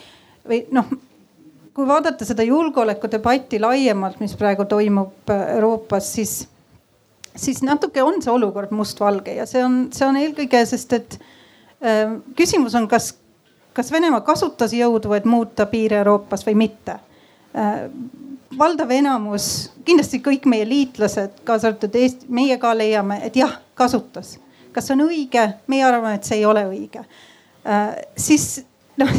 või 0.47 0.61
noh 0.71 0.93
kui 1.75 1.87
vaadata 1.87 2.25
seda 2.27 2.43
julgeolekudebatti 2.43 3.59
laiemalt, 3.61 4.19
mis 4.19 4.35
praegu 4.39 4.65
toimub 4.69 5.31
Euroopas, 5.31 6.09
siis 6.17 6.33
siis 7.35 7.61
natuke 7.63 8.03
on 8.03 8.21
see 8.21 8.31
olukord 8.31 8.71
mustvalge 8.75 9.35
ja 9.35 9.45
see 9.49 9.63
on, 9.65 9.85
see 9.93 10.07
on 10.07 10.19
eelkõige, 10.19 10.63
sest 10.67 10.93
et 10.97 11.17
äh, 11.83 12.15
küsimus 12.37 12.75
on, 12.75 12.87
kas, 12.91 13.13
kas 13.77 13.91
Venemaa 13.91 14.23
kasutas 14.27 14.73
jõudu, 14.75 15.13
et 15.17 15.25
muuta 15.25 15.67
piire 15.71 16.01
Euroopas 16.01 16.45
või 16.47 16.57
mitte 16.65 16.97
äh,. 17.55 17.87
valdav 18.57 18.89
enamus, 18.91 19.71
kindlasti 19.87 20.19
kõik 20.19 20.45
meie 20.51 20.65
liitlased, 20.67 21.37
kaasa 21.47 21.69
arvatud 21.69 21.93
Eesti, 21.95 22.27
meie 22.27 22.57
ka 22.59 22.73
leiame, 22.75 23.21
et 23.23 23.35
jah, 23.39 23.61
kasutas. 23.75 24.37
kas 24.71 24.87
see 24.87 24.97
on 24.97 25.07
õige? 25.07 25.45
meie 25.67 25.85
arvame, 25.87 26.17
et 26.19 26.27
see 26.27 26.41
ei 26.41 26.45
ole 26.45 26.65
õige 26.67 27.05
äh,. 27.05 27.95
siis 28.17 28.65
noh, 28.99 29.13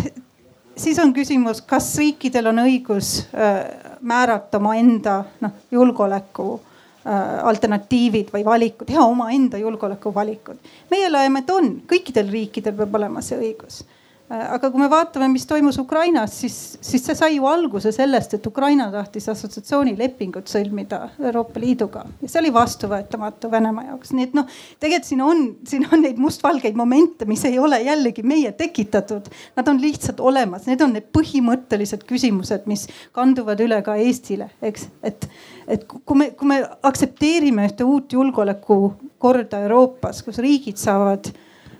siis 0.76 0.98
on 0.98 1.14
küsimus, 1.14 1.62
kas 1.64 1.94
riikidel 1.98 2.52
on 2.52 2.64
õigus 2.66 3.22
äh, 3.32 3.64
määrata 4.00 4.60
omaenda 4.60 5.22
noh 5.40 5.56
julgeoleku 5.70 6.60
alternatiivid 7.04 8.28
või 8.30 8.44
valikud, 8.46 8.86
teha 8.86 9.02
omaenda 9.10 9.58
julgeolekuvalikud. 9.58 10.60
meie 10.90 11.08
leiame, 11.10 11.42
et 11.42 11.50
on, 11.50 11.72
kõikidel 11.90 12.30
riikidel 12.30 12.76
peab 12.78 12.94
olema 13.00 13.24
see 13.24 13.40
õigus 13.40 13.82
Äh, 13.82 13.91
aga 14.32 14.70
kui 14.72 14.80
me 14.80 14.88
vaatame, 14.88 15.26
mis 15.32 15.44
toimus 15.48 15.76
Ukrainas, 15.80 16.34
siis, 16.40 16.56
siis 16.80 17.02
see 17.04 17.16
sai 17.16 17.34
ju 17.34 17.46
alguse 17.48 17.92
sellest, 17.92 18.36
et 18.38 18.46
Ukraina 18.48 18.86
tahtis 18.92 19.28
assotsiatsioonilepingut 19.32 20.48
sõlmida 20.48 21.00
Euroopa 21.20 21.60
Liiduga. 21.60 22.04
Ja 22.22 22.30
see 22.30 22.40
oli 22.40 22.52
vastuvõetamatu 22.54 23.50
Venemaa 23.52 23.90
jaoks, 23.90 24.14
nii 24.16 24.28
et 24.30 24.36
noh, 24.38 24.48
tegelikult 24.80 25.10
siin 25.10 25.24
on, 25.26 25.44
siin 25.68 25.86
on 25.92 26.04
neid 26.06 26.20
mustvalgeid 26.22 26.78
momente, 26.78 27.28
mis 27.28 27.44
ei 27.48 27.58
ole 27.60 27.82
jällegi 27.84 28.24
meie 28.24 28.54
tekitatud. 28.56 29.28
Nad 29.58 29.68
on 29.68 29.80
lihtsalt 29.82 30.22
olemas, 30.24 30.66
need 30.70 30.80
on 30.84 30.96
need 30.96 31.10
põhimõttelised 31.12 32.06
küsimused, 32.08 32.64
mis 32.70 32.86
kanduvad 33.12 33.60
üle 33.64 33.82
ka 33.84 33.98
Eestile, 34.00 34.48
eks, 34.64 34.88
et, 35.04 35.28
et 35.76 35.88
kui 35.92 36.22
me, 36.22 36.32
kui 36.38 36.48
me 36.48 36.62
aktsepteerime 36.80 37.68
ühte 37.68 37.84
uut 37.84 38.16
julgeolekukorda 38.16 39.66
Euroopas, 39.66 40.24
kus 40.24 40.40
riigid 40.40 40.80
saavad 40.80 41.28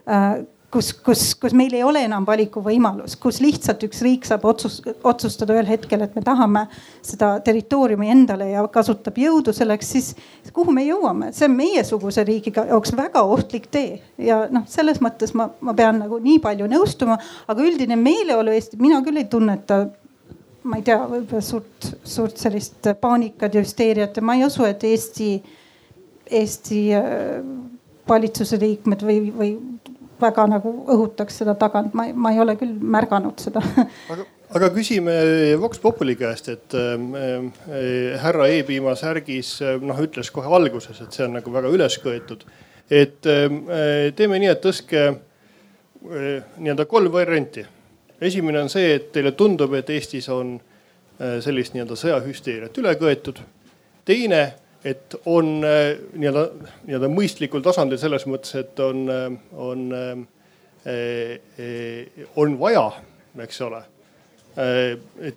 äh, 0.05 0.43
kus, 0.73 0.93
kus, 1.05 1.23
kus 1.39 1.55
meil 1.57 1.75
ei 1.77 1.83
ole 1.85 2.03
enam 2.07 2.25
valikuvõimalus, 2.27 3.17
kus 3.21 3.41
lihtsalt 3.45 3.83
üks 3.87 4.01
riik 4.05 4.27
saab 4.29 4.45
otsus, 4.49 4.79
otsustada 5.05 5.57
ühel 5.57 5.69
hetkel, 5.69 6.05
et 6.07 6.15
me 6.17 6.23
tahame 6.25 6.65
seda 7.05 7.35
territooriumi 7.45 8.09
endale 8.13 8.49
ja 8.55 8.65
kasutab 8.73 9.19
jõudu 9.21 9.53
selleks, 9.57 9.93
siis 9.95 10.13
kuhu 10.55 10.75
me 10.75 10.87
jõuame, 10.87 11.33
see 11.37 11.49
on 11.51 11.57
meiesuguse 11.59 12.25
riigiga 12.29 12.65
jaoks 12.71 12.95
väga 12.97 13.25
ohtlik 13.35 13.69
tee. 13.73 13.99
Ja 14.23 14.45
noh, 14.53 14.65
selles 14.71 15.03
mõttes 15.05 15.35
ma, 15.39 15.51
ma 15.61 15.77
pean 15.77 16.01
nagu 16.03 16.21
nii 16.23 16.41
palju 16.43 16.69
nõustuma, 16.73 17.19
aga 17.53 17.67
üldine 17.67 17.99
meeleolu 18.01 18.55
Eesti, 18.57 18.81
mina 18.81 19.03
küll 19.05 19.21
ei 19.21 19.29
tunneta. 19.31 19.85
Ma 20.63 20.77
ei 20.79 20.85
tea, 20.87 21.01
võib-olla 21.11 21.43
suurt, 21.43 21.89
suurt 22.07 22.39
sellist 22.39 22.87
paanikat 23.03 23.57
ja 23.57 23.65
hüsteeriat 23.65 24.15
ja 24.15 24.23
ma 24.23 24.37
ei 24.39 24.45
usu, 24.47 24.63
et 24.63 24.85
Eesti, 24.87 25.33
Eesti 26.39 26.83
äh, 26.95 27.41
valitsuse 28.09 28.61
liikmed 28.63 29.03
või, 29.07 29.19
või 29.35 29.51
väga 30.23 30.47
nagu 30.51 30.73
õhutaks 30.95 31.43
seda 31.43 31.55
tagant, 31.59 31.95
ma, 31.99 32.07
ma 32.15 32.33
ei 32.35 32.41
ole 32.43 32.57
küll 32.61 32.73
märganud 32.95 33.43
seda. 33.43 33.63
aga, 34.13 34.27
aga 34.59 34.71
küsime 34.75 35.15
Vox 35.61 35.83
Populi 35.83 36.17
käest, 36.19 36.49
et 36.53 36.77
äh, 36.79 38.17
härra 38.23 38.49
E-piima 38.53 38.95
särgis 38.99 39.59
noh, 39.83 40.01
ütles 40.07 40.33
kohe 40.35 40.51
alguses, 40.59 41.03
et 41.05 41.13
see 41.13 41.27
on 41.27 41.37
nagu 41.39 41.55
väga 41.55 41.73
üles 41.73 41.99
köetud. 42.03 42.47
et 42.91 43.27
äh, 43.27 44.11
teeme 44.17 44.41
nii, 44.43 44.51
et 44.53 44.65
tõstke 44.65 45.05
äh, 45.11 46.43
nii-öelda 46.59 46.87
kolm 46.91 47.13
varianti. 47.13 47.67
esimene 48.21 48.63
on 48.63 48.71
see, 48.71 48.95
et 48.95 49.13
teile 49.13 49.33
tundub, 49.33 49.75
et 49.75 49.91
Eestis 49.91 50.29
on 50.29 50.57
äh, 50.57 51.39
sellist 51.41 51.75
nii-öelda 51.75 51.97
sõjahüsteeriat 51.99 52.79
üle 52.79 52.95
köetud. 52.97 53.41
teine 54.05 54.62
et 54.85 55.15
on 55.27 55.65
äh, 55.65 55.97
nii-öelda, 56.19 56.49
nii-öelda 56.89 57.09
mõistlikul 57.13 57.63
tasandil 57.65 57.99
selles 58.01 58.27
mõttes, 58.31 58.55
et 58.59 58.81
on, 58.83 59.09
äh, 59.13 59.33
on, 59.55 59.93
äh, 59.95 60.17
on 62.37 62.59
vaja, 62.61 62.93
eks 63.47 63.61
ole, 63.69 63.83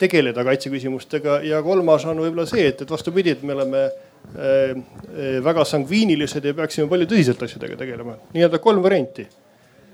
tegeleda 0.01 0.43
kaitseküsimustega 0.43 1.33
ja 1.47 1.61
kolmas 1.63 2.03
on 2.09 2.17
võib-olla 2.19 2.45
see, 2.49 2.65
et, 2.67 2.81
et 2.83 2.89
vastupidi, 2.91 3.31
et 3.31 3.43
me 3.47 3.53
oleme 3.55 3.83
väga 5.45 5.63
sangviinilised 5.69 6.43
ja 6.43 6.51
peaksime 6.57 6.89
palju 6.91 7.07
tõsiselt 7.07 7.39
asjadega 7.45 7.75
tegelema. 7.79 8.13
nii-öelda 8.33 8.59
kolm 8.59 8.83
varianti. 8.83 9.23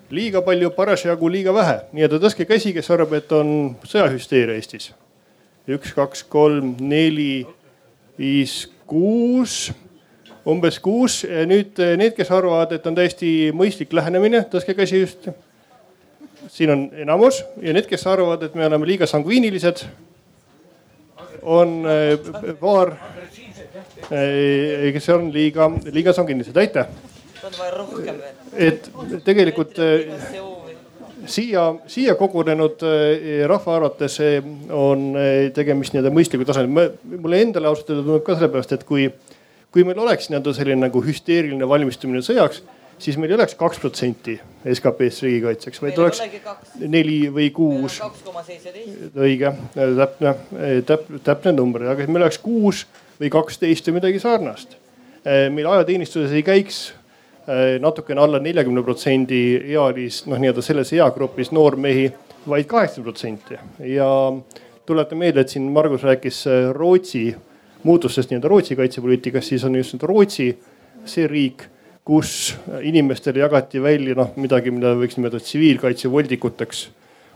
liiga 0.09 0.41
palju, 0.41 0.71
parasjagu 0.73 1.29
liiga 1.29 1.53
vähe, 1.53 1.77
nii-öelda 1.91 2.17
tõstke 2.23 2.45
käsi, 2.49 2.73
kes 2.73 2.89
arvab, 2.95 3.13
et 3.19 3.29
on 3.35 3.47
sõjahüsteeria 3.83 4.55
Eestis. 4.55 4.93
üks, 5.69 5.93
kaks, 5.93 6.23
kolm, 6.23 6.75
neli, 6.79 7.45
viis, 8.17 8.71
kuus, 8.91 9.71
umbes 10.47 10.79
kuus. 10.83 11.21
nüüd 11.47 11.79
eh, 11.79 11.95
need, 11.99 12.15
kes 12.17 12.31
arvavad, 12.33 12.73
et 12.75 12.87
on 12.89 12.97
täiesti 12.97 13.51
mõistlik 13.55 13.93
lähenemine, 13.95 14.43
tõstke 14.51 14.75
käsi 14.77 15.05
just. 15.05 15.29
siin 16.51 16.71
on 16.73 16.87
enamus 16.97 17.43
ja 17.61 17.73
need, 17.73 17.87
kes 17.87 18.07
arvavad, 18.09 18.43
et 18.43 18.55
me 18.57 18.65
oleme 18.65 18.87
liiga 18.89 19.07
sangviinilised, 19.07 19.85
on 21.41 21.77
eh, 21.87 22.17
paar, 22.59 22.95
eh, 24.09 24.89
kes 24.97 25.09
on 25.15 25.31
liiga, 25.33 25.69
liiga 25.91 26.13
sanguinilised, 26.17 26.57
aitäh. 26.57 26.87
et 28.57 28.91
tegelikult 29.25 29.79
siia, 31.25 31.67
siia 31.87 32.15
kogunenud 32.19 32.83
rahva 33.49 33.75
arvates 33.77 34.17
on 34.73 35.11
tegemist 35.55 35.95
nii-öelda 35.95 36.13
mõistliku 36.15 36.47
tasandil. 36.47 36.93
mulle 37.17 37.41
endale 37.41 37.69
ausalt 37.69 37.89
öelda 37.89 38.05
tundub 38.05 38.25
ka 38.25 38.37
sellepärast, 38.37 38.75
et 38.77 38.85
kui, 38.87 39.09
kui 39.71 39.85
meil 39.87 39.99
oleks 39.99 40.29
nii-öelda 40.29 40.53
selline 40.57 40.87
nagu 40.87 41.03
hüsteeriline 41.05 41.67
valmistumine 41.69 42.23
sõjaks, 42.25 42.63
siis 43.01 43.17
meil 43.17 43.33
ei 43.33 43.37
oleks 43.39 43.55
kaks 43.59 43.81
protsenti 43.81 44.37
SKP-st 44.73 45.25
riigikaitseks, 45.25 45.81
vaid 45.81 45.99
oleks 46.01 46.21
neli 46.79 47.19
või 47.33 47.49
kuus. 47.55 47.99
kaks 48.01 48.23
koma 48.25 48.43
seitseteist. 48.45 49.17
õige, 49.17 49.53
täpne, 49.75 50.35
täpne, 50.87 51.21
täpne 51.25 51.55
number, 51.57 51.87
aga 51.93 52.07
meil 52.07 52.25
oleks 52.25 52.41
kuus 52.41 52.85
või 53.21 53.31
kaksteist 53.33 53.89
või 53.89 53.99
midagi 53.99 54.21
sarnast. 54.21 54.77
meil 55.25 55.67
ajateenistuses 55.69 56.33
ei 56.37 56.43
käiks 56.43 56.81
natukene 57.81 58.21
alla 58.21 58.39
neljakümne 58.39 58.83
protsendi 58.85 59.41
ealist, 59.73 60.27
noh 60.29 60.37
nii-öelda 60.37 60.61
selles 60.61 60.91
eagrupis 60.93 61.49
noormehi, 61.55 62.05
vaid 62.47 62.67
kaheksakümmend 62.69 63.07
protsenti 63.07 63.57
ja 63.95 64.07
tuletan 64.85 65.17
meelde, 65.17 65.41
et 65.41 65.49
siin 65.49 65.65
Margus 65.73 66.03
rääkis 66.05 66.43
Rootsi 66.77 67.25
muutustest 67.83 68.29
nii-öelda 68.29 68.51
Rootsi 68.51 68.77
kaitsepoliitikas, 68.77 69.47
siis 69.47 69.65
on 69.65 69.75
just 69.79 69.97
nüüd 69.97 70.05
Rootsi 70.09 70.51
see 71.09 71.25
riik 71.27 71.65
kus 72.05 72.55
inimestele 72.81 73.39
jagati 73.43 73.81
välja 73.81 74.15
noh 74.17 74.33
midagi, 74.41 74.73
mida 74.73 74.95
võiks 74.97 75.17
nimetada 75.19 75.43
tsiviilkaitsevoldikuteks, 75.43 76.81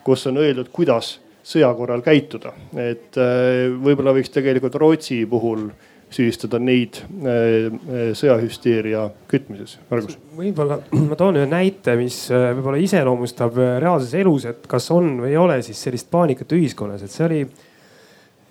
kus 0.06 0.26
on 0.30 0.41
öeldud, 0.41 0.72
kuidas 0.73 1.19
sõja 1.45 1.69
korral 1.77 2.02
käituda. 2.06 2.53
et 2.73 3.18
äh, 3.22 3.69
võib-olla 3.69 4.15
võiks 4.18 4.34
tegelikult 4.34 4.76
Rootsi 4.82 5.26
puhul 5.30 5.69
süüdistada 6.16 6.60
neid 6.64 7.02
äh, 7.04 7.70
sõjahüsteeria 8.16 9.10
kütmises. 9.32 9.78
Margus. 9.92 10.18
võib-olla 10.38 10.80
ma 11.10 11.20
toon 11.20 11.42
ühe 11.42 11.52
näite, 11.52 11.98
mis 12.00 12.26
äh, 12.32 12.50
võib-olla 12.56 12.82
iseloomustab 12.82 13.62
reaalses 13.84 14.18
elus, 14.22 14.50
et 14.52 14.68
kas 14.72 14.90
on 14.96 15.18
või 15.24 15.34
ei 15.36 15.40
ole 15.42 15.62
siis 15.66 15.82
sellist 15.88 16.12
paanikat 16.14 16.56
ühiskonnas, 16.58 17.04
et 17.06 17.14
see 17.14 17.28
oli 17.30 17.46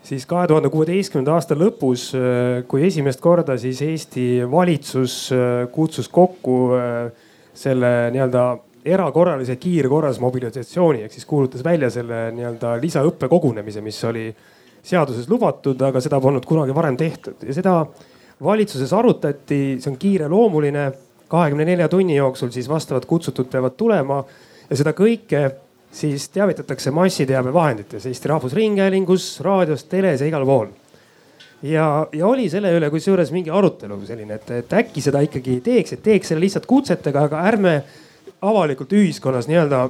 siis 0.04 0.26
kahe 0.28 0.48
tuhande 0.48 0.70
kuueteistkümnenda 0.72 1.34
aasta 1.38 1.56
lõpus, 1.58 2.10
äh, 2.16 2.62
kui 2.68 2.84
esimest 2.86 3.22
korda 3.24 3.56
siis 3.60 3.80
Eesti 3.84 4.26
valitsus 4.50 5.16
äh, 5.32 5.64
kutsus 5.72 6.10
kokku 6.12 6.58
äh, 6.76 7.10
selle 7.54 7.92
nii-öelda 8.14 8.44
erakorralise 8.84 9.56
kiirkorras 9.56 10.18
mobilisatsiooni 10.20 11.06
ehk 11.06 11.14
siis 11.14 11.24
kuulutas 11.28 11.64
välja 11.64 11.88
selle 11.92 12.26
nii-öelda 12.36 12.76
lisaõppekogunemise, 12.82 13.80
mis 13.84 14.00
oli 14.04 14.26
seaduses 14.84 15.28
lubatud, 15.30 15.80
aga 15.82 16.00
seda 16.04 16.20
polnud 16.20 16.44
kunagi 16.46 16.74
varem 16.76 16.96
tehtud 17.00 17.42
ja 17.46 17.56
seda 17.56 17.78
valitsuses 18.44 18.92
arutati, 18.92 19.80
see 19.80 19.90
on 19.90 19.98
kiireloomuline. 19.98 20.92
kahekümne 21.28 21.64
nelja 21.64 21.88
tunni 21.88 22.16
jooksul 22.16 22.50
siis 22.52 22.68
vastavad 22.68 23.06
kutsutud 23.06 23.48
peavad 23.50 23.72
tulema 23.76 24.24
ja 24.70 24.76
seda 24.76 24.92
kõike 24.92 25.40
siis 25.94 26.28
teavitatakse 26.28 26.90
massiteabevahendites 26.90 28.06
Eesti 28.06 28.28
Rahvusringhäälingus, 28.28 29.40
raadios, 29.40 29.84
teles 29.84 30.20
ja 30.20 30.26
igal 30.26 30.46
pool. 30.46 30.68
ja, 31.62 32.06
ja 32.12 32.26
oli 32.26 32.48
selle 32.50 32.72
üle 32.76 32.90
kusjuures 32.90 33.32
mingi 33.32 33.50
arutelu 33.50 33.98
selline, 34.06 34.34
et, 34.34 34.50
et 34.50 34.72
äkki 34.72 35.00
seda 35.00 35.22
ikkagi 35.24 35.60
teeks, 35.64 35.96
et 35.96 36.02
teeks 36.02 36.28
selle 36.28 36.44
lihtsalt 36.44 36.66
kutsetega, 36.66 37.24
aga 37.28 37.44
ärme 37.48 37.74
avalikult 38.42 38.92
ühiskonnas 38.92 39.48
nii-öelda 39.48 39.88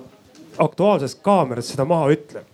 Aktuaalses 0.58 1.14
Kaameras 1.14 1.72
seda 1.72 1.84
maha 1.84 2.12
ütle. 2.14 2.44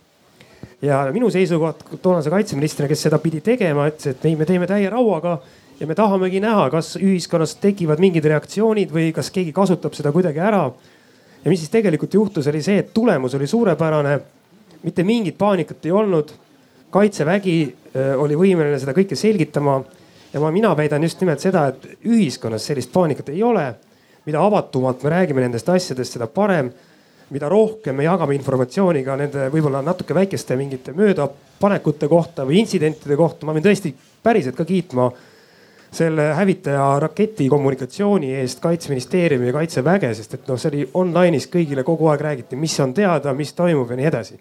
Ja 0.82 1.02
minu 1.12 1.30
seisukoht 1.30 1.82
toonase 2.02 2.30
kaitseministrina, 2.30 2.88
kes 2.88 3.02
seda 3.08 3.18
pidi 3.18 3.40
tegema, 3.44 3.88
ütles, 3.90 4.14
et 4.14 4.24
ei, 4.24 4.36
me 4.36 4.46
teeme 4.48 4.68
täie 4.70 4.88
rauaga 4.90 5.38
ja 5.80 5.86
me 5.86 5.94
tahamegi 5.94 6.40
näha, 6.40 6.70
kas 6.72 6.94
ühiskonnas 7.00 7.56
tekivad 7.60 8.00
mingid 8.00 8.24
reaktsioonid 8.24 8.92
või 8.92 9.10
kas 9.16 9.30
keegi 9.34 9.52
kasutab 9.56 9.96
seda 9.96 10.12
kuidagi 10.12 10.40
ära 10.40 10.64
ja 11.44 11.50
mis 11.50 11.60
siis 11.62 11.72
tegelikult 11.72 12.14
juhtus, 12.14 12.48
oli 12.50 12.62
see, 12.62 12.78
et 12.82 12.94
tulemus 12.94 13.34
oli 13.34 13.46
suurepärane. 13.46 14.20
mitte 14.82 15.02
mingit 15.04 15.38
paanikat 15.38 15.86
ei 15.86 15.92
olnud. 15.92 16.32
kaitsevägi 16.90 17.76
äh, 17.96 18.20
oli 18.20 18.34
võimeline 18.34 18.78
seda 18.78 18.92
kõike 18.92 19.16
selgitama. 19.16 19.82
ja 20.32 20.40
ma, 20.40 20.50
mina 20.50 20.76
väidan 20.76 21.02
just 21.02 21.20
nimelt 21.20 21.40
seda, 21.40 21.66
et 21.68 22.04
ühiskonnas 22.04 22.66
sellist 22.66 22.92
paanikat 22.92 23.28
ei 23.28 23.42
ole. 23.42 23.74
mida 24.26 24.44
avatumalt 24.44 25.02
me 25.02 25.10
räägime 25.10 25.40
nendest 25.40 25.68
asjadest, 25.68 26.12
seda 26.12 26.26
parem. 26.26 26.72
Mida 27.30 27.48
rohkem 27.48 27.96
me 27.96 28.04
jagame 28.04 28.34
informatsiooni 28.34 29.02
ka 29.06 29.16
nende 29.16 29.48
võib-olla 29.52 29.82
natuke 29.86 30.14
väikeste 30.14 30.56
mingite 30.58 30.94
möödapanekute 30.96 32.08
kohta 32.10 32.46
või 32.46 32.58
intsidentide 32.62 33.16
kohta, 33.16 33.46
ma 33.46 33.54
pean 33.54 33.68
tõesti 33.68 33.92
päriselt 34.22 34.58
ka 34.58 34.66
kiitma 34.66 35.10
selle 35.92 36.22
hävitaja 36.34 37.00
raketi 37.02 37.48
kommunikatsiooni 37.48 38.34
eest 38.34 38.60
kaitseministeeriumi 38.62 39.46
ja 39.46 39.52
kaitseväge, 39.52 40.12
sest 40.14 40.34
et 40.34 40.48
noh, 40.48 40.58
see 40.60 40.70
oli 40.70 40.84
online'is 41.02 41.48
kõigile 41.50 41.84
kogu 41.86 42.10
aeg 42.12 42.22
räägiti, 42.26 42.58
mis 42.58 42.76
on 42.82 42.94
teada, 42.94 43.34
mis 43.34 43.52
toimub 43.58 43.90
ja 43.90 43.98
nii 43.98 44.08
edasi. 44.10 44.40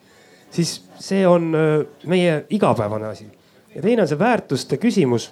siis 0.51 0.81
see 0.99 1.27
on 1.27 1.53
äh, 1.55 1.85
meie 2.05 2.45
igapäevane 2.49 3.07
asi. 3.07 3.25
ja 3.75 3.81
teine 3.81 4.01
on 4.01 4.07
see 4.07 4.19
väärtuste 4.19 4.77
küsimus. 4.77 5.31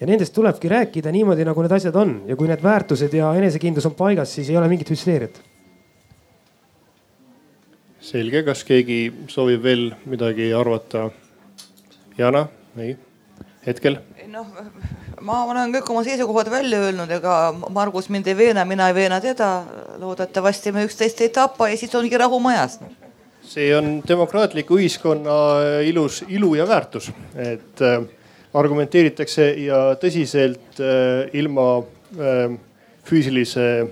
ja 0.00 0.06
nendest 0.06 0.34
tulebki 0.34 0.68
rääkida 0.68 1.12
niimoodi, 1.12 1.44
nagu 1.44 1.62
need 1.62 1.72
asjad 1.72 1.96
on 1.96 2.22
ja 2.26 2.36
kui 2.36 2.48
need 2.48 2.62
väärtused 2.62 3.14
ja 3.14 3.34
enesekindlus 3.34 3.86
on 3.86 3.94
paigas, 3.94 4.34
siis 4.34 4.50
ei 4.50 4.56
ole 4.56 4.68
mingit 4.68 4.90
hüsteeriat. 4.90 5.42
Selge, 8.00 8.44
kas 8.46 8.64
keegi 8.64 9.00
soovib 9.28 9.62
veel 9.62 9.90
midagi 10.06 10.52
arvata? 10.54 11.08
Jana, 12.18 12.48
ei, 12.78 12.96
hetkel? 13.66 14.00
noh 14.28 14.46
ma 15.24 15.42
olen 15.48 15.72
kõik 15.74 15.90
oma 15.92 16.04
seisukohad 16.06 16.50
välja 16.52 16.80
öelnud, 16.88 17.10
ega 17.18 17.34
Margus 17.74 18.08
mind 18.12 18.28
ei 18.30 18.36
veena, 18.38 18.64
mina 18.68 18.88
ei 18.90 18.96
veena 18.96 19.20
teda. 19.20 19.50
loodetavasti 19.98 20.72
me 20.72 20.84
üksteist 20.86 21.20
ei 21.24 21.32
tapa 21.34 21.68
ja 21.68 21.76
siis 21.76 21.94
ongi 21.94 22.18
rahu 22.18 22.38
majas. 22.40 22.78
see 23.42 23.70
on 23.76 24.02
demokraatliku 24.08 24.76
ühiskonna 24.76 25.80
ilus 25.84 26.22
ilu 26.28 26.54
ja 26.54 26.68
väärtus, 26.68 27.10
et 27.34 27.80
äh, 27.80 28.02
argumenteeritakse 28.54 29.54
ja 29.64 29.96
tõsiselt 30.00 30.80
äh, 30.80 31.30
ilma 31.32 31.78
äh, 32.18 32.58
füüsilise 33.04 33.88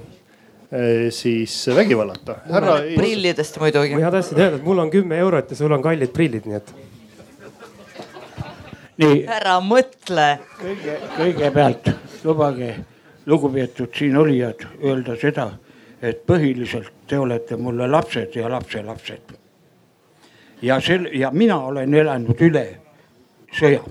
siis 1.11 1.69
vägivallata. 1.77 2.37
härra. 2.51 2.77
prillidest 2.97 3.61
muidugi. 3.61 3.95
ma 3.95 4.11
tahtsin 4.11 4.39
öelda, 4.39 4.57
et 4.57 4.65
mul 4.65 4.79
on 4.79 4.91
kümme 4.91 5.19
eurot 5.19 5.51
ja 5.51 5.57
sul 5.57 5.73
on 5.73 5.83
kallid 5.83 6.13
prillid, 6.13 6.47
nii 6.47 6.57
et 6.57 6.75
nii. 8.99 9.25
ära 9.29 9.59
mõtle. 9.61 10.27
kõige, 10.61 10.97
kõigepealt 11.17 11.91
lubage, 12.25 12.73
lugupeetud 13.27 13.95
siinolijad, 13.95 14.67
öelda 14.83 15.17
seda, 15.21 15.51
et 16.03 16.25
põhiliselt 16.27 16.93
te 17.09 17.19
olete 17.19 17.57
mulle 17.57 17.89
lapsed 17.89 18.37
ja 18.37 18.51
lapselapsed. 18.51 19.37
ja 20.63 20.81
sel 20.81 21.09
ja 21.13 21.31
mina 21.31 21.59
olen 21.69 21.95
elanud 21.95 22.41
üle 22.41 22.67
sõja. 23.53 23.83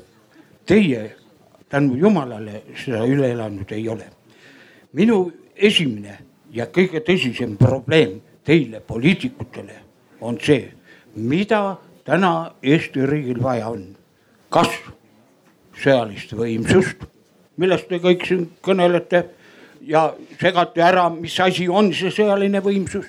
Teie 0.65 1.15
tänu 1.69 1.95
jumalale 1.95 2.63
seda 2.75 3.05
üle 3.05 3.31
elanud 3.31 3.71
ei 3.71 3.89
ole. 3.89 4.09
minu 4.93 5.31
esimene 5.55 6.17
ja 6.55 6.67
kõige 6.71 7.01
tõsisem 7.03 7.57
probleem 7.59 8.19
teile, 8.45 8.79
poliitikutele, 8.79 9.81
on 10.21 10.39
see, 10.41 10.69
mida 11.15 11.77
täna 12.05 12.55
Eesti 12.63 13.05
riigil 13.09 13.41
vaja 13.43 13.69
on 13.73 13.89
kas 14.53 14.71
sõjalist 15.81 16.31
võimsust, 16.37 17.03
millest 17.59 17.89
te 17.89 17.99
kõik 18.03 18.23
siin 18.27 18.47
kõnelete 18.63 19.25
ja 19.85 20.07
segate 20.39 20.83
ära, 20.83 21.09
mis 21.11 21.35
asi 21.43 21.67
on 21.69 21.91
see 21.93 22.13
sõjaline 22.13 22.61
võimsus. 22.63 23.05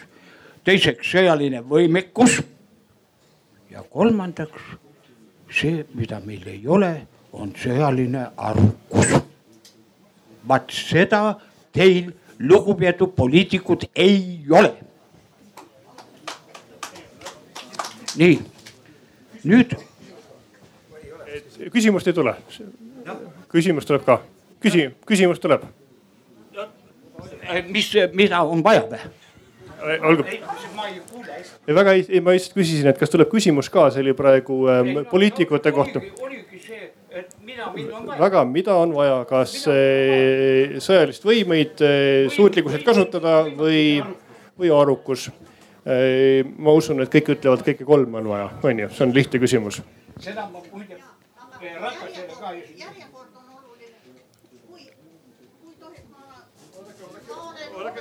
teiseks 0.65 1.11
sõjaline 1.11 1.63
võimekus. 1.63 2.43
ja 3.71 3.83
kolmandaks 3.83 4.63
see, 5.51 5.85
mida 5.95 6.21
meil 6.25 6.43
ei 6.47 6.67
ole, 6.67 7.07
on 7.33 7.53
sõjaline 7.55 8.31
arukus. 8.37 9.23
vaat 10.49 10.71
seda 10.71 11.39
teil, 11.73 12.13
lugupeetud 12.39 13.15
poliitikud, 13.17 13.89
ei 13.95 14.45
ole. 14.51 14.75
nii, 18.17 18.39
nüüd 19.45 19.75
küsimust 21.73 22.09
ei 22.09 22.17
tule? 22.17 22.37
küsimus 23.53 23.87
tuleb 23.89 24.05
ka, 24.07 24.21
küsi-, 24.65 24.91
küsimus 25.07 25.41
tuleb. 25.41 25.65
mis, 27.69 27.93
mida 28.17 28.43
on 28.43 28.65
vaja 28.65 28.87
või? 28.89 29.01
olgu. 30.03 30.25
ei 31.69 31.75
väga 31.75 31.93
ei, 31.93 32.07
ei, 32.09 32.21
ma 32.21 32.35
lihtsalt 32.35 32.57
küsisin, 32.57 32.89
et 32.91 32.99
kas 32.99 33.13
tuleb 33.13 33.31
küsimus 33.33 33.71
ka, 33.73 33.89
see 33.93 34.05
oli 34.05 34.17
praegu 34.17 34.63
ähm, 34.73 34.93
poliitikute 35.11 35.73
kohta. 35.73 36.03
oligi 36.21 36.56
mida, 37.41 37.71
mida 37.75 37.97
on 37.97 38.07
vaja. 38.07 38.21
väga, 38.21 38.45
mida 38.45 38.77
on 38.83 38.95
vaja, 38.97 39.19
kas 39.29 39.57
äh, 39.73 40.77
sõjalist 40.83 41.27
võimeid 41.27 41.83
äh,, 41.85 42.29
suutlikkused 42.35 42.85
kasutada 42.87 43.43
või, 43.57 44.03
või 44.59 44.73
arukus 44.75 45.29
äh,? 45.31 46.45
ma 46.59 46.77
usun, 46.77 47.03
et 47.05 47.13
kõik 47.13 47.35
ütlevad, 47.37 47.67
kõike 47.67 47.89
kolme 47.89 48.23
on 48.23 48.33
vaja, 48.35 48.49
on 48.63 48.87
ju, 48.87 48.93
see 48.95 49.07
on 49.09 49.17
lihtne 49.17 49.43
küsimus. 49.43 49.83
seda 50.21 50.49
ma 50.53 50.63
muide 50.73 51.01
Ratasele 51.81 52.35
ka 52.41 52.51
esiteks. 52.53 52.81
järjekord 52.81 53.33
on 53.37 53.45
oluline. 53.59 53.99
kui, 54.69 54.83
kui 55.63 55.75
tohib, 55.81 56.05
ma, 56.11 56.19
ma 56.21 56.37
olen 57.81 57.95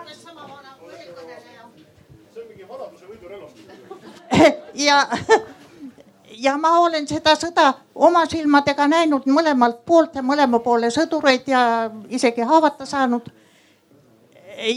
umbes 0.00 0.22
sama 0.22 0.42
vana 0.48 0.76
kui 0.80 0.92
eelkõneleja. 0.96 1.62
see 2.34 2.42
on 2.42 2.48
mingi 2.48 2.68
vanaduse 2.68 3.04
võidurelvastus. 3.10 3.64
ja, 4.88 4.98
ja 6.36 6.56
ma 6.58 6.78
olen 6.78 7.08
seda 7.08 7.34
sõda 7.36 7.72
oma 7.94 8.24
silmadega 8.30 8.86
näinud 8.88 9.26
mõlemalt 9.26 9.82
poolt 9.86 10.14
ja 10.16 10.22
mõlema 10.22 10.60
poole 10.64 10.90
sõdureid 10.90 11.48
ja 11.50 11.90
isegi 12.08 12.40
haavata 12.40 12.86
saanud. 12.86 13.28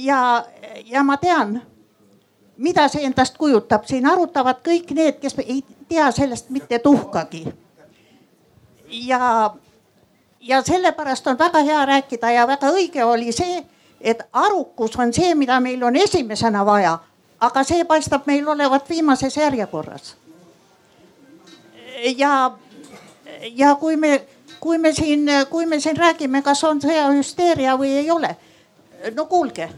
ja, 0.02 0.46
ja 0.86 1.04
ma 1.04 1.18
tean, 1.18 1.62
mida 2.58 2.88
see 2.88 3.06
endast 3.06 3.38
kujutab, 3.38 3.86
siin 3.86 4.06
arutavad 4.06 4.62
kõik 4.66 4.92
need, 4.92 5.20
kes 5.20 5.38
ei 5.46 5.64
tea 5.90 6.12
sellest 6.12 6.50
mitte 6.50 6.80
tuhkagi. 6.80 7.46
ja, 8.88 9.54
ja 10.42 10.62
sellepärast 10.62 11.28
on 11.28 11.40
väga 11.40 11.64
hea 11.64 11.86
rääkida 11.86 12.32
ja 12.32 12.48
väga 12.48 12.72
õige 12.72 13.04
oli 13.04 13.32
see, 13.32 13.66
et 14.02 14.24
arukus 14.34 14.96
on 15.00 15.14
see, 15.14 15.36
mida 15.36 15.60
meil 15.60 15.84
on 15.84 15.96
esimesena 15.96 16.66
vaja, 16.66 17.00
aga 17.40 17.64
see 17.64 17.84
paistab 17.86 18.28
meil 18.28 18.48
olevat 18.48 18.90
viimases 18.90 19.38
järjekorras. 19.38 20.16
Ja, 22.18 22.58
ja 23.56 23.76
kui 23.76 23.96
me, 23.96 24.22
kui 24.60 24.78
me 24.78 24.94
siin, 24.94 25.30
kui 25.50 25.66
me 25.66 25.80
siin 25.80 25.98
räägime, 25.98 26.42
kas 26.42 26.64
on 26.64 26.82
sõjahüsteeria 26.82 27.78
või 27.80 27.96
ei 28.02 28.12
ole 28.12 28.36
no 29.16 29.26
kuulge. 29.26 29.70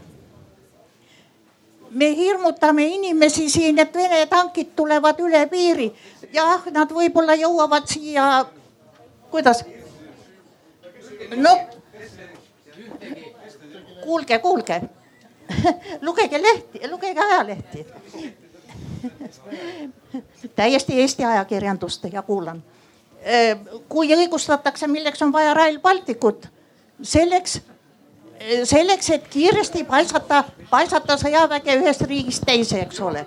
me 1.90 2.16
hirmutame 2.16 2.84
inimesi 2.86 3.48
siin, 3.50 3.78
et 3.78 3.94
Vene 3.94 4.26
tankid 4.26 4.74
tulevad 4.76 5.20
üle 5.20 5.46
piiri. 5.46 5.92
jah, 6.32 6.66
nad 6.72 6.92
võib-olla 6.92 7.34
jõuavad 7.34 7.86
siia, 7.88 8.46
kuidas? 9.30 9.64
no 11.36 11.56
kuulge, 14.04 14.38
kuulge 14.38 14.80
lugege 16.06 16.42
lehti, 16.42 16.88
lugege 16.88 17.20
ajalehti 17.20 17.86
täiesti 20.58 21.00
Eesti 21.00 21.24
ajakirjandust 21.24 22.04
ja 22.12 22.22
kuulan. 22.22 22.62
kui 23.88 24.14
õigustatakse, 24.14 24.86
milleks 24.86 25.22
on 25.22 25.32
vaja 25.32 25.54
Rail 25.54 25.80
Balticut, 25.80 26.48
selleks 27.02 27.60
selleks, 28.64 29.10
et 29.10 29.28
kiiresti 29.28 29.84
paisata, 29.84 30.44
paisata 30.70 31.16
sõjaväge 31.18 31.74
ühest 31.80 32.02
riigist 32.06 32.44
teise, 32.46 32.80
eks 32.80 33.00
ole. 33.00 33.26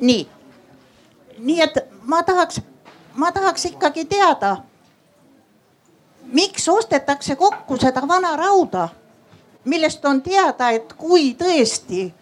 nii, 0.00 0.28
nii 1.38 1.60
et 1.62 1.78
ma 2.02 2.22
tahaks, 2.22 2.60
ma 3.14 3.32
tahaks 3.32 3.64
ikkagi 3.72 4.04
teada, 4.04 4.56
miks 6.32 6.68
ostetakse 6.68 7.36
kokku 7.36 7.76
seda 7.80 8.04
vana 8.08 8.36
rauda, 8.36 8.88
millest 9.64 10.04
on 10.04 10.22
teada, 10.22 10.70
et 10.70 10.92
kui 10.92 11.34
tõesti 11.34 12.12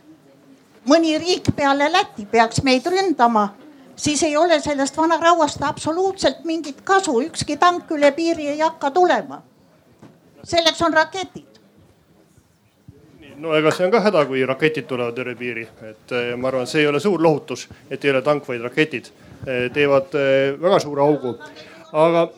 mõni 0.87 1.17
riik 1.19 1.51
peale 1.57 1.91
Läti 1.93 2.27
peaks 2.31 2.63
meid 2.67 2.87
ründama, 2.87 3.49
siis 3.97 4.23
ei 4.23 4.37
ole 4.37 4.61
sellest 4.61 4.97
vanarauast 4.97 5.63
absoluutselt 5.63 6.45
mingit 6.45 6.81
kasu, 6.85 7.21
ükski 7.27 7.57
tank 7.57 7.91
üle 7.91 8.13
piiri 8.13 8.49
ei 8.55 8.61
hakka 8.61 8.91
tulema. 8.91 9.43
Selleks 10.47 10.83
on 10.83 10.95
raketid. 10.95 11.57
No 13.37 13.53
ega 13.53 13.71
see 13.75 13.85
on 13.85 13.93
ka 13.93 14.01
häda, 14.01 14.23
kui 14.29 14.45
raketid 14.49 14.87
tulevad 14.89 15.19
üle 15.21 15.35
piiri, 15.37 15.67
et 15.85 16.13
eh, 16.17 16.35
ma 16.41 16.49
arvan, 16.49 16.69
see 16.69 16.85
ei 16.85 16.89
ole 16.89 17.01
suur 17.05 17.21
lohutus, 17.21 17.67
et 17.91 18.05
ei 18.05 18.13
ole 18.15 18.23
tank, 18.25 18.47
vaid 18.49 18.63
raketid. 18.65 19.11
Eh, 19.45 19.67
teevad 19.75 20.15
eh, 20.17 20.55
väga 20.61 20.79
suure 20.81 21.05
augu. 21.05 21.35
aga 21.97 22.29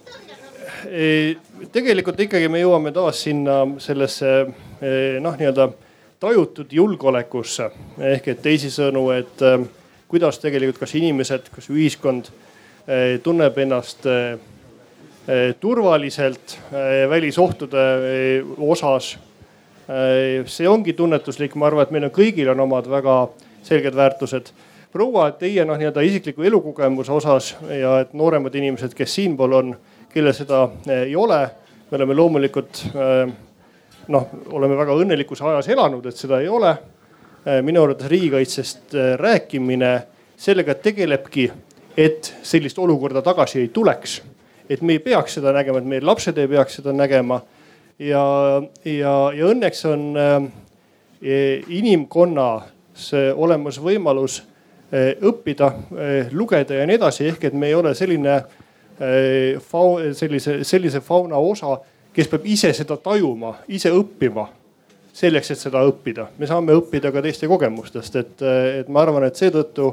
tegelikult 1.72 2.20
ikkagi 2.20 2.48
me 2.52 2.60
jõuame 2.60 2.92
taas 2.94 3.22
sinna 3.24 3.62
sellesse 3.82 4.28
noh, 5.24 5.34
nii-öelda 5.40 5.64
tajutud 6.20 6.72
julgeolekusse 6.72 7.70
ehk 8.12 8.28
et 8.28 8.42
teisisõnu, 8.42 9.04
et 9.14 9.42
kuidas 10.08 10.38
tegelikult, 10.42 10.80
kas 10.82 10.94
inimesed, 10.98 11.50
kas 11.54 11.68
ühiskond 11.70 12.30
tunneb 13.22 13.58
ennast 13.62 14.06
Eh, 15.28 15.54
turvaliselt 15.60 16.58
eh, 16.72 17.10
välisohtude 17.10 17.78
osas. 18.58 19.18
see 20.44 20.68
ongi 20.68 20.92
tunnetuslik, 20.92 21.54
ma 21.54 21.66
arvan, 21.66 21.86
et 21.86 21.92
meil 21.92 22.04
on 22.04 22.10
kõigil 22.12 22.48
on 22.52 22.60
omad 22.60 22.88
väga 22.88 23.14
selged 23.64 23.94
väärtused. 23.96 24.50
proua, 24.92 25.30
teie 25.32 25.64
noh, 25.64 25.76
nii-öelda 25.76 26.00
isikliku 26.04 26.42
elukogemuse 26.42 27.12
osas 27.12 27.56
ja 27.80 28.00
et 28.00 28.12
nooremad 28.12 28.54
inimesed, 28.54 28.94
kes 28.94 29.14
siinpool 29.14 29.52
on, 29.52 29.76
kellel 30.12 30.32
seda 30.32 30.68
ei 30.92 31.16
ole, 31.16 31.40
me 31.90 31.96
oleme 31.96 32.14
loomulikult 32.14 32.84
noh, 34.08 34.28
oleme 34.52 34.76
väga 34.78 34.96
õnnelikus 34.96 35.42
ajas 35.44 35.68
elanud, 35.68 36.06
et 36.06 36.16
seda 36.16 36.40
ei 36.40 36.48
ole. 36.48 36.76
minu 37.62 37.82
arvates 37.82 38.08
riigikaitsest 38.10 38.94
rääkimine 39.16 39.92
sellega 40.36 40.74
tegelebki, 40.74 41.46
et 41.96 42.34
sellist 42.42 42.78
olukorda 42.78 43.22
tagasi 43.22 43.60
ei 43.60 43.68
tuleks 43.68 44.18
et 44.70 44.82
me 44.82 44.98
ei 44.98 45.02
peaks 45.02 45.38
seda 45.38 45.52
nägema, 45.56 45.80
et 45.80 45.88
meie 45.88 46.04
lapsed 46.04 46.38
ei 46.38 46.48
peaks 46.48 46.78
seda 46.80 46.92
nägema. 46.92 47.40
ja, 47.98 48.22
ja, 48.84 49.14
ja 49.34 49.48
õnneks 49.48 49.84
on 49.88 50.04
äh, 50.16 50.48
inimkonnas 51.68 53.10
olemas 53.34 53.80
võimalus 53.82 54.42
õppida 54.88 55.66
lugeda 56.32 56.78
ja 56.78 56.86
nii 56.88 56.96
edasi, 56.96 57.26
ehk 57.28 57.42
et 57.44 57.56
me 57.58 57.68
ei 57.68 57.74
ole 57.76 57.90
selline 57.94 58.38
sellise, 60.16 60.54
sellise 60.64 61.02
fauna 61.04 61.36
osa, 61.36 61.74
kes 62.18 62.30
peab 62.30 62.46
ise 62.50 62.72
seda 62.74 62.98
tajuma, 62.98 63.54
ise 63.70 63.92
õppima 63.94 64.48
selleks, 65.14 65.52
et 65.54 65.62
seda 65.62 65.84
õppida. 65.86 66.28
me 66.38 66.46
saame 66.50 66.74
õppida 66.74 67.12
ka 67.14 67.22
teiste 67.22 67.46
kogemustest, 67.50 68.16
et, 68.18 68.42
et 68.82 68.90
ma 68.90 69.04
arvan, 69.06 69.26
et 69.26 69.38
seetõttu, 69.38 69.92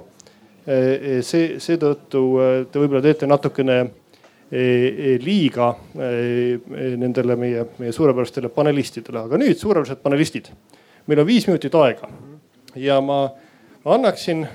see, 0.66 1.60
seetõttu 1.62 2.24
te 2.72 2.82
võib-olla 2.82 3.02
teete 3.06 3.30
natukene 3.30 3.80
E, 4.52 4.58
e, 4.58 5.18
liiga 5.26 5.72
e, 5.98 6.60
nendele 7.02 7.34
meie, 7.36 7.64
meie 7.82 7.92
suurepärastele 7.92 8.52
panelistidele, 8.54 9.24
aga 9.26 9.40
nüüd 9.42 9.58
suurepärased 9.58 10.04
panelistid. 10.04 10.52
meil 11.10 11.20
on 11.20 11.26
viis 11.26 11.48
minutit 11.50 11.74
aega 11.76 12.08
ja 12.78 13.00
ma 13.02 13.32
annaksin 13.86 14.46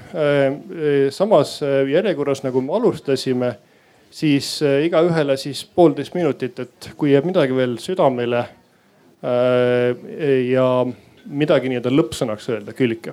samas 1.11 1.57
järjekorras, 1.91 2.43
nagu 2.43 2.63
me 2.63 2.75
alustasime, 2.79 3.51
siis 4.11 4.59
igaühele 4.87 5.37
siis 5.39 5.65
poolteist 5.65 6.15
minutit, 6.19 6.59
et 6.59 6.91
kui 6.99 7.13
jääb 7.13 7.29
midagi 7.31 7.55
veel 7.57 7.77
südamele 7.83 8.45
ja 10.49 10.67
midagi 11.29 11.69
nii-öelda 11.69 11.93
lõppsõnaks 11.93 12.49
öelda, 12.51 12.73
Küllike. 12.73 13.13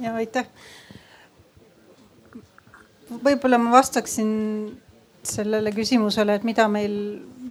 ja 0.00 0.14
aitäh. 0.16 0.46
võib-olla 3.22 3.58
ma 3.60 3.76
vastaksin 3.76 4.32
sellele 5.22 5.72
küsimusele, 5.74 6.34
et 6.34 6.44
mida 6.44 6.66
meil 6.68 6.96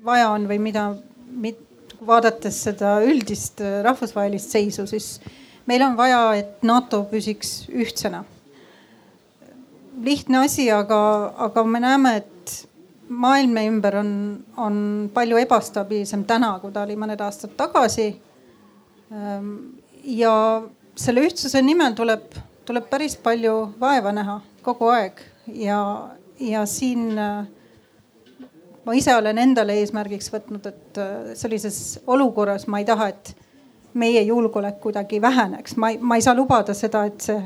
vaja 0.05 0.29
on 0.33 0.47
või 0.49 0.59
mida, 0.61 0.89
vaadates 2.05 2.61
seda 2.67 2.97
üldist 3.05 3.61
äh, 3.63 3.81
rahvusvahelist 3.85 4.53
seisu, 4.53 4.85
siis 4.89 5.19
meil 5.69 5.83
on 5.85 5.97
vaja, 5.97 6.21
et 6.39 6.63
NATO 6.63 7.03
püsiks 7.09 7.65
ühtsena. 7.71 8.23
Lihtne 10.03 10.43
asi, 10.45 10.69
aga, 10.71 10.99
aga 11.47 11.63
me 11.63 11.81
näeme, 11.83 12.15
et 12.21 12.55
maailm 13.09 13.53
meie 13.53 13.69
ümber 13.69 13.99
on, 14.01 14.11
on 14.57 14.77
palju 15.13 15.37
ebastabiilsem 15.43 16.25
täna, 16.27 16.55
kui 16.61 16.73
ta 16.73 16.83
oli 16.85 16.97
mõned 16.99 17.21
aastad 17.21 17.53
tagasi. 17.57 18.09
Ähm, 19.13 19.51
ja 20.03 20.33
selle 20.95 21.25
ühtsuse 21.27 21.61
nimel 21.65 21.93
tuleb, 21.97 22.33
tuleb 22.65 22.89
päris 22.89 23.17
palju 23.21 23.55
vaeva 23.79 24.13
näha 24.15 24.39
kogu 24.65 24.89
aeg. 24.93 25.21
Ja, 25.53 25.79
ja 26.41 26.65
siin 26.65 27.13
ma 28.85 28.93
ise 28.93 29.15
olen 29.15 29.37
endale 29.41 29.79
eesmärgiks 29.81 30.29
võtnud, 30.33 30.65
et 30.69 31.01
äh, 31.01 31.33
sellises 31.37 31.99
olukorras 32.07 32.67
ma 32.69 32.81
ei 32.81 32.87
taha, 32.87 33.09
et 33.13 33.33
meie 33.95 34.21
julgeolek 34.27 34.79
kuidagi 34.83 35.21
väheneks, 35.21 35.77
ma 35.79 35.93
ei, 35.93 35.99
ma 36.01 36.17
ei 36.19 36.25
saa 36.25 36.35
lubada 36.37 36.75
seda, 36.77 37.05
et 37.09 37.23
see 37.23 37.39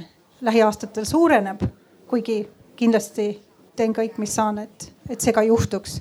lähiaastatel 0.46 1.06
suureneb, 1.08 1.64
kuigi 2.10 2.42
kindlasti 2.80 3.32
teen 3.76 3.94
kõik, 3.96 4.18
mis 4.20 4.34
saan, 4.36 4.60
et, 4.66 4.90
et 5.10 5.22
see 5.22 5.34
ka 5.36 5.44
juhtuks. 5.48 6.00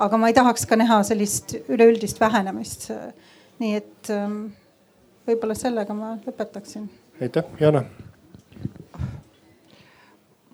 aga 0.00 0.16
ma 0.16 0.28
ei 0.28 0.34
tahaks 0.34 0.66
ka 0.66 0.76
näha 0.76 1.02
sellist 1.04 1.54
üleüldist 1.68 2.20
vähenemist. 2.20 2.90
nii 3.60 3.74
et 3.76 4.10
ähm, 4.10 4.46
võib-olla 5.26 5.54
sellega 5.54 5.94
ma 5.94 6.16
lõpetaksin. 6.26 6.88
aitäh, 7.20 7.44
Jana. 7.60 7.84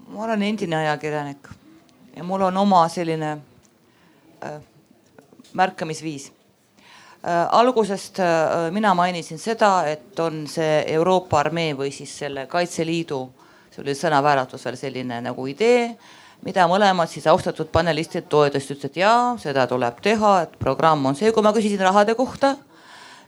ma 0.09 0.25
olen 0.25 0.43
endine 0.43 0.77
ajakirjanik 0.77 1.49
ja 2.17 2.25
mul 2.25 2.43
on 2.51 2.57
oma 2.57 2.89
selline 2.89 3.37
Äh, 4.45 4.61
märkamisviis. 5.53 6.33
Äh, 7.25 7.49
algusest 7.51 8.19
äh, 8.19 8.27
mina 8.71 8.95
mainisin 8.95 9.39
seda, 9.39 9.87
et 9.87 10.19
on 10.21 10.45
see 10.47 10.85
Euroopa 10.93 11.39
armee 11.41 11.73
või 11.77 11.89
siis 11.95 12.13
selle 12.19 12.45
Kaitseliidu, 12.47 13.21
see 13.77 13.85
oli 13.85 13.95
sõnavääratus 13.97 14.65
veel 14.65 14.79
selline 14.81 15.21
nagu 15.21 15.47
idee, 15.51 15.91
mida 16.45 16.65
mõlemad 16.69 17.11
siis 17.11 17.27
austatud 17.29 17.69
panelistid 17.73 18.29
toetasid, 18.33 18.79
ütlesid, 18.79 19.01
jaa, 19.03 19.35
seda 19.41 19.67
tuleb 19.69 20.01
teha, 20.05 20.33
et 20.47 20.57
programm 20.61 21.05
on 21.11 21.19
see, 21.19 21.33
kui 21.33 21.45
ma 21.45 21.53
küsisin 21.53 21.83
rahade 21.85 22.15
kohta, 22.17 22.55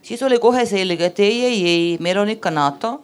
siis 0.02 0.22
oli 0.24 0.38
kohe 0.40 0.64
selge, 0.66 1.10
et 1.10 1.20
ei, 1.20 1.44
ei, 1.44 1.60
ei, 1.66 1.84
meil 2.00 2.22
on 2.22 2.32
ikka 2.32 2.52
NATO 2.54 2.98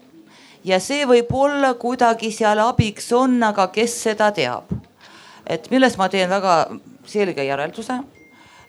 ja 0.64 0.80
see 0.80 1.04
võib-olla 1.08 1.74
kuidagi 1.80 2.32
seal 2.32 2.62
abiks 2.64 3.12
on, 3.12 3.36
aga 3.44 3.68
kes 3.74 4.00
seda 4.08 4.30
teab. 4.32 4.72
et 5.46 5.68
millest 5.70 5.98
ma 6.00 6.08
teen 6.08 6.30
väga 6.30 6.70
selge 7.04 7.44
järelduse, 7.44 7.98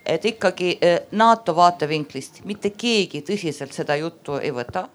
et 0.06 0.26
ikkagi 0.26 0.76
äh, 0.84 1.00
NATO 1.12 1.56
vaatevinklist 1.56 2.44
mitte 2.44 2.74
keegi 2.76 3.24
tõsiselt 3.24 3.72
seda 3.72 3.96
juttu 3.96 4.36
ei 4.36 4.52
võta 4.52 4.90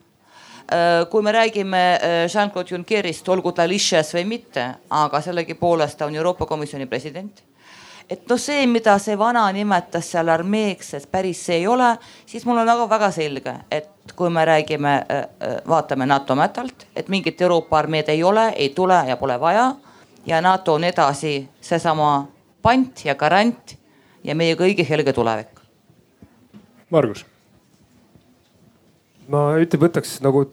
kui 1.11 1.23
me 1.23 1.33
räägime 1.33 1.81
Jean-Claude 2.29 2.75
Junckerist, 2.75 3.29
olgu 3.29 3.53
ta 3.53 3.65
licious 3.69 4.15
või 4.15 4.25
mitte, 4.37 4.67
aga 4.91 5.21
sellegipoolest 5.25 5.99
ta 5.99 6.07
on 6.07 6.15
Euroopa 6.15 6.47
Komisjoni 6.47 6.87
president 6.87 7.43
et 8.11 8.27
noh, 8.29 8.39
see, 8.43 8.65
mida 8.67 8.97
see 8.99 9.15
vana 9.19 9.45
nimetas 9.55 10.09
seal 10.13 10.31
armeeks, 10.33 10.95
et 10.99 11.07
päris 11.13 11.45
see 11.47 11.61
ei 11.61 11.67
ole, 11.71 11.93
siis 12.27 12.45
mul 12.47 12.59
on 12.59 12.69
väga-väga 12.69 13.11
selge, 13.15 13.55
et 13.71 14.15
kui 14.19 14.33
me 14.35 14.45
räägime, 14.45 14.95
äh, 15.07 15.23
äh, 15.47 15.57
vaatame 15.69 16.09
NATO 16.11 16.35
mätalt, 16.35 16.89
et 16.97 17.09
mingit 17.09 17.41
Euroopa 17.41 17.79
armeed 17.79 18.11
ei 18.11 18.25
ole, 18.27 18.49
ei 18.57 18.73
tule 18.75 18.99
ja 19.09 19.17
pole 19.17 19.41
vaja. 19.41 19.75
ja 20.27 20.41
NATO 20.41 20.75
on 20.75 20.85
edasi 20.85 21.49
seesama 21.61 22.29
pant 22.63 23.05
ja 23.05 23.15
garant 23.15 23.77
ja 24.25 24.35
meie 24.35 24.55
kõigi 24.55 24.85
helge 24.89 25.13
tulevik. 25.13 25.61
Margus. 26.91 27.30
Ma 29.31 29.45
ütleme, 29.61 29.87
võtaks 29.87 30.19
nagu 30.25 30.47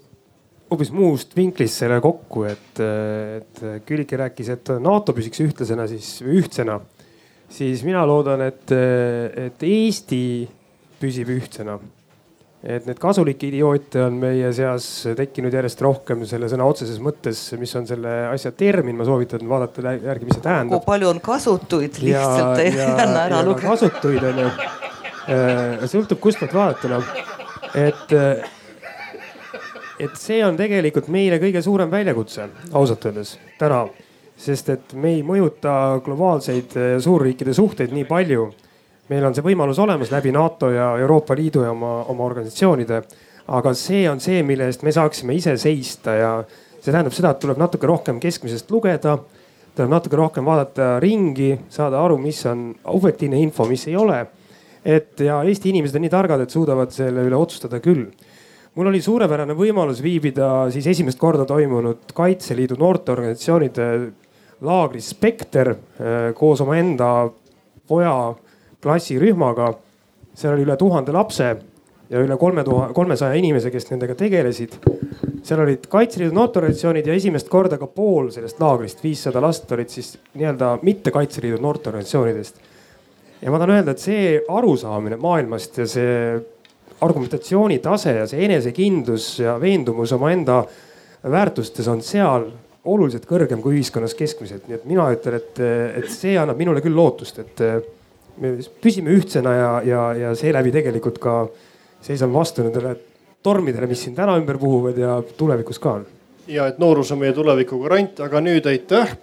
hoopis 0.67 0.91
muust 0.91 1.33
vinklist 1.37 1.79
selle 1.81 2.01
kokku, 2.03 2.43
et, 2.49 2.79
et 2.81 3.65
Külliki 3.87 4.19
rääkis, 4.19 4.51
et 4.53 4.71
NATO 4.83 5.15
püsiks 5.15 5.41
ühtlasena 5.45 5.87
siis 5.89 6.17
ühtsena 6.21 6.81
siis 7.49 7.83
mina 7.87 8.03
loodan, 8.07 8.43
et, 8.47 8.71
et 8.71 9.63
Eesti 9.63 10.23
püsib 11.01 11.31
ühtsena. 11.37 11.77
et 12.67 12.87
neid 12.89 12.97
kasulikke 12.99 13.47
idioote 13.47 14.01
on 14.01 14.15
meie 14.19 14.49
seas 14.51 14.85
tekkinud 15.15 15.53
järjest 15.53 15.81
rohkem 15.85 16.23
selle 16.27 16.49
sõna 16.51 16.65
otseses 16.67 16.97
mõttes, 16.99 17.39
mis 17.61 17.71
on 17.77 17.85
selle 17.87 18.15
asja 18.31 18.51
termin, 18.51 18.97
ma 18.97 19.05
soovitan 19.07 19.45
vaadata 19.47 19.93
järgi, 19.93 20.25
mis 20.25 20.35
see 20.35 20.43
tähendab. 20.43 20.81
kui 20.81 20.89
palju 20.89 21.11
on 21.13 21.21
kasutuid, 21.23 22.01
lihtsalt 22.01 22.63
ei 22.63 22.73
anna 22.81 23.27
ära 23.27 23.43
lugeda. 23.45 23.69
kasutuid 23.69 24.25
on 24.31 24.41
ju, 24.41 24.49
äh, 25.37 25.85
sõltub 25.93 26.19
kustpoolt 26.23 26.57
vaadata 26.57 26.91
noh, 26.97 27.13
et 27.77 28.17
et 29.99 30.19
see 30.19 30.43
on 30.45 30.57
tegelikult 30.57 31.07
meile 31.07 31.39
kõige 31.41 31.61
suurem 31.61 31.91
väljakutse 31.91 32.49
ausalt 32.73 33.05
öeldes 33.09 33.37
täna 33.57 33.85
sest 34.37 34.69
et 34.69 34.93
me 34.93 35.15
ei 35.17 35.23
mõjuta 35.25 35.97
globaalseid 36.05 36.75
eh, 36.77 36.95
suurriikide 37.01 37.55
suhteid 37.57 37.93
nii 37.93 38.05
palju. 38.09 38.51
meil 39.07 39.23
on 39.23 39.33
see 39.33 39.43
võimalus 39.43 39.79
olemas 39.79 40.11
läbi 40.11 40.33
NATO 40.35 40.69
ja 40.69 40.89
Euroopa 40.99 41.35
Liidu 41.35 41.61
ja 41.63 41.71
oma, 41.71 42.03
oma 42.11 42.25
organisatsioonide. 42.25 43.01
aga 43.47 43.73
see 43.73 44.09
on 44.09 44.19
see, 44.19 44.43
mille 44.43 44.65
eest 44.67 44.83
me 44.83 44.91
saaksime 44.91 45.33
ise 45.33 45.57
seista 45.57 46.13
ja 46.13 46.31
see 46.81 46.91
tähendab 46.91 47.13
seda, 47.15 47.31
et 47.31 47.39
tuleb 47.39 47.57
natuke 47.57 47.87
rohkem 47.87 48.19
keskmisest 48.19 48.71
lugeda. 48.71 49.17
tuleb 49.75 49.89
natuke 49.89 50.15
rohkem 50.15 50.45
vaadata 50.45 50.99
ringi, 50.99 51.57
saada 51.69 52.03
aru, 52.03 52.17
mis 52.17 52.45
on 52.45 52.75
objektiivne 52.83 53.39
info, 53.41 53.65
mis 53.65 53.87
ei 53.87 53.95
ole. 53.95 54.25
et 54.85 55.19
ja 55.19 55.41
Eesti 55.43 55.69
inimesed 55.69 55.95
on 55.95 56.05
nii 56.05 56.13
targad, 56.13 56.41
et 56.41 56.53
suudavad 56.53 56.91
selle 56.91 57.25
üle 57.25 57.35
otsustada 57.35 57.79
küll 57.79 58.05
mul 58.77 58.91
oli 58.91 59.01
suurepärane 59.01 59.55
võimalus 59.57 60.03
viibida 60.05 60.67
siis 60.73 60.85
esimest 60.91 61.17
korda 61.17 61.47
toimunud 61.49 62.11
Kaitseliidu 62.13 62.77
noorteorganisatsioonide 62.77 63.87
laagris 64.67 65.09
Spekter 65.15 65.71
äh, 65.73 65.77
koos 66.37 66.61
omaenda 66.61 67.29
poja 67.87 68.35
klassirühmaga. 68.83 69.73
seal 70.37 70.53
oli 70.53 70.67
üle 70.67 70.75
tuhande 70.77 71.11
lapse 71.11 71.47
ja 72.09 72.19
üle 72.21 72.37
kolme 72.37 72.63
tuhande, 72.63 72.93
kolmesaja 72.93 73.33
inimese, 73.33 73.71
kes 73.73 73.89
nendega 73.89 74.15
tegelesid. 74.15 74.77
seal 75.43 75.63
olid 75.63 75.87
Kaitseliidu 75.89 76.35
noorteorganisatsioonid 76.35 77.07
ja 77.07 77.15
esimest 77.17 77.49
korda 77.49 77.79
ka 77.81 77.87
pool 77.87 78.29
sellest 78.29 78.59
laagrist, 78.61 79.01
viissada 79.03 79.41
last 79.41 79.71
olid 79.71 79.89
siis 79.89 80.19
nii-öelda 80.35 80.77
mitte 80.81 81.11
Kaitseliidu 81.11 81.57
noorteorganisatsioonidest. 81.65 82.61
ja 83.41 83.51
ma 83.51 83.57
tahan 83.57 83.73
öelda, 83.79 83.97
et 83.97 84.05
see 84.05 84.37
arusaamine 84.49 85.17
maailmast 85.17 85.77
ja 85.77 85.87
see 85.89 86.13
argumentatsiooni 87.01 87.79
tase 87.83 88.15
ja 88.17 88.27
see 88.29 88.45
enesekindlus 88.45 89.39
ja 89.39 89.57
veendumus 89.61 90.13
omaenda 90.15 90.63
väärtustes 91.31 91.87
on 91.87 92.01
seal 92.05 92.47
oluliselt 92.87 93.27
kõrgem 93.27 93.61
kui 93.61 93.77
ühiskonnas 93.77 94.15
keskmiselt, 94.17 94.67
nii 94.67 94.77
et 94.79 94.85
mina 94.87 95.09
ütlen, 95.11 95.37
et, 95.41 95.59
et 95.99 96.09
see 96.11 96.37
annab 96.39 96.59
minule 96.59 96.81
küll 96.81 96.95
lootust, 96.95 97.41
et 97.43 97.63
me 98.39 98.53
püsime 98.81 99.11
ühtsena 99.17 99.53
ja, 99.53 99.71
ja, 99.85 100.03
ja 100.15 100.35
seeläbi 100.39 100.71
tegelikult 100.71 101.19
ka 101.19 101.41
seisame 102.01 102.33
vastu 102.33 102.63
nendele 102.63 102.95
tormidele, 103.43 103.89
mis 103.89 104.05
siin 104.05 104.15
täna 104.15 104.37
ümber 104.39 104.59
puhuvad 104.61 104.97
ja 104.97 105.17
tulevikus 105.37 105.81
ka 105.83 105.97
on. 105.99 106.07
Ja 106.47 106.69
et 106.71 106.79
noorus 106.79 107.11
on 107.11 107.19
meie 107.19 107.35
tuleviku 107.35 107.81
garant, 107.81 108.21
aga 108.23 108.39
nüüd 108.39 108.69
aitäh 108.71 109.17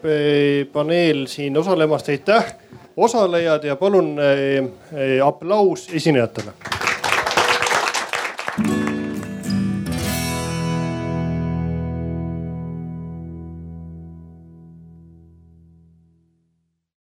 paneel 0.72 1.24
siin 1.32 1.56
osalemast, 1.56 2.12
aitäh 2.12 2.52
osalejad 2.96 3.64
ja 3.64 3.78
palun 3.80 4.12
eh, 4.20 4.59
eh, 4.92 5.18
aplaus 5.24 5.88
esinejatele 5.92 6.52